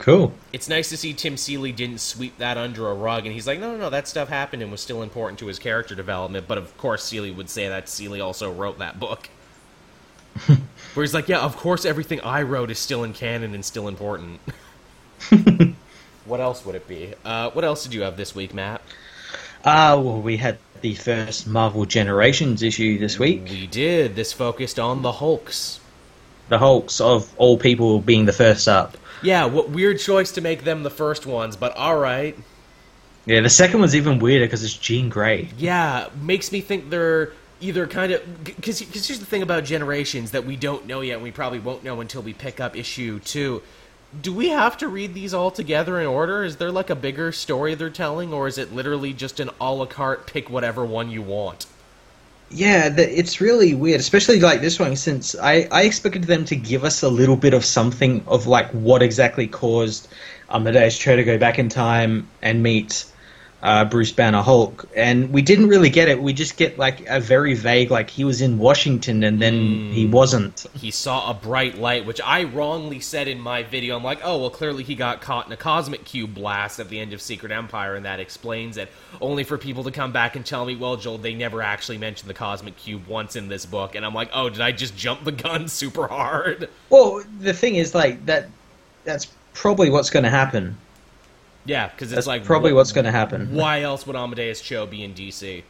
Cool. 0.00 0.32
it's 0.50 0.66
nice 0.66 0.88
to 0.88 0.96
see 0.96 1.12
Tim 1.12 1.36
Seeley 1.36 1.72
didn't 1.72 2.00
sweep 2.00 2.38
that 2.38 2.56
under 2.56 2.88
a 2.88 2.94
rug, 2.94 3.26
and 3.26 3.34
he's 3.34 3.46
like, 3.46 3.60
no, 3.60 3.72
no, 3.72 3.76
no, 3.76 3.90
that 3.90 4.08
stuff 4.08 4.30
happened 4.30 4.62
and 4.62 4.72
was 4.72 4.80
still 4.80 5.02
important 5.02 5.38
to 5.40 5.46
his 5.46 5.58
character 5.58 5.94
development. 5.94 6.48
But 6.48 6.56
of 6.56 6.74
course, 6.78 7.04
Seeley 7.04 7.30
would 7.30 7.50
say 7.50 7.68
that 7.68 7.86
Seeley 7.86 8.18
also 8.18 8.50
wrote 8.50 8.78
that 8.78 8.98
book. 8.98 9.28
Where 10.46 11.04
he's 11.04 11.12
like, 11.12 11.28
yeah, 11.28 11.40
of 11.40 11.54
course, 11.58 11.84
everything 11.84 12.18
I 12.22 12.40
wrote 12.42 12.70
is 12.70 12.78
still 12.78 13.04
in 13.04 13.12
canon 13.12 13.54
and 13.54 13.62
still 13.62 13.88
important. 13.88 14.40
what 16.24 16.40
else 16.40 16.64
would 16.64 16.76
it 16.76 16.88
be? 16.88 17.12
Uh, 17.22 17.50
what 17.50 17.66
else 17.66 17.82
did 17.82 17.92
you 17.92 18.00
have 18.00 18.16
this 18.16 18.34
week, 18.34 18.54
Matt? 18.54 18.80
Uh, 19.62 20.00
well, 20.02 20.22
we 20.22 20.38
had 20.38 20.56
the 20.80 20.94
first 20.94 21.46
Marvel 21.46 21.84
Generations 21.84 22.62
issue 22.62 22.98
this 22.98 23.18
week. 23.18 23.44
We 23.50 23.66
did. 23.66 24.16
This 24.16 24.32
focused 24.32 24.78
on 24.78 25.02
the 25.02 25.12
Hulks. 25.12 25.78
The 26.48 26.56
Hulks 26.56 27.02
of 27.02 27.30
all 27.36 27.58
people 27.58 28.00
being 28.00 28.24
the 28.24 28.32
first 28.32 28.66
up. 28.66 28.96
Yeah, 29.22 29.46
what 29.46 29.70
weird 29.70 29.98
choice 29.98 30.32
to 30.32 30.40
make 30.40 30.64
them 30.64 30.82
the 30.82 30.90
first 30.90 31.26
ones, 31.26 31.56
but 31.56 31.76
alright. 31.76 32.36
Yeah, 33.26 33.40
the 33.40 33.50
second 33.50 33.80
one's 33.80 33.94
even 33.94 34.18
weirder 34.18 34.46
because 34.46 34.64
it's 34.64 34.76
Jean 34.76 35.08
Grey. 35.08 35.48
Yeah, 35.58 36.08
makes 36.20 36.52
me 36.52 36.60
think 36.60 36.90
they're 36.90 37.32
either 37.60 37.86
kind 37.86 38.12
of 38.12 38.44
because 38.44 38.78
here's 38.80 39.20
the 39.20 39.26
thing 39.26 39.42
about 39.42 39.64
generations 39.64 40.30
that 40.30 40.44
we 40.44 40.56
don't 40.56 40.86
know 40.86 41.02
yet. 41.02 41.14
and 41.14 41.22
We 41.22 41.30
probably 41.30 41.58
won't 41.58 41.84
know 41.84 42.00
until 42.00 42.22
we 42.22 42.32
pick 42.32 42.60
up 42.60 42.76
issue 42.76 43.18
two. 43.20 43.62
Do 44.20 44.32
we 44.32 44.48
have 44.48 44.76
to 44.78 44.88
read 44.88 45.14
these 45.14 45.32
all 45.32 45.50
together 45.50 46.00
in 46.00 46.06
order? 46.06 46.42
Is 46.42 46.56
there 46.56 46.72
like 46.72 46.90
a 46.90 46.96
bigger 46.96 47.30
story 47.30 47.74
they're 47.74 47.90
telling, 47.90 48.32
or 48.32 48.48
is 48.48 48.58
it 48.58 48.72
literally 48.72 49.12
just 49.12 49.38
an 49.38 49.50
a 49.60 49.72
la 49.72 49.86
carte 49.86 50.26
pick 50.26 50.50
whatever 50.50 50.84
one 50.84 51.10
you 51.10 51.22
want? 51.22 51.66
Yeah, 52.52 52.88
the, 52.88 53.18
it's 53.18 53.40
really 53.40 53.74
weird, 53.74 54.00
especially 54.00 54.40
like 54.40 54.60
this 54.60 54.80
one, 54.80 54.96
since 54.96 55.36
I, 55.36 55.68
I 55.70 55.82
expected 55.82 56.24
them 56.24 56.44
to 56.46 56.56
give 56.56 56.82
us 56.82 57.02
a 57.04 57.08
little 57.08 57.36
bit 57.36 57.54
of 57.54 57.64
something 57.64 58.24
of 58.26 58.48
like 58.48 58.68
what 58.72 59.02
exactly 59.02 59.46
caused 59.46 60.08
um, 60.48 60.66
Amadeus 60.66 60.98
Cho 60.98 61.14
to 61.14 61.22
go 61.22 61.38
back 61.38 61.60
in 61.60 61.68
time 61.68 62.28
and 62.42 62.60
meet 62.60 63.04
uh, 63.62 63.84
Bruce 63.84 64.12
Banner 64.12 64.40
Hulk, 64.40 64.88
and 64.96 65.30
we 65.30 65.42
didn't 65.42 65.68
really 65.68 65.90
get 65.90 66.08
it. 66.08 66.22
We 66.22 66.32
just 66.32 66.56
get 66.56 66.78
like 66.78 67.06
a 67.08 67.20
very 67.20 67.54
vague, 67.54 67.90
like 67.90 68.08
he 68.08 68.24
was 68.24 68.40
in 68.40 68.58
Washington 68.58 69.22
and 69.22 69.40
then 69.40 69.90
he 69.92 70.06
wasn't. 70.06 70.66
He 70.74 70.90
saw 70.90 71.30
a 71.30 71.34
bright 71.34 71.76
light, 71.78 72.06
which 72.06 72.20
I 72.24 72.44
wrongly 72.44 73.00
said 73.00 73.28
in 73.28 73.38
my 73.38 73.62
video. 73.62 73.96
I'm 73.96 74.04
like, 74.04 74.20
oh, 74.24 74.38
well, 74.38 74.50
clearly 74.50 74.82
he 74.82 74.94
got 74.94 75.20
caught 75.20 75.46
in 75.46 75.52
a 75.52 75.56
cosmic 75.56 76.04
cube 76.04 76.34
blast 76.34 76.80
at 76.80 76.88
the 76.88 76.98
end 76.98 77.12
of 77.12 77.20
Secret 77.20 77.52
Empire, 77.52 77.96
and 77.96 78.06
that 78.06 78.18
explains 78.18 78.78
it. 78.78 78.90
Only 79.20 79.44
for 79.44 79.58
people 79.58 79.84
to 79.84 79.90
come 79.90 80.12
back 80.12 80.36
and 80.36 80.46
tell 80.46 80.64
me, 80.64 80.76
well, 80.76 80.96
Joel, 80.96 81.18
they 81.18 81.34
never 81.34 81.60
actually 81.60 81.98
mentioned 81.98 82.30
the 82.30 82.34
cosmic 82.34 82.76
cube 82.76 83.06
once 83.06 83.36
in 83.36 83.48
this 83.48 83.66
book. 83.66 83.94
And 83.94 84.06
I'm 84.06 84.14
like, 84.14 84.30
oh, 84.32 84.48
did 84.48 84.62
I 84.62 84.72
just 84.72 84.96
jump 84.96 85.24
the 85.24 85.32
gun 85.32 85.68
super 85.80 86.06
hard? 86.06 86.70
Well, 86.88 87.22
the 87.40 87.52
thing 87.52 87.74
is, 87.74 87.94
like 87.94 88.24
that, 88.26 88.48
that's 89.04 89.28
probably 89.52 89.90
what's 89.90 90.08
going 90.08 90.24
to 90.24 90.30
happen. 90.30 90.76
Yeah, 91.64 91.88
because 91.88 92.12
it's 92.12 92.16
That's 92.16 92.26
like 92.26 92.44
probably 92.44 92.72
wh- 92.72 92.76
what's 92.76 92.92
going 92.92 93.04
to 93.04 93.10
happen. 93.12 93.54
Why 93.54 93.82
else 93.82 94.06
would 94.06 94.16
Amadeus 94.16 94.60
Cho 94.60 94.86
be 94.86 95.02
in 95.04 95.14
DC? 95.14 95.62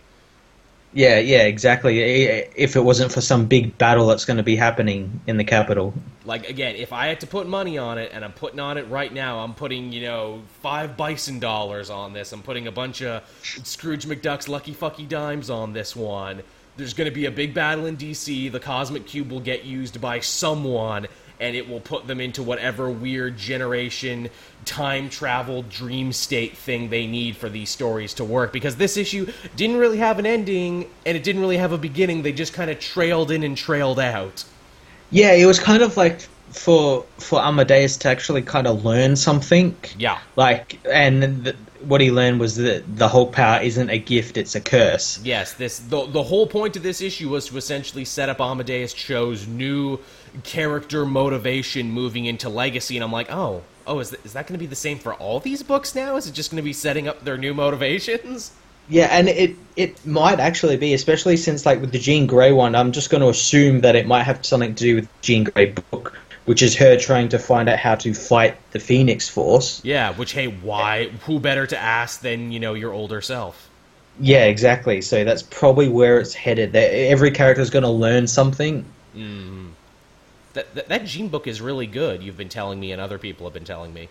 Yeah, 0.93 1.19
yeah, 1.21 1.43
exactly. 1.45 2.01
If 2.01 2.75
it 2.75 2.81
wasn't 2.81 3.13
for 3.13 3.21
some 3.21 3.47
big 3.47 3.79
battle 3.79 4.09
that's 4.09 4.25
going 4.25 4.39
to 4.39 4.43
be 4.43 4.57
happening 4.57 5.21
in 5.29 5.37
the 5.37 5.45
capital. 5.45 5.95
Like 6.25 6.49
again, 6.49 6.75
if 6.77 6.93
I 6.93 7.07
had 7.07 7.21
to 7.21 7.29
put 7.29 7.47
money 7.47 7.79
on 7.79 7.99
it, 7.99 8.11
and 8.13 8.25
I'm 8.25 8.33
putting 8.33 8.59
on 8.59 8.77
it 8.77 8.89
right 8.89 9.13
now, 9.13 9.39
I'm 9.41 9.55
putting 9.55 9.93
you 9.93 10.03
know 10.03 10.43
five 10.63 10.97
bison 10.97 11.39
dollars 11.39 11.91
on 11.91 12.13
this. 12.13 12.33
I'm 12.33 12.43
putting 12.43 12.67
a 12.67 12.73
bunch 12.73 13.03
of 13.03 13.23
Scrooge 13.43 14.05
McDuck's 14.07 14.49
lucky 14.49 14.75
fucky 14.75 15.09
dimes 15.09 15.49
on 15.49 15.73
this 15.73 15.95
one. 15.95 16.43
there's 16.77 16.95
going 16.95 17.09
to 17.09 17.15
be 17.15 17.27
a 17.27 17.31
big 17.31 17.55
battle 17.55 17.87
in 17.87 17.97
DC. 17.97 18.51
The 18.51 18.61
Cosmic 18.61 19.07
Cube 19.07 19.31
will 19.31 19.41
get 19.41 19.65
used 19.65 20.01
by 20.01 20.21
someone, 20.21 21.07
and 21.39 21.55
it 21.55 21.69
will 21.69 21.81
put 21.81 22.07
them 22.07 22.21
into 22.21 22.43
whatever 22.43 22.91
weird 22.91 23.37
generation 23.37 24.29
time 24.65 25.09
travel 25.09 25.63
dream 25.63 26.13
state 26.13 26.57
thing 26.57 26.91
they 26.91 27.07
need 27.07 27.37
for 27.37 27.49
these 27.49 27.71
stories 27.71 28.15
to 28.15 28.25
work. 28.25 28.53
Because 28.53 28.77
this 28.77 28.97
issue 28.97 29.31
didn't 29.57 29.77
really 29.77 29.99
have 29.99 30.19
an 30.19 30.27
ending, 30.27 30.89
and 31.07 31.17
it 31.17 31.25
didn't 31.25 31.41
really 31.41 31.57
have 31.57 31.73
a 31.73 31.79
beginning. 31.79 32.23
They 32.23 32.33
just 32.33 32.53
kind 32.53 32.71
of 32.71 32.79
trailed 32.79 33.31
in 33.31 33.43
and 33.43 33.57
trailed 33.57 33.99
out. 33.99 34.45
Yeah, 35.11 35.33
it 35.33 35.47
was 35.47 35.59
kind 35.59 35.83
of 35.83 35.97
like 35.97 36.21
for 36.51 37.05
for 37.19 37.41
Amadeus 37.41 37.97
to 37.99 38.09
actually 38.09 38.43
kind 38.43 38.67
of 38.67 38.85
learn 38.85 39.17
something. 39.17 39.77
Yeah. 39.99 40.19
Like, 40.37 40.79
and 40.91 41.45
th- 41.45 41.57
what 41.83 42.01
he 42.01 42.11
learned 42.11 42.41
was 42.41 42.57
that 42.57 42.85
the 42.97 43.09
Hulk 43.09 43.33
power 43.33 43.61
isn't 43.61 43.91
a 43.91 43.99
gift; 43.99 44.37
it's 44.37 44.55
a 44.55 44.61
curse. 44.61 45.21
Yes, 45.25 45.55
this 45.55 45.79
the 45.79 46.07
the 46.07 46.23
whole 46.23 46.47
point 46.47 46.77
of 46.77 46.83
this 46.83 47.01
issue 47.01 47.29
was 47.31 47.47
to 47.47 47.57
essentially 47.57 48.05
set 48.05 48.29
up 48.29 48.41
Amadeus 48.41 48.93
Cho's 48.93 49.47
new 49.47 49.99
character 50.45 51.05
motivation 51.07 51.91
moving 51.91 52.27
into 52.27 52.49
Legacy, 52.49 52.97
and 52.97 53.05
I'm 53.05 53.13
like, 53.13 53.31
oh, 53.31 53.63
oh, 53.91 53.99
is 53.99 54.11
that, 54.11 54.25
is 54.25 54.33
that 54.33 54.47
going 54.47 54.55
to 54.55 54.63
be 54.63 54.67
the 54.67 54.77
same 54.77 54.99
for 54.99 55.13
all 55.15 55.41
these 55.41 55.63
books 55.63 55.95
now? 55.95 56.17
Is 56.17 56.27
it 56.27 56.33
just 56.33 56.51
going 56.51 56.57
to 56.57 56.63
be 56.63 56.73
setting 56.73 57.09
up 57.09 57.25
their 57.25 57.37
new 57.37 57.53
motivations? 57.53 58.53
Yeah, 58.89 59.09
and 59.11 59.29
it 59.29 59.57
it 59.77 60.05
might 60.07 60.41
actually 60.41 60.77
be, 60.77 60.95
especially 60.95 61.37
since 61.37 61.67
like 61.67 61.81
with 61.81 61.93
the 61.93 61.99
Jean 61.99 62.27
Grey 62.27 62.53
one, 62.53 62.75
I'm 62.75 62.93
just 62.93 63.11
going 63.11 63.23
to 63.23 63.29
assume 63.29 63.83
that 63.83 63.95
it 63.95 64.07
might 64.07 64.23
have 64.23 64.45
something 64.47 64.75
to 64.75 64.83
do 64.83 64.95
with 64.97 65.09
Jean 65.21 65.45
Grey 65.45 65.67
book, 65.67 66.17
which 66.45 66.63
is 66.63 66.77
her 66.77 66.97
trying 66.97 67.29
to 67.29 67.39
find 67.39 67.69
out 67.69 67.79
how 67.79 67.95
to 67.97 68.15
fight 68.15 68.57
the 68.73 68.81
Phoenix 68.81 69.29
Force. 69.29 69.81
Yeah, 69.85 70.13
which 70.15 70.33
hey, 70.33 70.47
why? 70.47 71.09
Who 71.27 71.39
better 71.39 71.67
to 71.67 71.79
ask 71.79 72.21
than 72.21 72.53
you 72.53 72.59
know 72.59 72.75
your 72.75 72.93
older 72.93 73.21
self? 73.21 73.69
Yeah, 74.19 74.45
exactly. 74.47 75.03
So 75.03 75.25
that's 75.25 75.43
probably 75.43 75.89
where 75.89 76.19
it's 76.19 76.35
headed. 76.35 76.75
Every 76.75 77.31
character 77.31 77.63
is 77.63 77.71
going 77.71 77.85
to 77.85 77.91
learn 77.91 78.27
something. 78.27 78.85
Mm-hmm. 79.17 79.69
That, 80.55 80.75
that 80.75 80.89
that 80.89 81.05
Jean 81.05 81.29
book 81.29 81.47
is 81.47 81.61
really 81.61 81.87
good. 81.87 82.23
You've 82.23 82.37
been 82.37 82.49
telling 82.49 82.81
me, 82.81 82.93
and 82.93 83.01
other 83.01 83.19
people 83.19 83.47
have 83.47 83.55
been 83.55 83.65
telling 83.65 83.95
me. 83.95 84.09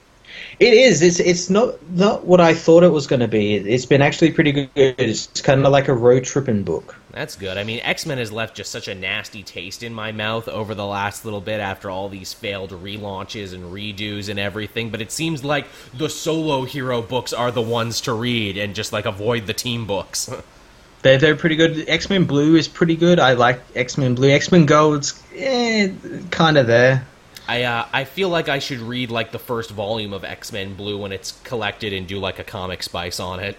It 0.59 0.73
is. 0.73 1.01
It's 1.01 1.19
it's 1.19 1.49
not 1.49 1.75
not 1.91 2.25
what 2.25 2.39
I 2.39 2.53
thought 2.53 2.83
it 2.83 2.89
was 2.89 3.07
going 3.07 3.21
to 3.21 3.27
be. 3.27 3.55
It's 3.55 3.85
been 3.85 4.01
actually 4.01 4.31
pretty 4.31 4.51
good. 4.51 4.69
It's 4.75 5.41
kind 5.41 5.65
of 5.65 5.71
like 5.71 5.87
a 5.87 5.93
road 5.93 6.23
tripping 6.23 6.63
book. 6.63 6.95
That's 7.11 7.35
good. 7.35 7.57
I 7.57 7.63
mean, 7.63 7.79
X 7.83 8.05
Men 8.05 8.17
has 8.19 8.31
left 8.31 8.55
just 8.55 8.71
such 8.71 8.87
a 8.87 8.95
nasty 8.95 9.41
taste 9.41 9.81
in 9.81 9.93
my 9.93 10.11
mouth 10.11 10.47
over 10.47 10.75
the 10.75 10.85
last 10.85 11.25
little 11.25 11.41
bit 11.41 11.59
after 11.59 11.89
all 11.89 12.09
these 12.09 12.33
failed 12.33 12.71
relaunches 12.71 13.53
and 13.53 13.73
redos 13.73 14.29
and 14.29 14.39
everything. 14.39 14.89
But 14.89 15.01
it 15.01 15.11
seems 15.11 15.43
like 15.43 15.65
the 15.93 16.09
solo 16.09 16.63
hero 16.65 17.01
books 17.01 17.33
are 17.33 17.51
the 17.51 17.61
ones 17.61 18.01
to 18.01 18.13
read 18.13 18.57
and 18.57 18.75
just 18.75 18.93
like 18.93 19.05
avoid 19.05 19.47
the 19.47 19.53
team 19.53 19.87
books. 19.87 20.29
They're 21.01 21.17
they're 21.17 21.35
pretty 21.35 21.55
good. 21.55 21.87
X 21.87 22.09
Men 22.09 22.25
Blue 22.25 22.55
is 22.55 22.67
pretty 22.67 22.95
good. 22.95 23.19
I 23.19 23.33
like 23.33 23.61
X 23.75 23.97
Men 23.97 24.15
Blue. 24.15 24.29
X 24.29 24.51
Men 24.51 24.65
Gold's 24.65 25.21
eh, 25.35 25.91
kind 26.29 26.57
of 26.57 26.67
there. 26.67 27.05
I 27.47 27.63
uh, 27.63 27.87
I 27.93 28.03
feel 28.03 28.29
like 28.29 28.49
I 28.49 28.59
should 28.59 28.79
read 28.79 29.09
like 29.09 29.31
the 29.31 29.39
first 29.39 29.71
volume 29.71 30.13
of 30.13 30.23
X 30.23 30.51
Men 30.51 30.75
Blue 30.75 30.97
when 31.01 31.11
it's 31.11 31.39
collected 31.43 31.93
and 31.93 32.05
do 32.05 32.19
like 32.19 32.37
a 32.37 32.43
comic 32.43 32.83
spice 32.83 33.19
on 33.19 33.39
it. 33.39 33.57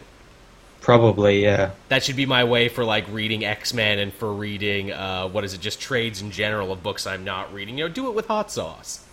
Probably, 0.80 1.42
yeah. 1.42 1.72
That 1.88 2.02
should 2.02 2.16
be 2.16 2.24
my 2.24 2.44
way 2.44 2.68
for 2.68 2.84
like 2.84 3.04
reading 3.10 3.44
X 3.44 3.74
Men 3.74 3.98
and 3.98 4.12
for 4.12 4.32
reading 4.32 4.92
uh, 4.92 5.28
what 5.28 5.44
is 5.44 5.54
it, 5.54 5.60
just 5.60 5.80
trades 5.80 6.22
in 6.22 6.30
general 6.30 6.72
of 6.72 6.82
books 6.82 7.06
I'm 7.06 7.24
not 7.24 7.52
reading. 7.52 7.78
You 7.78 7.88
know, 7.88 7.92
do 7.92 8.08
it 8.08 8.14
with 8.14 8.26
hot 8.26 8.50
sauce. 8.50 9.04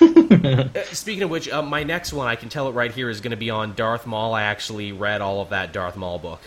Uh, 0.36 0.68
Speaking 0.92 1.22
of 1.22 1.30
which, 1.30 1.48
uh, 1.48 1.62
my 1.62 1.82
next 1.82 2.12
one 2.12 2.26
I 2.26 2.36
can 2.36 2.48
tell 2.48 2.68
it 2.68 2.72
right 2.72 2.92
here 2.92 3.08
is 3.08 3.20
going 3.20 3.30
to 3.30 3.36
be 3.36 3.50
on 3.50 3.74
Darth 3.74 4.06
Maul. 4.06 4.34
I 4.34 4.42
actually 4.42 4.92
read 4.92 5.20
all 5.20 5.40
of 5.40 5.50
that 5.50 5.72
Darth 5.72 5.96
Maul 5.96 6.18
book. 6.18 6.40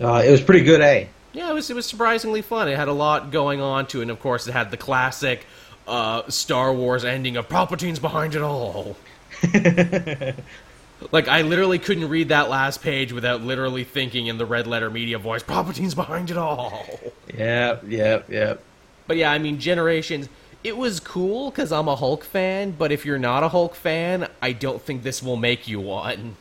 Uh, 0.00 0.22
it 0.24 0.30
was 0.30 0.40
pretty 0.40 0.64
good, 0.64 0.80
eh? 0.80 1.06
Yeah, 1.32 1.50
it 1.50 1.54
was 1.54 1.70
it 1.70 1.74
was 1.74 1.86
surprisingly 1.86 2.42
fun. 2.42 2.68
It 2.68 2.76
had 2.76 2.88
a 2.88 2.92
lot 2.92 3.30
going 3.30 3.60
on 3.60 3.86
to 3.88 3.98
it, 3.98 4.02
and 4.02 4.10
of 4.10 4.20
course, 4.20 4.46
it 4.46 4.52
had 4.52 4.70
the 4.70 4.76
classic 4.76 5.46
uh, 5.86 6.28
Star 6.28 6.72
Wars 6.72 7.04
ending 7.04 7.36
of 7.36 7.48
Palpatine's 7.48 7.98
behind 7.98 8.34
it 8.34 8.42
all. 8.42 8.96
like 11.12 11.28
I 11.28 11.42
literally 11.42 11.78
couldn't 11.78 12.08
read 12.08 12.28
that 12.28 12.48
last 12.48 12.82
page 12.82 13.12
without 13.12 13.42
literally 13.42 13.84
thinking 13.84 14.26
in 14.26 14.38
the 14.38 14.46
red 14.46 14.66
letter 14.66 14.90
media 14.90 15.18
voice, 15.18 15.42
Palpatine's 15.42 15.94
behind 15.94 16.30
it 16.30 16.36
all. 16.36 16.88
Yep, 17.34 17.84
yep, 17.88 18.30
yep. 18.30 18.62
But 19.06 19.16
yeah, 19.16 19.30
I 19.30 19.38
mean, 19.38 19.58
Generations. 19.58 20.28
It 20.64 20.76
was 20.76 20.98
cool 20.98 21.50
because 21.50 21.70
I'm 21.70 21.86
a 21.86 21.94
Hulk 21.94 22.24
fan, 22.24 22.72
but 22.72 22.90
if 22.90 23.06
you're 23.06 23.18
not 23.18 23.44
a 23.44 23.48
Hulk 23.48 23.76
fan, 23.76 24.28
I 24.42 24.52
don't 24.52 24.82
think 24.82 25.04
this 25.04 25.22
will 25.22 25.36
make 25.36 25.68
you 25.68 25.78
one. 25.78 26.36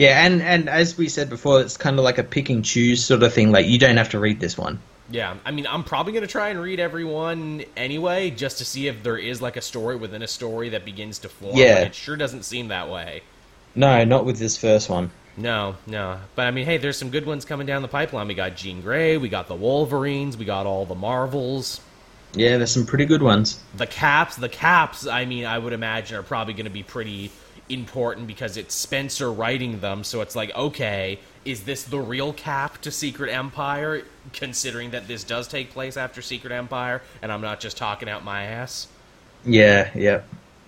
Yeah, 0.00 0.24
and 0.24 0.40
and 0.40 0.70
as 0.70 0.96
we 0.96 1.10
said 1.10 1.28
before, 1.28 1.60
it's 1.60 1.76
kind 1.76 1.98
of 1.98 2.04
like 2.06 2.16
a 2.16 2.24
pick 2.24 2.48
and 2.48 2.64
choose 2.64 3.04
sort 3.04 3.22
of 3.22 3.34
thing. 3.34 3.52
Like 3.52 3.66
you 3.66 3.78
don't 3.78 3.98
have 3.98 4.08
to 4.10 4.18
read 4.18 4.40
this 4.40 4.56
one. 4.56 4.80
Yeah, 5.10 5.36
I 5.44 5.50
mean, 5.50 5.66
I'm 5.66 5.84
probably 5.84 6.14
going 6.14 6.22
to 6.22 6.30
try 6.30 6.48
and 6.48 6.58
read 6.58 6.80
every 6.80 7.04
one 7.04 7.64
anyway, 7.76 8.30
just 8.30 8.56
to 8.58 8.64
see 8.64 8.88
if 8.88 9.02
there 9.02 9.18
is 9.18 9.42
like 9.42 9.58
a 9.58 9.60
story 9.60 9.96
within 9.96 10.22
a 10.22 10.26
story 10.26 10.70
that 10.70 10.86
begins 10.86 11.18
to 11.18 11.28
form. 11.28 11.54
Yeah. 11.54 11.80
It 11.80 11.94
sure 11.94 12.16
doesn't 12.16 12.44
seem 12.44 12.68
that 12.68 12.88
way. 12.88 13.20
No, 13.74 14.02
not 14.04 14.24
with 14.24 14.38
this 14.38 14.56
first 14.56 14.88
one. 14.88 15.10
No, 15.36 15.76
no. 15.86 16.18
But 16.34 16.46
I 16.46 16.50
mean, 16.50 16.64
hey, 16.64 16.78
there's 16.78 16.96
some 16.96 17.10
good 17.10 17.26
ones 17.26 17.44
coming 17.44 17.66
down 17.66 17.82
the 17.82 17.88
pipeline. 17.88 18.26
We 18.26 18.34
got 18.34 18.56
Jean 18.56 18.80
Grey, 18.80 19.18
we 19.18 19.28
got 19.28 19.48
the 19.48 19.54
Wolverines, 19.54 20.34
we 20.38 20.46
got 20.46 20.64
all 20.64 20.86
the 20.86 20.94
Marvels. 20.94 21.78
Yeah, 22.32 22.56
there's 22.56 22.72
some 22.72 22.86
pretty 22.86 23.04
good 23.04 23.22
ones. 23.22 23.60
The 23.76 23.86
Caps, 23.86 24.36
the 24.36 24.48
Caps, 24.48 25.06
I 25.06 25.26
mean, 25.26 25.44
I 25.44 25.58
would 25.58 25.74
imagine 25.74 26.16
are 26.16 26.22
probably 26.22 26.54
going 26.54 26.64
to 26.64 26.70
be 26.70 26.84
pretty 26.84 27.32
important 27.70 28.26
because 28.26 28.56
it's 28.56 28.74
Spencer 28.74 29.32
writing 29.32 29.80
them, 29.80 30.04
so 30.04 30.20
it's 30.20 30.36
like, 30.36 30.54
okay, 30.54 31.18
is 31.44 31.64
this 31.64 31.84
the 31.84 32.00
real 32.00 32.32
cap 32.32 32.80
to 32.82 32.90
Secret 32.90 33.30
Empire, 33.30 34.02
considering 34.32 34.90
that 34.90 35.08
this 35.08 35.24
does 35.24 35.48
take 35.48 35.70
place 35.70 35.96
after 35.96 36.20
Secret 36.20 36.52
Empire, 36.52 37.02
and 37.22 37.32
I'm 37.32 37.40
not 37.40 37.60
just 37.60 37.76
talking 37.76 38.08
out 38.08 38.24
my 38.24 38.44
ass? 38.44 38.88
Yeah, 39.44 39.90
yeah. 39.94 40.22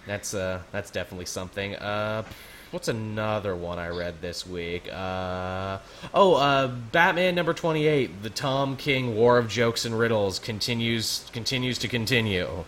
That's 0.06 0.34
uh, 0.34 0.62
that's 0.72 0.90
definitely 0.90 1.26
something. 1.26 1.76
Uh, 1.76 2.24
what's 2.70 2.88
another 2.88 3.54
one 3.54 3.78
I 3.78 3.88
read 3.88 4.20
this 4.20 4.46
week? 4.46 4.88
Uh, 4.92 5.78
oh, 6.12 6.34
uh, 6.34 6.68
Batman 6.68 7.34
number 7.34 7.52
twenty 7.52 7.86
eight, 7.86 8.22
the 8.22 8.30
Tom 8.30 8.76
King 8.76 9.14
War 9.14 9.38
of 9.38 9.48
Jokes 9.48 9.84
and 9.84 9.98
Riddles 9.98 10.38
continues 10.38 11.28
continues 11.32 11.78
to 11.78 11.88
continue. 11.88 12.64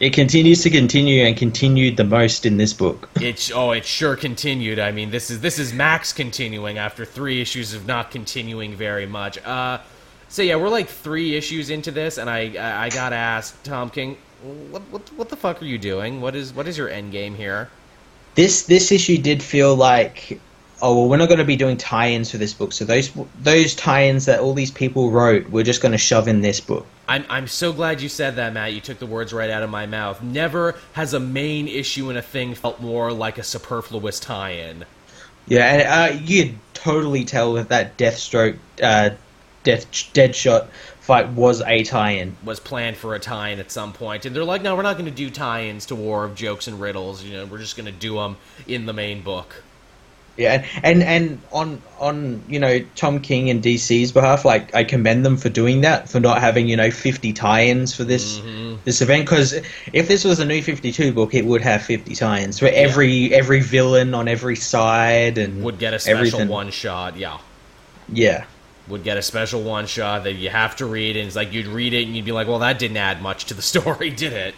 It 0.00 0.14
continues 0.14 0.62
to 0.62 0.70
continue 0.70 1.24
and 1.24 1.36
continued 1.36 1.98
the 1.98 2.04
most 2.04 2.46
in 2.46 2.56
this 2.56 2.72
book. 2.72 3.10
it's 3.20 3.52
oh, 3.52 3.72
it 3.72 3.84
sure 3.84 4.16
continued. 4.16 4.78
I 4.78 4.92
mean, 4.92 5.10
this 5.10 5.30
is 5.30 5.40
this 5.42 5.58
is 5.58 5.74
Max 5.74 6.12
continuing 6.12 6.78
after 6.78 7.04
three 7.04 7.42
issues 7.42 7.74
of 7.74 7.86
not 7.86 8.10
continuing 8.10 8.74
very 8.74 9.04
much. 9.04 9.36
Uh, 9.44 9.78
so 10.28 10.40
yeah, 10.40 10.56
we're 10.56 10.70
like 10.70 10.88
three 10.88 11.36
issues 11.36 11.68
into 11.68 11.90
this, 11.90 12.16
and 12.16 12.30
I 12.30 12.54
I, 12.56 12.84
I 12.84 12.88
got 12.88 13.12
asked 13.12 13.62
Tom 13.62 13.90
King, 13.90 14.16
what, 14.70 14.82
what 14.90 15.12
what 15.12 15.28
the 15.28 15.36
fuck 15.36 15.60
are 15.60 15.66
you 15.66 15.76
doing? 15.76 16.22
What 16.22 16.34
is 16.34 16.54
what 16.54 16.66
is 16.66 16.78
your 16.78 16.88
end 16.88 17.12
game 17.12 17.34
here? 17.34 17.68
This 18.36 18.62
this 18.62 18.90
issue 18.90 19.18
did 19.18 19.42
feel 19.42 19.76
like 19.76 20.40
oh 20.82 20.96
well 20.96 21.08
we're 21.08 21.16
not 21.16 21.28
going 21.28 21.38
to 21.38 21.44
be 21.44 21.56
doing 21.56 21.76
tie-ins 21.76 22.30
for 22.30 22.38
this 22.38 22.54
book. 22.54 22.72
So 22.72 22.84
those 22.84 23.10
those 23.40 23.74
tie-ins 23.74 24.26
that 24.26 24.40
all 24.40 24.54
these 24.54 24.70
people 24.70 25.10
wrote, 25.10 25.48
we're 25.50 25.64
just 25.64 25.82
going 25.82 25.92
to 25.92 25.98
shove 25.98 26.28
in 26.28 26.40
this 26.40 26.60
book. 26.60 26.86
I'm, 27.08 27.24
I'm 27.28 27.48
so 27.48 27.72
glad 27.72 28.00
you 28.00 28.08
said 28.08 28.36
that, 28.36 28.52
Matt. 28.52 28.72
You 28.72 28.80
took 28.80 29.00
the 29.00 29.06
words 29.06 29.32
right 29.32 29.50
out 29.50 29.64
of 29.64 29.70
my 29.70 29.86
mouth. 29.86 30.22
Never 30.22 30.76
has 30.92 31.12
a 31.12 31.18
main 31.18 31.66
issue 31.66 32.08
in 32.08 32.16
a 32.16 32.22
thing 32.22 32.54
felt 32.54 32.80
more 32.80 33.12
like 33.12 33.36
a 33.36 33.42
superfluous 33.42 34.20
tie-in. 34.20 34.84
Yeah, 35.48 35.66
and 35.66 35.82
uh, 35.82 36.20
you'd 36.22 36.56
totally 36.72 37.24
tell 37.24 37.54
that 37.54 37.70
that 37.70 37.96
Deathstroke, 37.96 38.58
uh, 38.80 39.10
Death 39.64 39.90
Deadshot 39.90 40.68
fight 41.00 41.30
was 41.30 41.60
a 41.62 41.82
tie-in. 41.82 42.36
Was 42.44 42.60
planned 42.60 42.96
for 42.96 43.16
a 43.16 43.18
tie-in 43.18 43.58
at 43.58 43.72
some 43.72 43.92
point. 43.92 43.98
point, 43.98 44.26
and 44.26 44.36
they're 44.36 44.44
like, 44.44 44.62
"No, 44.62 44.76
we're 44.76 44.82
not 44.82 44.96
going 44.96 45.10
to 45.10 45.10
do 45.10 45.30
tie-ins 45.30 45.86
to 45.86 45.96
War 45.96 46.24
of 46.24 46.36
Jokes 46.36 46.68
and 46.68 46.80
Riddles. 46.80 47.24
You 47.24 47.38
know, 47.38 47.46
we're 47.46 47.58
just 47.58 47.76
going 47.76 47.86
to 47.86 47.92
do 47.92 48.14
them 48.14 48.36
in 48.68 48.86
the 48.86 48.92
main 48.92 49.22
book." 49.22 49.64
Yeah, 50.40 50.66
and 50.82 51.02
and 51.02 51.38
on 51.52 51.80
on 52.00 52.42
you 52.48 52.58
know 52.58 52.80
Tom 52.96 53.20
King 53.20 53.50
and 53.50 53.62
DC's 53.62 54.10
behalf, 54.10 54.44
like 54.44 54.74
I 54.74 54.82
commend 54.84 55.24
them 55.24 55.36
for 55.36 55.50
doing 55.50 55.82
that, 55.82 56.08
for 56.08 56.18
not 56.18 56.40
having 56.40 56.66
you 56.68 56.76
know 56.76 56.90
fifty 56.90 57.32
tie-ins 57.32 57.94
for 57.94 58.04
this 58.04 58.38
Mm-hmm. 58.38 58.76
this 58.84 59.02
event. 59.02 59.26
Because 59.26 59.52
if 59.92 60.08
this 60.08 60.24
was 60.24 60.40
a 60.40 60.44
new 60.46 60.62
Fifty 60.62 60.90
Two 60.92 61.12
book, 61.12 61.34
it 61.34 61.44
would 61.44 61.60
have 61.60 61.82
fifty 61.82 62.14
tie-ins 62.14 62.58
for 62.58 62.68
every 62.68 63.32
every 63.34 63.60
villain 63.60 64.14
on 64.14 64.26
every 64.28 64.56
side 64.56 65.36
and 65.38 65.62
Would 65.62 65.78
get 65.78 65.92
a 65.94 65.98
special 65.98 66.16
everything. 66.18 66.48
one 66.48 66.70
shot, 66.70 67.16
yeah. 67.16 67.38
Yeah, 68.12 68.44
Would 68.88 69.04
get 69.04 69.18
a 69.18 69.22
special 69.22 69.62
one 69.62 69.86
shot 69.86 70.24
that 70.24 70.32
you 70.32 70.48
have 70.50 70.74
to 70.76 70.86
read, 70.86 71.16
and 71.16 71.26
it's 71.26 71.36
like 71.36 71.52
you'd 71.52 71.66
read 71.68 71.92
it 71.92 72.06
and 72.06 72.16
you'd 72.16 72.24
be 72.24 72.32
like, 72.32 72.48
"Well, 72.48 72.58
that 72.60 72.78
didn't 72.78 72.96
add 72.96 73.20
much 73.22 73.44
to 73.46 73.54
the 73.54 73.62
story, 73.72 74.10
did 74.10 74.32
it?" 74.32 74.54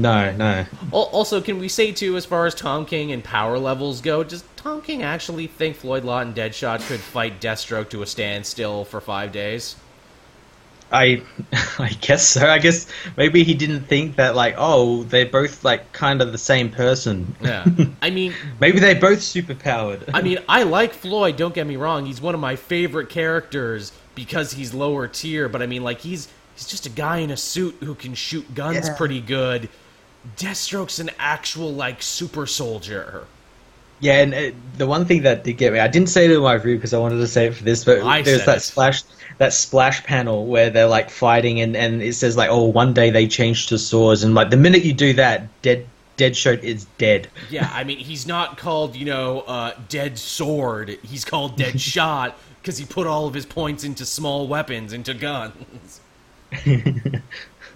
No, 0.00 0.32
no. 0.32 0.66
Also, 0.92 1.40
can 1.40 1.58
we 1.58 1.68
say 1.68 1.92
too, 1.92 2.16
as 2.16 2.24
far 2.24 2.46
as 2.46 2.54
Tom 2.54 2.86
King 2.86 3.12
and 3.12 3.22
power 3.22 3.58
levels 3.58 4.00
go, 4.00 4.22
does 4.24 4.44
Tom 4.56 4.82
King 4.82 5.02
actually 5.02 5.46
think 5.46 5.76
Floyd 5.76 6.04
Lawton 6.04 6.34
Deadshot 6.34 6.86
could 6.88 7.00
fight 7.00 7.40
Deathstroke 7.40 7.88
to 7.90 8.02
a 8.02 8.06
standstill 8.06 8.84
for 8.84 9.00
five 9.00 9.32
days? 9.32 9.76
I 10.92 11.22
I 11.78 11.90
guess 12.00 12.26
so. 12.26 12.46
I 12.46 12.58
guess 12.58 12.86
maybe 13.16 13.42
he 13.42 13.54
didn't 13.54 13.82
think 13.84 14.16
that 14.16 14.36
like 14.36 14.54
oh 14.56 15.02
they're 15.04 15.26
both 15.26 15.64
like 15.64 15.92
kind 15.92 16.22
of 16.22 16.30
the 16.32 16.38
same 16.38 16.70
person. 16.70 17.34
Yeah, 17.40 17.64
I 18.02 18.10
mean, 18.10 18.34
maybe 18.60 18.78
they're 18.78 19.00
both 19.00 19.18
superpowered. 19.18 20.08
I 20.14 20.22
mean, 20.22 20.38
I 20.48 20.62
like 20.62 20.92
Floyd. 20.92 21.36
Don't 21.36 21.54
get 21.54 21.66
me 21.66 21.76
wrong; 21.76 22.06
he's 22.06 22.20
one 22.20 22.34
of 22.34 22.40
my 22.40 22.54
favorite 22.54 23.08
characters 23.08 23.92
because 24.14 24.52
he's 24.52 24.72
lower 24.74 25.08
tier. 25.08 25.48
But 25.48 25.60
I 25.60 25.66
mean, 25.66 25.82
like 25.82 26.00
he's 26.00 26.28
he's 26.54 26.66
just 26.68 26.86
a 26.86 26.90
guy 26.90 27.18
in 27.18 27.30
a 27.32 27.36
suit 27.36 27.76
who 27.80 27.96
can 27.96 28.14
shoot 28.14 28.54
guns 28.54 28.86
Yeah. 28.86 28.96
pretty 28.96 29.20
good. 29.20 29.68
Deathstroke's 30.36 30.98
an 30.98 31.10
actual 31.18 31.72
like 31.72 32.02
super 32.02 32.46
soldier. 32.46 33.26
yeah, 34.00 34.20
and 34.20 34.34
uh, 34.34 34.50
the 34.76 34.86
one 34.86 35.04
thing 35.04 35.22
that 35.22 35.44
did 35.44 35.54
get 35.54 35.72
me, 35.72 35.78
I 35.78 35.88
didn't 35.88 36.08
say 36.08 36.24
it 36.24 36.30
in 36.30 36.40
my 36.40 36.54
review 36.54 36.76
because 36.76 36.92
I 36.94 36.98
wanted 36.98 37.18
to 37.18 37.26
say 37.26 37.46
it 37.46 37.54
for 37.54 37.64
this, 37.64 37.84
but 37.84 38.02
I 38.02 38.22
there's 38.22 38.44
that 38.46 38.58
it. 38.58 38.60
splash 38.60 39.02
that 39.38 39.52
splash 39.52 40.02
panel 40.04 40.46
where 40.46 40.70
they're 40.70 40.86
like 40.86 41.10
fighting 41.10 41.60
and 41.60 41.76
and 41.76 42.02
it 42.02 42.14
says 42.14 42.36
like 42.36 42.50
oh 42.50 42.64
one 42.64 42.94
day 42.94 43.10
they 43.10 43.28
changed 43.28 43.68
to 43.68 43.78
swords 43.78 44.22
and 44.22 44.34
like 44.34 44.50
the 44.50 44.56
minute 44.56 44.82
you 44.82 44.94
do 44.94 45.12
that 45.12 45.48
dead 45.62 45.86
Deadshot 46.16 46.62
is 46.62 46.86
dead. 46.98 47.28
Yeah, 47.50 47.70
I 47.72 47.84
mean, 47.84 47.98
he's 47.98 48.26
not 48.26 48.56
called, 48.56 48.96
you 48.96 49.04
know, 49.04 49.40
uh, 49.42 49.74
Dead 49.88 50.18
Sword. 50.18 50.98
He's 51.02 51.24
called 51.24 51.56
Dead 51.56 51.80
Shot 51.92 52.38
because 52.60 52.78
he 52.78 52.84
put 52.84 53.06
all 53.06 53.26
of 53.26 53.34
his 53.34 53.46
points 53.46 53.84
into 53.84 54.06
small 54.06 54.48
weapons, 54.48 54.92
into 54.92 55.14
guns. 55.14 56.00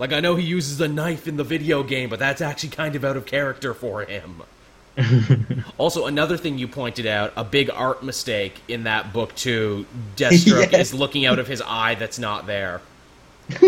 like, 0.00 0.12
I 0.14 0.18
know 0.20 0.34
he 0.34 0.44
uses 0.44 0.80
a 0.80 0.88
knife 0.88 1.28
in 1.28 1.36
the 1.36 1.44
video 1.44 1.82
game, 1.84 2.08
but 2.08 2.18
that's 2.18 2.40
actually 2.40 2.70
kind 2.70 2.96
of 2.96 3.04
out 3.04 3.16
of 3.18 3.26
character 3.26 3.74
for 3.74 4.02
him. 4.02 4.42
also, 5.78 6.06
another 6.06 6.36
thing 6.36 6.58
you 6.58 6.66
pointed 6.66 7.06
out, 7.06 7.32
a 7.36 7.44
big 7.44 7.70
art 7.70 8.02
mistake 8.02 8.60
in 8.66 8.84
that 8.84 9.12
book, 9.12 9.34
too. 9.34 9.84
Deathstroke 10.16 10.72
Yes. 10.72 10.88
is 10.88 10.94
looking 10.94 11.26
out 11.26 11.38
of 11.38 11.46
his 11.46 11.62
eye 11.64 11.94
that's 11.96 12.18
not 12.18 12.46
there. 12.46 12.80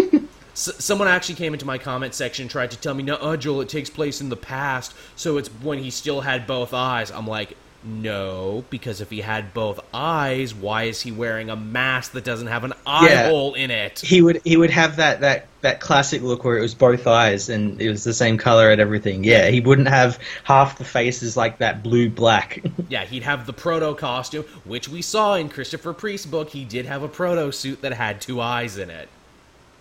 S- 0.54 0.74
someone 0.84 1.08
actually 1.08 1.34
came 1.36 1.52
into 1.54 1.64
my 1.64 1.78
comment 1.78 2.14
section 2.14 2.42
and 2.44 2.50
tried 2.50 2.70
to 2.72 2.76
tell 2.78 2.92
me, 2.94 3.02
no, 3.02 3.14
uh, 3.16 3.36
Joel, 3.36 3.60
it 3.62 3.68
takes 3.68 3.88
place 3.88 4.20
in 4.20 4.28
the 4.28 4.36
past, 4.36 4.94
so 5.16 5.38
it's 5.38 5.48
when 5.48 5.78
he 5.78 5.90
still 5.90 6.22
had 6.22 6.46
both 6.46 6.74
eyes. 6.74 7.10
I'm 7.10 7.26
like, 7.26 7.56
no, 7.84 8.64
because 8.70 9.00
if 9.00 9.10
he 9.10 9.20
had 9.20 9.52
both 9.52 9.80
eyes, 9.92 10.54
why 10.54 10.84
is 10.84 11.00
he 11.02 11.10
wearing 11.10 11.50
a 11.50 11.56
mask 11.56 12.12
that 12.12 12.24
doesn't 12.24 12.46
have 12.46 12.62
an 12.64 12.72
eye 12.86 13.08
Yeah. 13.10 13.28
hole 13.28 13.54
in 13.54 13.70
it? 13.70 13.98
He 14.00 14.22
would 14.22 14.40
he 14.44 14.56
would 14.56 14.70
have 14.70 14.96
that 14.96 15.20
that 15.20 15.46
that 15.62 15.80
classic 15.80 16.22
look 16.22 16.44
where 16.44 16.56
it 16.58 16.60
was 16.60 16.74
both 16.74 17.06
eyes 17.06 17.48
and 17.48 17.80
it 17.80 17.88
was 17.88 18.04
the 18.04 18.14
same 18.14 18.38
color 18.38 18.70
and 18.70 18.80
everything. 18.80 19.24
Yeah, 19.24 19.48
he 19.48 19.60
wouldn't 19.60 19.88
have 19.88 20.18
half 20.44 20.78
the 20.78 20.84
faces 20.84 21.36
like 21.36 21.58
that 21.58 21.82
blue 21.82 22.08
black. 22.10 22.62
Yeah, 22.88 23.04
he'd 23.04 23.22
have 23.22 23.46
the 23.46 23.52
proto 23.52 23.94
costume, 23.94 24.44
which 24.64 24.88
we 24.88 25.02
saw 25.02 25.34
in 25.34 25.48
Christopher 25.48 25.92
Priest's 25.92 26.26
book. 26.26 26.50
He 26.50 26.64
did 26.64 26.86
have 26.86 27.02
a 27.02 27.08
proto 27.08 27.50
suit 27.52 27.80
that 27.82 27.92
had 27.94 28.20
two 28.20 28.40
eyes 28.40 28.76
in 28.76 28.90
it. 28.90 29.08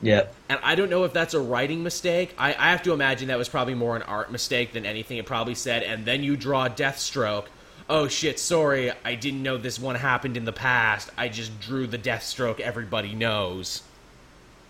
yeah. 0.01 0.27
And 0.49 0.59
I 0.63 0.75
don't 0.75 0.89
know 0.89 1.03
if 1.03 1.13
that's 1.13 1.33
a 1.33 1.39
writing 1.39 1.83
mistake. 1.83 2.33
I, 2.37 2.49
I 2.53 2.71
have 2.71 2.83
to 2.83 2.93
imagine 2.93 3.27
that 3.27 3.37
was 3.37 3.49
probably 3.49 3.73
more 3.75 3.95
an 3.95 4.01
art 4.03 4.31
mistake 4.31 4.71
than 4.73 4.85
anything. 4.85 5.17
It 5.17 5.25
probably 5.25 5.55
said, 5.55 5.83
and 5.83 6.05
then 6.05 6.23
you 6.23 6.35
draw 6.37 6.69
Deathstroke. 6.69 7.45
Oh 7.93 8.07
shit, 8.07 8.39
sorry, 8.39 8.89
I 9.03 9.15
didn't 9.15 9.43
know 9.43 9.57
this 9.57 9.77
one 9.77 9.95
happened 9.95 10.37
in 10.37 10.45
the 10.45 10.53
past. 10.53 11.09
I 11.17 11.27
just 11.27 11.59
drew 11.59 11.87
the 11.87 11.97
Deathstroke 11.97 12.61
everybody 12.61 13.13
knows. 13.13 13.83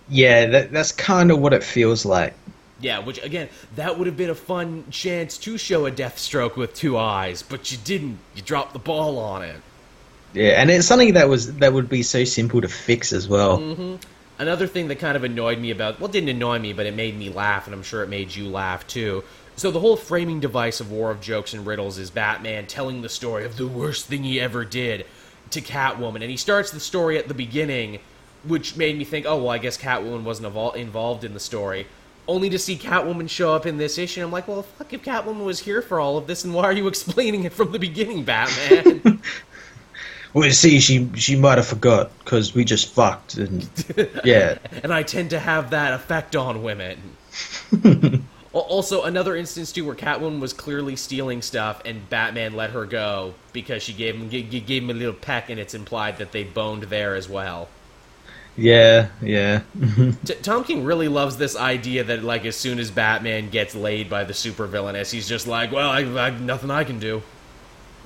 Yeah, 0.09 0.47
that, 0.47 0.71
that's 0.71 0.91
kind 0.91 1.29
of 1.29 1.37
what 1.37 1.53
it 1.53 1.63
feels 1.63 2.03
like. 2.03 2.33
Yeah, 2.79 2.97
which 2.97 3.23
again, 3.23 3.49
that 3.75 3.99
would 3.99 4.07
have 4.07 4.17
been 4.17 4.31
a 4.31 4.35
fun 4.35 4.85
chance 4.89 5.37
to 5.37 5.59
show 5.59 5.85
a 5.85 5.91
Deathstroke 5.91 6.55
with 6.55 6.73
two 6.73 6.97
eyes, 6.97 7.43
but 7.43 7.71
you 7.71 7.77
didn't. 7.83 8.17
You 8.33 8.41
dropped 8.41 8.73
the 8.73 8.79
ball 8.79 9.19
on 9.19 9.43
it. 9.43 9.61
Yeah, 10.33 10.59
and 10.59 10.71
it's 10.71 10.87
something 10.87 11.13
that 11.13 11.29
was 11.29 11.57
that 11.57 11.73
would 11.73 11.89
be 11.89 12.01
so 12.01 12.23
simple 12.23 12.59
to 12.61 12.67
fix 12.67 13.13
as 13.13 13.27
well. 13.27 13.59
Mm-hmm. 13.59 13.95
Another 14.39 14.65
thing 14.65 14.87
that 14.87 14.97
kind 14.97 15.15
of 15.15 15.23
annoyed 15.23 15.59
me 15.59 15.69
about, 15.69 15.99
well, 15.99 16.09
it 16.09 16.13
didn't 16.13 16.29
annoy 16.29 16.57
me, 16.57 16.73
but 16.73 16.87
it 16.87 16.95
made 16.95 17.15
me 17.15 17.29
laugh, 17.29 17.67
and 17.67 17.75
I'm 17.75 17.83
sure 17.83 18.01
it 18.01 18.09
made 18.09 18.33
you 18.33 18.47
laugh 18.47 18.87
too. 18.87 19.23
So 19.55 19.69
the 19.69 19.79
whole 19.79 19.95
framing 19.95 20.39
device 20.39 20.79
of 20.79 20.91
War 20.91 21.11
of 21.11 21.21
Jokes 21.21 21.53
and 21.53 21.65
Riddles 21.65 21.97
is 21.97 22.09
Batman 22.09 22.65
telling 22.67 23.01
the 23.01 23.09
story 23.09 23.45
of 23.45 23.57
the 23.57 23.67
worst 23.67 24.07
thing 24.07 24.23
he 24.23 24.39
ever 24.39 24.65
did 24.65 25.05
to 25.51 25.61
Catwoman, 25.61 26.21
and 26.21 26.31
he 26.31 26.37
starts 26.37 26.71
the 26.71 26.79
story 26.79 27.17
at 27.17 27.27
the 27.27 27.33
beginning, 27.33 27.99
which 28.45 28.75
made 28.75 28.97
me 28.97 29.03
think, 29.03 29.25
oh 29.25 29.37
well, 29.37 29.49
I 29.49 29.57
guess 29.57 29.77
Catwoman 29.77 30.23
wasn't 30.23 30.53
evol- 30.53 30.75
involved 30.75 31.23
in 31.23 31.33
the 31.33 31.39
story. 31.39 31.87
Only 32.27 32.49
to 32.49 32.59
see 32.59 32.77
Catwoman 32.77 33.29
show 33.29 33.53
up 33.53 33.65
in 33.65 33.77
this 33.77 33.97
issue, 33.97 34.23
I'm 34.23 34.31
like, 34.31 34.47
well, 34.47 34.63
fuck 34.63 34.93
if 34.93 35.03
Catwoman 35.03 35.43
was 35.43 35.59
here 35.59 35.81
for 35.81 35.99
all 35.99 36.17
of 36.17 36.27
this, 36.27 36.43
and 36.43 36.53
why 36.53 36.63
are 36.63 36.73
you 36.73 36.87
explaining 36.89 37.43
it 37.43 37.53
from 37.53 37.71
the 37.71 37.79
beginning, 37.79 38.23
Batman? 38.23 39.21
Well, 40.33 40.45
you 40.45 40.53
see, 40.53 40.79
she 40.79 41.09
she 41.15 41.35
might 41.35 41.57
have 41.57 41.67
forgot 41.67 42.09
because 42.19 42.55
we 42.55 42.63
just 42.63 42.93
fucked, 42.93 43.35
and 43.35 43.67
yeah, 44.23 44.57
and 44.81 44.93
I 44.93 45.03
tend 45.03 45.31
to 45.31 45.39
have 45.39 45.71
that 45.71 45.93
effect 45.93 46.37
on 46.37 46.63
women. 46.63 47.17
Al- 48.53 48.61
also, 48.61 49.03
another 49.03 49.35
instance 49.35 49.71
too 49.73 49.85
where 49.85 49.95
Catwoman 49.95 50.39
was 50.39 50.53
clearly 50.53 50.95
stealing 50.95 51.41
stuff, 51.41 51.81
and 51.85 52.07
Batman 52.09 52.53
let 52.53 52.71
her 52.71 52.85
go 52.85 53.35
because 53.51 53.83
she 53.83 53.93
gave 53.93 54.15
him 54.15 54.29
g- 54.29 54.43
gave 54.43 54.83
him 54.83 54.89
a 54.89 54.93
little 54.93 55.13
peck, 55.13 55.49
and 55.49 55.59
it's 55.59 55.73
implied 55.73 56.17
that 56.19 56.31
they 56.31 56.43
boned 56.45 56.83
there 56.83 57.15
as 57.15 57.27
well. 57.27 57.69
yeah, 58.55 59.09
yeah, 59.21 59.61
T- 60.25 60.35
Tom 60.43 60.63
King 60.63 60.83
really 60.83 61.07
loves 61.07 61.37
this 61.37 61.55
idea 61.55 62.03
that 62.03 62.23
like 62.23 62.45
as 62.45 62.55
soon 62.57 62.79
as 62.79 62.91
Batman 62.91 63.49
gets 63.49 63.73
laid 63.75 64.09
by 64.09 64.23
the 64.23 64.33
supervillainess, 64.33 65.11
he's 65.11 65.27
just 65.27 65.47
like, 65.47 65.71
well, 65.71 65.89
I, 65.89 65.99
I 66.01 66.29
nothing 66.31 66.69
I 66.71 66.83
can 66.83 66.99
do. 66.99 67.23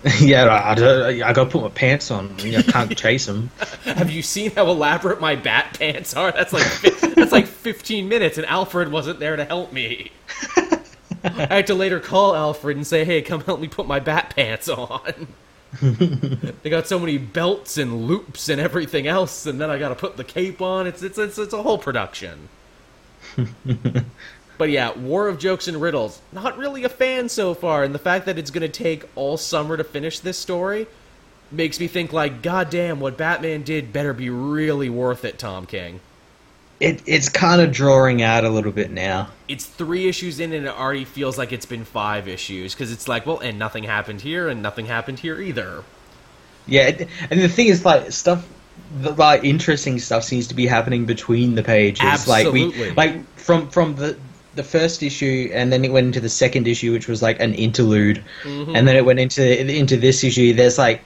yeah. 0.19 0.45
I, 0.45 0.73
I, 0.73 1.07
I 1.29 1.33
gotta 1.33 1.45
put 1.49 1.61
my 1.61 1.69
pants 1.69 2.11
on. 2.11 2.35
I 2.39 2.61
can't 2.61 2.97
chase 2.97 3.27
him. 3.27 3.49
Have 3.85 4.11
you 4.11 4.21
seen 4.21 4.51
how 4.51 4.67
elaborate 4.67 5.19
my 5.19 5.35
bat 5.35 5.77
pants 5.79 6.15
are? 6.15 6.31
That's 6.31 6.53
like 6.53 6.65
that's 7.15 7.31
like 7.31 7.47
15 7.47 8.07
minutes, 8.07 8.37
and 8.37 8.45
Alfred 8.45 8.91
wasn't 8.91 9.19
there 9.19 9.35
to 9.35 9.45
help 9.45 9.73
me. 9.73 10.11
I 11.23 11.55
had 11.55 11.67
to 11.67 11.75
later 11.75 11.99
call 11.99 12.35
Alfred 12.35 12.77
and 12.77 12.85
say, 12.85 13.03
"Hey, 13.03 13.21
come 13.21 13.41
help 13.41 13.59
me 13.59 13.67
put 13.67 13.87
my 13.87 13.99
bat 13.99 14.33
pants 14.35 14.69
on." 14.69 15.27
they 15.81 16.69
got 16.69 16.87
so 16.87 16.99
many 16.99 17.17
belts 17.17 17.77
and 17.77 18.05
loops 18.05 18.47
and 18.47 18.61
everything 18.61 19.07
else, 19.07 19.45
and 19.45 19.59
then 19.59 19.69
I 19.69 19.77
got 19.79 19.89
to 19.89 19.95
put 19.95 20.17
the 20.17 20.23
cape 20.23 20.61
on. 20.61 20.87
It's 20.87 21.01
it's 21.01 21.17
it's, 21.17 21.37
it's 21.37 21.53
a 21.53 21.63
whole 21.63 21.77
production. 21.79 22.49
But 24.57 24.69
yeah, 24.69 24.93
War 24.93 25.27
of 25.27 25.37
Jokes 25.37 25.67
and 25.67 25.81
Riddles. 25.81 26.21
Not 26.31 26.57
really 26.57 26.83
a 26.83 26.89
fan 26.89 27.29
so 27.29 27.53
far, 27.53 27.83
and 27.83 27.93
the 27.93 27.99
fact 27.99 28.25
that 28.25 28.37
it's 28.37 28.51
going 28.51 28.61
to 28.61 28.69
take 28.69 29.03
all 29.15 29.37
summer 29.37 29.75
to 29.77 29.83
finish 29.83 30.19
this 30.19 30.37
story 30.37 30.87
makes 31.51 31.79
me 31.79 31.87
think 31.87 32.13
like, 32.13 32.41
God 32.41 32.69
damn, 32.69 32.99
what 32.99 33.17
Batman 33.17 33.63
did 33.63 33.91
better 33.93 34.13
be 34.13 34.29
really 34.29 34.89
worth 34.89 35.25
it, 35.25 35.37
Tom 35.37 35.65
King. 35.65 35.99
It 36.79 37.03
it's 37.05 37.29
kind 37.29 37.61
of 37.61 37.71
drawing 37.71 38.21
out 38.21 38.43
a 38.43 38.49
little 38.49 38.71
bit 38.71 38.91
now. 38.91 39.29
It's 39.47 39.65
three 39.65 40.09
issues 40.09 40.39
in, 40.41 40.51
and 40.51 40.65
it 40.65 40.73
already 40.73 41.05
feels 41.05 41.37
like 41.37 41.53
it's 41.53 41.65
been 41.65 41.85
five 41.85 42.27
issues 42.27 42.73
because 42.73 42.91
it's 42.91 43.07
like, 43.07 43.25
well, 43.25 43.39
and 43.39 43.57
nothing 43.57 43.85
happened 43.85 44.21
here, 44.21 44.49
and 44.49 44.61
nothing 44.61 44.85
happened 44.85 45.19
here 45.19 45.39
either. 45.39 45.83
Yeah, 46.67 47.05
and 47.29 47.41
the 47.41 47.47
thing 47.47 47.67
is, 47.67 47.85
like 47.85 48.11
stuff, 48.11 48.45
the, 48.99 49.11
like 49.11 49.45
interesting 49.45 49.99
stuff 49.99 50.25
seems 50.25 50.47
to 50.47 50.55
be 50.55 50.65
happening 50.65 51.05
between 51.05 51.55
the 51.55 51.63
pages. 51.63 52.27
Like 52.27 52.45
Absolutely. 52.47 52.89
we, 52.89 52.95
like 52.95 53.25
from 53.37 53.69
from 53.69 53.95
the 53.95 54.17
the 54.55 54.63
first 54.63 55.03
issue, 55.03 55.49
and 55.53 55.71
then 55.71 55.83
it 55.85 55.91
went 55.91 56.07
into 56.07 56.19
the 56.19 56.29
second 56.29 56.67
issue, 56.67 56.91
which 56.93 57.07
was 57.07 57.21
like 57.21 57.39
an 57.39 57.53
interlude, 57.53 58.23
Mm-hmm. 58.43 58.75
and 58.75 58.87
then 58.87 58.95
it 58.95 59.05
went 59.05 59.19
into 59.19 59.43
into 59.81 59.97
this 59.97 60.23
issue. 60.23 60.53
There's 60.53 60.77
like. 60.77 61.01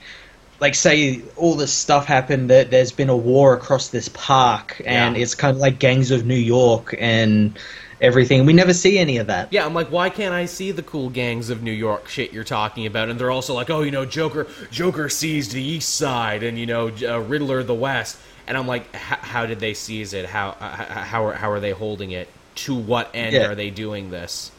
Like 0.60 0.74
say 0.74 1.22
all 1.36 1.54
this 1.54 1.72
stuff 1.72 2.04
happened 2.04 2.50
that 2.50 2.70
there's 2.70 2.92
been 2.92 3.08
a 3.08 3.16
war 3.16 3.54
across 3.54 3.88
this 3.88 4.10
park 4.10 4.78
and 4.84 5.16
Yeah. 5.16 5.22
it's 5.22 5.34
kind 5.34 5.54
of 5.56 5.58
like 5.58 5.78
gangs 5.78 6.10
of 6.10 6.26
New 6.26 6.34
York 6.34 6.94
and 7.00 7.58
everything. 8.02 8.44
We 8.44 8.52
never 8.52 8.74
see 8.74 8.98
any 8.98 9.16
of 9.16 9.26
that. 9.28 9.48
Yeah, 9.50 9.64
I'm 9.64 9.72
like, 9.72 9.90
why 9.90 10.10
can't 10.10 10.34
I 10.34 10.44
see 10.44 10.70
the 10.70 10.82
cool 10.82 11.08
gangs 11.08 11.48
of 11.48 11.62
New 11.62 11.72
York 11.72 12.08
shit 12.10 12.34
you're 12.34 12.44
talking 12.44 12.84
about? 12.84 13.08
And 13.08 13.18
they're 13.18 13.30
also 13.30 13.54
like, 13.54 13.70
oh, 13.70 13.80
you 13.80 13.90
know, 13.90 14.04
Joker, 14.04 14.46
Joker 14.70 15.08
seized 15.08 15.52
the 15.52 15.62
East 15.62 15.94
Side, 15.94 16.42
and 16.42 16.58
you 16.58 16.66
know, 16.66 16.92
uh, 17.08 17.20
Riddler 17.20 17.62
the 17.62 17.72
West. 17.74 18.18
And 18.46 18.54
I'm 18.58 18.66
like, 18.66 18.94
how 18.94 19.46
did 19.46 19.60
they 19.60 19.72
seize 19.72 20.12
it? 20.12 20.26
How 20.26 20.50
uh, 20.60 20.76
h- 20.78 20.88
how 20.88 21.24
are 21.24 21.32
how 21.32 21.50
are 21.50 21.60
they 21.60 21.70
holding 21.70 22.10
it? 22.10 22.28
To 22.64 22.74
what 22.74 23.10
end 23.14 23.34
Yeah. 23.34 23.46
are 23.46 23.54
they 23.54 23.70
doing 23.70 24.10
this? 24.10 24.50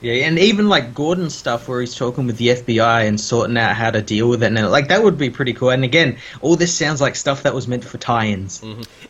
Yeah, 0.00 0.26
and 0.26 0.38
even 0.38 0.68
like 0.68 0.94
Gordon's 0.94 1.34
stuff 1.34 1.66
where 1.66 1.80
he's 1.80 1.94
talking 1.94 2.26
with 2.26 2.36
the 2.36 2.48
FBI 2.48 3.06
and 3.06 3.18
sorting 3.18 3.56
out 3.56 3.74
how 3.74 3.90
to 3.90 4.02
deal 4.02 4.28
with 4.28 4.42
it, 4.42 4.52
and 4.54 4.70
like 4.70 4.88
that 4.88 5.02
would 5.02 5.16
be 5.16 5.30
pretty 5.30 5.54
cool. 5.54 5.70
And 5.70 5.82
again, 5.84 6.18
all 6.42 6.56
this 6.56 6.74
sounds 6.74 7.00
like 7.00 7.16
stuff 7.16 7.42
that 7.44 7.54
was 7.54 7.66
meant 7.66 7.84
for 7.84 7.96
tie-ins. 7.96 8.62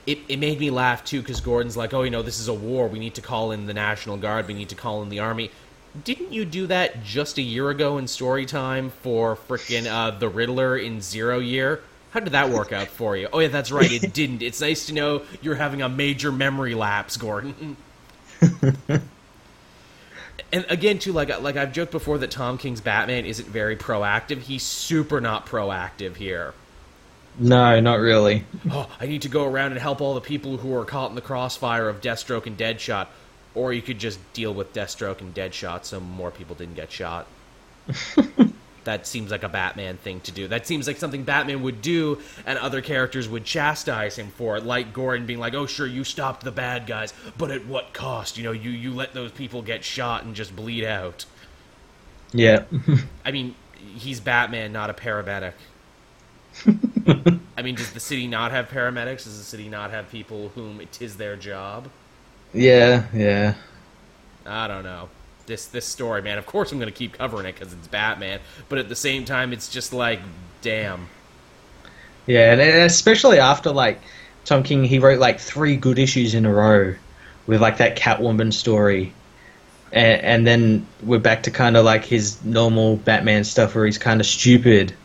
It, 0.06 0.18
it 0.28 0.38
made 0.38 0.60
me 0.60 0.70
laugh 0.70 1.04
too 1.04 1.20
because 1.20 1.40
Gordon's 1.40 1.76
like, 1.76 1.94
oh, 1.94 2.02
you 2.02 2.10
know, 2.10 2.22
this 2.22 2.38
is 2.38 2.46
a 2.48 2.54
war. 2.54 2.86
We 2.86 3.00
need 3.00 3.14
to 3.14 3.22
call 3.22 3.50
in 3.50 3.66
the 3.66 3.74
National 3.74 4.16
Guard. 4.16 4.46
We 4.46 4.54
need 4.54 4.68
to 4.68 4.76
call 4.76 5.02
in 5.02 5.08
the 5.08 5.18
army. 5.18 5.50
Didn't 6.04 6.32
you 6.32 6.44
do 6.44 6.66
that 6.68 7.02
just 7.02 7.38
a 7.38 7.42
year 7.42 7.70
ago 7.70 7.98
in 7.98 8.06
story 8.06 8.46
time 8.46 8.90
for 9.02 9.36
frickin' 9.36 9.86
uh, 9.86 10.12
the 10.16 10.28
Riddler 10.28 10.76
in 10.76 11.00
Zero 11.00 11.38
Year? 11.40 11.82
How 12.10 12.20
did 12.20 12.34
that 12.34 12.50
work 12.50 12.72
out 12.72 12.86
for 12.88 13.16
you? 13.16 13.28
Oh 13.32 13.40
yeah, 13.40 13.48
that's 13.48 13.72
right. 13.72 13.90
It 13.90 14.12
didn't. 14.20 14.42
It's 14.42 14.60
nice 14.60 14.86
to 14.86 14.92
know 14.92 15.22
you're 15.42 15.56
having 15.56 15.82
a 15.82 15.88
major 15.88 16.30
memory 16.30 16.74
lapse, 16.76 17.16
Gordon. 17.16 17.76
and 20.52 20.66
again, 20.68 20.98
too, 20.98 21.12
like 21.12 21.40
like 21.40 21.56
I've 21.56 21.72
joked 21.72 21.92
before 21.92 22.18
that 22.18 22.30
Tom 22.30 22.58
King's 22.58 22.80
Batman 22.80 23.24
isn't 23.24 23.48
very 23.48 23.76
proactive. 23.76 24.40
He's 24.40 24.62
super 24.62 25.20
not 25.20 25.46
proactive 25.46 26.16
here. 26.16 26.54
No, 27.38 27.80
not 27.80 27.98
really. 27.98 28.44
Oh, 28.70 28.88
I 29.00 29.06
need 29.06 29.22
to 29.22 29.28
go 29.28 29.44
around 29.44 29.72
and 29.72 29.80
help 29.80 30.00
all 30.00 30.14
the 30.14 30.20
people 30.20 30.56
who 30.56 30.74
are 30.76 30.84
caught 30.84 31.08
in 31.10 31.16
the 31.16 31.20
crossfire 31.20 31.88
of 31.88 32.00
Deathstroke 32.00 32.46
and 32.46 32.56
Deadshot. 32.56 33.08
Or 33.56 33.72
you 33.72 33.82
could 33.82 33.98
just 33.98 34.18
deal 34.32 34.54
with 34.54 34.72
Deathstroke 34.72 35.20
and 35.20 35.34
Deadshot 35.34 35.84
so 35.84 36.00
more 36.00 36.30
people 36.30 36.54
didn't 36.54 36.74
get 36.74 36.92
shot. 36.92 37.26
that 38.84 39.06
seems 39.06 39.30
like 39.30 39.42
a 39.42 39.48
Batman 39.48 39.96
thing 39.96 40.20
to 40.20 40.32
do. 40.32 40.48
That 40.48 40.66
seems 40.66 40.86
like 40.86 40.96
something 40.96 41.24
Batman 41.24 41.62
would 41.62 41.82
do, 41.82 42.20
and 42.46 42.58
other 42.58 42.80
characters 42.80 43.28
would 43.28 43.44
chastise 43.44 44.16
him 44.16 44.28
for 44.28 44.56
it, 44.56 44.64
like 44.64 44.92
Gordon 44.92 45.26
being 45.26 45.38
like, 45.38 45.54
"Oh, 45.54 45.66
sure, 45.66 45.86
you 45.86 46.04
stopped 46.04 46.44
the 46.44 46.52
bad 46.52 46.86
guys, 46.86 47.12
but 47.38 47.50
at 47.50 47.66
what 47.66 47.92
cost? 47.92 48.36
You 48.38 48.44
know, 48.44 48.52
you 48.52 48.70
you 48.70 48.92
let 48.92 49.14
those 49.14 49.32
people 49.32 49.62
get 49.62 49.84
shot 49.84 50.24
and 50.24 50.34
just 50.34 50.54
bleed 50.54 50.84
out." 50.84 51.24
Yeah. 52.32 52.64
I 53.24 53.30
mean, 53.30 53.54
he's 53.96 54.20
Batman, 54.20 54.72
not 54.72 54.90
a 54.90 54.94
paramedic. 54.94 55.52
I 57.56 57.62
mean, 57.62 57.74
does 57.74 57.92
the 57.92 58.00
city 58.00 58.26
not 58.26 58.52
have 58.52 58.68
paramedics? 58.68 59.24
Does 59.24 59.38
the 59.38 59.44
city 59.44 59.68
not 59.68 59.90
have 59.90 60.10
people 60.10 60.50
whom 60.50 60.80
it 60.80 61.00
is 61.00 61.16
their 61.16 61.36
job? 61.36 61.88
yeah, 62.52 63.06
yeah. 63.12 63.54
I 64.46 64.68
don't 64.68 64.84
know. 64.84 65.08
This 65.46 65.66
this 65.66 65.86
story, 65.86 66.22
man. 66.22 66.38
Of 66.38 66.46
course, 66.46 66.72
I'm 66.72 66.78
going 66.78 66.90
to 66.90 66.96
keep 66.96 67.14
covering 67.18 67.46
it 67.46 67.54
because 67.54 67.72
it's 67.72 67.88
Batman. 67.88 68.40
But 68.68 68.78
at 68.78 68.88
the 68.88 68.96
same 68.96 69.24
time, 69.24 69.52
it's 69.52 69.68
just 69.68 69.92
like, 69.92 70.20
damn. 70.62 71.08
Yeah, 72.26 72.52
and 72.52 72.60
especially 72.60 73.38
after 73.38 73.70
like 73.70 74.00
Tom 74.44 74.62
King, 74.62 74.84
he 74.84 74.98
wrote 74.98 75.18
like 75.20 75.40
three 75.40 75.76
good 75.76 75.98
issues 75.98 76.34
in 76.34 76.46
a 76.46 76.52
row 76.52 76.94
with 77.46 77.60
like 77.60 77.78
that 77.78 77.96
Catwoman 77.98 78.52
story, 78.52 79.12
and, 79.92 80.22
and 80.22 80.46
then 80.46 80.86
we're 81.02 81.18
back 81.18 81.42
to 81.44 81.50
kind 81.50 81.76
of 81.76 81.84
like 81.84 82.04
his 82.04 82.42
normal 82.44 82.96
Batman 82.96 83.44
stuff 83.44 83.74
where 83.74 83.86
he's 83.86 83.98
kind 83.98 84.20
of 84.20 84.26
stupid 84.26 84.96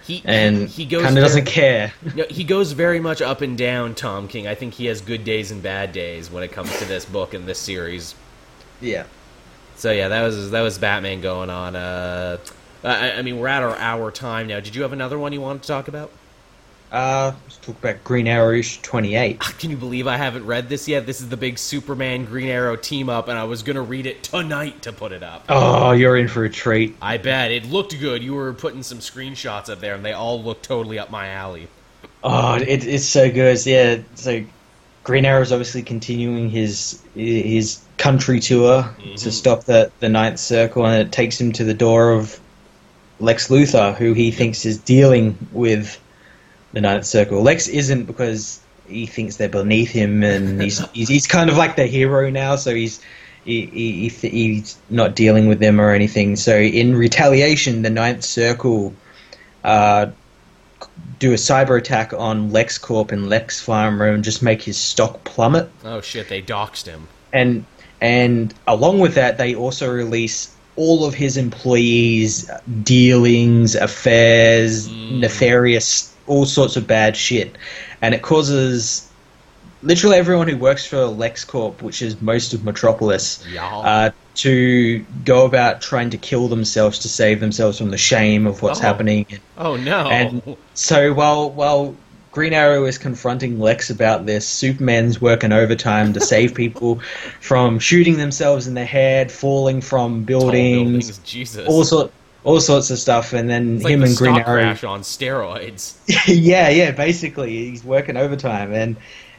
He 0.00 0.22
and 0.24 0.68
he 0.68 0.84
goes 0.86 1.02
kind 1.02 1.16
of 1.18 1.22
doesn't 1.24 1.46
care. 1.46 1.92
No, 2.14 2.24
he 2.30 2.44
goes 2.44 2.72
very 2.72 3.00
much 3.00 3.22
up 3.22 3.40
and 3.40 3.56
down. 3.56 3.94
Tom 3.94 4.28
King. 4.28 4.46
I 4.46 4.54
think 4.54 4.74
he 4.74 4.86
has 4.86 5.00
good 5.00 5.24
days 5.24 5.50
and 5.50 5.62
bad 5.62 5.92
days 5.92 6.30
when 6.30 6.42
it 6.42 6.52
comes 6.52 6.78
to 6.78 6.84
this 6.84 7.04
book 7.06 7.34
and 7.34 7.46
this 7.46 7.58
series. 7.58 8.14
Yeah. 8.80 9.06
So 9.76 9.92
yeah, 9.92 10.08
that 10.08 10.22
was 10.22 10.50
that 10.50 10.62
was 10.62 10.78
Batman 10.78 11.20
going 11.20 11.50
on. 11.50 11.76
Uh, 11.76 12.38
I, 12.82 13.12
I 13.12 13.22
mean, 13.22 13.38
we're 13.38 13.48
at 13.48 13.62
our 13.62 13.76
hour 13.76 14.10
time 14.10 14.46
now. 14.46 14.60
Did 14.60 14.74
you 14.74 14.82
have 14.82 14.92
another 14.92 15.18
one 15.18 15.32
you 15.32 15.40
wanted 15.40 15.62
to 15.62 15.68
talk 15.68 15.88
about? 15.88 16.10
Uh, 16.92 17.32
let's 17.42 17.56
talk 17.56 17.76
about 17.78 18.04
Green 18.04 18.28
Arrow 18.28 18.54
issue 18.54 18.80
28. 18.82 19.40
Can 19.40 19.70
you 19.70 19.76
believe 19.76 20.06
I 20.06 20.16
haven't 20.16 20.46
read 20.46 20.68
this 20.68 20.86
yet? 20.86 21.06
This 21.06 21.20
is 21.20 21.28
the 21.28 21.36
big 21.36 21.58
Superman 21.58 22.24
Green 22.24 22.48
Arrow 22.48 22.76
team 22.76 23.08
up, 23.08 23.26
and 23.26 23.36
I 23.36 23.44
was 23.44 23.64
gonna 23.64 23.82
read 23.82 24.06
it 24.06 24.22
tonight 24.22 24.82
to 24.82 24.92
put 24.92 25.10
it 25.10 25.22
up. 25.22 25.44
Oh, 25.48 25.90
you're 25.90 26.16
in 26.16 26.28
for 26.28 26.44
a 26.44 26.50
treat. 26.50 26.96
I 27.02 27.16
bet 27.16 27.50
it 27.50 27.64
looked 27.64 27.98
good. 27.98 28.22
You 28.22 28.34
were 28.34 28.52
putting 28.52 28.84
some 28.84 28.98
screenshots 28.98 29.68
up 29.68 29.80
there, 29.80 29.96
and 29.96 30.04
they 30.04 30.12
all 30.12 30.40
looked 30.40 30.64
totally 30.64 30.98
up 30.98 31.10
my 31.10 31.30
alley. 31.30 31.68
Oh, 32.22 32.54
it, 32.54 32.86
it's 32.86 33.04
so 33.04 33.30
good. 33.30 33.64
Yeah, 33.66 33.98
so 34.14 34.44
Green 35.04 35.24
Arrow 35.26 35.42
is 35.42 35.52
obviously 35.52 35.82
continuing 35.82 36.48
his 36.50 37.00
his 37.14 37.78
country 37.98 38.40
tour 38.40 38.88
to 39.18 39.30
stop 39.30 39.64
the 39.64 39.92
the 40.00 40.08
Ninth 40.08 40.38
Circle, 40.40 40.86
and 40.86 41.06
it 41.06 41.12
takes 41.12 41.40
him 41.40 41.52
to 41.52 41.64
the 41.64 41.74
door 41.74 42.12
of 42.12 42.40
Lex 43.20 43.48
Luthor, 43.48 43.94
who 43.94 44.14
he 44.14 44.30
thinks 44.30 44.64
is 44.66 44.78
dealing 44.78 45.36
with 45.52 46.00
the 46.72 46.80
Ninth 46.80 47.04
Circle. 47.04 47.42
Lex 47.42 47.68
isn't 47.68 48.04
because 48.06 48.60
he 48.88 49.06
thinks 49.06 49.36
they're 49.36 49.48
beneath 49.48 49.90
him, 49.90 50.22
and 50.24 50.60
he's 50.66 50.78
he's, 50.90 51.08
he's 51.08 51.26
kind 51.26 51.50
of 51.50 51.56
like 51.56 51.76
the 51.76 51.86
hero 51.86 52.30
now, 52.30 52.56
so 52.56 52.74
he's. 52.74 53.00
He, 53.44 53.66
he, 53.66 54.08
he- 54.08 54.28
he's 54.30 54.78
not 54.88 55.14
dealing 55.14 55.48
with 55.48 55.58
them 55.58 55.78
or 55.78 55.90
anything. 55.90 56.36
So, 56.36 56.56
in 56.56 56.96
retaliation, 56.96 57.82
the 57.82 57.90
Ninth 57.90 58.24
Circle 58.24 58.94
uh, 59.62 60.06
do 61.18 61.32
a 61.32 61.36
cyber 61.36 61.78
attack 61.78 62.12
on 62.12 62.50
LexCorp 62.50 63.12
and 63.12 63.28
Lex 63.28 63.60
Farmer 63.60 64.08
and 64.08 64.22
just 64.22 64.42
make 64.42 64.62
his 64.62 64.76
stock 64.76 65.24
plummet. 65.24 65.70
Oh 65.84 66.00
shit, 66.00 66.28
they 66.28 66.42
doxed 66.42 66.86
him. 66.86 67.08
And 67.32 67.64
and 68.00 68.52
along 68.66 68.98
with 69.00 69.14
that, 69.14 69.38
they 69.38 69.54
also 69.54 69.92
release 69.92 70.54
all 70.76 71.04
of 71.04 71.14
his 71.14 71.36
employees' 71.36 72.50
dealings, 72.82 73.74
affairs, 73.74 74.90
nefarious, 74.90 76.12
all 76.26 76.44
sorts 76.44 76.76
of 76.76 76.86
bad 76.86 77.16
shit, 77.16 77.56
and 78.02 78.14
it 78.14 78.22
causes 78.22 79.08
literally 79.82 80.16
everyone 80.16 80.48
who 80.48 80.56
works 80.56 80.84
for 80.84 80.96
LexCorp, 80.96 81.82
which 81.82 82.02
is 82.02 82.20
most 82.20 82.54
of 82.54 82.64
Metropolis, 82.64 83.44
uh, 83.58 84.10
to 84.36 85.04
go 85.24 85.44
about 85.44 85.80
trying 85.80 86.10
to 86.10 86.16
kill 86.18 86.48
themselves 86.48 86.98
to 87.00 87.08
save 87.08 87.40
themselves 87.40 87.78
from 87.78 87.90
the 87.90 87.98
shame 87.98 88.46
of 88.46 88.62
what's 88.62 88.80
Oh. 88.80 88.82
happening. 88.82 89.26
Oh 89.56 89.76
no. 89.76 90.06
And 90.08 90.56
so 90.74 91.12
while 91.14 91.50
while 91.50 91.94
Green 92.32 92.52
Arrow 92.52 92.84
is 92.86 92.98
confronting 92.98 93.60
Lex 93.60 93.90
about 93.90 94.26
this, 94.26 94.44
Superman's 94.46 95.20
working 95.20 95.52
overtime 95.52 96.12
to 96.14 96.20
save 96.20 96.52
people 96.62 97.00
from 97.40 97.78
shooting 97.78 98.16
themselves 98.16 98.66
in 98.66 98.74
the 98.74 98.84
head, 98.84 99.30
falling 99.30 99.80
from 99.80 100.24
buildings, 100.24 101.06
buildings, 101.06 101.18
Jesus. 101.18 101.68
all 101.68 101.84
sort 101.84 102.12
all 102.42 102.60
sorts 102.60 102.90
of 102.90 102.98
stuff, 102.98 103.32
and 103.32 103.48
then 103.48 103.76
it's 103.76 103.84
like 103.84 103.92
him 103.94 104.00
the 104.00 104.06
and 104.06 104.16
Green 104.16 104.34
Arrow. 104.36 104.44
crash 104.62 104.84
on 104.84 105.00
steroids. 105.00 105.94
yeah, 106.26 106.68
yeah, 106.68 106.90
basically 106.90 107.70
he's 107.70 107.82
working 107.84 108.16
overtime, 108.16 108.72
and 108.74 108.96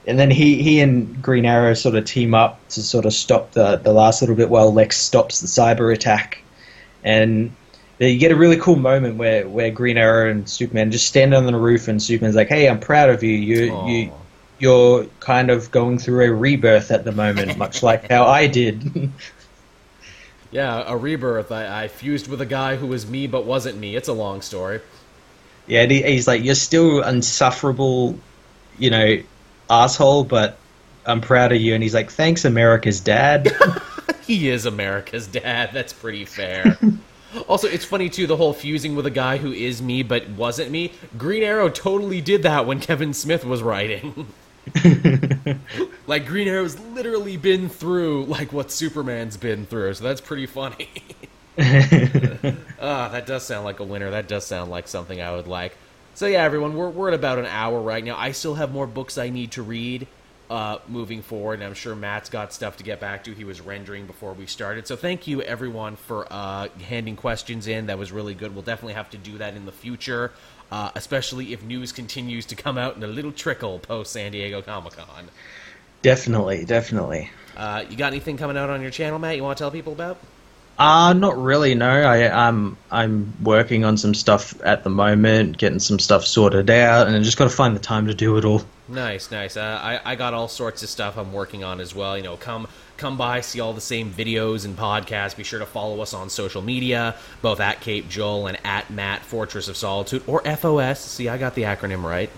and 0.08 0.20
then 0.20 0.30
he 0.30 0.62
he 0.62 0.80
and 0.82 1.22
Green 1.22 1.46
Arrow 1.46 1.74
sort 1.74 1.96
of 1.96 2.06
team 2.06 2.34
up 2.34 2.66
to 2.70 2.84
sort 2.84 3.06
of 3.06 3.14
stop 3.14 3.52
the 3.52 3.78
the 3.78 3.94
last 3.94 4.22
little 4.22 4.36
bit 4.36 4.50
while 4.50 4.74
Lex 4.74 4.98
stops 4.98 5.42
the 5.42 5.48
cyber 5.48 5.94
attack, 5.94 6.42
and 7.04 7.52
you 8.00 8.18
get 8.18 8.32
a 8.32 8.36
really 8.36 8.58
cool 8.58 8.76
moment 8.76 9.18
where 9.18 9.48
where 9.48 9.72
Green 9.72 9.98
Arrow 9.98 10.30
and 10.30 10.50
Superman 10.50 10.92
just 10.92 11.08
stand 11.08 11.34
on 11.34 11.46
the 11.46 11.56
roof, 11.56 11.88
and 11.88 12.02
Superman's 12.02 12.36
like, 12.36 12.50
"Hey, 12.50 12.68
I'm 12.68 12.80
proud 12.80 13.10
of 13.10 13.24
you. 13.24 13.34
You 13.34 13.72
Aw. 13.72 13.88
you." 13.88 14.12
You're 14.58 15.04
kind 15.20 15.52
of 15.52 15.70
going 15.70 16.00
through 16.00 16.24
a 16.24 16.32
rebirth 16.32 16.90
at 16.90 17.04
the 17.04 17.12
moment, 17.12 17.58
much 17.58 17.84
like 17.84 18.10
how 18.10 18.26
I 18.26 18.48
did. 18.48 19.12
Yeah, 20.56 20.86
a 20.88 20.96
rebirth. 20.96 21.52
I, 21.52 21.84
I 21.84 21.88
fused 21.90 22.30
with 22.30 22.40
a 22.40 22.46
guy 22.46 22.78
who 22.78 22.88
was 22.88 23.06
me 23.06 23.28
but 23.28 23.46
wasn't 23.46 23.78
me. 23.78 23.98
It's 23.98 24.08
a 24.08 24.14
long 24.14 24.42
story. 24.42 24.80
Yeah, 25.68 25.86
he's 25.86 26.30
like, 26.30 26.46
you're 26.46 26.56
still 26.56 27.02
unsufferable, 27.02 28.18
you 28.80 28.90
know, 28.90 29.18
asshole, 29.70 30.24
but 30.26 30.58
I'm 31.06 31.22
proud 31.22 31.52
of 31.52 31.62
you. 31.62 31.74
And 31.74 31.84
he's 31.84 31.94
like, 31.94 32.12
thanks, 32.12 32.46
America's 32.46 33.00
dad. 33.00 33.52
He 34.26 34.50
is 34.50 34.66
America's 34.66 35.28
dad. 35.28 35.70
That's 35.72 35.94
pretty 35.94 36.26
fair. 36.26 36.78
also, 37.48 37.68
it's 37.68 37.86
funny 37.86 38.10
too 38.10 38.26
the 38.26 38.38
whole 38.38 38.54
fusing 38.54 38.96
with 38.96 39.06
a 39.06 39.12
guy 39.12 39.38
who 39.38 39.52
is 39.52 39.82
me 39.82 40.02
but 40.02 40.28
wasn't 40.30 40.72
me. 40.72 40.94
Green 41.18 41.44
Arrow 41.44 41.70
totally 41.70 42.22
did 42.22 42.42
that 42.44 42.66
when 42.66 42.80
Kevin 42.80 43.14
Smith 43.14 43.46
was 43.46 43.62
writing. 43.62 44.28
like 46.08 46.26
Green 46.26 46.48
Arrow's 46.48 46.80
literally 46.80 47.38
been 47.38 47.70
through 47.70 48.26
like 48.26 48.52
what 48.52 48.72
Superman's 48.72 49.38
been 49.38 49.68
through, 49.68 49.94
so 49.94 50.04
that's 50.04 50.22
pretty 50.22 50.48
funny. 50.48 50.90
Ah, 51.58 53.10
that 53.10 53.26
does 53.26 53.44
sound 53.44 53.66
like 53.66 53.80
a 53.80 53.84
winner. 53.84 54.12
That 54.12 54.28
does 54.28 54.46
sound 54.46 54.70
like 54.70 54.88
something 54.88 55.22
I 55.22 55.32
would 55.32 55.48
like. 55.48 55.78
So 56.16 56.28
yeah, 56.28 56.44
everyone, 56.44 56.78
we're 56.78 56.90
we're 56.90 57.10
at 57.10 57.14
about 57.14 57.40
an 57.40 57.46
hour 57.46 57.82
right 57.82 58.02
now. 58.02 58.18
I 58.18 58.32
still 58.32 58.56
have 58.56 58.72
more 58.72 58.88
books 58.88 59.18
I 59.18 59.28
need 59.28 59.52
to 59.52 59.62
read 59.62 60.08
uh, 60.50 60.78
moving 60.88 61.22
forward, 61.22 61.56
and 61.56 61.64
I'm 61.66 61.74
sure 61.74 61.94
Matt's 61.94 62.30
got 62.30 62.54
stuff 62.54 62.78
to 62.78 62.86
get 62.86 63.02
back 63.02 63.26
to. 63.26 63.34
He 63.34 63.44
was 63.44 63.60
rendering 63.60 64.06
before 64.06 64.32
we 64.32 64.46
started. 64.46 64.88
So 64.88 64.96
thank 64.96 65.28
you 65.28 65.42
everyone 65.42 65.98
for 65.98 66.26
uh, 66.32 66.70
handing 66.88 67.18
questions 67.18 67.68
in. 67.68 67.88
That 67.88 68.00
was 68.00 68.14
really 68.14 68.34
good. 68.34 68.54
We'll 68.54 68.64
definitely 68.64 68.94
have 68.94 69.10
to 69.10 69.18
do 69.18 69.38
that 69.40 69.56
in 69.56 69.66
the 69.66 69.74
future, 69.74 70.32
uh, 70.72 70.92
especially 70.96 71.52
if 71.52 71.62
news 71.64 71.92
continues 71.92 72.46
to 72.46 72.56
come 72.56 72.78
out 72.78 72.96
in 72.96 73.04
a 73.04 73.08
little 73.08 73.34
trickle 73.34 73.80
post 73.80 74.14
San 74.14 74.32
Diego 74.32 74.62
Comic 74.62 74.94
Con. 74.94 75.28
definitely, 76.02 76.64
definitely. 76.64 77.30
Uh, 77.58 77.84
you 77.90 77.98
got 77.98 78.14
anything 78.14 78.38
coming 78.38 78.56
out 78.56 78.70
on 78.70 78.82
your 78.82 78.92
channel, 78.92 79.20
Matt? 79.20 79.36
You 79.36 79.44
want 79.44 79.58
to 79.58 79.62
tell 79.62 79.72
people 79.72 79.92
about? 79.92 80.18
Uh, 80.78 81.14
not 81.14 81.38
really, 81.38 81.74
no. 81.74 81.90
I, 81.90 82.48
I'm, 82.48 82.78
I'm 82.92 83.34
working 83.42 83.86
on 83.86 83.96
some 83.96 84.14
stuff 84.14 84.60
at 84.64 84.84
the 84.84 84.90
moment, 84.90 85.58
getting 85.58 85.80
some 85.80 86.00
stuff 86.00 86.26
sorted 86.26 86.70
out, 86.70 87.08
and 87.08 87.16
I 87.16 87.20
just 87.20 87.38
got 87.38 87.46
to 87.46 87.56
find 87.56 87.76
the 87.76 87.80
time 87.80 88.08
to 88.08 88.14
do 88.14 88.38
it 88.38 88.44
all. 88.44 88.62
Nice, 88.88 89.32
nice. 89.32 89.58
Uh, 89.58 89.80
I 89.82 90.12
I 90.12 90.16
got 90.16 90.36
all 90.36 90.48
sorts 90.48 90.84
of 90.84 90.90
stuff 90.90 91.18
I'm 91.18 91.34
working 91.34 91.64
on 91.64 91.80
as 91.80 91.96
well. 91.96 92.16
You 92.16 92.24
know, 92.24 92.38
come 92.38 92.68
come 92.98 93.18
by, 93.18 93.42
see 93.42 93.60
all 93.60 93.74
the 93.74 93.82
same 93.82 94.14
videos 94.14 94.64
and 94.66 94.78
podcasts. 94.78 95.36
Be 95.36 95.44
sure 95.44 95.60
to 95.60 95.66
follow 95.66 96.02
us 96.02 96.14
on 96.14 96.30
social 96.30 96.62
media, 96.62 97.16
both 97.42 97.60
at 97.60 97.82
Cape 97.82 98.10
Joel 98.10 98.48
and 98.48 98.60
at 98.64 98.92
Matt 98.92 99.24
Fortress 99.24 99.68
of 99.68 99.78
Solitude 99.78 100.24
or 100.28 100.42
FOS. 100.42 101.00
See, 101.00 101.30
I 101.30 101.38
got 101.40 101.56
the 101.56 101.64
acronym 101.64 102.04
right. 102.04 102.30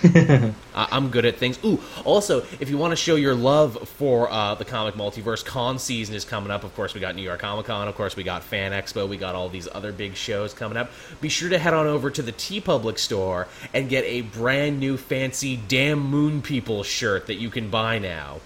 I- 0.04 0.88
I'm 0.90 1.10
good 1.10 1.24
at 1.24 1.36
things. 1.36 1.58
Ooh, 1.64 1.80
also, 2.04 2.44
if 2.60 2.68
you 2.70 2.78
want 2.78 2.92
to 2.92 2.96
show 2.96 3.14
your 3.14 3.34
love 3.34 3.88
for 3.88 4.30
uh, 4.30 4.54
the 4.54 4.64
comic 4.64 4.94
multiverse, 4.94 5.44
con 5.44 5.78
season 5.78 6.14
is 6.14 6.24
coming 6.24 6.50
up. 6.50 6.64
Of 6.64 6.74
course, 6.74 6.94
we 6.94 7.00
got 7.00 7.14
New 7.14 7.22
York 7.22 7.40
Comic 7.40 7.66
Con. 7.66 7.88
Of 7.88 7.94
course, 7.94 8.16
we 8.16 8.22
got 8.22 8.42
Fan 8.42 8.72
Expo. 8.72 9.08
We 9.08 9.16
got 9.16 9.34
all 9.34 9.48
these 9.48 9.68
other 9.72 9.92
big 9.92 10.14
shows 10.14 10.54
coming 10.54 10.76
up. 10.76 10.90
Be 11.20 11.28
sure 11.28 11.48
to 11.48 11.58
head 11.58 11.74
on 11.74 11.86
over 11.86 12.10
to 12.10 12.22
the 12.22 12.32
TeePublic 12.32 12.98
store 12.98 13.48
and 13.74 13.88
get 13.88 14.04
a 14.04 14.22
brand 14.22 14.80
new 14.80 14.96
fancy 14.96 15.56
Damn 15.68 16.00
Moon 16.00 16.42
People 16.42 16.82
shirt 16.82 17.26
that 17.26 17.34
you 17.36 17.50
can 17.50 17.70
buy 17.70 17.98
now. 17.98 18.40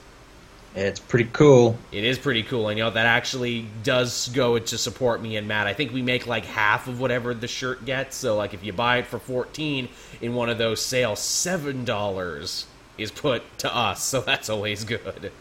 It's 0.76 1.00
pretty 1.00 1.30
cool. 1.32 1.78
It 1.90 2.04
is 2.04 2.18
pretty 2.18 2.42
cool, 2.42 2.68
and 2.68 2.76
you 2.76 2.84
know 2.84 2.90
that 2.90 3.06
actually 3.06 3.66
does 3.82 4.28
go 4.28 4.58
to 4.58 4.76
support 4.76 5.22
me 5.22 5.36
and 5.36 5.48
Matt. 5.48 5.66
I 5.66 5.72
think 5.72 5.90
we 5.90 6.02
make 6.02 6.26
like 6.26 6.44
half 6.44 6.86
of 6.86 7.00
whatever 7.00 7.32
the 7.32 7.48
shirt 7.48 7.86
gets. 7.86 8.14
So 8.16 8.36
like 8.36 8.52
if 8.52 8.62
you 8.62 8.74
buy 8.74 8.98
it 8.98 9.06
for 9.06 9.18
fourteen 9.18 9.88
in 10.20 10.34
one 10.34 10.50
of 10.50 10.58
those 10.58 10.82
sales, 10.82 11.18
seven 11.18 11.86
dollars 11.86 12.66
is 12.98 13.10
put 13.10 13.42
to 13.60 13.74
us. 13.74 14.04
So 14.04 14.20
that's 14.20 14.50
always 14.50 14.84
good. 14.84 15.32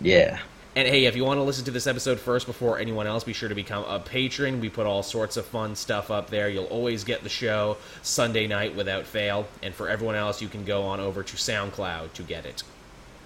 Yeah. 0.00 0.38
And 0.76 0.86
hey, 0.86 1.06
if 1.06 1.16
you 1.16 1.24
want 1.24 1.38
to 1.38 1.42
listen 1.42 1.64
to 1.64 1.72
this 1.72 1.88
episode 1.88 2.20
first 2.20 2.46
before 2.46 2.78
anyone 2.78 3.08
else, 3.08 3.24
be 3.24 3.32
sure 3.32 3.48
to 3.48 3.54
become 3.56 3.82
a 3.84 3.98
patron. 3.98 4.60
We 4.60 4.68
put 4.68 4.86
all 4.86 5.02
sorts 5.02 5.36
of 5.36 5.44
fun 5.44 5.74
stuff 5.74 6.08
up 6.08 6.30
there. 6.30 6.48
You'll 6.48 6.66
always 6.66 7.02
get 7.02 7.24
the 7.24 7.28
show 7.28 7.78
Sunday 8.02 8.46
night 8.46 8.76
without 8.76 9.06
fail. 9.06 9.48
And 9.60 9.74
for 9.74 9.88
everyone 9.88 10.14
else, 10.14 10.40
you 10.40 10.46
can 10.46 10.64
go 10.64 10.84
on 10.84 11.00
over 11.00 11.24
to 11.24 11.36
SoundCloud 11.36 12.12
to 12.12 12.22
get 12.22 12.46
it. 12.46 12.62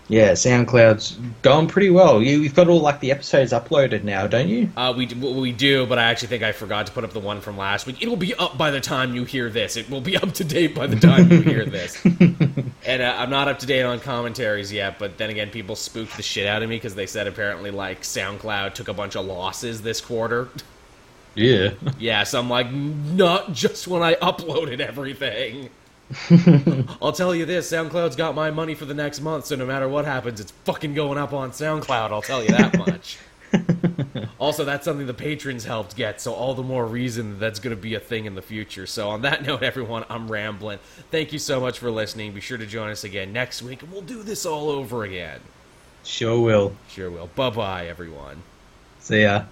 Yeah, 0.08 0.32
SoundCloud's 0.32 1.16
going 1.42 1.68
pretty 1.68 1.90
well. 1.90 2.20
You, 2.22 2.40
you've 2.40 2.54
got 2.54 2.68
all 2.68 2.80
like 2.80 3.00
the 3.00 3.10
episodes 3.12 3.52
uploaded 3.52 4.04
now, 4.04 4.26
don't 4.26 4.48
you? 4.48 4.70
Uh, 4.76 4.92
we 4.96 5.06
well, 5.06 5.34
we 5.34 5.52
do, 5.52 5.86
but 5.86 5.98
I 5.98 6.04
actually 6.04 6.28
think 6.28 6.42
I 6.42 6.52
forgot 6.52 6.86
to 6.86 6.92
put 6.92 7.04
up 7.04 7.12
the 7.12 7.20
one 7.20 7.40
from 7.40 7.56
last 7.56 7.86
week. 7.86 8.02
It'll 8.02 8.16
be 8.16 8.34
up 8.34 8.58
by 8.58 8.70
the 8.70 8.80
time 8.80 9.14
you 9.14 9.24
hear 9.24 9.48
this. 9.48 9.76
It 9.76 9.88
will 9.88 10.00
be 10.00 10.16
up 10.22 10.32
to 10.34 10.44
date 10.44 10.74
by 10.74 10.86
the 10.86 10.98
time 10.98 11.30
you 11.30 11.40
hear 11.40 11.64
this. 11.64 12.04
and 12.04 13.02
uh, 13.02 13.14
I'm 13.16 13.30
not 13.30 13.48
up 13.48 13.60
to 13.60 13.66
date 13.66 13.84
on 13.84 14.00
commentaries 14.00 14.72
yet, 14.72 14.98
but 14.98 15.18
then 15.18 15.30
again, 15.30 15.50
people 15.50 15.76
spooked 15.76 16.16
the 16.16 16.22
shit 16.22 16.46
out 16.46 16.62
of 16.62 16.68
me 16.68 16.76
because 16.76 16.94
they 16.94 17.06
said 17.06 17.26
apparently 17.26 17.70
like 17.70 18.02
SoundCloud 18.02 18.74
took 18.74 18.88
a 18.88 18.94
bunch 18.94 19.16
of 19.16 19.24
losses 19.24 19.82
this 19.82 20.00
quarter. 20.00 20.48
Yeah. 21.34 21.70
yeah, 21.98 22.24
so 22.24 22.38
I'm 22.40 22.50
like, 22.50 22.70
not 22.72 23.52
just 23.52 23.88
when 23.88 24.02
I 24.02 24.14
uploaded 24.14 24.80
everything. 24.80 25.70
I'll 27.02 27.12
tell 27.12 27.34
you 27.34 27.44
this: 27.44 27.70
SoundCloud's 27.70 28.16
got 28.16 28.34
my 28.34 28.50
money 28.50 28.74
for 28.74 28.84
the 28.84 28.94
next 28.94 29.20
month, 29.20 29.46
so 29.46 29.56
no 29.56 29.66
matter 29.66 29.88
what 29.88 30.04
happens, 30.04 30.40
it's 30.40 30.50
fucking 30.64 30.94
going 30.94 31.18
up 31.18 31.32
on 31.32 31.50
SoundCloud. 31.50 32.10
I'll 32.10 32.22
tell 32.22 32.42
you 32.42 32.50
that 32.50 32.76
much. 32.86 33.18
also, 34.38 34.64
that's 34.64 34.84
something 34.84 35.06
the 35.06 35.14
patrons 35.14 35.64
helped 35.64 35.96
get, 35.96 36.20
so 36.20 36.32
all 36.32 36.54
the 36.54 36.62
more 36.62 36.86
reason 36.86 37.32
that 37.32 37.40
that's 37.40 37.58
going 37.58 37.76
to 37.76 37.80
be 37.80 37.94
a 37.94 38.00
thing 38.00 38.24
in 38.24 38.34
the 38.34 38.42
future. 38.42 38.86
So, 38.86 39.10
on 39.10 39.22
that 39.22 39.42
note, 39.46 39.62
everyone, 39.62 40.04
I'm 40.08 40.30
rambling. 40.30 40.78
Thank 41.10 41.32
you 41.32 41.38
so 41.38 41.60
much 41.60 41.78
for 41.78 41.90
listening. 41.90 42.32
Be 42.32 42.40
sure 42.40 42.58
to 42.58 42.66
join 42.66 42.90
us 42.90 43.04
again 43.04 43.32
next 43.32 43.62
week, 43.62 43.82
and 43.82 43.92
we'll 43.92 44.02
do 44.02 44.22
this 44.22 44.46
all 44.46 44.70
over 44.70 45.04
again. 45.04 45.40
Sure 46.04 46.40
will. 46.40 46.74
Sure 46.88 47.10
will. 47.10 47.28
Bye 47.28 47.50
bye, 47.50 47.86
everyone. 47.86 48.42
See 49.00 49.22
ya. 49.22 49.44